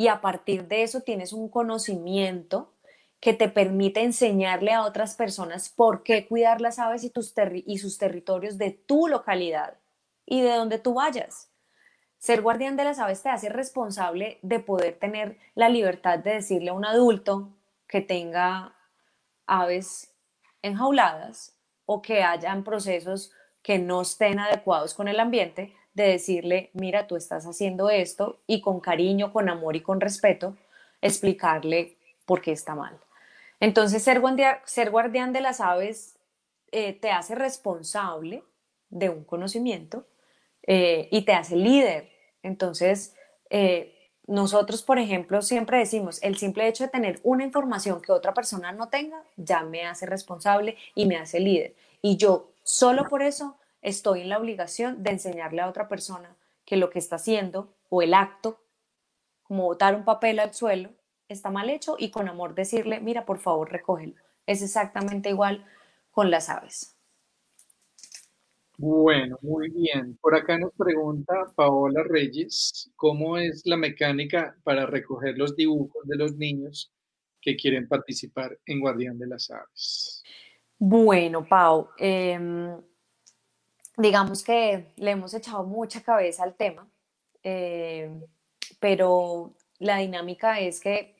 y 0.00 0.08
a 0.08 0.22
partir 0.22 0.66
de 0.66 0.82
eso 0.82 1.02
tienes 1.02 1.34
un 1.34 1.50
conocimiento 1.50 2.72
que 3.20 3.34
te 3.34 3.50
permite 3.50 4.00
enseñarle 4.00 4.72
a 4.72 4.84
otras 4.86 5.14
personas 5.14 5.68
por 5.68 6.04
qué 6.04 6.26
cuidar 6.26 6.62
las 6.62 6.78
aves 6.78 7.04
y, 7.04 7.10
tus 7.10 7.34
y 7.52 7.76
sus 7.76 7.98
territorios 7.98 8.56
de 8.56 8.70
tu 8.70 9.08
localidad 9.08 9.76
y 10.24 10.40
de 10.40 10.54
donde 10.54 10.78
tú 10.78 10.94
vayas. 10.94 11.50
Ser 12.16 12.40
guardián 12.40 12.78
de 12.78 12.84
las 12.84 12.98
aves 12.98 13.22
te 13.22 13.28
hace 13.28 13.50
responsable 13.50 14.38
de 14.40 14.60
poder 14.60 14.98
tener 14.98 15.36
la 15.54 15.68
libertad 15.68 16.18
de 16.18 16.32
decirle 16.36 16.70
a 16.70 16.72
un 16.72 16.86
adulto 16.86 17.50
que 17.86 18.00
tenga 18.00 18.74
aves 19.46 20.14
enjauladas 20.62 21.58
o 21.84 22.00
que 22.00 22.22
hayan 22.22 22.64
procesos 22.64 23.32
que 23.60 23.78
no 23.78 24.00
estén 24.00 24.38
adecuados 24.38 24.94
con 24.94 25.08
el 25.08 25.20
ambiente, 25.20 25.74
de 25.94 26.04
decirle, 26.04 26.70
mira, 26.72 27.06
tú 27.06 27.16
estás 27.16 27.46
haciendo 27.46 27.90
esto 27.90 28.40
y 28.46 28.60
con 28.60 28.80
cariño, 28.80 29.32
con 29.32 29.48
amor 29.48 29.76
y 29.76 29.82
con 29.82 30.00
respeto, 30.00 30.56
explicarle 31.00 31.96
por 32.24 32.40
qué 32.40 32.52
está 32.52 32.74
mal. 32.74 32.98
Entonces, 33.58 34.02
ser 34.02 34.20
guardián, 34.20 34.58
ser 34.64 34.90
guardián 34.90 35.32
de 35.32 35.40
las 35.40 35.60
aves 35.60 36.16
eh, 36.72 36.92
te 36.92 37.10
hace 37.10 37.34
responsable 37.34 38.44
de 38.88 39.08
un 39.08 39.24
conocimiento 39.24 40.06
eh, 40.66 41.08
y 41.10 41.22
te 41.22 41.32
hace 41.32 41.56
líder. 41.56 42.10
Entonces, 42.42 43.14
eh, 43.50 43.96
nosotros, 44.26 44.82
por 44.82 44.98
ejemplo, 44.98 45.42
siempre 45.42 45.78
decimos, 45.78 46.22
el 46.22 46.36
simple 46.38 46.68
hecho 46.68 46.84
de 46.84 46.90
tener 46.90 47.20
una 47.24 47.44
información 47.44 48.00
que 48.00 48.12
otra 48.12 48.32
persona 48.32 48.70
no 48.70 48.88
tenga, 48.88 49.22
ya 49.36 49.62
me 49.62 49.84
hace 49.84 50.06
responsable 50.06 50.76
y 50.94 51.06
me 51.06 51.16
hace 51.16 51.40
líder. 51.40 51.74
Y 52.00 52.16
yo, 52.16 52.52
solo 52.62 53.08
por 53.08 53.22
eso, 53.22 53.56
estoy 53.82 54.22
en 54.22 54.28
la 54.28 54.38
obligación 54.38 55.02
de 55.02 55.10
enseñarle 55.10 55.62
a 55.62 55.68
otra 55.68 55.88
persona 55.88 56.36
que 56.64 56.76
lo 56.76 56.90
que 56.90 56.98
está 56.98 57.16
haciendo 57.16 57.74
o 57.88 58.02
el 58.02 58.14
acto, 58.14 58.60
como 59.42 59.64
botar 59.64 59.94
un 59.94 60.04
papel 60.04 60.38
al 60.38 60.54
suelo, 60.54 60.90
está 61.28 61.50
mal 61.50 61.70
hecho 61.70 61.96
y 61.98 62.10
con 62.10 62.28
amor 62.28 62.54
decirle, 62.54 63.00
mira, 63.00 63.24
por 63.24 63.38
favor, 63.38 63.70
recógelo. 63.70 64.14
Es 64.46 64.62
exactamente 64.62 65.30
igual 65.30 65.64
con 66.10 66.30
las 66.30 66.48
aves. 66.48 66.96
Bueno, 68.82 69.38
muy 69.42 69.68
bien. 69.70 70.16
Por 70.22 70.34
acá 70.34 70.58
nos 70.58 70.72
pregunta 70.72 71.34
Paola 71.54 72.02
Reyes, 72.02 72.90
¿cómo 72.96 73.36
es 73.36 73.62
la 73.66 73.76
mecánica 73.76 74.56
para 74.64 74.86
recoger 74.86 75.36
los 75.36 75.54
dibujos 75.54 76.06
de 76.06 76.16
los 76.16 76.36
niños 76.36 76.90
que 77.42 77.56
quieren 77.56 77.86
participar 77.88 78.58
en 78.64 78.80
Guardián 78.80 79.18
de 79.18 79.26
las 79.26 79.50
Aves? 79.50 80.22
Bueno, 80.78 81.46
Pau, 81.46 81.90
em, 81.98 82.80
digamos 84.00 84.42
que 84.42 84.92
le 84.96 85.10
hemos 85.12 85.34
echado 85.34 85.64
mucha 85.64 86.02
cabeza 86.02 86.42
al 86.42 86.54
tema, 86.54 86.88
em, 87.42 88.22
pero 88.78 89.54
la 89.78 89.98
dinámica 89.98 90.60
es 90.60 90.80
que, 90.80 91.16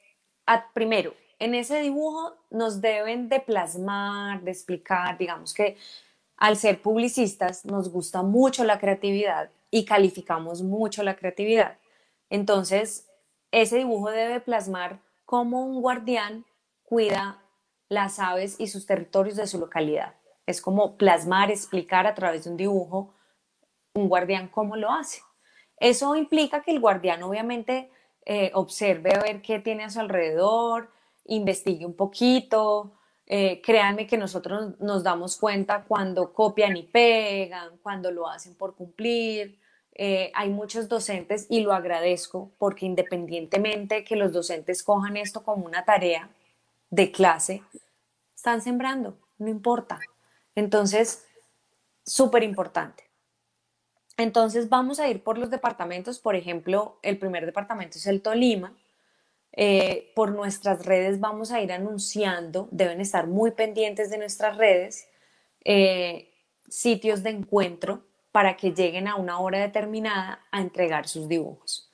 primero, 0.75 1.15
en 1.39 1.55
ese 1.55 1.81
dibujo 1.81 2.35
nos 2.51 2.81
deben 2.81 3.29
de 3.29 3.41
plasmar, 3.41 4.43
de 4.43 4.51
explicar, 4.51 5.17
digamos 5.19 5.55
que 5.55 5.77
al 6.37 6.57
ser 6.57 6.83
publicistas 6.83 7.65
nos 7.65 7.91
gusta 7.91 8.23
mucho 8.23 8.65
la 8.65 8.79
creatividad 8.79 9.51
y 9.71 9.85
calificamos 9.85 10.63
mucho 10.63 11.03
la 11.03 11.17
creatividad. 11.17 11.79
Entonces, 12.31 13.07
ese 13.53 13.79
dibujo 13.79 14.11
debe 14.11 14.41
plasmar 14.41 15.01
cómo 15.25 15.65
un 15.65 15.81
guardián 15.81 16.45
cuida 16.83 17.43
las 17.89 18.19
aves 18.19 18.57
y 18.59 18.69
sus 18.69 18.87
territorios 18.87 19.37
de 19.37 19.47
su 19.47 19.59
localidad. 19.59 20.15
Es 20.51 20.61
como 20.61 20.97
plasmar, 20.97 21.51
explicar 21.51 22.07
a 22.07 22.15
través 22.15 22.45
de 22.45 22.51
un 22.51 22.57
dibujo 22.57 23.15
un 23.95 24.09
guardián 24.09 24.49
cómo 24.49 24.77
lo 24.77 24.91
hace. 24.91 25.23
Eso 25.77 26.15
implica 26.15 26.63
que 26.63 26.71
el 26.71 26.81
guardián 26.81 27.23
obviamente 27.23 27.91
eh, 28.27 28.51
observe 28.55 29.15
a 29.15 29.23
ver 29.23 29.43
qué 29.43 29.59
tiene 29.59 29.85
a 29.85 29.91
su 29.91 30.01
alrededor, 30.01 30.91
investigue 31.25 31.87
un 31.87 31.95
poquito, 31.95 32.93
eh, 33.27 33.61
créanme 33.63 34.07
que 34.07 34.19
nosotros 34.19 34.79
nos 34.81 35.03
damos 35.03 35.37
cuenta 35.37 35.85
cuando 35.85 36.33
copian 36.33 36.77
y 36.77 36.83
pegan, 36.83 37.79
cuando 37.83 38.11
lo 38.11 38.29
hacen 38.29 38.55
por 38.57 38.75
cumplir. 38.75 39.59
Eh, 39.95 40.31
hay 40.35 40.51
muchos 40.51 40.89
docentes 40.89 41.47
y 41.51 41.61
lo 41.61 41.73
agradezco 41.73 42.53
porque 42.59 42.87
independientemente 42.87 44.05
que 44.05 44.17
los 44.17 44.33
docentes 44.33 44.83
cojan 44.83 45.17
esto 45.17 45.43
como 45.43 45.67
una 45.67 45.85
tarea 45.85 46.31
de 46.91 47.11
clase, 47.13 47.63
están 48.35 48.63
sembrando, 48.63 49.17
no 49.39 49.49
importa. 49.49 49.99
Entonces, 50.55 51.25
súper 52.05 52.43
importante. 52.43 53.11
Entonces 54.17 54.69
vamos 54.69 55.01
a 55.01 55.09
ir 55.09 55.23
por 55.23 55.39
los 55.39 55.51
departamentos, 55.51 56.19
por 56.19 56.37
ejemplo, 56.37 56.99
el 57.03 57.19
primer 57.19 57.47
departamento 57.47 57.99
es 57.99 58.07
el 58.07 58.21
Tolima, 58.21 58.77
eh, 59.53 60.13
por 60.15 60.33
nuestras 60.33 60.85
redes 60.85 61.21
vamos 61.21 61.51
a 61.51 61.61
ir 61.61 61.73
anunciando, 61.73 62.69
deben 62.71 63.01
estar 63.01 63.27
muy 63.27 63.53
pendientes 63.53 64.11
de 64.11 64.19
nuestras 64.19 64.57
redes, 64.57 65.09
eh, 65.65 66.33
sitios 66.69 67.23
de 67.23 67.31
encuentro 67.31 68.05
para 68.31 68.57
que 68.57 68.73
lleguen 68.73 69.09
a 69.09 69.17
una 69.17 69.41
hora 69.41 69.59
determinada 69.59 70.47
a 70.53 70.61
entregar 70.61 71.09
sus 71.09 71.29
dibujos. 71.29 71.90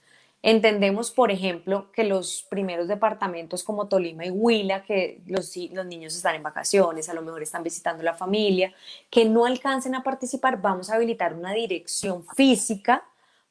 Entendemos, 0.49 1.11
por 1.11 1.33
ejemplo, 1.33 1.91
que 1.91 2.05
los 2.05 2.47
primeros 2.49 2.87
departamentos 2.87 3.65
como 3.65 3.89
Tolima 3.89 4.27
y 4.27 4.31
Huila, 4.31 4.85
que 4.85 5.21
los, 5.27 5.57
niños 5.57 6.15
están 6.15 6.37
en 6.37 6.45
vacaciones, 6.45 7.09
a 7.09 7.15
lo 7.15 7.23
mejor 7.23 7.43
están 7.43 7.65
visitando 7.65 8.05
la 8.05 8.15
familia, 8.15 8.73
que 9.11 9.25
no 9.25 9.45
alcancen 9.45 9.97
a 9.97 10.05
participar, 10.05 10.63
vamos 10.63 10.89
a 10.89 10.95
habilitar 10.95 11.35
una 11.35 11.53
dirección 11.53 12.25
física 12.37 13.03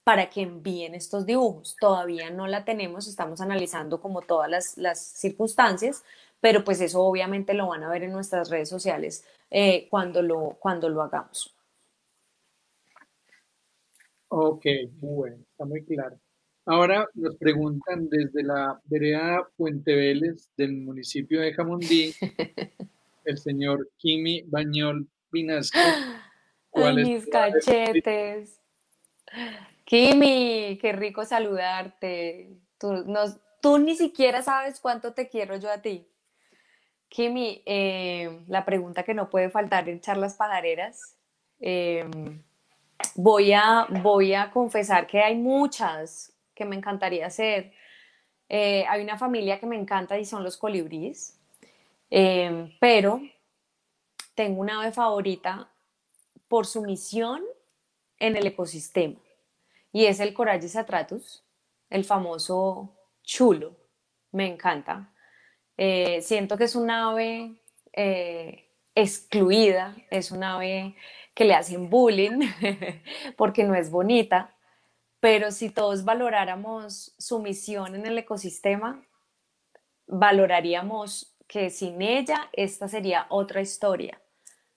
para 0.06 0.30
que 0.30 0.44
envíen 0.44 0.96
estos 0.96 1.26
dibujos. 1.26 1.76
Todavía 1.82 2.30
no 2.30 2.48
la 2.48 2.64
tenemos, 2.64 3.10
estamos 3.10 3.42
analizando 3.42 4.00
como 4.00 4.22
todas 4.22 4.78
las, 4.78 4.98
circunstancias, 4.98 6.02
pero 6.40 6.64
pues 6.64 6.80
eso 6.80 7.02
obviamente 7.04 7.54
lo 7.54 7.68
van 7.68 7.84
a 7.84 7.90
ver 7.90 8.04
en 8.04 8.14
nuestras 8.14 8.50
redes 8.50 8.70
sociales 8.70 9.26
eh, 9.52 9.90
cuando, 9.90 10.22
lo, 10.22 10.56
cuando 10.62 10.88
lo 10.88 11.02
hagamos. 11.02 11.54
Ok, 14.30 14.66
bueno, 15.02 15.36
está 15.52 15.66
muy 15.66 15.84
claro. 15.84 16.18
Ahora 16.68 17.08
nos 17.14 17.36
preguntan 17.36 18.10
desde 18.10 18.42
la 18.42 18.82
vereda 18.86 19.48
Puente 19.56 19.96
Vélez 19.96 20.50
del 20.58 20.74
municipio 20.74 21.40
de 21.42 21.54
Jamundí, 21.54 22.12
el 23.26 23.38
señor 23.38 23.92
Kimi 23.98 24.42
Bañol 24.48 25.08
Vinasco. 25.32 25.78
Ay, 26.74 26.96
mis 26.96 27.28
cachetes. 27.28 28.60
Kimi, 29.86 30.80
qué 30.82 30.92
rico 30.92 31.24
saludarte. 31.24 32.58
Tú, 32.80 33.78
ni 33.78 33.96
siquiera 33.96 34.42
sabes 34.42 34.80
cuánto 34.80 35.14
te 35.14 35.30
quiero 35.30 35.58
yo 35.58 35.72
a 35.72 35.78
ti. 35.78 36.08
Kimi, 37.10 37.62
eh, 37.66 38.42
la 38.48 38.66
pregunta 38.66 39.04
que 39.04 39.14
no 39.14 39.30
puede 39.30 39.52
faltar 39.52 39.88
en 39.88 40.02
charlas 40.02 40.34
pajareras. 40.34 41.16
Em, 41.60 42.44
voy, 43.16 43.54
a, 43.54 43.88
voy 44.02 44.34
a 44.34 44.52
confesar 44.52 45.08
que 45.08 45.22
hay 45.22 45.36
muchas 45.36 46.35
que 46.56 46.66
me 46.66 46.76
encantaría 46.76 47.28
hacer. 47.28 47.74
Eh, 48.50 48.86
hay 48.88 49.04
una 49.04 49.18
familia 49.18 49.60
que 49.60 49.66
me 49.66 49.76
encanta 49.76 50.18
y 50.18 50.26
son 50.26 50.44
los 50.44 50.58
colibríes, 50.58 51.40
em, 52.10 52.72
pero 52.80 53.22
tengo 54.36 54.62
una 54.62 54.82
ave 54.82 54.92
favorita 54.92 55.70
por 56.48 56.66
su 56.66 56.82
misión 56.82 57.44
en 58.20 58.36
el 58.36 58.48
ecosistema 58.48 59.20
y 59.96 60.06
es 60.08 60.20
el 60.20 60.34
Corallis 60.34 60.76
atratus, 60.76 61.42
el 61.90 62.04
famoso 62.04 62.98
chulo. 63.24 63.78
Me 64.34 64.46
encanta. 64.46 65.10
Eh, 65.78 66.22
siento 66.22 66.58
que 66.58 66.66
es 66.66 66.76
un 66.76 66.92
ave 66.92 67.56
eh, 67.94 68.70
excluida, 68.94 69.96
es 70.10 70.32
un 70.32 70.44
ave 70.44 70.96
que 71.34 71.46
le 71.46 71.54
hacen 71.54 71.90
bullying 71.90 72.42
porque 73.38 73.64
no 73.64 73.74
es 73.74 73.90
bonita, 73.90 74.55
pero 75.26 75.50
si 75.50 75.72
todos 75.72 76.06
valoráramos 76.06 77.16
su 77.18 77.40
misión 77.40 77.96
en 77.96 78.06
el 78.06 78.16
ecosistema, 78.16 79.04
valoraríamos 80.06 81.36
que 81.48 81.72
sin 81.72 82.04
ella 82.04 82.48
esta 82.54 82.88
sería 82.88 83.26
otra 83.30 83.60
historia. 83.60 84.22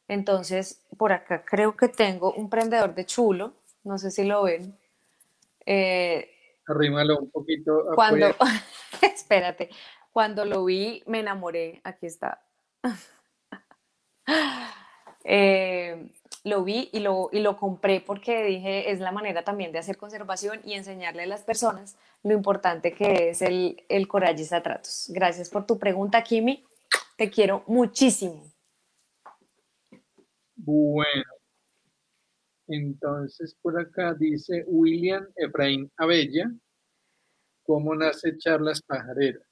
Entonces, 0.08 0.86
por 0.96 1.12
acá 1.12 1.44
creo 1.44 1.76
que 1.76 1.88
tengo 1.88 2.32
un 2.32 2.48
prendedor 2.48 2.94
de 2.94 3.04
chulo, 3.04 3.52
no 3.84 3.98
sé 3.98 4.10
si 4.10 4.24
lo 4.24 4.44
ven. 4.44 4.74
Eh, 5.66 6.30
Arrímalo 6.66 7.18
un 7.18 7.30
poquito. 7.30 7.84
Cuando, 7.94 8.34
espérate, 9.02 9.68
cuando 10.14 10.46
lo 10.46 10.64
vi 10.64 11.02
me 11.04 11.20
enamoré, 11.20 11.82
aquí 11.84 12.06
está. 12.06 12.42
Eh, 15.30 16.10
lo 16.44 16.64
vi 16.64 16.88
y 16.92 17.00
lo, 17.00 17.28
y 17.32 17.40
lo 17.40 17.56
compré 17.56 18.00
porque 18.00 18.44
dije 18.44 18.90
es 18.90 19.00
la 19.00 19.12
manera 19.12 19.44
también 19.44 19.72
de 19.72 19.78
hacer 19.78 19.96
conservación 19.96 20.60
y 20.64 20.74
enseñarle 20.74 21.22
a 21.22 21.26
las 21.26 21.42
personas 21.42 21.96
lo 22.22 22.32
importante 22.32 22.92
que 22.92 23.30
es 23.30 23.42
el, 23.42 23.84
el 23.88 24.08
Corallis 24.08 24.52
atratus. 24.52 25.06
Gracias 25.08 25.50
por 25.50 25.66
tu 25.66 25.78
pregunta, 25.78 26.22
Kimi. 26.22 26.64
Te 27.16 27.30
quiero 27.30 27.64
muchísimo. 27.66 28.42
Bueno, 30.56 31.24
entonces, 32.68 33.56
por 33.62 33.80
acá 33.80 34.14
dice 34.14 34.64
William 34.66 35.26
Efraín 35.36 35.90
Abella, 35.96 36.50
¿cómo 37.62 37.94
nace 37.94 38.36
Charlas 38.36 38.82
Pajareras? 38.82 39.47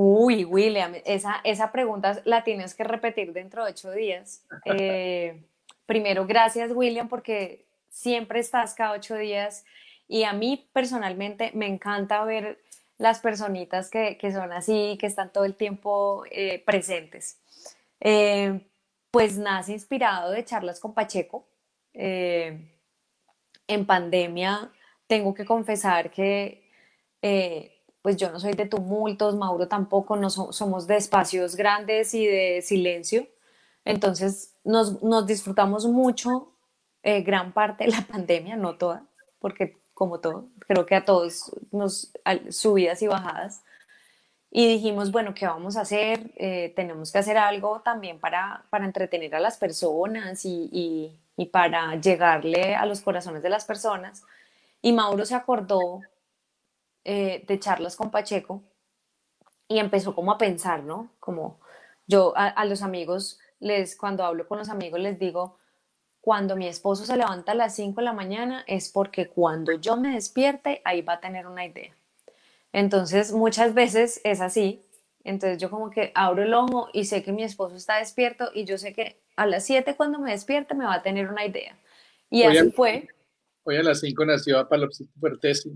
Uy, 0.00 0.44
William, 0.44 0.94
esa, 1.04 1.40
esa 1.42 1.72
pregunta 1.72 2.22
la 2.24 2.44
tienes 2.44 2.76
que 2.76 2.84
repetir 2.84 3.32
dentro 3.32 3.64
de 3.64 3.72
ocho 3.72 3.90
días. 3.90 4.44
Eh, 4.64 5.42
primero, 5.86 6.24
gracias, 6.24 6.70
William, 6.72 7.08
porque 7.08 7.66
siempre 7.88 8.38
estás 8.38 8.74
cada 8.74 8.92
ocho 8.92 9.16
días 9.16 9.64
y 10.06 10.22
a 10.22 10.32
mí 10.32 10.68
personalmente 10.72 11.50
me 11.54 11.66
encanta 11.66 12.22
ver 12.24 12.60
las 12.96 13.18
personitas 13.18 13.90
que, 13.90 14.16
son 14.32 14.52
así, 14.52 14.96
que 15.00 15.08
están 15.08 15.32
todo 15.32 15.44
el 15.44 15.56
tiempo 15.56 16.22
eh, 16.30 16.62
presentes. 16.64 17.40
Eh, 17.98 18.68
pues 19.10 19.36
nace 19.36 19.72
inspirado 19.72 20.30
de 20.30 20.44
charlas 20.44 20.78
con 20.78 20.94
Pacheco, 20.94 21.48
en 21.92 22.70
pandemia 23.84 24.70
tengo 25.08 25.34
que 25.34 25.44
confesar 25.44 26.12
que 26.12 26.62
pues 28.02 28.16
yo 28.16 28.30
no 28.30 28.40
soy 28.40 28.52
de 28.52 28.66
tumultos, 28.66 29.36
Mauro 29.36 29.68
tampoco, 29.68 30.16
no 30.16 30.30
somos 30.30 30.86
de 30.86 30.96
espacios 30.96 31.56
grandes 31.56 32.14
y 32.14 32.26
de 32.26 32.62
silencio. 32.62 33.26
Entonces 33.84 34.54
nos, 34.64 35.26
disfrutamos 35.26 35.86
mucho 35.86 36.52
eh, 37.02 37.22
gran 37.22 37.52
parte 37.52 37.84
de 37.84 37.90
la 37.90 38.02
pandemia, 38.10 38.56
no 38.56 38.76
toda, 38.76 39.04
porque 39.38 39.78
como 39.94 40.20
todo, 40.20 40.48
creo 40.60 40.86
que 40.86 40.94
a 40.94 41.04
todos 41.04 41.50
nos 41.72 42.12
subidas 42.50 43.02
y 43.02 43.08
bajadas. 43.08 43.62
Y 44.50 44.66
dijimos, 44.66 45.12
bueno, 45.12 45.34
¿qué 45.34 45.46
vamos 45.46 45.76
a 45.76 45.82
hacer? 45.82 46.32
tenemos 46.74 47.12
que 47.12 47.18
hacer 47.18 47.36
algo 47.36 47.80
también 47.80 48.18
para, 48.18 48.64
para 48.70 48.86
entretener 48.86 49.34
a 49.34 49.40
las 49.40 49.58
personas 49.58 50.44
y, 50.46 51.18
y 51.38 51.46
para 51.46 51.94
llegarle 51.96 52.74
a 52.74 52.84
los 52.84 53.00
corazones 53.00 53.42
de 53.42 53.48
las 53.48 53.64
personas. 53.64 54.24
Y 54.82 54.92
Mauro 54.92 55.24
se 55.24 55.34
acordó 55.34 56.00
eh, 57.10 57.42
de 57.48 57.58
charlas 57.58 57.96
con 57.96 58.10
Pacheco 58.10 58.62
y 59.66 59.78
empezó 59.78 60.14
como 60.14 60.30
a 60.30 60.36
pensar, 60.36 60.82
¿no? 60.84 61.10
Como 61.20 61.58
yo 62.06 62.34
a, 62.36 62.62
los 62.66 62.82
amigos, 62.82 63.38
les, 63.60 63.96
cuando 63.96 64.24
hablo 64.24 64.46
con 64.46 64.58
los 64.58 64.68
amigos 64.68 65.00
les 65.00 65.18
digo, 65.18 65.56
cuando 66.20 66.54
mi 66.54 66.68
esposo 66.68 67.06
se 67.06 67.16
levanta 67.16 67.52
a 67.52 67.54
las 67.54 67.74
5 67.76 67.98
de 67.98 68.04
la 68.04 68.12
mañana 68.12 68.62
es 68.66 68.90
porque 68.90 69.26
cuando 69.26 69.72
yo 69.72 69.96
me 69.96 70.12
despierte, 70.12 70.82
ahí 70.84 71.00
va 71.00 71.14
a 71.14 71.20
tener 71.20 71.46
una 71.46 71.64
idea. 71.64 71.96
Entonces, 72.74 73.32
muchas 73.32 73.72
veces 73.72 74.20
es 74.22 74.42
así. 74.42 74.82
Entonces 75.24 75.56
yo 75.56 75.70
como 75.70 75.88
que 75.88 76.12
abro 76.14 76.42
el 76.42 76.52
ojo 76.52 76.90
y 76.92 77.06
sé 77.06 77.22
que 77.22 77.32
mi 77.32 77.42
esposo 77.42 77.74
está 77.74 78.00
despierto 78.00 78.50
y 78.54 78.66
yo 78.66 78.76
sé 78.76 78.92
que 78.92 79.18
a 79.34 79.46
las 79.46 79.64
7 79.64 79.96
cuando 79.96 80.18
me 80.18 80.32
despierte 80.32 80.74
me 80.74 80.84
va 80.84 80.96
a 80.96 81.02
tener 81.02 81.30
una 81.30 81.46
idea. 81.46 81.74
Y 82.28 82.42
así 82.42 82.70
fue. 82.70 83.08
Hoy 83.62 83.76
a 83.76 83.82
las 83.82 84.00
5 84.00 84.26
nació 84.26 84.58
Apalopsis 84.58 85.08
Puertesi. 85.18 85.72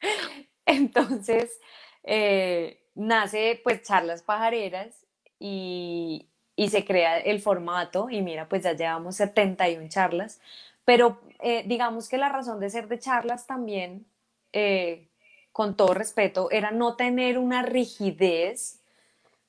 Entonces, 0.66 1.60
eh, 2.04 2.82
nace 2.94 3.60
pues 3.62 3.82
charlas 3.82 4.22
pajareras 4.22 5.06
y, 5.38 6.28
y, 6.56 6.68
se 6.68 6.84
crea 6.84 7.18
el 7.18 7.40
formato 7.40 8.08
y 8.10 8.22
mira, 8.22 8.48
pues 8.48 8.62
ya 8.62 8.72
llevamos 8.72 9.16
71 9.16 9.88
charlas, 9.88 10.40
pero 10.84 11.20
eh, 11.40 11.64
digamos 11.66 12.08
que 12.08 12.18
la 12.18 12.28
razón 12.28 12.60
de 12.60 12.70
ser 12.70 12.88
de 12.88 12.98
charlas 12.98 13.46
también, 13.46 14.06
eh, 14.52 15.08
con 15.52 15.76
todo 15.76 15.94
respeto, 15.94 16.50
era 16.50 16.70
no 16.70 16.96
tener 16.96 17.38
una 17.38 17.62
rigidez, 17.62 18.80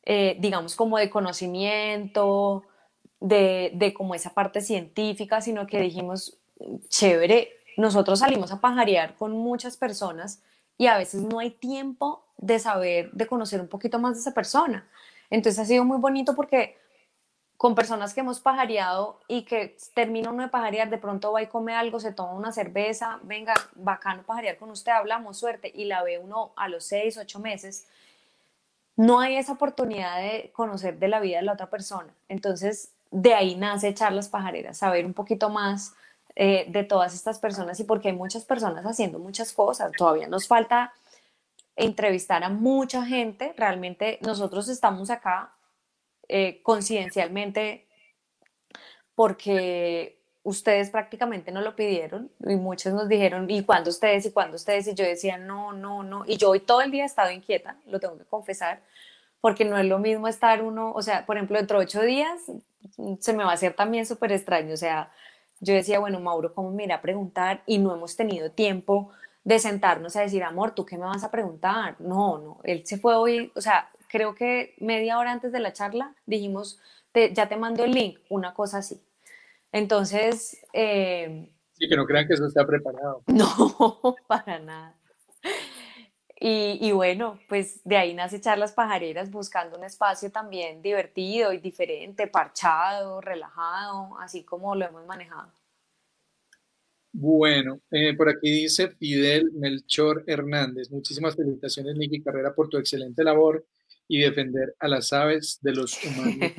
digamos 0.06 0.78
como 0.78 0.98
de 0.98 1.10
conocimiento, 1.10 2.64
de, 3.20 3.72
de 3.74 3.94
como 3.94 4.16
esa 4.16 4.34
parte 4.34 4.62
científica, 4.62 5.42
sino 5.42 5.68
que 5.68 5.82
dijimos, 5.82 6.40
chévere, 6.88 7.57
nosotros 7.78 8.20
salimos 8.20 8.52
a 8.52 8.60
pajarear 8.60 9.16
con 9.16 9.32
muchas 9.32 9.78
personas 9.78 10.42
y 10.78 10.88
a 10.88 10.98
veces 10.98 11.22
no 11.22 11.40
hay 11.40 11.52
tiempo 11.52 12.26
de 12.38 12.60
saber, 12.60 13.12
de 13.12 13.28
conocer 13.28 13.62
un 13.62 13.68
poquito 13.68 14.00
más 14.00 14.16
de 14.16 14.22
esa 14.22 14.34
persona. 14.34 14.88
Entonces 15.30 15.60
ha 15.60 15.66
sido 15.66 15.86
muy 15.86 15.98
bonito 15.98 16.36
porque 16.36 16.78
con 17.56 17.74
personas 17.74 18.14
que 18.14 18.20
hemos 18.20 18.40
pajareado 18.40 19.20
y 19.28 19.44
que 19.44 19.78
termina 19.96 20.30
uno 20.30 20.44
de 20.44 20.50
pajarear, 20.50 20.90
de 20.90 20.98
pronto 21.00 21.32
va 21.32 21.42
y 21.42 21.48
come 21.48 21.74
algo, 21.74 22.00
se 22.00 22.12
toma 22.12 22.34
una 22.34 22.52
cerveza, 22.52 23.20
venga, 23.24 23.54
bacano 23.76 24.24
pajarear 24.24 24.58
con 24.58 24.70
usted, 24.70 24.92
hablamos, 24.92 25.38
suerte, 25.38 25.72
y 25.74 25.86
la 25.86 26.04
ve 26.04 26.20
uno 26.20 26.54
a 26.56 26.70
los 26.70 26.84
seis, 26.84 27.18
ocho 27.18 27.40
meses, 27.40 27.88
no 28.96 29.20
hay 29.20 29.38
esa 29.38 29.54
oportunidad 29.54 30.18
de 30.18 30.52
conocer 30.54 31.00
de 31.00 31.08
la 31.08 31.20
vida 31.20 31.38
de 31.38 31.44
la 31.44 31.54
otra 31.54 31.70
persona. 31.70 32.14
Entonces, 32.30 32.92
de 33.10 33.34
ahí 33.34 33.56
nace 33.56 33.94
charlas 33.94 34.30
pajareras, 34.30 34.78
saber 34.78 35.06
un 35.06 35.14
poquito 35.14 35.50
más 35.50 35.96
eh, 36.40 36.66
de 36.68 36.84
todas 36.84 37.16
estas 37.16 37.40
personas 37.40 37.80
y 37.80 37.84
porque 37.84 38.10
hay 38.10 38.14
muchas 38.14 38.46
personas 38.46 38.86
haciendo 38.86 39.18
muchas 39.18 39.52
cosas. 39.54 39.92
Todavía 39.98 40.28
nos 40.28 40.48
falta 40.48 40.94
entrevistar 41.76 42.44
a 42.44 42.50
mucha 42.50 43.04
gente. 43.04 43.56
Realmente 43.58 44.20
nosotros 44.22 44.70
estamos 44.70 45.10
acá 45.10 45.56
eh, 46.28 46.62
coincidencialmente 46.62 47.88
porque 49.16 50.20
ustedes 50.44 50.92
prácticamente 50.92 51.52
no 51.52 51.62
lo 51.62 51.76
pidieron 51.76 52.30
y 52.46 52.56
muchos 52.56 52.94
nos 52.94 53.10
dijeron, 53.10 53.50
¿y 53.50 53.64
cuándo 53.64 53.90
ustedes? 53.90 54.28
¿Y 54.28 54.32
cuándo 54.32 54.58
ustedes? 54.58 54.86
Y 54.86 54.94
yo 54.94 55.06
decía, 55.06 55.40
no, 55.40 55.74
no, 55.74 56.04
no. 56.04 56.24
Y 56.28 56.38
yo 56.38 56.52
hoy 56.52 56.60
todo 56.60 56.82
el 56.82 56.92
día 56.92 57.02
he 57.02 57.08
estado 57.08 57.32
inquieta, 57.32 57.78
lo 57.88 58.00
tengo 58.00 58.16
que 58.16 58.26
confesar, 58.26 58.84
porque 59.42 59.66
no 59.66 59.76
es 59.76 59.88
lo 59.88 59.98
mismo 59.98 60.28
estar 60.28 60.62
uno, 60.62 60.92
o 60.92 61.02
sea, 61.02 61.26
por 61.26 61.38
ejemplo, 61.38 61.58
dentro 61.58 61.80
de 61.80 61.86
ocho 61.86 62.04
días 62.04 62.40
se 63.20 63.34
me 63.34 63.44
va 63.44 63.50
a 63.50 63.54
hacer 63.56 63.74
también 63.74 64.06
súper 64.06 64.32
extraño, 64.32 64.76
o 64.76 64.78
sea, 64.78 65.12
yo 65.60 65.74
decía, 65.74 66.00
bueno, 66.00 66.20
Mauro, 66.20 66.54
¿cómo 66.54 66.72
me 66.72 66.84
irá 66.84 66.96
a 66.96 67.02
preguntar? 67.02 67.64
Y 67.66 67.78
no 67.78 67.94
hemos 67.94 68.16
tenido 68.16 68.52
tiempo 68.52 69.12
de 69.44 69.60
sentarnos 69.60 70.16
a 70.16 70.22
decir, 70.22 70.44
amor, 70.44 70.72
¿tú 70.76 70.86
qué 70.86 70.98
me 70.98 71.06
vas 71.06 71.24
a 71.24 71.32
preguntar? 71.32 71.96
No, 72.00 72.38
no, 72.38 72.60
él 72.64 72.86
se 72.86 72.98
fue 72.98 73.16
hoy, 73.16 73.52
o 73.56 73.62
sea, 73.62 73.90
creo 74.10 74.36
que 74.36 74.76
media 74.80 75.18
hora 75.18 75.32
antes 75.32 75.52
de 75.52 75.60
la 75.60 75.74
charla 75.74 76.16
dijimos, 76.26 76.80
ya 77.34 77.48
te 77.50 77.58
mando 77.58 77.84
el 77.84 77.92
link, 77.92 78.20
una 78.30 78.54
cosa 78.54 78.80
así. 78.80 79.02
Entonces... 79.72 80.64
Eh, 80.74 81.50
sí, 81.74 81.88
que 81.88 81.96
no 81.96 82.06
crean 82.06 82.28
que 82.28 82.34
eso 82.34 82.46
está 82.46 82.66
preparado. 82.66 83.24
No, 83.28 84.16
para 84.28 84.60
nada. 84.60 84.96
Y, 86.40 86.92
bueno, 86.92 87.40
pues 87.50 87.82
de 87.84 87.98
ahí 87.98 88.14
nace 88.14 88.40
Charlas 88.40 88.72
Pajareras 88.72 89.32
buscando 89.32 89.76
un 89.76 89.84
espacio 89.84 90.32
también 90.32 90.84
divertido 90.84 91.52
y 91.52 91.58
diferente, 91.58 92.28
parchado, 92.28 93.22
relajado, 93.22 94.20
así 94.20 94.44
como 94.44 94.76
lo 94.76 94.86
hemos 94.86 95.04
manejado. 95.08 95.52
Bueno, 97.12 97.80
eh, 97.90 98.16
por 98.16 98.30
aquí 98.30 98.52
dice 98.52 98.90
Fidel 98.90 99.52
Melchor 99.54 100.24
Hernández. 100.28 100.92
Muchísimas 100.92 101.36
felicitaciones, 101.36 101.96
Nicky 101.96 102.22
Carrera, 102.22 102.54
por 102.54 102.70
tu 102.70 102.78
excelente 102.78 103.24
labor 103.24 103.66
y 104.08 104.20
defender 104.20 104.76
a 104.78 104.88
las 104.88 105.12
aves 105.14 105.58
de 105.62 105.74
los 105.74 105.98
humanos. 106.04 106.52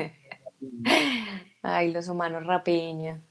Ay, 1.62 1.92
los 1.92 2.08
humanos 2.08 2.44
rapiña. 2.44 3.22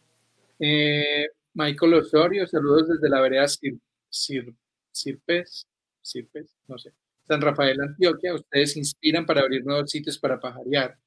Eh, 0.60 1.28
Michael 1.54 1.96
Osorio, 1.96 2.48
saludos 2.48 2.88
desde 2.88 3.10
la 3.10 3.20
vereda 3.20 3.46
Sir, 3.50 4.54
Sirpes 4.94 5.68
Sirpes, 6.10 6.56
no 6.68 6.78
sé. 6.78 6.94
San 7.28 7.42
Rafael, 7.42 7.80
Antioquia, 7.82 8.34
ustedes 8.34 8.78
inspiran 8.78 9.26
para 9.26 9.42
abrir 9.42 9.66
nuevos 9.66 9.90
sitios 9.90 10.18
para 10.18 10.40
pajarear. 10.40 10.98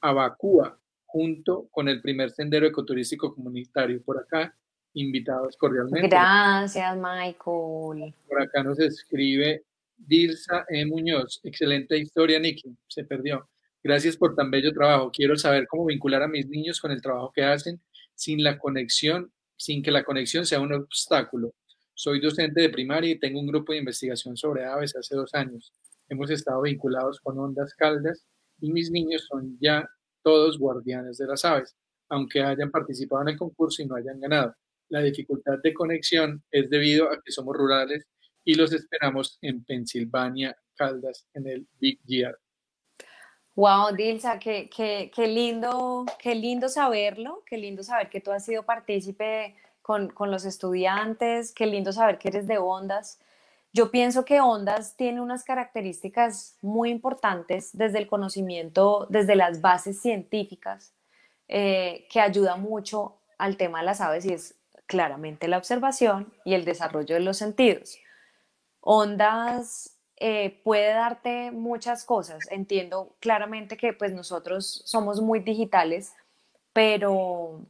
Abacúa, 0.00 0.78
junto 1.06 1.68
con 1.70 1.88
el 1.88 2.00
primer 2.00 2.30
sendero 2.30 2.66
ecoturístico 2.66 3.34
comunitario 3.34 4.02
por 4.02 4.18
acá, 4.18 4.54
invitados 4.94 5.56
cordialmente. 5.56 6.08
Gracias, 6.08 6.96
Michael. 6.96 8.14
Por 8.28 8.42
acá 8.42 8.62
nos 8.62 8.78
escribe 8.80 9.64
Dilsa 9.96 10.64
E. 10.68 10.84
Muñoz. 10.84 11.40
Excelente 11.44 11.96
historia, 11.96 12.38
Nicky. 12.38 12.76
Se 12.88 13.04
perdió. 13.04 13.48
Gracias 13.82 14.16
por 14.16 14.34
tan 14.34 14.50
bello 14.50 14.72
trabajo. 14.72 15.10
Quiero 15.12 15.36
saber 15.36 15.66
cómo 15.66 15.86
vincular 15.86 16.22
a 16.22 16.28
mis 16.28 16.48
niños 16.48 16.80
con 16.80 16.90
el 16.90 17.02
trabajo 17.02 17.32
que 17.34 17.44
hacen 17.44 17.80
sin 18.14 18.42
la 18.42 18.58
conexión, 18.58 19.32
sin 19.56 19.82
que 19.82 19.90
la 19.90 20.04
conexión 20.04 20.46
sea 20.46 20.60
un 20.60 20.72
obstáculo. 20.72 21.52
Soy 22.02 22.18
docente 22.18 22.60
de 22.60 22.68
primaria 22.68 23.12
y 23.12 23.18
tengo 23.20 23.38
un 23.38 23.46
grupo 23.46 23.70
de 23.70 23.78
investigación 23.78 24.36
sobre 24.36 24.64
aves 24.64 24.96
hace 24.96 25.14
dos 25.14 25.32
años. 25.34 25.72
Hemos 26.08 26.30
estado 26.30 26.62
vinculados 26.62 27.20
con 27.20 27.38
ondas 27.38 27.74
caldas 27.76 28.26
y 28.60 28.72
mis 28.72 28.90
niños 28.90 29.24
son 29.30 29.56
ya 29.60 29.88
todos 30.20 30.58
guardianes 30.58 31.18
de 31.18 31.28
las 31.28 31.44
aves, 31.44 31.76
aunque 32.08 32.42
hayan 32.42 32.72
participado 32.72 33.22
en 33.22 33.28
el 33.28 33.38
concurso 33.38 33.82
y 33.82 33.86
no 33.86 33.94
hayan 33.94 34.18
ganado. 34.18 34.52
La 34.88 35.00
dificultad 35.00 35.60
de 35.62 35.72
conexión 35.72 36.42
es 36.50 36.68
debido 36.68 37.08
a 37.08 37.22
que 37.24 37.30
somos 37.30 37.56
rurales 37.56 38.04
y 38.42 38.56
los 38.56 38.72
esperamos 38.72 39.38
en 39.40 39.62
Pensilvania, 39.62 40.56
Caldas, 40.74 41.28
en 41.34 41.46
el 41.46 41.68
Big 41.78 42.00
Year. 42.04 42.36
Wow, 43.54 43.94
Dilsa, 43.94 44.40
qué, 44.40 44.68
qué, 44.74 45.08
qué, 45.14 45.28
lindo, 45.28 46.04
qué 46.18 46.34
lindo 46.34 46.68
saberlo, 46.68 47.44
qué 47.46 47.58
lindo 47.58 47.84
saber 47.84 48.10
que 48.10 48.20
tú 48.20 48.32
has 48.32 48.44
sido 48.44 48.64
partícipe 48.64 49.54
con, 49.82 50.08
con 50.10 50.30
los 50.30 50.44
estudiantes, 50.44 51.52
qué 51.52 51.66
lindo 51.66 51.92
saber 51.92 52.18
que 52.18 52.28
eres 52.28 52.46
de 52.46 52.58
Ondas. 52.58 53.20
Yo 53.72 53.90
pienso 53.90 54.24
que 54.24 54.40
Ondas 54.40 54.96
tiene 54.96 55.20
unas 55.20 55.44
características 55.44 56.56
muy 56.60 56.90
importantes 56.90 57.70
desde 57.72 57.98
el 57.98 58.06
conocimiento, 58.06 59.06
desde 59.08 59.34
las 59.34 59.60
bases 59.60 60.00
científicas, 60.00 60.92
eh, 61.48 62.06
que 62.10 62.20
ayuda 62.20 62.56
mucho 62.56 63.16
al 63.38 63.56
tema 63.56 63.80
de 63.80 63.86
las 63.86 64.00
aves 64.00 64.24
y 64.24 64.32
es 64.32 64.54
claramente 64.86 65.48
la 65.48 65.58
observación 65.58 66.32
y 66.44 66.54
el 66.54 66.64
desarrollo 66.64 67.14
de 67.14 67.20
los 67.20 67.38
sentidos. 67.38 67.98
Ondas 68.80 69.96
eh, 70.16 70.60
puede 70.62 70.92
darte 70.92 71.50
muchas 71.50 72.04
cosas. 72.04 72.40
Entiendo 72.50 73.16
claramente 73.20 73.76
que 73.76 73.92
pues 73.92 74.12
nosotros 74.12 74.82
somos 74.84 75.20
muy 75.20 75.40
digitales, 75.40 76.12
pero 76.72 77.66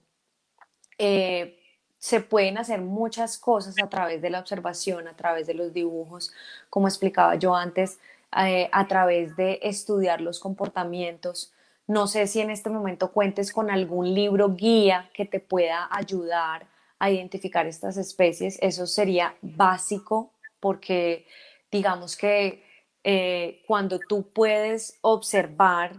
eh, 0.99 1.62
se 2.03 2.19
pueden 2.19 2.59
hacer 2.59 2.81
muchas 2.81 3.39
cosas 3.39 3.77
a 3.81 3.89
través 3.89 4.21
de 4.21 4.29
la 4.29 4.41
observación, 4.41 5.07
a 5.07 5.15
través 5.15 5.47
de 5.47 5.55
los 5.55 5.73
dibujos, 5.73 6.33
como 6.69 6.89
explicaba 6.89 7.37
yo 7.37 7.55
antes, 7.55 8.01
eh, 8.37 8.69
a 8.73 8.89
través 8.89 9.37
de 9.37 9.61
estudiar 9.63 10.21
los 10.21 10.41
comportamientos. 10.41 11.53
No 11.87 12.09
sé 12.09 12.27
si 12.27 12.41
en 12.41 12.51
este 12.51 12.71
momento 12.71 13.13
cuentes 13.13 13.53
con 13.53 13.71
algún 13.71 14.15
libro 14.15 14.49
guía 14.57 15.11
que 15.15 15.27
te 15.27 15.39
pueda 15.39 15.89
ayudar 15.93 16.67
a 16.99 17.13
identificar 17.13 17.67
estas 17.67 17.97
especies. 17.97 18.59
Eso 18.61 18.89
sería 18.89 19.37
básico 19.41 20.33
porque 20.59 21.25
digamos 21.71 22.17
que 22.17 22.65
eh, 23.05 23.63
cuando 23.69 24.01
tú 24.01 24.29
puedes 24.33 24.99
observar 25.03 25.93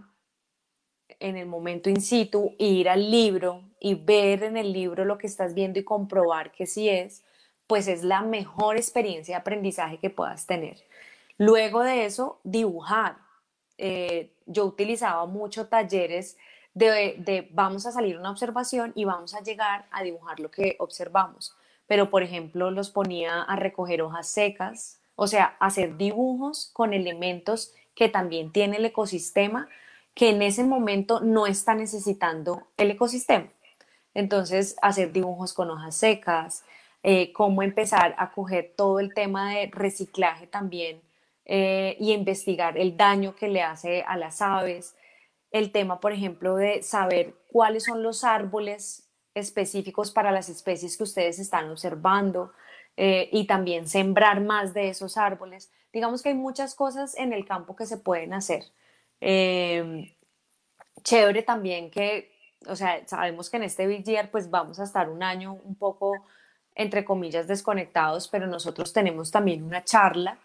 en 1.23 1.37
el 1.37 1.45
momento 1.45 1.89
in 1.89 2.01
situ, 2.01 2.53
ir 2.57 2.89
al 2.89 3.09
libro 3.09 3.63
y 3.79 3.95
ver 3.95 4.43
en 4.43 4.57
el 4.57 4.73
libro 4.73 5.05
lo 5.05 5.17
que 5.17 5.25
estás 5.25 5.53
viendo 5.53 5.79
y 5.79 5.85
comprobar 5.85 6.51
que 6.51 6.67
sí 6.67 6.89
es, 6.89 7.23
pues 7.65 7.87
es 7.87 8.03
la 8.03 8.21
mejor 8.21 8.75
experiencia 8.75 9.35
de 9.35 9.39
aprendizaje 9.39 9.99
que 9.99 10.09
puedas 10.09 10.45
tener. 10.45 10.83
Luego 11.37 11.81
de 11.81 12.05
eso, 12.05 12.41
dibujar. 12.43 13.15
Eh, 13.77 14.33
yo 14.45 14.65
utilizaba 14.65 15.25
mucho 15.25 15.67
talleres 15.67 16.37
de, 16.73 17.15
de, 17.17 17.47
vamos 17.53 17.85
a 17.85 17.93
salir 17.93 18.17
una 18.17 18.31
observación 18.31 18.91
y 18.93 19.05
vamos 19.05 19.33
a 19.33 19.41
llegar 19.41 19.85
a 19.91 20.03
dibujar 20.03 20.41
lo 20.41 20.51
que 20.51 20.75
observamos. 20.79 21.55
Pero, 21.87 22.09
por 22.09 22.21
ejemplo, 22.21 22.69
los 22.69 22.89
ponía 22.89 23.43
a 23.43 23.55
recoger 23.55 24.01
hojas 24.01 24.27
secas, 24.27 24.99
o 25.15 25.27
sea, 25.27 25.55
hacer 25.61 25.95
dibujos 25.95 26.69
con 26.73 26.93
elementos 26.93 27.73
que 27.95 28.09
también 28.09 28.51
tiene 28.51 28.77
el 28.77 28.85
ecosistema 28.85 29.69
que 30.13 30.29
en 30.29 30.41
ese 30.41 30.63
momento 30.63 31.19
no 31.19 31.47
está 31.47 31.75
necesitando 31.75 32.67
el 32.77 32.91
ecosistema. 32.91 33.49
Entonces, 34.13 34.75
hacer 34.81 35.11
dibujos 35.11 35.53
con 35.53 35.71
hojas 35.71 35.95
secas, 35.95 36.63
eh, 37.01 37.33
cómo 37.33 37.63
empezar 37.63 38.15
a 38.17 38.31
coger 38.31 38.73
todo 38.77 38.99
el 38.99 39.13
tema 39.13 39.51
de 39.51 39.69
reciclaje 39.73 40.47
también 40.47 41.01
eh, 41.45 41.97
y 41.99 42.13
investigar 42.13 42.77
el 42.77 42.95
daño 42.95 43.35
que 43.35 43.49
le 43.49 43.61
hace 43.61 44.03
a 44.03 44.15
las 44.17 44.41
aves. 44.41 44.95
El 45.51 45.71
tema, 45.71 45.99
por 45.99 46.13
ejemplo, 46.13 46.55
de 46.55 46.81
saber 46.83 47.35
cuáles 47.51 47.83
son 47.85 48.03
los 48.03 48.23
árboles 48.23 49.09
específicos 49.33 50.11
para 50.11 50.31
las 50.31 50.47
especies 50.47 50.95
que 50.95 51.03
ustedes 51.03 51.39
están 51.39 51.69
observando 51.69 52.53
eh, 52.95 53.29
y 53.31 53.47
también 53.47 53.87
sembrar 53.87 54.41
más 54.41 54.73
de 54.73 54.89
esos 54.89 55.17
árboles. 55.17 55.71
Digamos 55.91 56.21
que 56.21 56.29
hay 56.29 56.35
muchas 56.35 56.75
cosas 56.75 57.17
en 57.17 57.33
el 57.33 57.45
campo 57.45 57.75
que 57.75 57.85
se 57.85 57.97
pueden 57.97 58.33
hacer. 58.33 58.63
Em, 59.21 60.13
chévere 61.03 61.43
también 61.43 61.91
que, 61.91 62.31
o 62.67 62.75
sea, 62.75 63.05
sabemos 63.07 63.49
que 63.49 63.57
en 63.57 63.63
este 63.63 63.87
Big 63.87 64.03
Year 64.03 64.31
pues 64.31 64.49
vamos 64.49 64.79
a 64.79 64.83
estar 64.83 65.09
un 65.09 65.23
año 65.23 65.53
un 65.53 65.75
poco, 65.75 66.25
entre 66.75 67.05
comillas, 67.05 67.47
desconectados, 67.47 68.27
pero 68.27 68.47
nosotros 68.47 68.93
tenemos 68.93 69.31
también 69.31 69.63
una 69.63 69.83
charla 69.83 70.39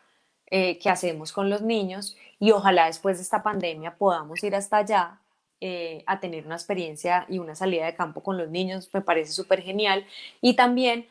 eh, 0.50 0.78
que 0.78 0.90
hacemos 0.90 1.32
con 1.32 1.50
los 1.50 1.62
niños 1.62 2.16
y 2.38 2.52
ojalá 2.52 2.86
después 2.86 3.18
de 3.18 3.22
esta 3.22 3.42
pandemia 3.42 3.96
podamos 3.96 4.42
ir 4.42 4.54
hasta 4.54 4.78
allá 4.78 5.20
eh, 5.60 6.04
a 6.06 6.20
tener 6.20 6.46
una 6.46 6.54
experiencia 6.54 7.26
y 7.28 7.38
una 7.38 7.54
salida 7.54 7.86
de 7.86 7.94
campo 7.94 8.22
con 8.22 8.38
los 8.38 8.48
niños, 8.48 8.88
me 8.92 9.02
parece 9.02 9.32
súper 9.32 9.60
genial. 9.62 10.06
Y 10.40 10.54
también 10.54 11.08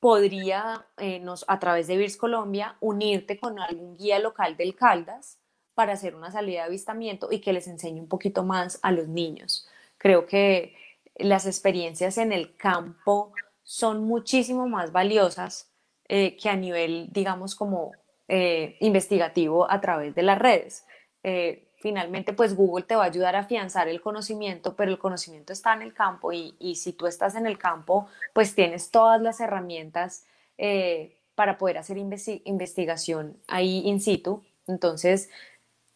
podría, 0.00 0.84
eh, 0.98 1.20
nos, 1.20 1.44
a 1.48 1.60
través 1.60 1.86
de 1.86 1.96
VIRS 1.96 2.16
Colombia, 2.16 2.76
unirte 2.80 3.38
con 3.38 3.60
algún 3.60 3.96
guía 3.96 4.18
local 4.18 4.56
del 4.56 4.74
Caldas 4.74 5.38
para 5.74 5.92
hacer 5.94 6.14
una 6.14 6.30
salida 6.30 6.62
de 6.62 6.66
avistamiento 6.68 7.28
y 7.30 7.40
que 7.40 7.52
les 7.52 7.66
enseñe 7.66 8.00
un 8.00 8.08
poquito 8.08 8.44
más 8.44 8.78
a 8.82 8.92
los 8.92 9.08
niños. 9.08 9.68
Creo 9.98 10.26
que 10.26 10.74
las 11.16 11.46
experiencias 11.46 12.18
en 12.18 12.32
el 12.32 12.56
campo 12.56 13.32
son 13.62 14.04
muchísimo 14.04 14.68
más 14.68 14.92
valiosas 14.92 15.70
eh, 16.08 16.36
que 16.36 16.48
a 16.48 16.56
nivel, 16.56 17.08
digamos, 17.12 17.54
como 17.54 17.92
investigativo 18.80 19.70
a 19.70 19.78
través 19.82 20.14
de 20.14 20.22
las 20.22 20.38
redes 20.38 20.86
finalmente 21.82 22.32
pues 22.32 22.54
Google 22.54 22.84
te 22.84 22.94
va 22.94 23.02
a 23.02 23.06
ayudar 23.06 23.34
a 23.34 23.40
afianzar 23.40 23.88
el 23.88 24.00
conocimiento, 24.00 24.76
pero 24.76 24.92
el 24.92 24.98
conocimiento 24.98 25.52
está 25.52 25.74
en 25.74 25.82
el 25.82 25.92
campo 25.92 26.32
y, 26.32 26.76
si 26.76 26.92
tú 26.92 27.08
estás 27.08 27.34
en 27.34 27.44
el 27.44 27.58
campo, 27.58 28.06
pues 28.32 28.54
tienes 28.54 28.92
todas 28.92 29.20
las 29.20 29.40
herramientas 29.40 30.24
eh, 30.58 31.18
para 31.34 31.58
poder 31.58 31.78
hacer 31.78 31.98
investigación 31.98 33.36
ahí 33.48 33.82
in 33.84 34.00
situ. 34.00 34.44
Entonces, 34.68 35.28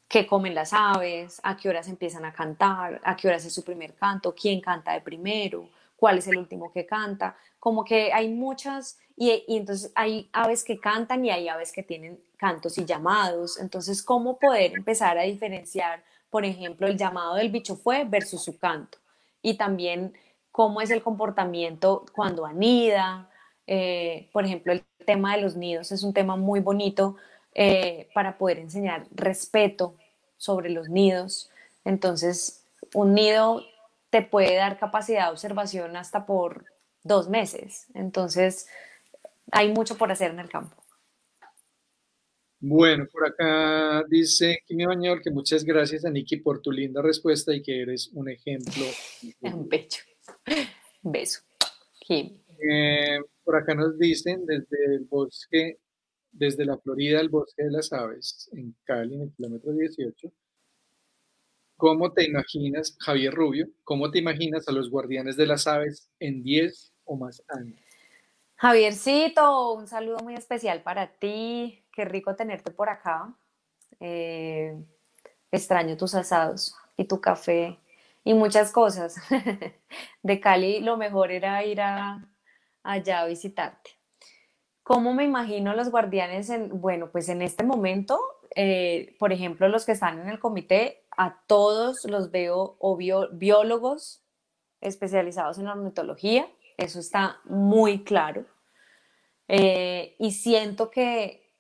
qué 0.08 0.26
comen 0.26 0.54
las 0.54 0.72
aves, 0.72 1.40
a 1.42 1.56
qué 1.56 1.68
horas 1.68 1.88
empiezan 1.88 2.24
a 2.24 2.32
cantar, 2.32 3.00
a 3.04 3.16
qué 3.16 3.28
horas 3.28 3.44
es 3.44 3.54
su 3.54 3.64
primer 3.64 3.94
canto, 3.94 4.34
quién 4.34 4.60
canta 4.60 4.92
de 4.92 5.00
primero, 5.00 5.68
cuál 5.96 6.18
es 6.18 6.28
el 6.28 6.36
último 6.36 6.72
que 6.72 6.86
canta, 6.86 7.36
como 7.58 7.84
que 7.84 8.12
hay 8.12 8.28
muchas, 8.28 8.98
y, 9.16 9.44
entonces 9.48 9.90
hay 9.94 10.28
aves 10.32 10.62
que 10.62 10.78
cantan 10.78 11.24
y 11.24 11.30
hay 11.30 11.48
aves 11.48 11.72
que 11.72 11.82
tienen 11.82 12.20
cantos 12.36 12.78
y 12.78 12.84
llamados, 12.84 13.58
entonces 13.58 14.02
cómo 14.02 14.38
poder 14.38 14.72
empezar 14.74 15.18
a 15.18 15.22
diferenciar, 15.22 16.04
por 16.30 16.44
ejemplo, 16.44 16.86
el 16.86 16.96
llamado 16.96 17.34
del 17.34 17.50
bicho 17.50 17.76
fue 17.76 18.04
versus 18.04 18.44
su 18.44 18.58
canto, 18.58 18.98
y 19.42 19.54
también 19.54 20.14
cómo 20.52 20.80
es 20.80 20.90
el 20.90 21.02
comportamiento 21.02 22.04
cuando 22.12 22.46
anida, 22.46 23.28
eh, 23.66 24.28
por 24.32 24.44
ejemplo, 24.44 24.72
el 24.72 24.84
tema 25.04 25.34
de 25.34 25.42
los 25.42 25.56
nidos 25.56 25.90
es 25.92 26.02
un 26.02 26.12
tema 26.14 26.36
muy 26.36 26.60
bonito 26.60 27.16
eh, 27.58 28.10
para 28.12 28.36
poder 28.36 28.58
enseñar 28.58 29.06
respeto 29.12 29.96
sobre 30.36 30.68
los 30.68 30.90
nidos, 30.90 31.50
entonces 31.86 32.66
un 32.92 33.14
nido 33.14 33.62
te 34.10 34.20
puede 34.20 34.56
dar 34.56 34.78
capacidad 34.78 35.24
de 35.24 35.32
observación 35.32 35.96
hasta 35.96 36.26
por 36.26 36.66
dos 37.02 37.30
meses. 37.30 37.86
Entonces, 37.94 38.68
hay 39.50 39.72
mucho 39.72 39.96
por 39.96 40.12
hacer 40.12 40.32
en 40.32 40.40
el 40.40 40.50
campo. 40.50 40.76
Bueno, 42.60 43.06
por 43.10 43.26
acá 43.26 44.04
dice 44.06 44.58
Kimi 44.66 44.84
Bañor 44.84 45.22
que 45.22 45.30
muchas 45.30 45.64
gracias 45.64 46.04
a 46.04 46.10
Nikki 46.10 46.36
por 46.36 46.60
tu 46.60 46.70
linda 46.70 47.00
respuesta 47.00 47.54
y 47.54 47.62
que 47.62 47.80
eres 47.80 48.10
un 48.12 48.28
ejemplo. 48.28 48.84
Un 49.40 49.66
pecho. 49.66 50.02
Beso. 51.00 51.40
Eh, 52.08 53.18
por 53.42 53.56
acá 53.56 53.74
nos 53.74 53.98
dicen 53.98 54.44
desde 54.44 54.94
el 54.94 55.04
bosque, 55.04 55.78
desde 56.38 56.64
la 56.64 56.78
Florida, 56.78 57.20
el 57.20 57.28
bosque 57.28 57.64
de 57.64 57.70
las 57.70 57.92
aves, 57.92 58.48
en 58.52 58.74
Cali, 58.84 59.14
en 59.14 59.22
el 59.22 59.32
kilómetro 59.34 59.72
18, 59.72 60.32
¿Cómo 61.78 62.10
te 62.12 62.24
imaginas, 62.24 62.96
Javier 62.98 63.34
Rubio, 63.34 63.68
cómo 63.84 64.10
te 64.10 64.18
imaginas 64.18 64.66
a 64.66 64.72
los 64.72 64.88
guardianes 64.88 65.36
de 65.36 65.46
las 65.46 65.66
aves 65.66 66.08
en 66.18 66.42
10 66.42 66.94
o 67.04 67.16
más 67.16 67.42
años? 67.48 67.78
Javiercito, 68.54 69.74
un 69.74 69.86
saludo 69.86 70.20
muy 70.20 70.34
especial 70.34 70.82
para 70.82 71.18
ti. 71.18 71.84
Qué 71.92 72.06
rico 72.06 72.34
tenerte 72.34 72.70
por 72.70 72.88
acá. 72.88 73.36
Eh, 74.00 74.74
extraño 75.50 75.98
tus 75.98 76.14
asados 76.14 76.74
y 76.96 77.04
tu 77.04 77.20
café 77.20 77.78
y 78.24 78.32
muchas 78.32 78.72
cosas. 78.72 79.16
De 80.22 80.40
Cali 80.40 80.80
lo 80.80 80.96
mejor 80.96 81.30
era 81.30 81.62
ir 81.62 81.82
allá 81.82 83.20
a 83.20 83.26
visitarte. 83.26 83.95
¿Cómo 84.86 85.14
me 85.14 85.24
imagino 85.24 85.74
los 85.74 85.90
guardianes 85.90 86.48
en, 86.48 86.80
bueno, 86.80 87.10
pues 87.10 87.28
en 87.28 87.42
este 87.42 87.64
momento, 87.64 88.20
eh, 88.54 89.16
por 89.18 89.32
ejemplo, 89.32 89.66
los 89.66 89.84
que 89.84 89.90
están 89.90 90.20
en 90.20 90.28
el 90.28 90.38
comité, 90.38 91.02
a 91.16 91.42
todos 91.48 92.04
los 92.04 92.30
veo 92.30 92.76
o 92.78 92.96
biólogos 92.96 94.22
especializados 94.80 95.58
en 95.58 95.66
ornitología, 95.66 96.46
eso 96.76 97.00
está 97.00 97.40
muy 97.46 98.04
claro. 98.04 98.44
Eh, 99.48 100.14
y 100.20 100.30
siento 100.30 100.88
que 100.88 101.52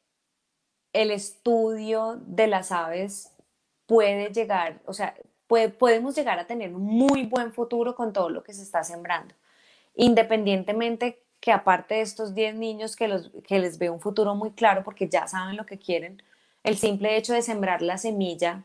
el 0.92 1.10
estudio 1.10 2.20
de 2.26 2.46
las 2.46 2.70
aves 2.70 3.32
puede 3.86 4.32
llegar, 4.32 4.82
o 4.86 4.92
sea, 4.92 5.16
podemos 5.48 6.14
llegar 6.14 6.38
a 6.38 6.46
tener 6.46 6.72
un 6.72 6.84
muy 6.84 7.26
buen 7.26 7.52
futuro 7.52 7.96
con 7.96 8.12
todo 8.12 8.28
lo 8.28 8.44
que 8.44 8.52
se 8.52 8.62
está 8.62 8.84
sembrando, 8.84 9.34
independientemente 9.96 11.25
que 11.40 11.52
aparte 11.52 11.96
de 11.96 12.00
estos 12.00 12.34
10 12.34 12.56
niños 12.56 12.96
que, 12.96 13.08
los, 13.08 13.30
que 13.46 13.58
les 13.58 13.78
veo 13.78 13.92
un 13.92 14.00
futuro 14.00 14.34
muy 14.34 14.52
claro 14.52 14.82
porque 14.84 15.08
ya 15.08 15.26
saben 15.26 15.56
lo 15.56 15.66
que 15.66 15.78
quieren, 15.78 16.22
el 16.64 16.76
simple 16.76 17.16
hecho 17.16 17.32
de 17.32 17.42
sembrar 17.42 17.82
la 17.82 17.98
semilla 17.98 18.64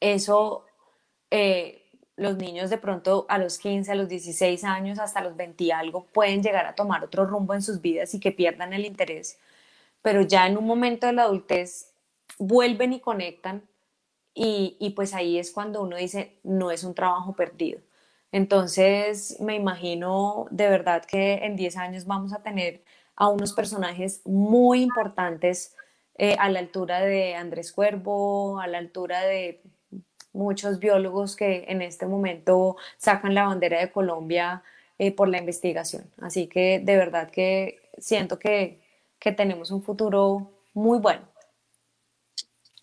eso 0.00 0.64
eh, 1.30 1.82
los 2.16 2.36
niños 2.36 2.70
de 2.70 2.78
pronto 2.78 3.26
a 3.28 3.38
los 3.38 3.58
15, 3.58 3.92
a 3.92 3.94
los 3.94 4.08
16 4.08 4.64
años, 4.64 4.98
hasta 4.98 5.22
los 5.22 5.36
20 5.36 5.64
y 5.64 5.70
algo, 5.70 6.06
pueden 6.06 6.42
llegar 6.42 6.66
a 6.66 6.74
tomar 6.74 7.04
otro 7.04 7.26
rumbo 7.26 7.54
en 7.54 7.62
sus 7.62 7.80
vidas 7.80 8.14
y 8.14 8.20
que 8.20 8.32
pierdan 8.32 8.72
el 8.72 8.86
interés, 8.86 9.38
pero 10.02 10.22
ya 10.22 10.46
en 10.46 10.56
un 10.56 10.66
momento 10.66 11.06
de 11.06 11.12
la 11.12 11.24
adultez 11.24 11.92
vuelven 12.38 12.92
y 12.94 13.00
conectan 13.00 13.62
y, 14.34 14.76
y 14.80 14.90
pues 14.90 15.14
ahí 15.14 15.38
es 15.38 15.50
cuando 15.50 15.82
uno 15.82 15.96
dice, 15.96 16.38
no 16.42 16.70
es 16.70 16.84
un 16.84 16.94
trabajo 16.94 17.34
perdido. 17.34 17.80
Entonces 18.36 19.38
me 19.40 19.54
imagino 19.54 20.46
de 20.50 20.68
verdad 20.68 21.06
que 21.06 21.36
en 21.36 21.56
10 21.56 21.78
años 21.78 22.04
vamos 22.04 22.34
a 22.34 22.42
tener 22.42 22.82
a 23.14 23.28
unos 23.28 23.54
personajes 23.54 24.20
muy 24.26 24.82
importantes 24.82 25.74
eh, 26.18 26.36
a 26.38 26.50
la 26.50 26.58
altura 26.58 27.00
de 27.00 27.34
Andrés 27.34 27.72
Cuervo, 27.72 28.60
a 28.60 28.66
la 28.66 28.76
altura 28.76 29.22
de 29.22 29.62
muchos 30.34 30.80
biólogos 30.80 31.34
que 31.34 31.64
en 31.68 31.80
este 31.80 32.04
momento 32.04 32.76
sacan 32.98 33.34
la 33.34 33.46
bandera 33.46 33.80
de 33.80 33.90
Colombia 33.90 34.62
eh, 34.98 35.12
por 35.12 35.28
la 35.28 35.38
investigación. 35.38 36.04
Así 36.18 36.46
que 36.46 36.82
de 36.84 36.96
verdad 36.98 37.30
que 37.30 37.88
siento 37.96 38.38
que, 38.38 38.84
tenemos 39.34 39.70
un 39.72 39.82
futuro 39.82 40.52
muy 40.74 40.98
bueno. 40.98 41.26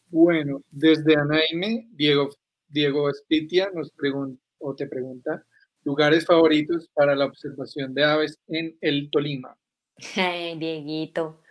Bueno, 0.09 0.61
desde 0.71 1.15
Anaime, 1.15 1.87
Diego, 1.91 2.29
Diego 2.67 3.09
Espitia 3.09 3.69
nos 3.73 3.91
pregunta 3.91 4.42
o 4.63 4.75
te 4.75 4.87
pregunta 4.87 5.43
lugares 5.83 6.25
favoritos 6.25 6.89
para 6.93 7.15
la 7.15 7.25
observación 7.25 7.93
de 7.93 8.03
aves 8.03 8.39
en 8.47 8.77
el 8.81 9.09
Tolima. 9.11 9.57
Dieguito, 10.15 11.41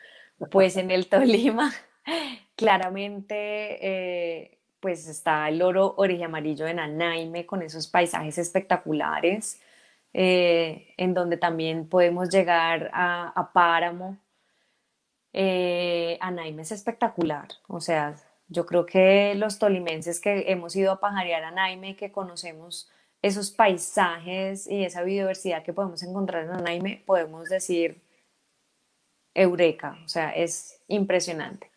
pues 0.51 0.77
en 0.77 0.91
el 0.91 1.09
Tolima, 1.09 1.73
claramente 2.57 3.79
eh, 3.81 4.59
pues 4.81 5.07
está 5.07 5.49
el 5.49 5.63
oro 5.63 5.95
oreja 5.97 6.27
amarillo 6.27 6.67
en 6.67 6.81
Anaime 6.81 7.47
con 7.47 7.63
esos 7.63 7.87
paisajes 7.87 8.39
espectaculares, 8.39 9.61
eh, 10.13 10.93
en 10.97 11.15
donde 11.15 11.37
también 11.37 11.89
podemos 11.89 12.29
llegar 12.31 12.91
a, 12.93 13.51
Páramo. 13.55 14.19
Eh, 15.33 16.19
Anaime 16.21 16.63
es 16.63 16.73
espectacular, 16.73 17.49
o 17.69 17.81
sea, 17.81 18.17
yo 18.49 18.67
creo 18.67 18.85
que 18.85 19.35
los 19.35 19.59
tolimenses 19.59 20.21
que 20.21 20.51
hemos 20.53 20.77
ido 20.77 20.93
a 20.93 21.01
pajarear 21.01 21.45
a 21.45 21.49
Anaime, 21.49 21.97
que 21.97 22.13
conocemos 22.13 22.91
esos 23.23 23.51
paisajes 23.51 24.67
y 24.67 24.85
esa 24.85 25.03
biodiversidad 25.03 25.63
que 25.63 25.73
podemos 25.73 26.03
encontrar 26.03 26.45
en 26.45 26.51
Anaime, 26.51 27.03
podemos 27.07 27.49
decir 27.49 28.03
eureka, 29.35 29.99
o 30.05 30.09
sea, 30.09 30.31
es 30.31 30.83
impresionante. 30.89 31.71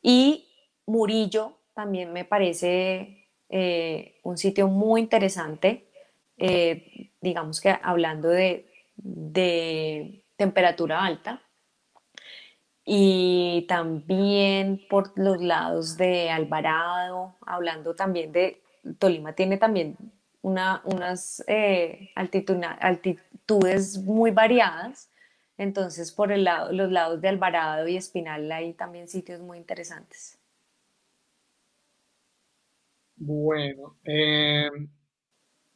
Y 0.00 0.48
Murillo 0.86 1.58
también 1.74 2.12
me 2.12 2.24
parece 2.24 3.26
eh, 3.48 4.20
un 4.22 4.38
sitio 4.38 4.68
muy 4.68 5.00
interesante 5.00 5.88
eh, 6.36 7.10
digamos 7.20 7.60
que 7.60 7.76
hablando 7.82 8.28
de, 8.28 8.66
temperatura 10.36 11.04
alta, 11.04 11.42
y 12.84 13.64
también 13.68 14.82
por 14.90 15.16
los 15.18 15.40
lados 15.40 15.96
de 15.96 16.30
Alvarado, 16.30 17.36
hablando 17.46 17.94
también 17.94 18.32
de 18.32 18.60
Tolima 18.98 19.32
tiene 19.34 19.56
también 19.56 19.96
unas 20.44 21.42
eh, 21.46 22.10
altitudes 22.14 23.98
muy 23.98 24.30
variadas, 24.30 25.10
entonces 25.56 26.12
por 26.12 26.32
el 26.32 26.44
lado, 26.44 26.70
los 26.72 26.92
lados 26.92 27.20
de 27.22 27.28
Alvarado 27.28 27.88
y 27.88 27.96
Espinal 27.96 28.52
hay 28.52 28.74
también 28.74 29.08
sitios 29.08 29.40
muy 29.40 29.56
interesantes. 29.56 30.38
Bueno, 33.16 33.96
em, 34.04 34.88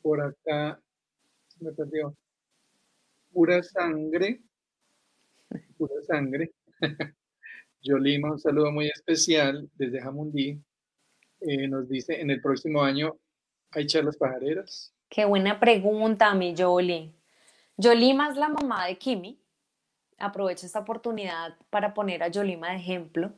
por 0.02 0.20
acá 0.20 0.78
me 1.60 1.72
perdió. 1.72 2.14
Pura 3.32 3.62
sangre, 3.62 4.40
pura 5.78 5.94
sangre. 6.06 6.52
Yolima, 7.80 8.32
un 8.32 8.38
saludo 8.38 8.72
muy 8.72 8.88
especial 8.88 9.70
desde 9.74 10.00
Jamundí. 10.00 10.60
Eh, 11.40 11.68
nos 11.68 11.88
dice, 11.88 12.20
en 12.20 12.30
el 12.30 12.42
próximo 12.42 12.82
año 12.82 13.16
hay 13.72 13.86
charlas 13.86 14.16
pajareras. 14.16 14.92
Qué 15.08 15.24
buena 15.24 15.58
pregunta, 15.58 16.34
mi 16.34 16.54
Yoli. 16.54 17.14
Yolima 17.76 18.28
es 18.28 18.36
la 18.36 18.48
mamá 18.48 18.86
de 18.86 18.98
Kimi. 18.98 19.40
Aprovecho 20.18 20.66
esta 20.66 20.80
oportunidad 20.80 21.56
para 21.70 21.94
poner 21.94 22.22
a 22.22 22.28
Yolima 22.28 22.70
de 22.70 22.76
ejemplo. 22.76 23.32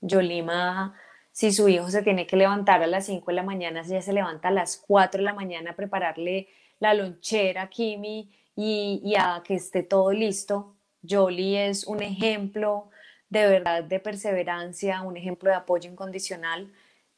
Yolima 0.00 0.94
si 1.38 1.52
su 1.52 1.68
hijo 1.68 1.88
se 1.88 2.02
tiene 2.02 2.26
que 2.26 2.36
levantar 2.36 2.82
a 2.82 2.88
las 2.88 3.06
5 3.06 3.30
de 3.30 3.34
la 3.36 3.44
mañana, 3.44 3.82
ella 3.82 4.02
se 4.02 4.12
levanta 4.12 4.48
a 4.48 4.50
las 4.50 4.76
4 4.76 5.18
de 5.18 5.24
la 5.24 5.34
mañana 5.34 5.70
a 5.70 5.76
prepararle 5.76 6.48
la 6.80 6.94
lonchera 6.94 7.62
a 7.62 7.70
Kimi 7.70 8.28
y, 8.56 9.14
a 9.16 9.40
que 9.44 9.54
esté 9.54 9.84
todo 9.84 10.10
listo. 10.10 10.74
Jolie 11.08 11.68
es 11.68 11.86
un 11.86 12.02
ejemplo 12.02 12.90
de 13.28 13.46
verdad 13.46 13.84
de 13.84 14.00
perseverancia, 14.00 15.02
un 15.02 15.16
ejemplo 15.16 15.48
de 15.48 15.54
apoyo 15.54 15.88
incondicional. 15.88 16.72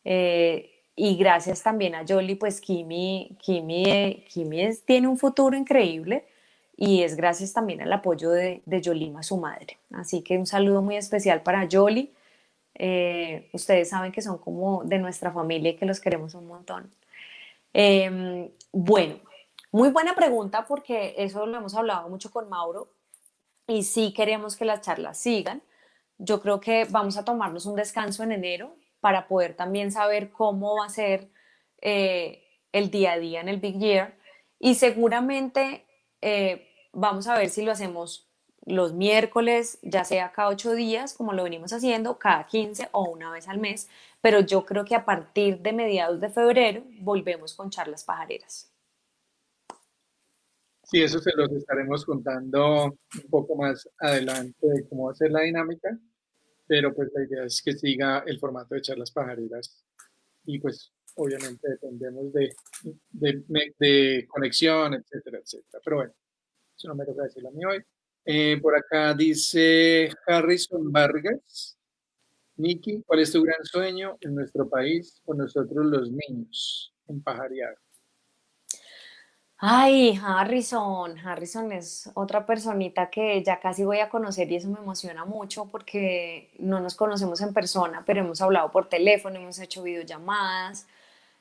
Eh, 0.05 0.80
y 0.97 1.17
gracias 1.17 1.62
también 1.62 1.95
a 1.95 2.05
Jolie, 2.07 2.37
pues 2.37 2.61
Kimi, 2.61 3.37
Kimi, 3.41 4.25
Kimi 4.29 4.69
tiene 4.85 5.09
un 5.09 5.19
futuro 5.19 5.57
increíble 5.57 6.27
y 6.77 7.03
es 7.03 7.17
gracias 7.17 7.53
también 7.53 7.83
al 7.83 7.93
apoyo 7.93 8.31
de, 8.31 8.62
de 8.67 8.81
Yolima, 8.81 9.23
su 9.23 9.37
madre. 9.37 9.79
Así 9.93 10.23
que 10.23 10.39
un 10.39 10.47
saludo 10.47 10.83
muy 10.83 10.97
especial 10.97 11.43
para 11.43 11.69
Jolie 11.71 12.12
eh, 12.83 13.51
ustedes 13.53 13.91
saben 13.91 14.11
que 14.11 14.23
son 14.23 14.39
como 14.39 14.85
de 14.85 14.99
nuestra 14.99 15.31
familia 15.33 15.73
y 15.73 15.77
que 15.77 15.85
los 15.85 16.01
queremos 16.01 16.35
un 16.35 16.47
montón. 16.47 16.91
Em, 17.75 18.49
bueno, 18.73 19.17
muy 19.71 19.91
buena 19.91 20.15
pregunta 20.15 20.65
porque 20.67 21.15
eso 21.19 21.45
lo 21.45 21.59
hemos 21.59 21.75
hablado 21.75 22.09
mucho 22.09 22.31
con 22.31 22.49
Mauro 22.49 22.89
y 23.67 23.83
sí 23.83 24.15
queremos 24.15 24.57
que 24.57 24.65
las 24.65 24.81
charlas 24.81 25.19
sigan. 25.19 25.62
Yo 26.17 26.41
creo 26.41 26.61
que 26.61 26.87
vamos 26.89 27.19
a 27.19 27.25
tomarnos 27.25 27.67
un 27.67 27.77
descanso 27.77 28.23
en 28.23 28.33
enero 28.33 28.75
para 29.01 29.28
poder 29.28 29.55
también 29.55 29.93
saber 29.93 30.31
cómo 30.31 30.77
va 30.77 30.86
a 30.86 30.90
ser 30.90 31.28
eh, 31.81 32.44
el 32.72 32.90
día 32.90 33.12
a 33.12 33.18
día 33.18 33.40
en 33.40 33.48
el 33.48 33.59
Big 33.59 33.78
Year. 33.78 34.16
Y 34.59 34.74
seguramente 34.74 35.86
eh, 36.20 36.68
vamos 36.93 37.27
a 37.27 37.39
ver 37.39 37.48
si 37.48 37.62
lo 37.62 37.72
hacemos 37.72 38.31
los 38.66 38.93
miércoles, 38.93 39.78
ya 39.82 40.05
sea 40.05 40.32
cada 40.32 40.48
ocho 40.48 40.74
días, 40.74 41.14
como 41.14 41.32
lo 41.32 41.44
venimos 41.44 41.72
haciendo, 41.72 42.18
cada 42.18 42.47
15 42.47 42.89
o 42.93 43.09
una 43.09 43.31
vez 43.31 43.48
al 43.48 43.59
mes, 43.59 43.89
pero 44.20 44.40
yo 44.40 44.64
creo 44.64 44.85
que 44.85 44.94
a 44.94 45.05
partir 45.05 45.60
de 45.60 45.72
mediados 45.72 46.20
de 46.20 46.28
febrero 46.28 46.82
volvemos 47.01 47.55
con 47.55 47.70
charlas 47.70 48.05
pajareras. 48.05 48.70
Sí, 50.85 51.02
eso 51.02 51.20
se 51.20 51.31
los 51.36 51.51
estaremos 51.52 52.05
contando 52.05 52.86
un 52.86 53.31
poco 53.31 53.55
más 53.55 53.89
adelante 53.98 54.59
de 54.60 54.89
cómo 54.89 55.06
va 55.06 55.12
a 55.12 55.14
ser 55.14 55.31
la 55.31 55.43
dinámica, 55.43 55.97
pero 56.71 56.95
pues 56.95 57.11
la 57.13 57.25
idea 57.25 57.45
es 57.47 57.61
que 57.63 57.73
siga 57.73 58.23
el 58.25 58.39
formato 58.39 58.77
de 58.77 58.81
charlas 58.81 59.11
pajareras 59.11 59.85
y 60.45 60.61
pues 60.61 60.93
obviamente 61.17 61.69
dependemos 61.69 62.33
de, 62.33 62.55
de, 63.11 63.75
de 63.77 64.25
conexión, 64.29 64.95
etcétera, 64.95 65.39
etcétera. 65.39 65.81
Pero 65.85 65.97
bueno, 65.97 66.15
eso 66.77 66.87
no 66.87 66.95
me 66.95 67.05
toca 67.05 67.25
decirlo 67.25 67.49
a 67.49 67.53
mí 67.53 67.65
hoy. 67.65 67.83
Eh, 68.25 68.61
por 68.63 68.77
acá 68.77 69.15
dice 69.15 70.11
Harrison 70.25 70.93
Vargas. 70.93 71.77
Niki, 72.55 73.03
¿cuál 73.05 73.19
es 73.19 73.33
tu 73.33 73.43
gran 73.43 73.65
sueño 73.65 74.17
en 74.21 74.37
nuestro 74.37 74.71
país 74.71 75.21
con 75.25 75.39
nosotros 75.39 75.87
los 75.87 76.13
niños 76.13 76.95
en 77.09 77.21
pajarear? 77.21 77.75
Ay, 79.62 80.19
Harrison, 80.23 81.19
Harrison 81.19 81.70
es 81.73 82.11
otra 82.15 82.47
personita 82.47 83.11
que 83.11 83.43
ya 83.43 83.61
casi 83.61 83.85
voy 83.85 83.99
a 84.01 84.09
conocer 84.09 84.51
y 84.51 84.57
eso 84.57 84.69
me 84.70 84.78
emociona 84.78 85.24
mucho 85.27 85.66
porque 85.66 86.51
no 86.59 86.81
nos 86.81 86.95
conocemos 86.95 87.41
en 87.43 87.53
persona, 87.53 88.03
pero 88.07 88.20
hemos 88.20 88.41
hablado 88.41 88.70
por 88.70 88.89
teléfono, 88.89 89.37
hemos 89.39 89.59
hecho 89.59 89.82
videollamadas. 89.82 90.87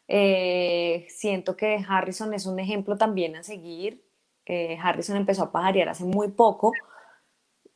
Eh, 0.07 1.07
siento 1.09 1.55
que 1.55 1.83
Harrison 1.87 2.33
es 2.33 2.45
un 2.45 2.59
ejemplo 2.59 2.97
también 2.97 3.35
a 3.35 3.43
seguir 3.43 4.03
Harrison 4.81 5.15
empezó 5.17 5.43
a 5.43 5.51
pajarear 5.51 5.89
hace 5.89 6.03
muy 6.05 6.29
poco 6.29 6.73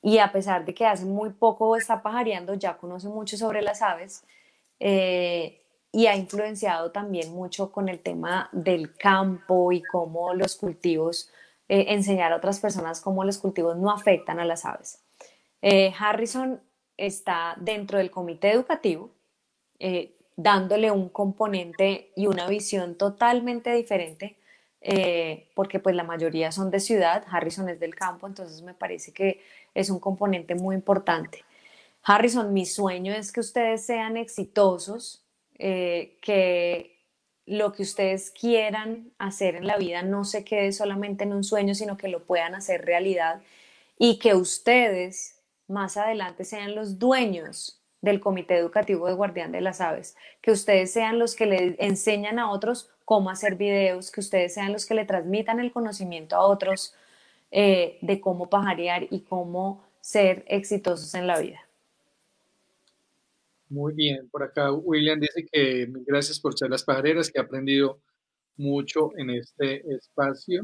y 0.01 0.17
a 0.17 0.31
pesar 0.31 0.65
de 0.65 0.73
que 0.73 0.85
hace 0.85 1.05
muy 1.05 1.29
poco 1.31 1.75
está 1.75 2.01
pajareando, 2.01 2.55
ya 2.55 2.77
conoce 2.77 3.07
mucho 3.07 3.37
sobre 3.37 3.61
las 3.61 3.81
aves 3.81 4.25
eh, 4.79 5.62
y 5.93 6.07
ha 6.07 6.17
influenciado 6.17 6.91
también 6.91 7.33
mucho 7.33 7.71
con 7.71 7.87
el 7.87 7.99
tema 7.99 8.49
del 8.51 8.93
campo 8.97 9.71
y 9.71 9.81
cómo 9.81 10.33
los 10.33 10.57
cultivos, 10.57 11.29
eh, 11.69 11.85
enseñar 11.89 12.33
a 12.33 12.35
otras 12.35 12.59
personas 12.59 12.99
cómo 12.99 13.23
los 13.23 13.37
cultivos 13.37 13.77
no 13.77 13.91
afectan 13.91 14.41
a 14.41 14.45
las 14.45 14.65
aves. 14.65 15.01
Eh, 15.61 15.93
Harrison 15.97 16.59
está 16.97 17.55
dentro 17.57 17.99
del 17.99 18.11
comité 18.11 18.51
educativo, 18.51 19.11
dándole 20.35 20.91
un 20.91 21.09
componente 21.09 22.11
y 22.15 22.27
una 22.27 22.47
visión 22.47 22.95
totalmente 22.95 23.73
diferente 23.73 24.37
eh, 24.85 25.47
porque 25.55 25.79
pues 25.79 25.95
la 25.95 26.03
mayoría 26.03 26.51
son 26.51 26.69
de 26.69 26.81
ciudad, 26.81 27.23
Harrison 27.31 27.69
es 27.69 27.79
del 27.79 27.95
campo, 27.95 28.27
entonces 28.27 28.61
me 28.61 28.73
parece 28.73 29.13
que 29.13 29.41
es 29.73 29.89
un 29.89 29.99
componente 29.99 30.55
muy 30.55 30.75
importante. 30.75 31.45
Harrison, 32.03 32.51
mi 32.51 32.65
sueño 32.65 33.13
es 33.13 33.31
que 33.31 33.39
ustedes 33.39 33.85
sean 33.85 34.17
exitosos, 34.17 35.22
eh, 35.59 36.17
que 36.21 36.93
lo 37.45 37.73
que 37.73 37.83
ustedes 37.83 38.31
quieran 38.31 39.11
hacer 39.17 39.55
en 39.55 39.67
la 39.67 39.77
vida 39.77 40.01
no 40.01 40.23
se 40.23 40.43
quede 40.45 40.71
solamente 40.71 41.23
en 41.23 41.33
un 41.33 41.43
sueño, 41.43 41.75
sino 41.75 41.97
que 41.97 42.07
lo 42.07 42.23
puedan 42.23 42.55
hacer 42.55 42.85
realidad 42.85 43.41
y 43.97 44.19
que 44.19 44.35
ustedes 44.35 45.41
más 45.67 45.97
adelante 45.97 46.45
sean 46.45 46.75
los 46.75 46.99
dueños 46.99 47.81
del 48.01 48.19
Comité 48.19 48.57
Educativo 48.57 49.07
de 49.07 49.13
Guardián 49.13 49.51
de 49.51 49.61
las 49.61 49.79
Aves, 49.79 50.15
que 50.41 50.51
ustedes 50.51 50.91
sean 50.91 51.19
los 51.19 51.35
que 51.35 51.45
le 51.45 51.75
enseñan 51.79 52.37
a 52.37 52.51
otros 52.51 52.89
cómo 53.05 53.29
hacer 53.29 53.55
videos, 53.55 54.11
que 54.11 54.19
ustedes 54.19 54.53
sean 54.53 54.73
los 54.73 54.85
que 54.85 54.93
le 54.93 55.05
transmitan 55.05 55.59
el 55.59 55.71
conocimiento 55.71 56.35
a 56.35 56.45
otros 56.45 56.93
eh, 57.51 57.97
de 58.01 58.19
cómo 58.19 58.49
pajarear 58.49 59.07
y 59.09 59.21
cómo 59.21 59.83
ser 60.01 60.43
exitosos 60.47 61.13
en 61.15 61.27
la 61.27 61.39
vida. 61.39 61.62
Muy 63.73 63.95
bien, 63.95 64.29
por 64.29 64.43
acá 64.43 64.71
William 64.71 65.19
dice 65.19 65.47
que 65.51 65.87
gracias 66.05 66.39
por 66.39 66.55
ser 66.55 66.69
las 66.69 66.83
pajareras, 66.83 67.31
que 67.31 67.39
ha 67.39 67.41
aprendido 67.41 68.03
mucho 68.55 69.09
en 69.17 69.31
este 69.31 69.81
espacio. 69.95 70.63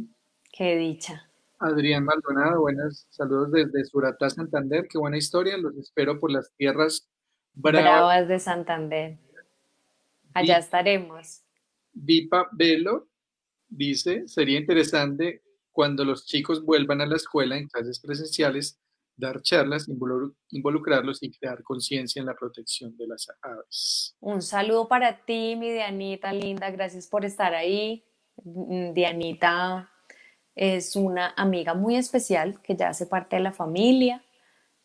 Qué 0.56 0.76
dicha. 0.76 1.28
Adrián 1.58 2.06
Maldonado, 2.06 2.62
buenas 2.62 3.08
saludos 3.10 3.52
desde 3.52 3.84
Suratá, 3.86 4.30
Santander, 4.30 4.88
qué 4.88 5.00
buena 5.00 5.18
historia, 5.18 5.58
los 5.58 5.76
espero 5.78 6.20
por 6.20 6.32
las 6.32 6.54
tierras 6.56 7.10
bravas, 7.56 8.28
de 8.28 8.38
Santander. 8.38 9.18
Allá 10.36 10.60
estaremos. 10.60 11.42
Vipa 11.92 12.48
Velo 12.52 13.08
dice, 13.68 14.28
sería 14.28 14.60
interesante 14.60 15.42
cuando 15.72 16.06
los 16.06 16.28
chicos 16.28 16.64
vuelvan 16.64 17.02
a 17.02 17.08
la 17.08 17.16
escuela 17.16 17.58
en 17.58 17.70
clases 17.70 18.00
presenciales, 18.00 18.80
dar 19.20 19.42
charlas, 19.42 19.88
involucrarlos 20.52 21.22
y 21.22 21.32
crear 21.32 21.62
conciencia 21.64 22.20
en 22.20 22.26
la 22.26 22.36
protección 22.36 22.96
de 22.98 23.08
las 23.08 23.28
aves. 23.42 24.16
Un 24.20 24.42
saludo 24.42 24.88
para 24.88 25.26
ti, 25.26 25.56
mi 25.58 25.72
Dianita 25.72 26.32
linda, 26.32 26.72
gracias 26.72 27.08
por 27.08 27.26
estar 27.26 27.54
ahí. 27.54 28.04
Mm, 28.44 28.94
Dianita 28.94 29.90
es 30.56 30.96
una 30.96 31.34
amiga 31.38 31.74
muy 31.74 31.96
especial 31.96 32.62
que 32.62 32.76
ya 32.76 32.90
hace 32.90 33.06
parte 33.06 33.36
de 33.36 33.44
la 33.44 33.52
familia. 33.52 34.24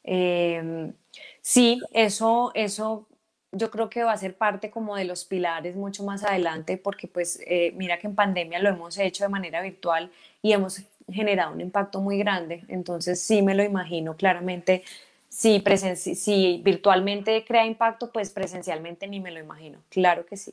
Em, 0.02 0.92
sí, 1.40 1.80
eso, 1.92 2.50
eso 2.54 3.08
yo 3.52 3.70
creo 3.70 3.88
que 3.88 4.02
va 4.02 4.12
a 4.12 4.16
ser 4.16 4.36
parte 4.36 4.70
como 4.70 4.96
de 4.96 5.04
los 5.04 5.24
pilares 5.24 5.76
mucho 5.76 6.04
más 6.04 6.24
adelante, 6.24 6.76
porque 6.76 7.08
pues 7.08 7.40
eh, 7.46 7.72
mira 7.76 7.98
que 7.98 8.06
en 8.06 8.14
pandemia 8.14 8.58
lo 8.58 8.68
hemos 8.68 8.98
hecho 8.98 9.24
de 9.24 9.30
manera 9.30 9.62
virtual 9.62 10.10
y 10.42 10.52
hemos 10.52 10.82
generado 11.08 11.52
un 11.54 11.60
impacto 11.60 12.00
muy 12.00 12.18
grande, 12.18 12.64
entonces 12.68 13.20
sí 13.20 13.42
me 13.42 13.54
lo 13.54 13.62
imagino 13.62 14.16
claramente, 14.16 14.82
si, 15.28 15.62
si 15.96 16.60
virtualmente 16.64 17.44
crea 17.44 17.66
impacto, 17.66 18.12
pues 18.12 18.30
presencialmente 18.30 19.06
ni 19.08 19.20
me 19.20 19.32
lo 19.32 19.40
imagino, 19.40 19.82
claro 19.88 20.24
que 20.24 20.36
sí. 20.36 20.52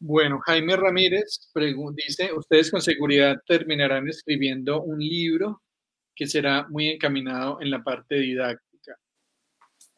Bueno, 0.00 0.38
Jaime 0.40 0.76
Ramírez 0.76 1.50
dice, 1.94 2.32
ustedes 2.32 2.70
con 2.70 2.82
seguridad 2.82 3.36
terminarán 3.46 4.08
escribiendo 4.08 4.82
un 4.82 4.98
libro 4.98 5.62
que 6.14 6.26
será 6.26 6.66
muy 6.68 6.88
encaminado 6.88 7.58
en 7.60 7.70
la 7.70 7.82
parte 7.82 8.16
didáctica. 8.16 8.98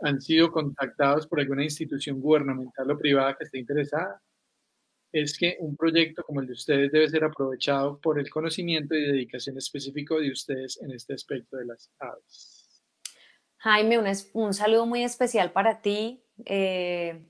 ¿Han 0.00 0.20
sido 0.20 0.50
contactados 0.50 1.26
por 1.26 1.40
alguna 1.40 1.64
institución 1.64 2.20
gubernamental 2.20 2.90
o 2.90 2.98
privada 2.98 3.34
que 3.36 3.44
esté 3.44 3.58
interesada? 3.58 4.20
Es 5.22 5.38
que 5.38 5.56
un 5.60 5.76
proyecto 5.76 6.22
como 6.22 6.40
el 6.40 6.46
de 6.46 6.52
ustedes 6.52 6.92
debe 6.92 7.08
ser 7.08 7.24
aprovechado 7.24 7.98
por 8.00 8.18
el 8.18 8.28
conocimiento 8.28 8.94
y 8.94 9.00
dedicación 9.00 9.56
específico 9.56 10.20
de 10.20 10.30
ustedes 10.30 10.78
en 10.82 10.92
este 10.92 11.14
aspecto 11.14 11.56
de 11.56 11.64
las 11.64 11.90
aves. 11.98 12.82
Jaime, 13.56 13.98
un, 14.34 14.52
saludo 14.52 14.84
muy 14.84 15.02
especial 15.04 15.52
para 15.52 15.80
ti. 15.80 16.22
Eh, 16.44 17.24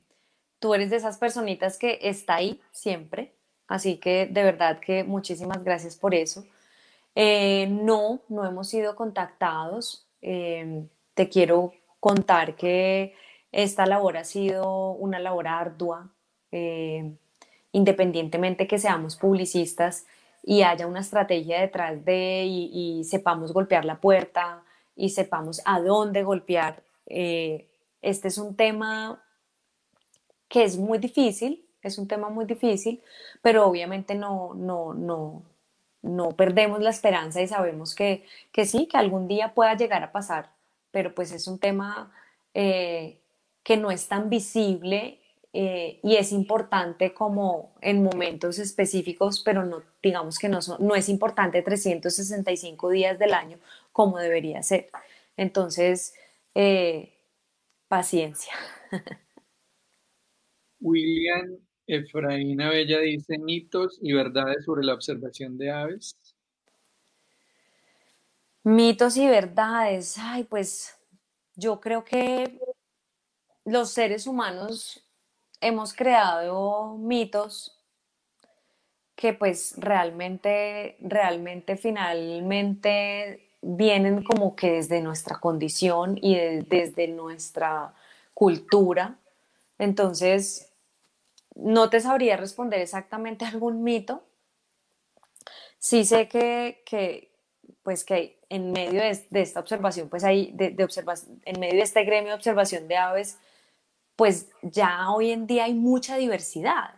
tú 0.58 0.74
eres 0.74 0.90
de 0.90 0.96
esas 0.96 1.18
personitas 1.18 1.78
que 1.78 2.00
está 2.02 2.34
ahí 2.34 2.60
siempre, 2.72 3.36
así 3.68 3.98
que 3.98 4.26
de 4.26 4.42
verdad 4.42 4.80
que 4.80 5.04
muchísimas 5.04 5.62
gracias 5.62 5.96
por 5.96 6.14
eso. 6.14 6.44
Eh, 7.14 7.68
no, 7.70 8.20
no 8.28 8.44
hemos 8.44 8.68
sido 8.68 8.96
contactados. 8.96 10.08
Eh, 10.22 10.88
te 11.14 11.28
quiero 11.28 11.72
contar 12.00 12.56
que 12.56 13.14
esta 13.52 13.86
labor 13.86 14.16
ha 14.16 14.24
sido 14.24 14.90
una 14.90 15.18
labor 15.18 15.48
ardua, 15.48 16.12
eh, 16.52 17.16
independientemente 17.76 18.66
que 18.66 18.78
seamos 18.78 19.16
publicistas 19.16 20.06
y 20.42 20.62
haya 20.62 20.86
una 20.86 21.00
estrategia 21.00 21.60
detrás 21.60 22.02
de 22.06 22.44
y, 22.46 23.04
sepamos 23.04 23.52
golpear 23.52 23.84
la 23.84 24.00
puerta 24.00 24.62
y 24.96 25.10
sepamos 25.10 25.60
a 25.66 25.78
dónde 25.80 26.22
golpear. 26.22 26.82
este 27.06 28.28
es 28.28 28.38
un 28.38 28.56
tema 28.56 29.22
que 30.48 30.64
es 30.64 30.78
muy 30.78 30.96
difícil, 30.96 31.66
es 31.82 31.98
un 31.98 32.08
tema 32.08 32.30
muy 32.30 32.46
difícil, 32.46 33.02
pero 33.42 33.66
obviamente 33.66 34.14
no, 34.14 34.54
no, 34.54 34.94
no, 34.94 35.42
no 36.00 36.30
perdemos 36.30 36.80
la 36.80 36.90
esperanza 36.90 37.42
y 37.42 37.48
sabemos 37.48 37.94
que, 37.94 38.24
sí, 38.64 38.86
que 38.86 38.96
algún 38.96 39.28
día 39.28 39.52
pueda 39.52 39.76
llegar 39.76 40.02
a 40.02 40.12
pasar, 40.12 40.48
pero 40.92 41.14
pues 41.14 41.30
es 41.30 41.46
un 41.46 41.58
tema 41.58 42.10
eh, 42.54 43.18
que 43.62 43.76
no 43.76 43.90
es 43.90 44.08
tan 44.08 44.30
visible 44.30 45.20
eh, 45.58 46.00
y 46.02 46.16
es 46.16 46.32
importante 46.32 47.14
como 47.14 47.72
en 47.80 48.02
momentos 48.02 48.58
específicos, 48.58 49.40
pero 49.42 49.64
no 49.64 49.82
digamos 50.02 50.38
que 50.38 50.50
no, 50.50 50.58
no 50.80 50.94
es 50.94 51.08
importante 51.08 51.62
365 51.62 52.90
días 52.90 53.18
del 53.18 53.32
año 53.32 53.58
como 53.90 54.18
debería 54.18 54.62
ser. 54.62 54.90
Entonces, 55.34 56.14
eh, 56.54 57.14
paciencia. 57.88 58.52
William 60.78 61.56
Efraín 61.86 62.58
Bella 62.58 63.00
dice 63.00 63.38
mitos 63.38 63.98
y 64.02 64.12
verdades 64.12 64.62
sobre 64.66 64.84
la 64.84 64.92
observación 64.92 65.56
de 65.56 65.70
aves. 65.70 66.18
Mitos 68.62 69.16
y 69.16 69.26
verdades. 69.26 70.18
Ay, 70.18 70.44
pues 70.44 70.94
yo 71.54 71.80
creo 71.80 72.04
que 72.04 72.60
los 73.64 73.88
seres 73.90 74.26
humanos 74.26 75.05
hemos 75.66 75.92
creado 75.92 76.96
mitos 76.96 77.78
que 79.14 79.32
pues 79.32 79.74
realmente, 79.78 80.96
realmente, 81.00 81.76
finalmente 81.76 83.50
vienen 83.62 84.22
como 84.22 84.54
que 84.54 84.72
desde 84.72 85.00
nuestra 85.00 85.38
condición 85.40 86.18
y 86.20 86.36
desde 86.36 87.08
nuestra 87.08 87.94
cultura 88.34 89.18
entonces, 89.78 90.72
no 91.54 91.90
te 91.90 92.00
sabría 92.00 92.36
responder 92.36 92.80
exactamente 92.80 93.44
algún 93.44 93.82
mito. 93.82 94.22
Sí 95.78 96.04
sé 96.04 96.28
que, 96.28 97.32
pues 97.82 98.04
que 98.04 98.40
en 98.48 98.72
medio 98.72 99.00
de, 99.00 99.40
esta 99.40 99.60
observación, 99.60 100.08
pues 100.08 100.24
hay, 100.24 100.52
de, 100.52 100.74
en 101.44 101.60
medio 101.60 101.76
de 101.76 101.82
este 101.82 102.04
gremio 102.04 102.30
de 102.30 102.36
observación 102.36 102.88
de 102.88 102.96
aves, 102.96 103.38
pues 104.16 104.50
ya 104.62 105.10
hoy 105.10 105.30
en 105.30 105.46
día 105.46 105.64
hay 105.64 105.74
mucha 105.74 106.16
diversidad. 106.16 106.94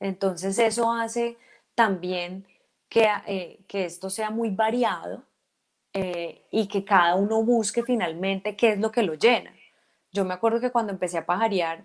Entonces 0.00 0.58
eso 0.58 0.92
hace 0.92 1.36
también 1.74 2.46
que, 2.88 3.08
eh, 3.26 3.64
esto 3.68 4.08
sea 4.10 4.30
muy 4.30 4.50
variado 4.50 5.24
eh, 5.92 6.46
y 6.50 6.68
que 6.68 6.84
cada 6.84 7.16
uno 7.16 7.42
busque 7.42 7.82
finalmente 7.82 8.56
qué 8.56 8.72
es 8.72 8.78
lo 8.78 8.90
que 8.92 9.02
lo 9.02 9.14
llena. 9.14 9.52
Yo 10.12 10.24
me 10.24 10.34
acuerdo 10.34 10.60
que 10.60 10.70
cuando 10.70 10.92
empecé 10.92 11.18
a 11.18 11.26
pajarear, 11.26 11.84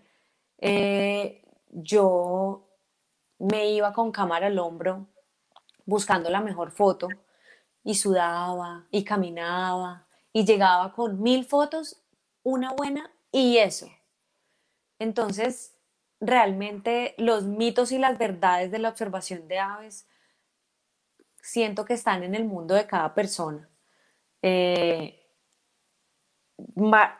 eh, 0.59 1.43
yo 1.69 2.67
me 3.39 3.71
iba 3.71 3.91
con 3.93 4.11
cámara 4.11 4.47
al 4.47 4.59
hombro 4.59 5.07
buscando 5.85 6.29
la 6.29 6.41
mejor 6.41 6.71
foto 6.71 7.07
y 7.83 7.95
sudaba 7.95 8.85
y 8.91 9.03
caminaba 9.03 10.05
y 10.31 10.45
llegaba 10.45 10.93
con 10.93 11.21
mil 11.21 11.45
fotos, 11.45 12.01
una 12.43 12.73
buena 12.73 13.11
y 13.31 13.57
eso. 13.57 13.88
Entonces, 15.02 15.76
realmente 16.19 17.15
los 17.18 17.45
mitos 17.45 17.91
y 17.91 17.98
las 17.98 18.19
verdades 18.19 18.69
de 18.69 18.78
la 18.78 18.90
observación 18.90 19.48
de 19.48 19.57
aves 19.57 20.07
siento 21.41 21.86
que 21.86 21.95
están 21.95 22.22
en 22.22 22.36
el 22.36 22.45
mundo 22.45 22.76
de 22.76 22.86
cada 22.86 23.15
persona. 23.15 23.68
Eh, 24.44 25.28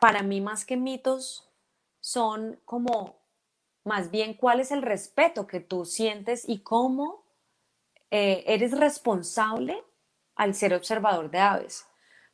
para 0.00 0.22
mí 0.22 0.40
más 0.40 0.64
que 0.64 0.76
mitos 0.76 1.52
son 1.98 2.60
como 2.64 3.16
más 3.82 4.12
bien 4.12 4.34
cuál 4.34 4.60
es 4.60 4.70
el 4.70 4.82
respeto 4.82 5.48
que 5.48 5.58
tú 5.58 5.84
sientes 5.84 6.48
y 6.48 6.60
cómo 6.60 7.24
eh, 8.12 8.44
eres 8.46 8.78
responsable 8.78 9.82
al 10.36 10.54
ser 10.54 10.72
observador 10.72 11.32
de 11.32 11.40
aves. 11.40 11.84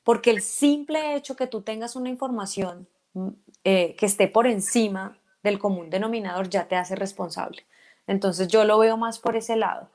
Porque 0.04 0.28
el 0.30 0.42
simple 0.42 1.14
hecho 1.14 1.36
que 1.36 1.46
tú 1.46 1.62
tengas 1.62 1.96
una 1.96 2.10
información 2.10 2.86
mm, 3.14 3.28
eh, 3.64 3.96
que 3.96 4.04
esté 4.04 4.28
por 4.28 4.46
encima 4.46 5.18
del 5.48 5.58
común 5.58 5.90
denominador 5.90 6.48
ya 6.48 6.68
te 6.68 6.76
hace 6.76 6.94
responsable. 6.96 7.66
Entonces 8.06 8.48
yo 8.48 8.64
lo 8.64 8.78
veo 8.78 8.96
más 8.96 9.18
por 9.18 9.36
ese 9.36 9.56
lado. 9.56 9.90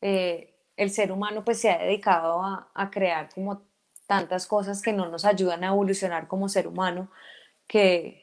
Eh, 0.00 0.54
el 0.76 0.90
ser 0.90 1.12
humano 1.12 1.44
pues 1.44 1.60
se 1.60 1.70
ha 1.70 1.78
dedicado 1.78 2.42
a, 2.42 2.90
crear 2.90 3.28
como 3.34 3.62
tantas 4.06 4.46
cosas 4.46 4.82
que 4.82 4.92
no 4.92 5.08
nos 5.08 5.24
ayudan 5.24 5.64
a 5.64 5.68
evolucionar 5.68 6.26
como 6.28 6.48
ser 6.48 6.66
humano, 6.66 7.08
que, 7.66 8.22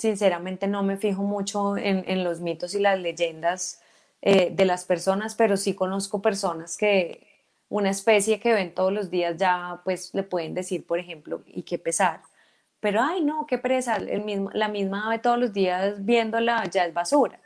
sinceramente 0.00 0.66
no 0.66 0.82
me 0.82 0.96
fijo 0.96 1.22
mucho 1.22 1.76
en, 1.76 2.24
los 2.24 2.40
mitos 2.40 2.74
y 2.74 2.80
las 2.80 2.98
leyendas 2.98 3.82
eh, 4.22 4.50
de 4.50 4.64
las 4.64 4.84
personas, 4.86 5.34
pero 5.34 5.58
sí 5.58 5.74
conozco 5.74 6.22
personas 6.22 6.78
que 6.78 7.26
una 7.68 7.90
especie 7.90 8.40
que 8.40 8.54
ven 8.54 8.74
todos 8.74 8.92
los 8.92 9.10
días 9.10 9.36
ya 9.36 9.82
pues 9.84 10.14
le 10.14 10.22
pueden 10.22 10.54
decir, 10.54 10.86
por 10.86 10.98
ejemplo, 10.98 11.42
y 11.46 11.62
qué 11.64 11.78
pesar. 11.78 12.22
Pero, 12.80 13.02
ay, 13.02 13.22
no, 13.22 13.46
qué 13.46 13.58
presa, 13.58 13.96
el 13.96 14.24
mismo, 14.24 14.50
la 14.52 14.68
misma 14.68 15.06
ave 15.06 15.18
todos 15.18 15.38
los 15.38 15.52
días 15.52 16.04
viéndola 16.04 16.64
ya 16.70 16.86
es 16.86 16.94
basura. 16.94 17.40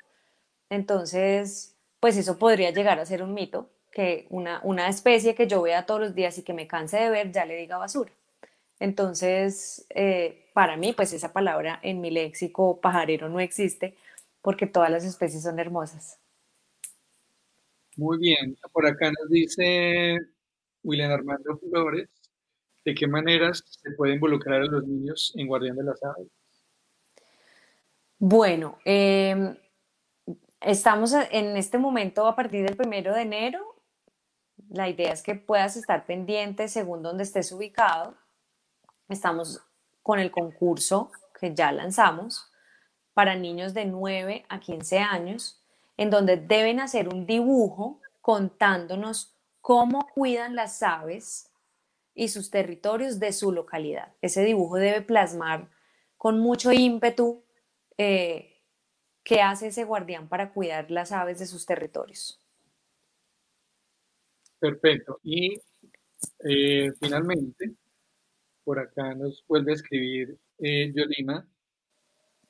Entonces, 0.70 1.76
pues 2.00 2.16
eso 2.16 2.38
podría 2.38 2.70
llegar 2.70 2.98
a 3.00 3.06
ser 3.06 3.22
un 3.22 3.34
mito, 3.34 3.70
que 3.92 4.26
una, 4.30 4.60
una 4.64 4.88
especie 4.88 5.34
que 5.34 5.46
yo 5.46 5.62
vea 5.62 5.86
todos 5.86 6.00
los 6.00 6.14
días 6.14 6.38
y 6.38 6.42
que 6.42 6.52
me 6.54 6.66
canse 6.66 6.98
de 6.98 7.10
ver 7.10 7.32
ya 7.32 7.44
le 7.44 7.56
diga 7.56 7.78
basura. 7.78 8.12
Entonces, 8.80 9.86
eh, 9.90 10.50
para 10.52 10.76
mí, 10.76 10.92
pues 10.92 11.12
esa 11.12 11.32
palabra 11.32 11.80
en 11.82 12.00
mi 12.00 12.10
léxico 12.10 12.80
pajarero 12.80 13.28
no 13.28 13.40
existe 13.40 13.96
porque 14.42 14.66
todas 14.66 14.90
las 14.90 15.04
especies 15.04 15.42
son 15.42 15.58
hermosas. 15.58 16.18
Muy 17.96 18.18
bien, 18.18 18.56
por 18.72 18.86
acá 18.86 19.10
nos 19.10 19.30
dice 19.30 20.18
William 20.82 21.12
Armando 21.12 21.56
Flores, 21.58 22.08
¿de 22.84 22.94
qué 22.94 23.06
maneras 23.06 23.62
se 23.66 23.90
puede 23.92 24.14
involucrar 24.14 24.62
a 24.62 24.66
los 24.66 24.86
niños 24.86 25.32
en 25.36 25.46
Guardián 25.46 25.76
de 25.76 25.84
las 25.84 26.02
Aves? 26.02 26.28
Bueno, 28.18 28.78
em, 28.84 29.56
estamos 30.60 31.12
en 31.12 31.56
este 31.56 31.78
momento 31.78 32.26
a 32.26 32.36
partir 32.36 32.64
del 32.64 32.76
primero 32.76 33.14
de 33.14 33.22
enero. 33.22 33.76
La 34.70 34.88
idea 34.88 35.12
es 35.12 35.22
que 35.22 35.34
puedas 35.34 35.76
estar 35.76 36.06
pendiente 36.06 36.68
según 36.68 37.02
donde 37.02 37.24
estés 37.24 37.52
ubicado 37.52 38.16
Estamos 39.08 39.60
con 40.02 40.18
el 40.18 40.30
concurso 40.30 41.10
que 41.38 41.54
ya 41.54 41.72
lanzamos 41.72 42.50
para 43.12 43.34
niños 43.34 43.74
de 43.74 43.84
9 43.84 44.46
a 44.48 44.60
15 44.60 44.98
años, 44.98 45.60
en 45.96 46.10
donde 46.10 46.36
deben 46.36 46.80
hacer 46.80 47.08
un 47.08 47.26
dibujo 47.26 48.00
contándonos 48.20 49.34
cómo 49.60 50.08
cuidan 50.14 50.56
las 50.56 50.82
aves 50.82 51.50
y 52.14 52.28
sus 52.28 52.50
territorios 52.50 53.18
de 53.18 53.32
su 53.32 53.52
localidad. 53.52 54.14
Ese 54.22 54.44
dibujo 54.44 54.76
debe 54.76 55.02
plasmar 55.02 55.70
con 56.16 56.38
mucho 56.38 56.72
ímpetu 56.72 57.44
eh, 57.98 58.62
qué 59.22 59.40
hace 59.40 59.68
ese 59.68 59.84
guardián 59.84 60.28
para 60.28 60.52
cuidar 60.52 60.90
las 60.90 61.12
aves 61.12 61.38
de 61.38 61.46
sus 61.46 61.66
territorios. 61.66 62.40
Perfecto. 64.58 65.18
Y 65.22 65.60
eh, 66.44 66.92
finalmente, 67.00 67.74
por 68.62 68.78
acá 68.78 69.14
nos 69.14 69.44
vuelve 69.46 69.72
a 69.72 69.74
escribir 69.74 70.38
eh, 70.58 70.92
Yolima 70.94 71.46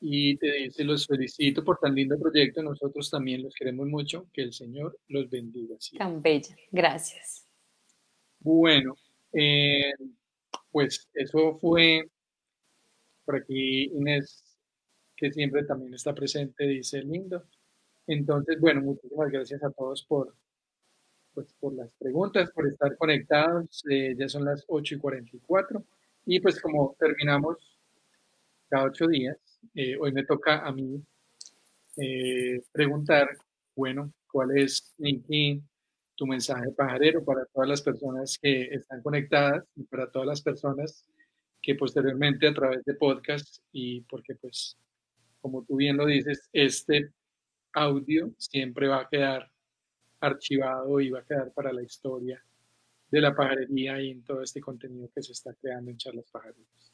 y 0.00 0.36
te 0.36 0.52
dice, 0.52 0.84
los 0.84 1.06
felicito 1.06 1.64
por 1.64 1.78
tan 1.78 1.94
lindo 1.94 2.18
proyecto, 2.18 2.62
nosotros 2.62 3.10
también 3.10 3.42
los 3.42 3.54
queremos 3.54 3.86
mucho, 3.86 4.28
que 4.32 4.42
el 4.42 4.52
Señor 4.52 4.98
los 5.08 5.30
bendiga. 5.30 5.76
Tan 5.96 6.20
bella, 6.20 6.54
gracias. 6.70 7.48
Bueno, 8.38 8.96
eh, 9.34 9.92
pues 10.70 11.08
eso 11.14 11.58
fue, 11.60 12.08
por 13.24 13.36
aquí 13.36 13.84
Inés, 13.94 14.44
que 15.16 15.32
siempre 15.32 15.64
también 15.64 15.94
está 15.94 16.14
presente, 16.14 16.66
dice 16.66 17.02
lindo. 17.02 17.44
Entonces, 18.06 18.60
bueno, 18.60 18.82
muchísimas 18.82 19.30
gracias 19.30 19.62
a 19.62 19.70
todos 19.70 20.04
por, 20.04 20.34
pues, 21.34 21.52
por 21.60 21.74
las 21.74 21.90
preguntas, 21.98 22.50
por 22.52 22.66
estar 22.68 22.96
conectados. 22.96 23.84
Eh, 23.90 24.14
ya 24.18 24.28
son 24.28 24.44
las 24.44 24.64
8 24.68 24.96
y 24.96 24.98
44. 24.98 25.84
Y 26.26 26.40
pues 26.40 26.60
como 26.60 26.96
terminamos 26.98 27.58
cada 28.68 28.84
ocho 28.86 29.06
días, 29.06 29.36
eh, 29.74 29.96
hoy 30.00 30.12
me 30.12 30.24
toca 30.24 30.60
a 30.66 30.72
mí 30.72 31.02
eh, 31.96 32.62
preguntar, 32.72 33.28
bueno, 33.76 34.12
¿cuál 34.30 34.56
es, 34.56 34.94
Nicky, 34.98 35.62
tu 36.16 36.26
mensaje 36.26 36.70
pajarero 36.72 37.24
para 37.24 37.44
todas 37.46 37.68
las 37.68 37.82
personas 37.82 38.38
que 38.40 38.64
están 38.66 39.02
conectadas 39.02 39.64
y 39.76 39.84
para 39.84 40.10
todas 40.10 40.28
las 40.28 40.42
personas 40.42 41.04
que 41.60 41.74
posteriormente 41.74 42.46
a 42.46 42.54
través 42.54 42.84
de 42.84 42.94
podcast 42.94 43.58
y 43.72 44.02
porque 44.02 44.34
pues, 44.34 44.76
como 45.40 45.64
tú 45.64 45.76
bien 45.76 45.96
lo 45.96 46.06
dices, 46.06 46.48
este 46.52 47.10
audio 47.72 48.30
siempre 48.36 48.86
va 48.86 49.00
a 49.00 49.08
quedar 49.08 49.50
archivado 50.20 51.00
y 51.00 51.10
va 51.10 51.20
a 51.20 51.24
quedar 51.24 51.52
para 51.52 51.72
la 51.72 51.82
historia 51.82 52.42
de 53.10 53.20
la 53.20 53.34
pajarería 53.34 54.00
y 54.00 54.10
en 54.10 54.24
todo 54.24 54.42
este 54.42 54.60
contenido 54.60 55.08
que 55.14 55.22
se 55.22 55.32
está 55.32 55.54
creando 55.54 55.90
en 55.90 55.96
Charlas 55.96 56.30
Pajareras. 56.30 56.92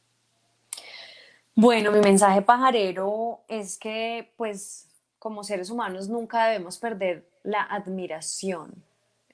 Bueno, 1.55 1.92
mi 1.92 2.01
mensaje 2.01 2.42
pajarero 2.42 3.40
es 3.48 3.78
que, 3.78 4.32
pues, 4.36 4.88
como 5.18 5.44
seres 5.44 5.70
humanos 5.70 6.09
nunca 6.09 6.47
debemos 6.47 6.78
perder 6.78 7.28
la 7.42 7.62
admiración. 7.62 8.82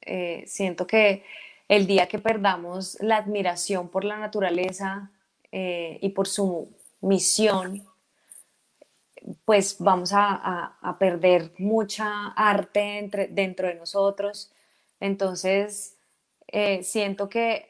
Eh, 0.07 0.45
siento 0.47 0.87
que 0.87 1.25
el 1.69 1.87
día 1.87 2.07
que 2.07 2.19
perdamos 2.19 2.97
la 3.01 3.17
admiración 3.17 3.89
por 3.89 4.05
la 4.05 4.17
naturaleza 4.17 5.11
eh, 5.51 5.99
y 6.01 6.11
por 6.11 6.29
su 6.29 6.73
misión, 7.01 7.85
pues 9.45 9.77
vamos 9.81 10.13
a, 10.15 10.97
perder 11.01 11.53
mucha 11.59 12.29
arte 12.29 13.11
dentro 13.31 13.67
de 13.67 13.75
nosotros. 13.75 14.53
Entonces, 15.01 15.97
eh, 16.47 16.85
siento 16.85 17.29
que, 17.29 17.69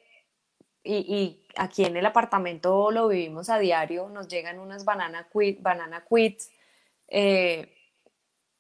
y, 0.85 1.43
aquí 1.57 1.85
en 1.85 1.97
el 1.97 2.05
apartamento 2.05 2.91
lo 2.91 3.09
vivimos 3.09 3.49
a 3.49 3.59
diario, 3.59 4.11
nos 4.11 4.29
llegan 4.29 4.59
unas 4.59 4.85
banana, 4.85 5.27
quit, 5.33 5.63
banana 5.63 6.05
quits, 6.07 6.51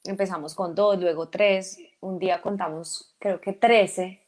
empezamos 0.08 0.54
con 0.54 0.74
dos, 0.74 0.98
luego 1.00 1.28
tres, 1.28 1.78
un 2.00 2.18
día 2.18 2.40
contamos 2.42 3.14
creo 3.18 3.40
que 3.40 3.52
trece. 3.52 4.22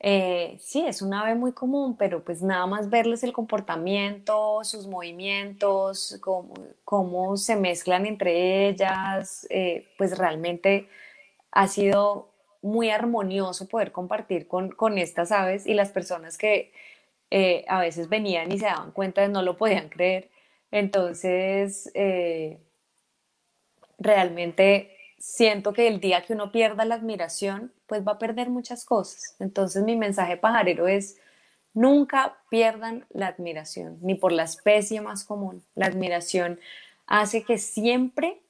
Eh, 0.00 0.56
sí, 0.60 0.84
es 0.86 1.02
una 1.02 1.22
ave 1.22 1.34
muy 1.34 1.52
común, 1.52 1.96
pero 1.96 2.22
pues 2.24 2.40
nada 2.42 2.66
más 2.66 2.88
verles 2.88 3.24
el 3.24 3.32
comportamiento, 3.32 4.62
sus 4.62 4.86
movimientos, 4.86 6.18
cómo, 6.20 6.54
cómo 6.84 7.36
se 7.36 7.56
mezclan 7.56 8.06
entre 8.06 8.68
ellas, 8.68 9.46
eh, 9.50 9.88
pues 9.98 10.16
realmente 10.16 10.88
ha 11.50 11.66
sido 11.68 12.30
muy 12.62 12.90
armonioso 12.90 13.68
poder 13.68 13.92
compartir 13.92 14.46
con, 14.48 14.70
con 14.70 14.98
estas 14.98 15.32
aves 15.32 15.66
y 15.66 15.74
las 15.74 15.90
personas 15.90 16.38
que 16.38 16.72
eh, 17.30 17.64
a 17.68 17.80
veces 17.80 18.08
venían 18.08 18.52
y 18.52 18.58
se 18.58 18.66
daban 18.66 18.92
cuenta 18.92 19.22
de 19.22 19.28
no 19.28 19.42
lo 19.42 19.56
podían 19.56 19.88
creer. 19.88 20.30
Entonces, 20.70 21.90
realmente 23.98 24.96
siento 25.18 25.72
que 25.72 25.88
el 25.88 26.00
día 26.00 26.22
que 26.22 26.32
uno 26.32 26.52
pierda 26.52 26.84
la 26.84 26.94
admiración, 26.94 27.72
pues 27.86 28.06
va 28.06 28.12
a 28.12 28.18
perder 28.18 28.50
muchas 28.50 28.84
cosas. 28.84 29.36
Entonces 29.40 29.82
mi 29.82 29.96
mensaje 29.96 30.36
pajarero 30.36 30.86
es, 30.88 31.18
nunca 31.74 32.38
pierdan 32.50 33.06
la 33.10 33.28
admiración, 33.28 33.98
ni 34.00 34.14
por 34.14 34.32
la 34.32 34.44
especie 34.44 35.00
más 35.00 35.24
común. 35.24 35.64
La 35.74 35.86
admiración 35.86 36.60
hace 37.06 37.42
que 37.44 37.58
siempre 37.58 38.40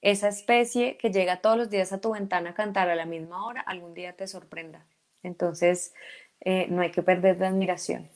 esa 0.00 0.28
especie 0.28 0.96
que 0.96 1.10
llega 1.10 1.40
todos 1.40 1.56
los 1.56 1.70
días 1.70 1.92
a 1.92 2.00
tu 2.00 2.12
ventana 2.12 2.50
a 2.50 2.54
cantar 2.54 2.88
a 2.88 2.94
la 2.94 3.06
misma 3.06 3.44
hora, 3.44 3.60
algún 3.62 3.94
día 3.94 4.14
te 4.14 4.26
sorprenda. 4.26 4.86
Entonces, 5.22 5.92
eh, 6.40 6.66
no 6.68 6.82
hay 6.82 6.90
que 6.90 7.02
perder 7.02 7.38
la 7.38 7.48
admiración. 7.48 8.08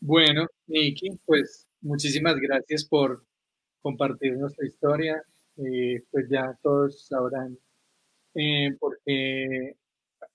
Bueno, 0.00 0.46
Niki, 0.66 1.20
pues 1.24 1.68
muchísimas 1.80 2.36
gracias 2.36 2.84
por 2.84 3.24
compartir 3.82 4.36
nuestra 4.38 4.66
historia, 4.66 5.22
eh, 5.56 6.02
pues 6.10 6.28
ya 6.30 6.56
todos 6.62 7.04
sabrán 7.06 7.58
eh, 8.34 8.74
porque 8.78 9.76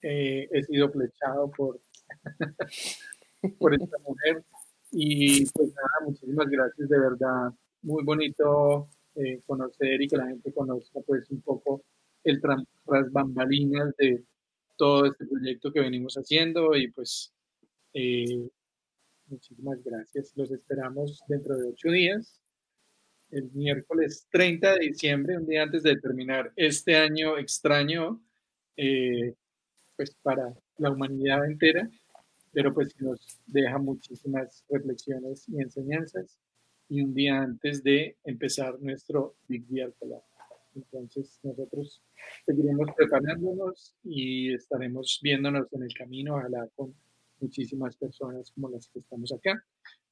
eh, 0.01 0.49
he 0.51 0.63
sido 0.63 0.91
flechado 0.91 1.49
por, 1.51 1.79
por 3.59 3.73
esta 3.73 3.97
mujer. 3.99 4.43
Y 4.91 5.45
pues 5.51 5.73
nada, 5.73 6.05
muchísimas 6.05 6.47
gracias, 6.47 6.89
de 6.89 6.99
verdad. 6.99 7.51
Muy 7.81 8.03
bonito 8.03 8.89
conocer 9.47 9.99
y 9.99 10.07
que 10.07 10.15
la 10.15 10.27
gente 10.27 10.53
conozca 10.53 10.99
pues 11.01 11.27
un 11.31 11.41
poco 11.41 11.81
el 12.23 12.39
tras 12.39 13.11
bambalinas 13.11 13.95
de 13.97 14.23
todo 14.77 15.07
este 15.07 15.25
proyecto 15.25 15.71
que 15.71 15.79
venimos 15.79 16.13
haciendo 16.15 16.75
y 16.75 16.91
pues 16.91 17.33
muchísimas 19.25 19.83
gracias. 19.83 20.33
Los 20.35 20.51
esperamos 20.51 21.19
dentro 21.27 21.57
de 21.57 21.69
ocho 21.69 21.89
días 21.89 22.39
el 23.31 23.51
miércoles 23.53 24.27
30 24.31 24.73
de 24.73 24.79
diciembre, 24.79 25.37
un 25.37 25.45
día 25.45 25.63
antes 25.63 25.83
de 25.83 25.97
terminar 25.97 26.51
este 26.55 26.95
año 26.95 27.37
extraño, 27.37 28.21
eh, 28.77 29.33
pues 29.95 30.15
para 30.21 30.53
la 30.77 30.91
humanidad 30.91 31.45
entera, 31.45 31.89
pero 32.53 32.73
pues 32.73 32.99
nos 32.99 33.39
deja 33.45 33.77
muchísimas 33.77 34.63
reflexiones 34.69 35.47
y 35.49 35.61
enseñanzas, 35.61 36.37
y 36.89 37.01
un 37.01 37.13
día 37.13 37.41
antes 37.41 37.83
de 37.83 38.15
empezar 38.23 38.79
nuestro 38.79 39.35
Big 39.47 39.67
Year 39.67 39.93
Entonces 40.73 41.39
nosotros 41.43 42.01
seguiremos 42.45 42.87
preparándonos 42.95 43.93
y 44.03 44.53
estaremos 44.53 45.19
viéndonos 45.21 45.67
en 45.73 45.83
el 45.83 45.93
camino, 45.93 46.35
ojalá 46.35 46.67
con 46.75 46.95
muchísimas 47.39 47.97
personas 47.97 48.51
como 48.51 48.69
las 48.69 48.87
que 48.87 48.99
estamos 48.99 49.33
acá. 49.33 49.63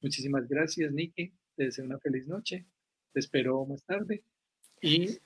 Muchísimas 0.02 0.46
gracias, 0.46 0.92
Nikki. 0.92 1.32
Te 1.56 1.64
deseo 1.64 1.86
una 1.86 1.98
feliz 1.98 2.28
noche 2.28 2.66
te 3.16 3.20
espero 3.20 3.64
más 3.64 3.82
tarde. 3.82 4.22
Y 4.82 5.18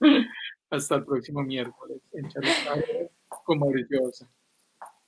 hasta 0.70 0.94
el 0.94 1.04
próximo 1.04 1.42
miércoles 1.42 1.98
en 2.14 2.26
Charlas 2.30 2.82
con 3.44 3.58
Mauricio 3.58 4.00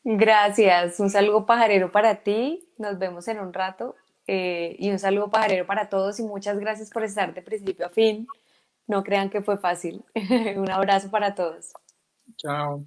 Gracias. 0.05 1.01
Un 1.01 1.09
saludo 1.09 1.47
pajarero 1.47 1.91
para 1.91 2.17
ti. 2.17 2.69
Nos 2.77 2.99
vemos 2.99 3.27
en 3.29 3.41
un 3.41 3.55
rato. 3.55 3.97
Eh, 4.27 4.77
y 4.79 4.91
un 4.91 4.99
saludo 4.99 5.31
pajarero 5.31 5.67
para 5.67 5.89
todos 5.89 6.21
y 6.21 6.25
muchas 6.25 6.59
gracias 6.59 6.91
por 6.91 7.05
estar 7.05 7.33
de 7.33 7.41
principio 7.41 7.87
a 7.87 7.89
fin. 7.89 8.27
No 8.87 9.03
crean 9.03 9.31
que 9.31 9.41
fue 9.41 9.57
fácil. 9.57 10.05
un 10.57 10.71
abrazo 10.71 11.11
para 11.11 11.35
todos. 11.35 11.73
Chao. 12.37 12.87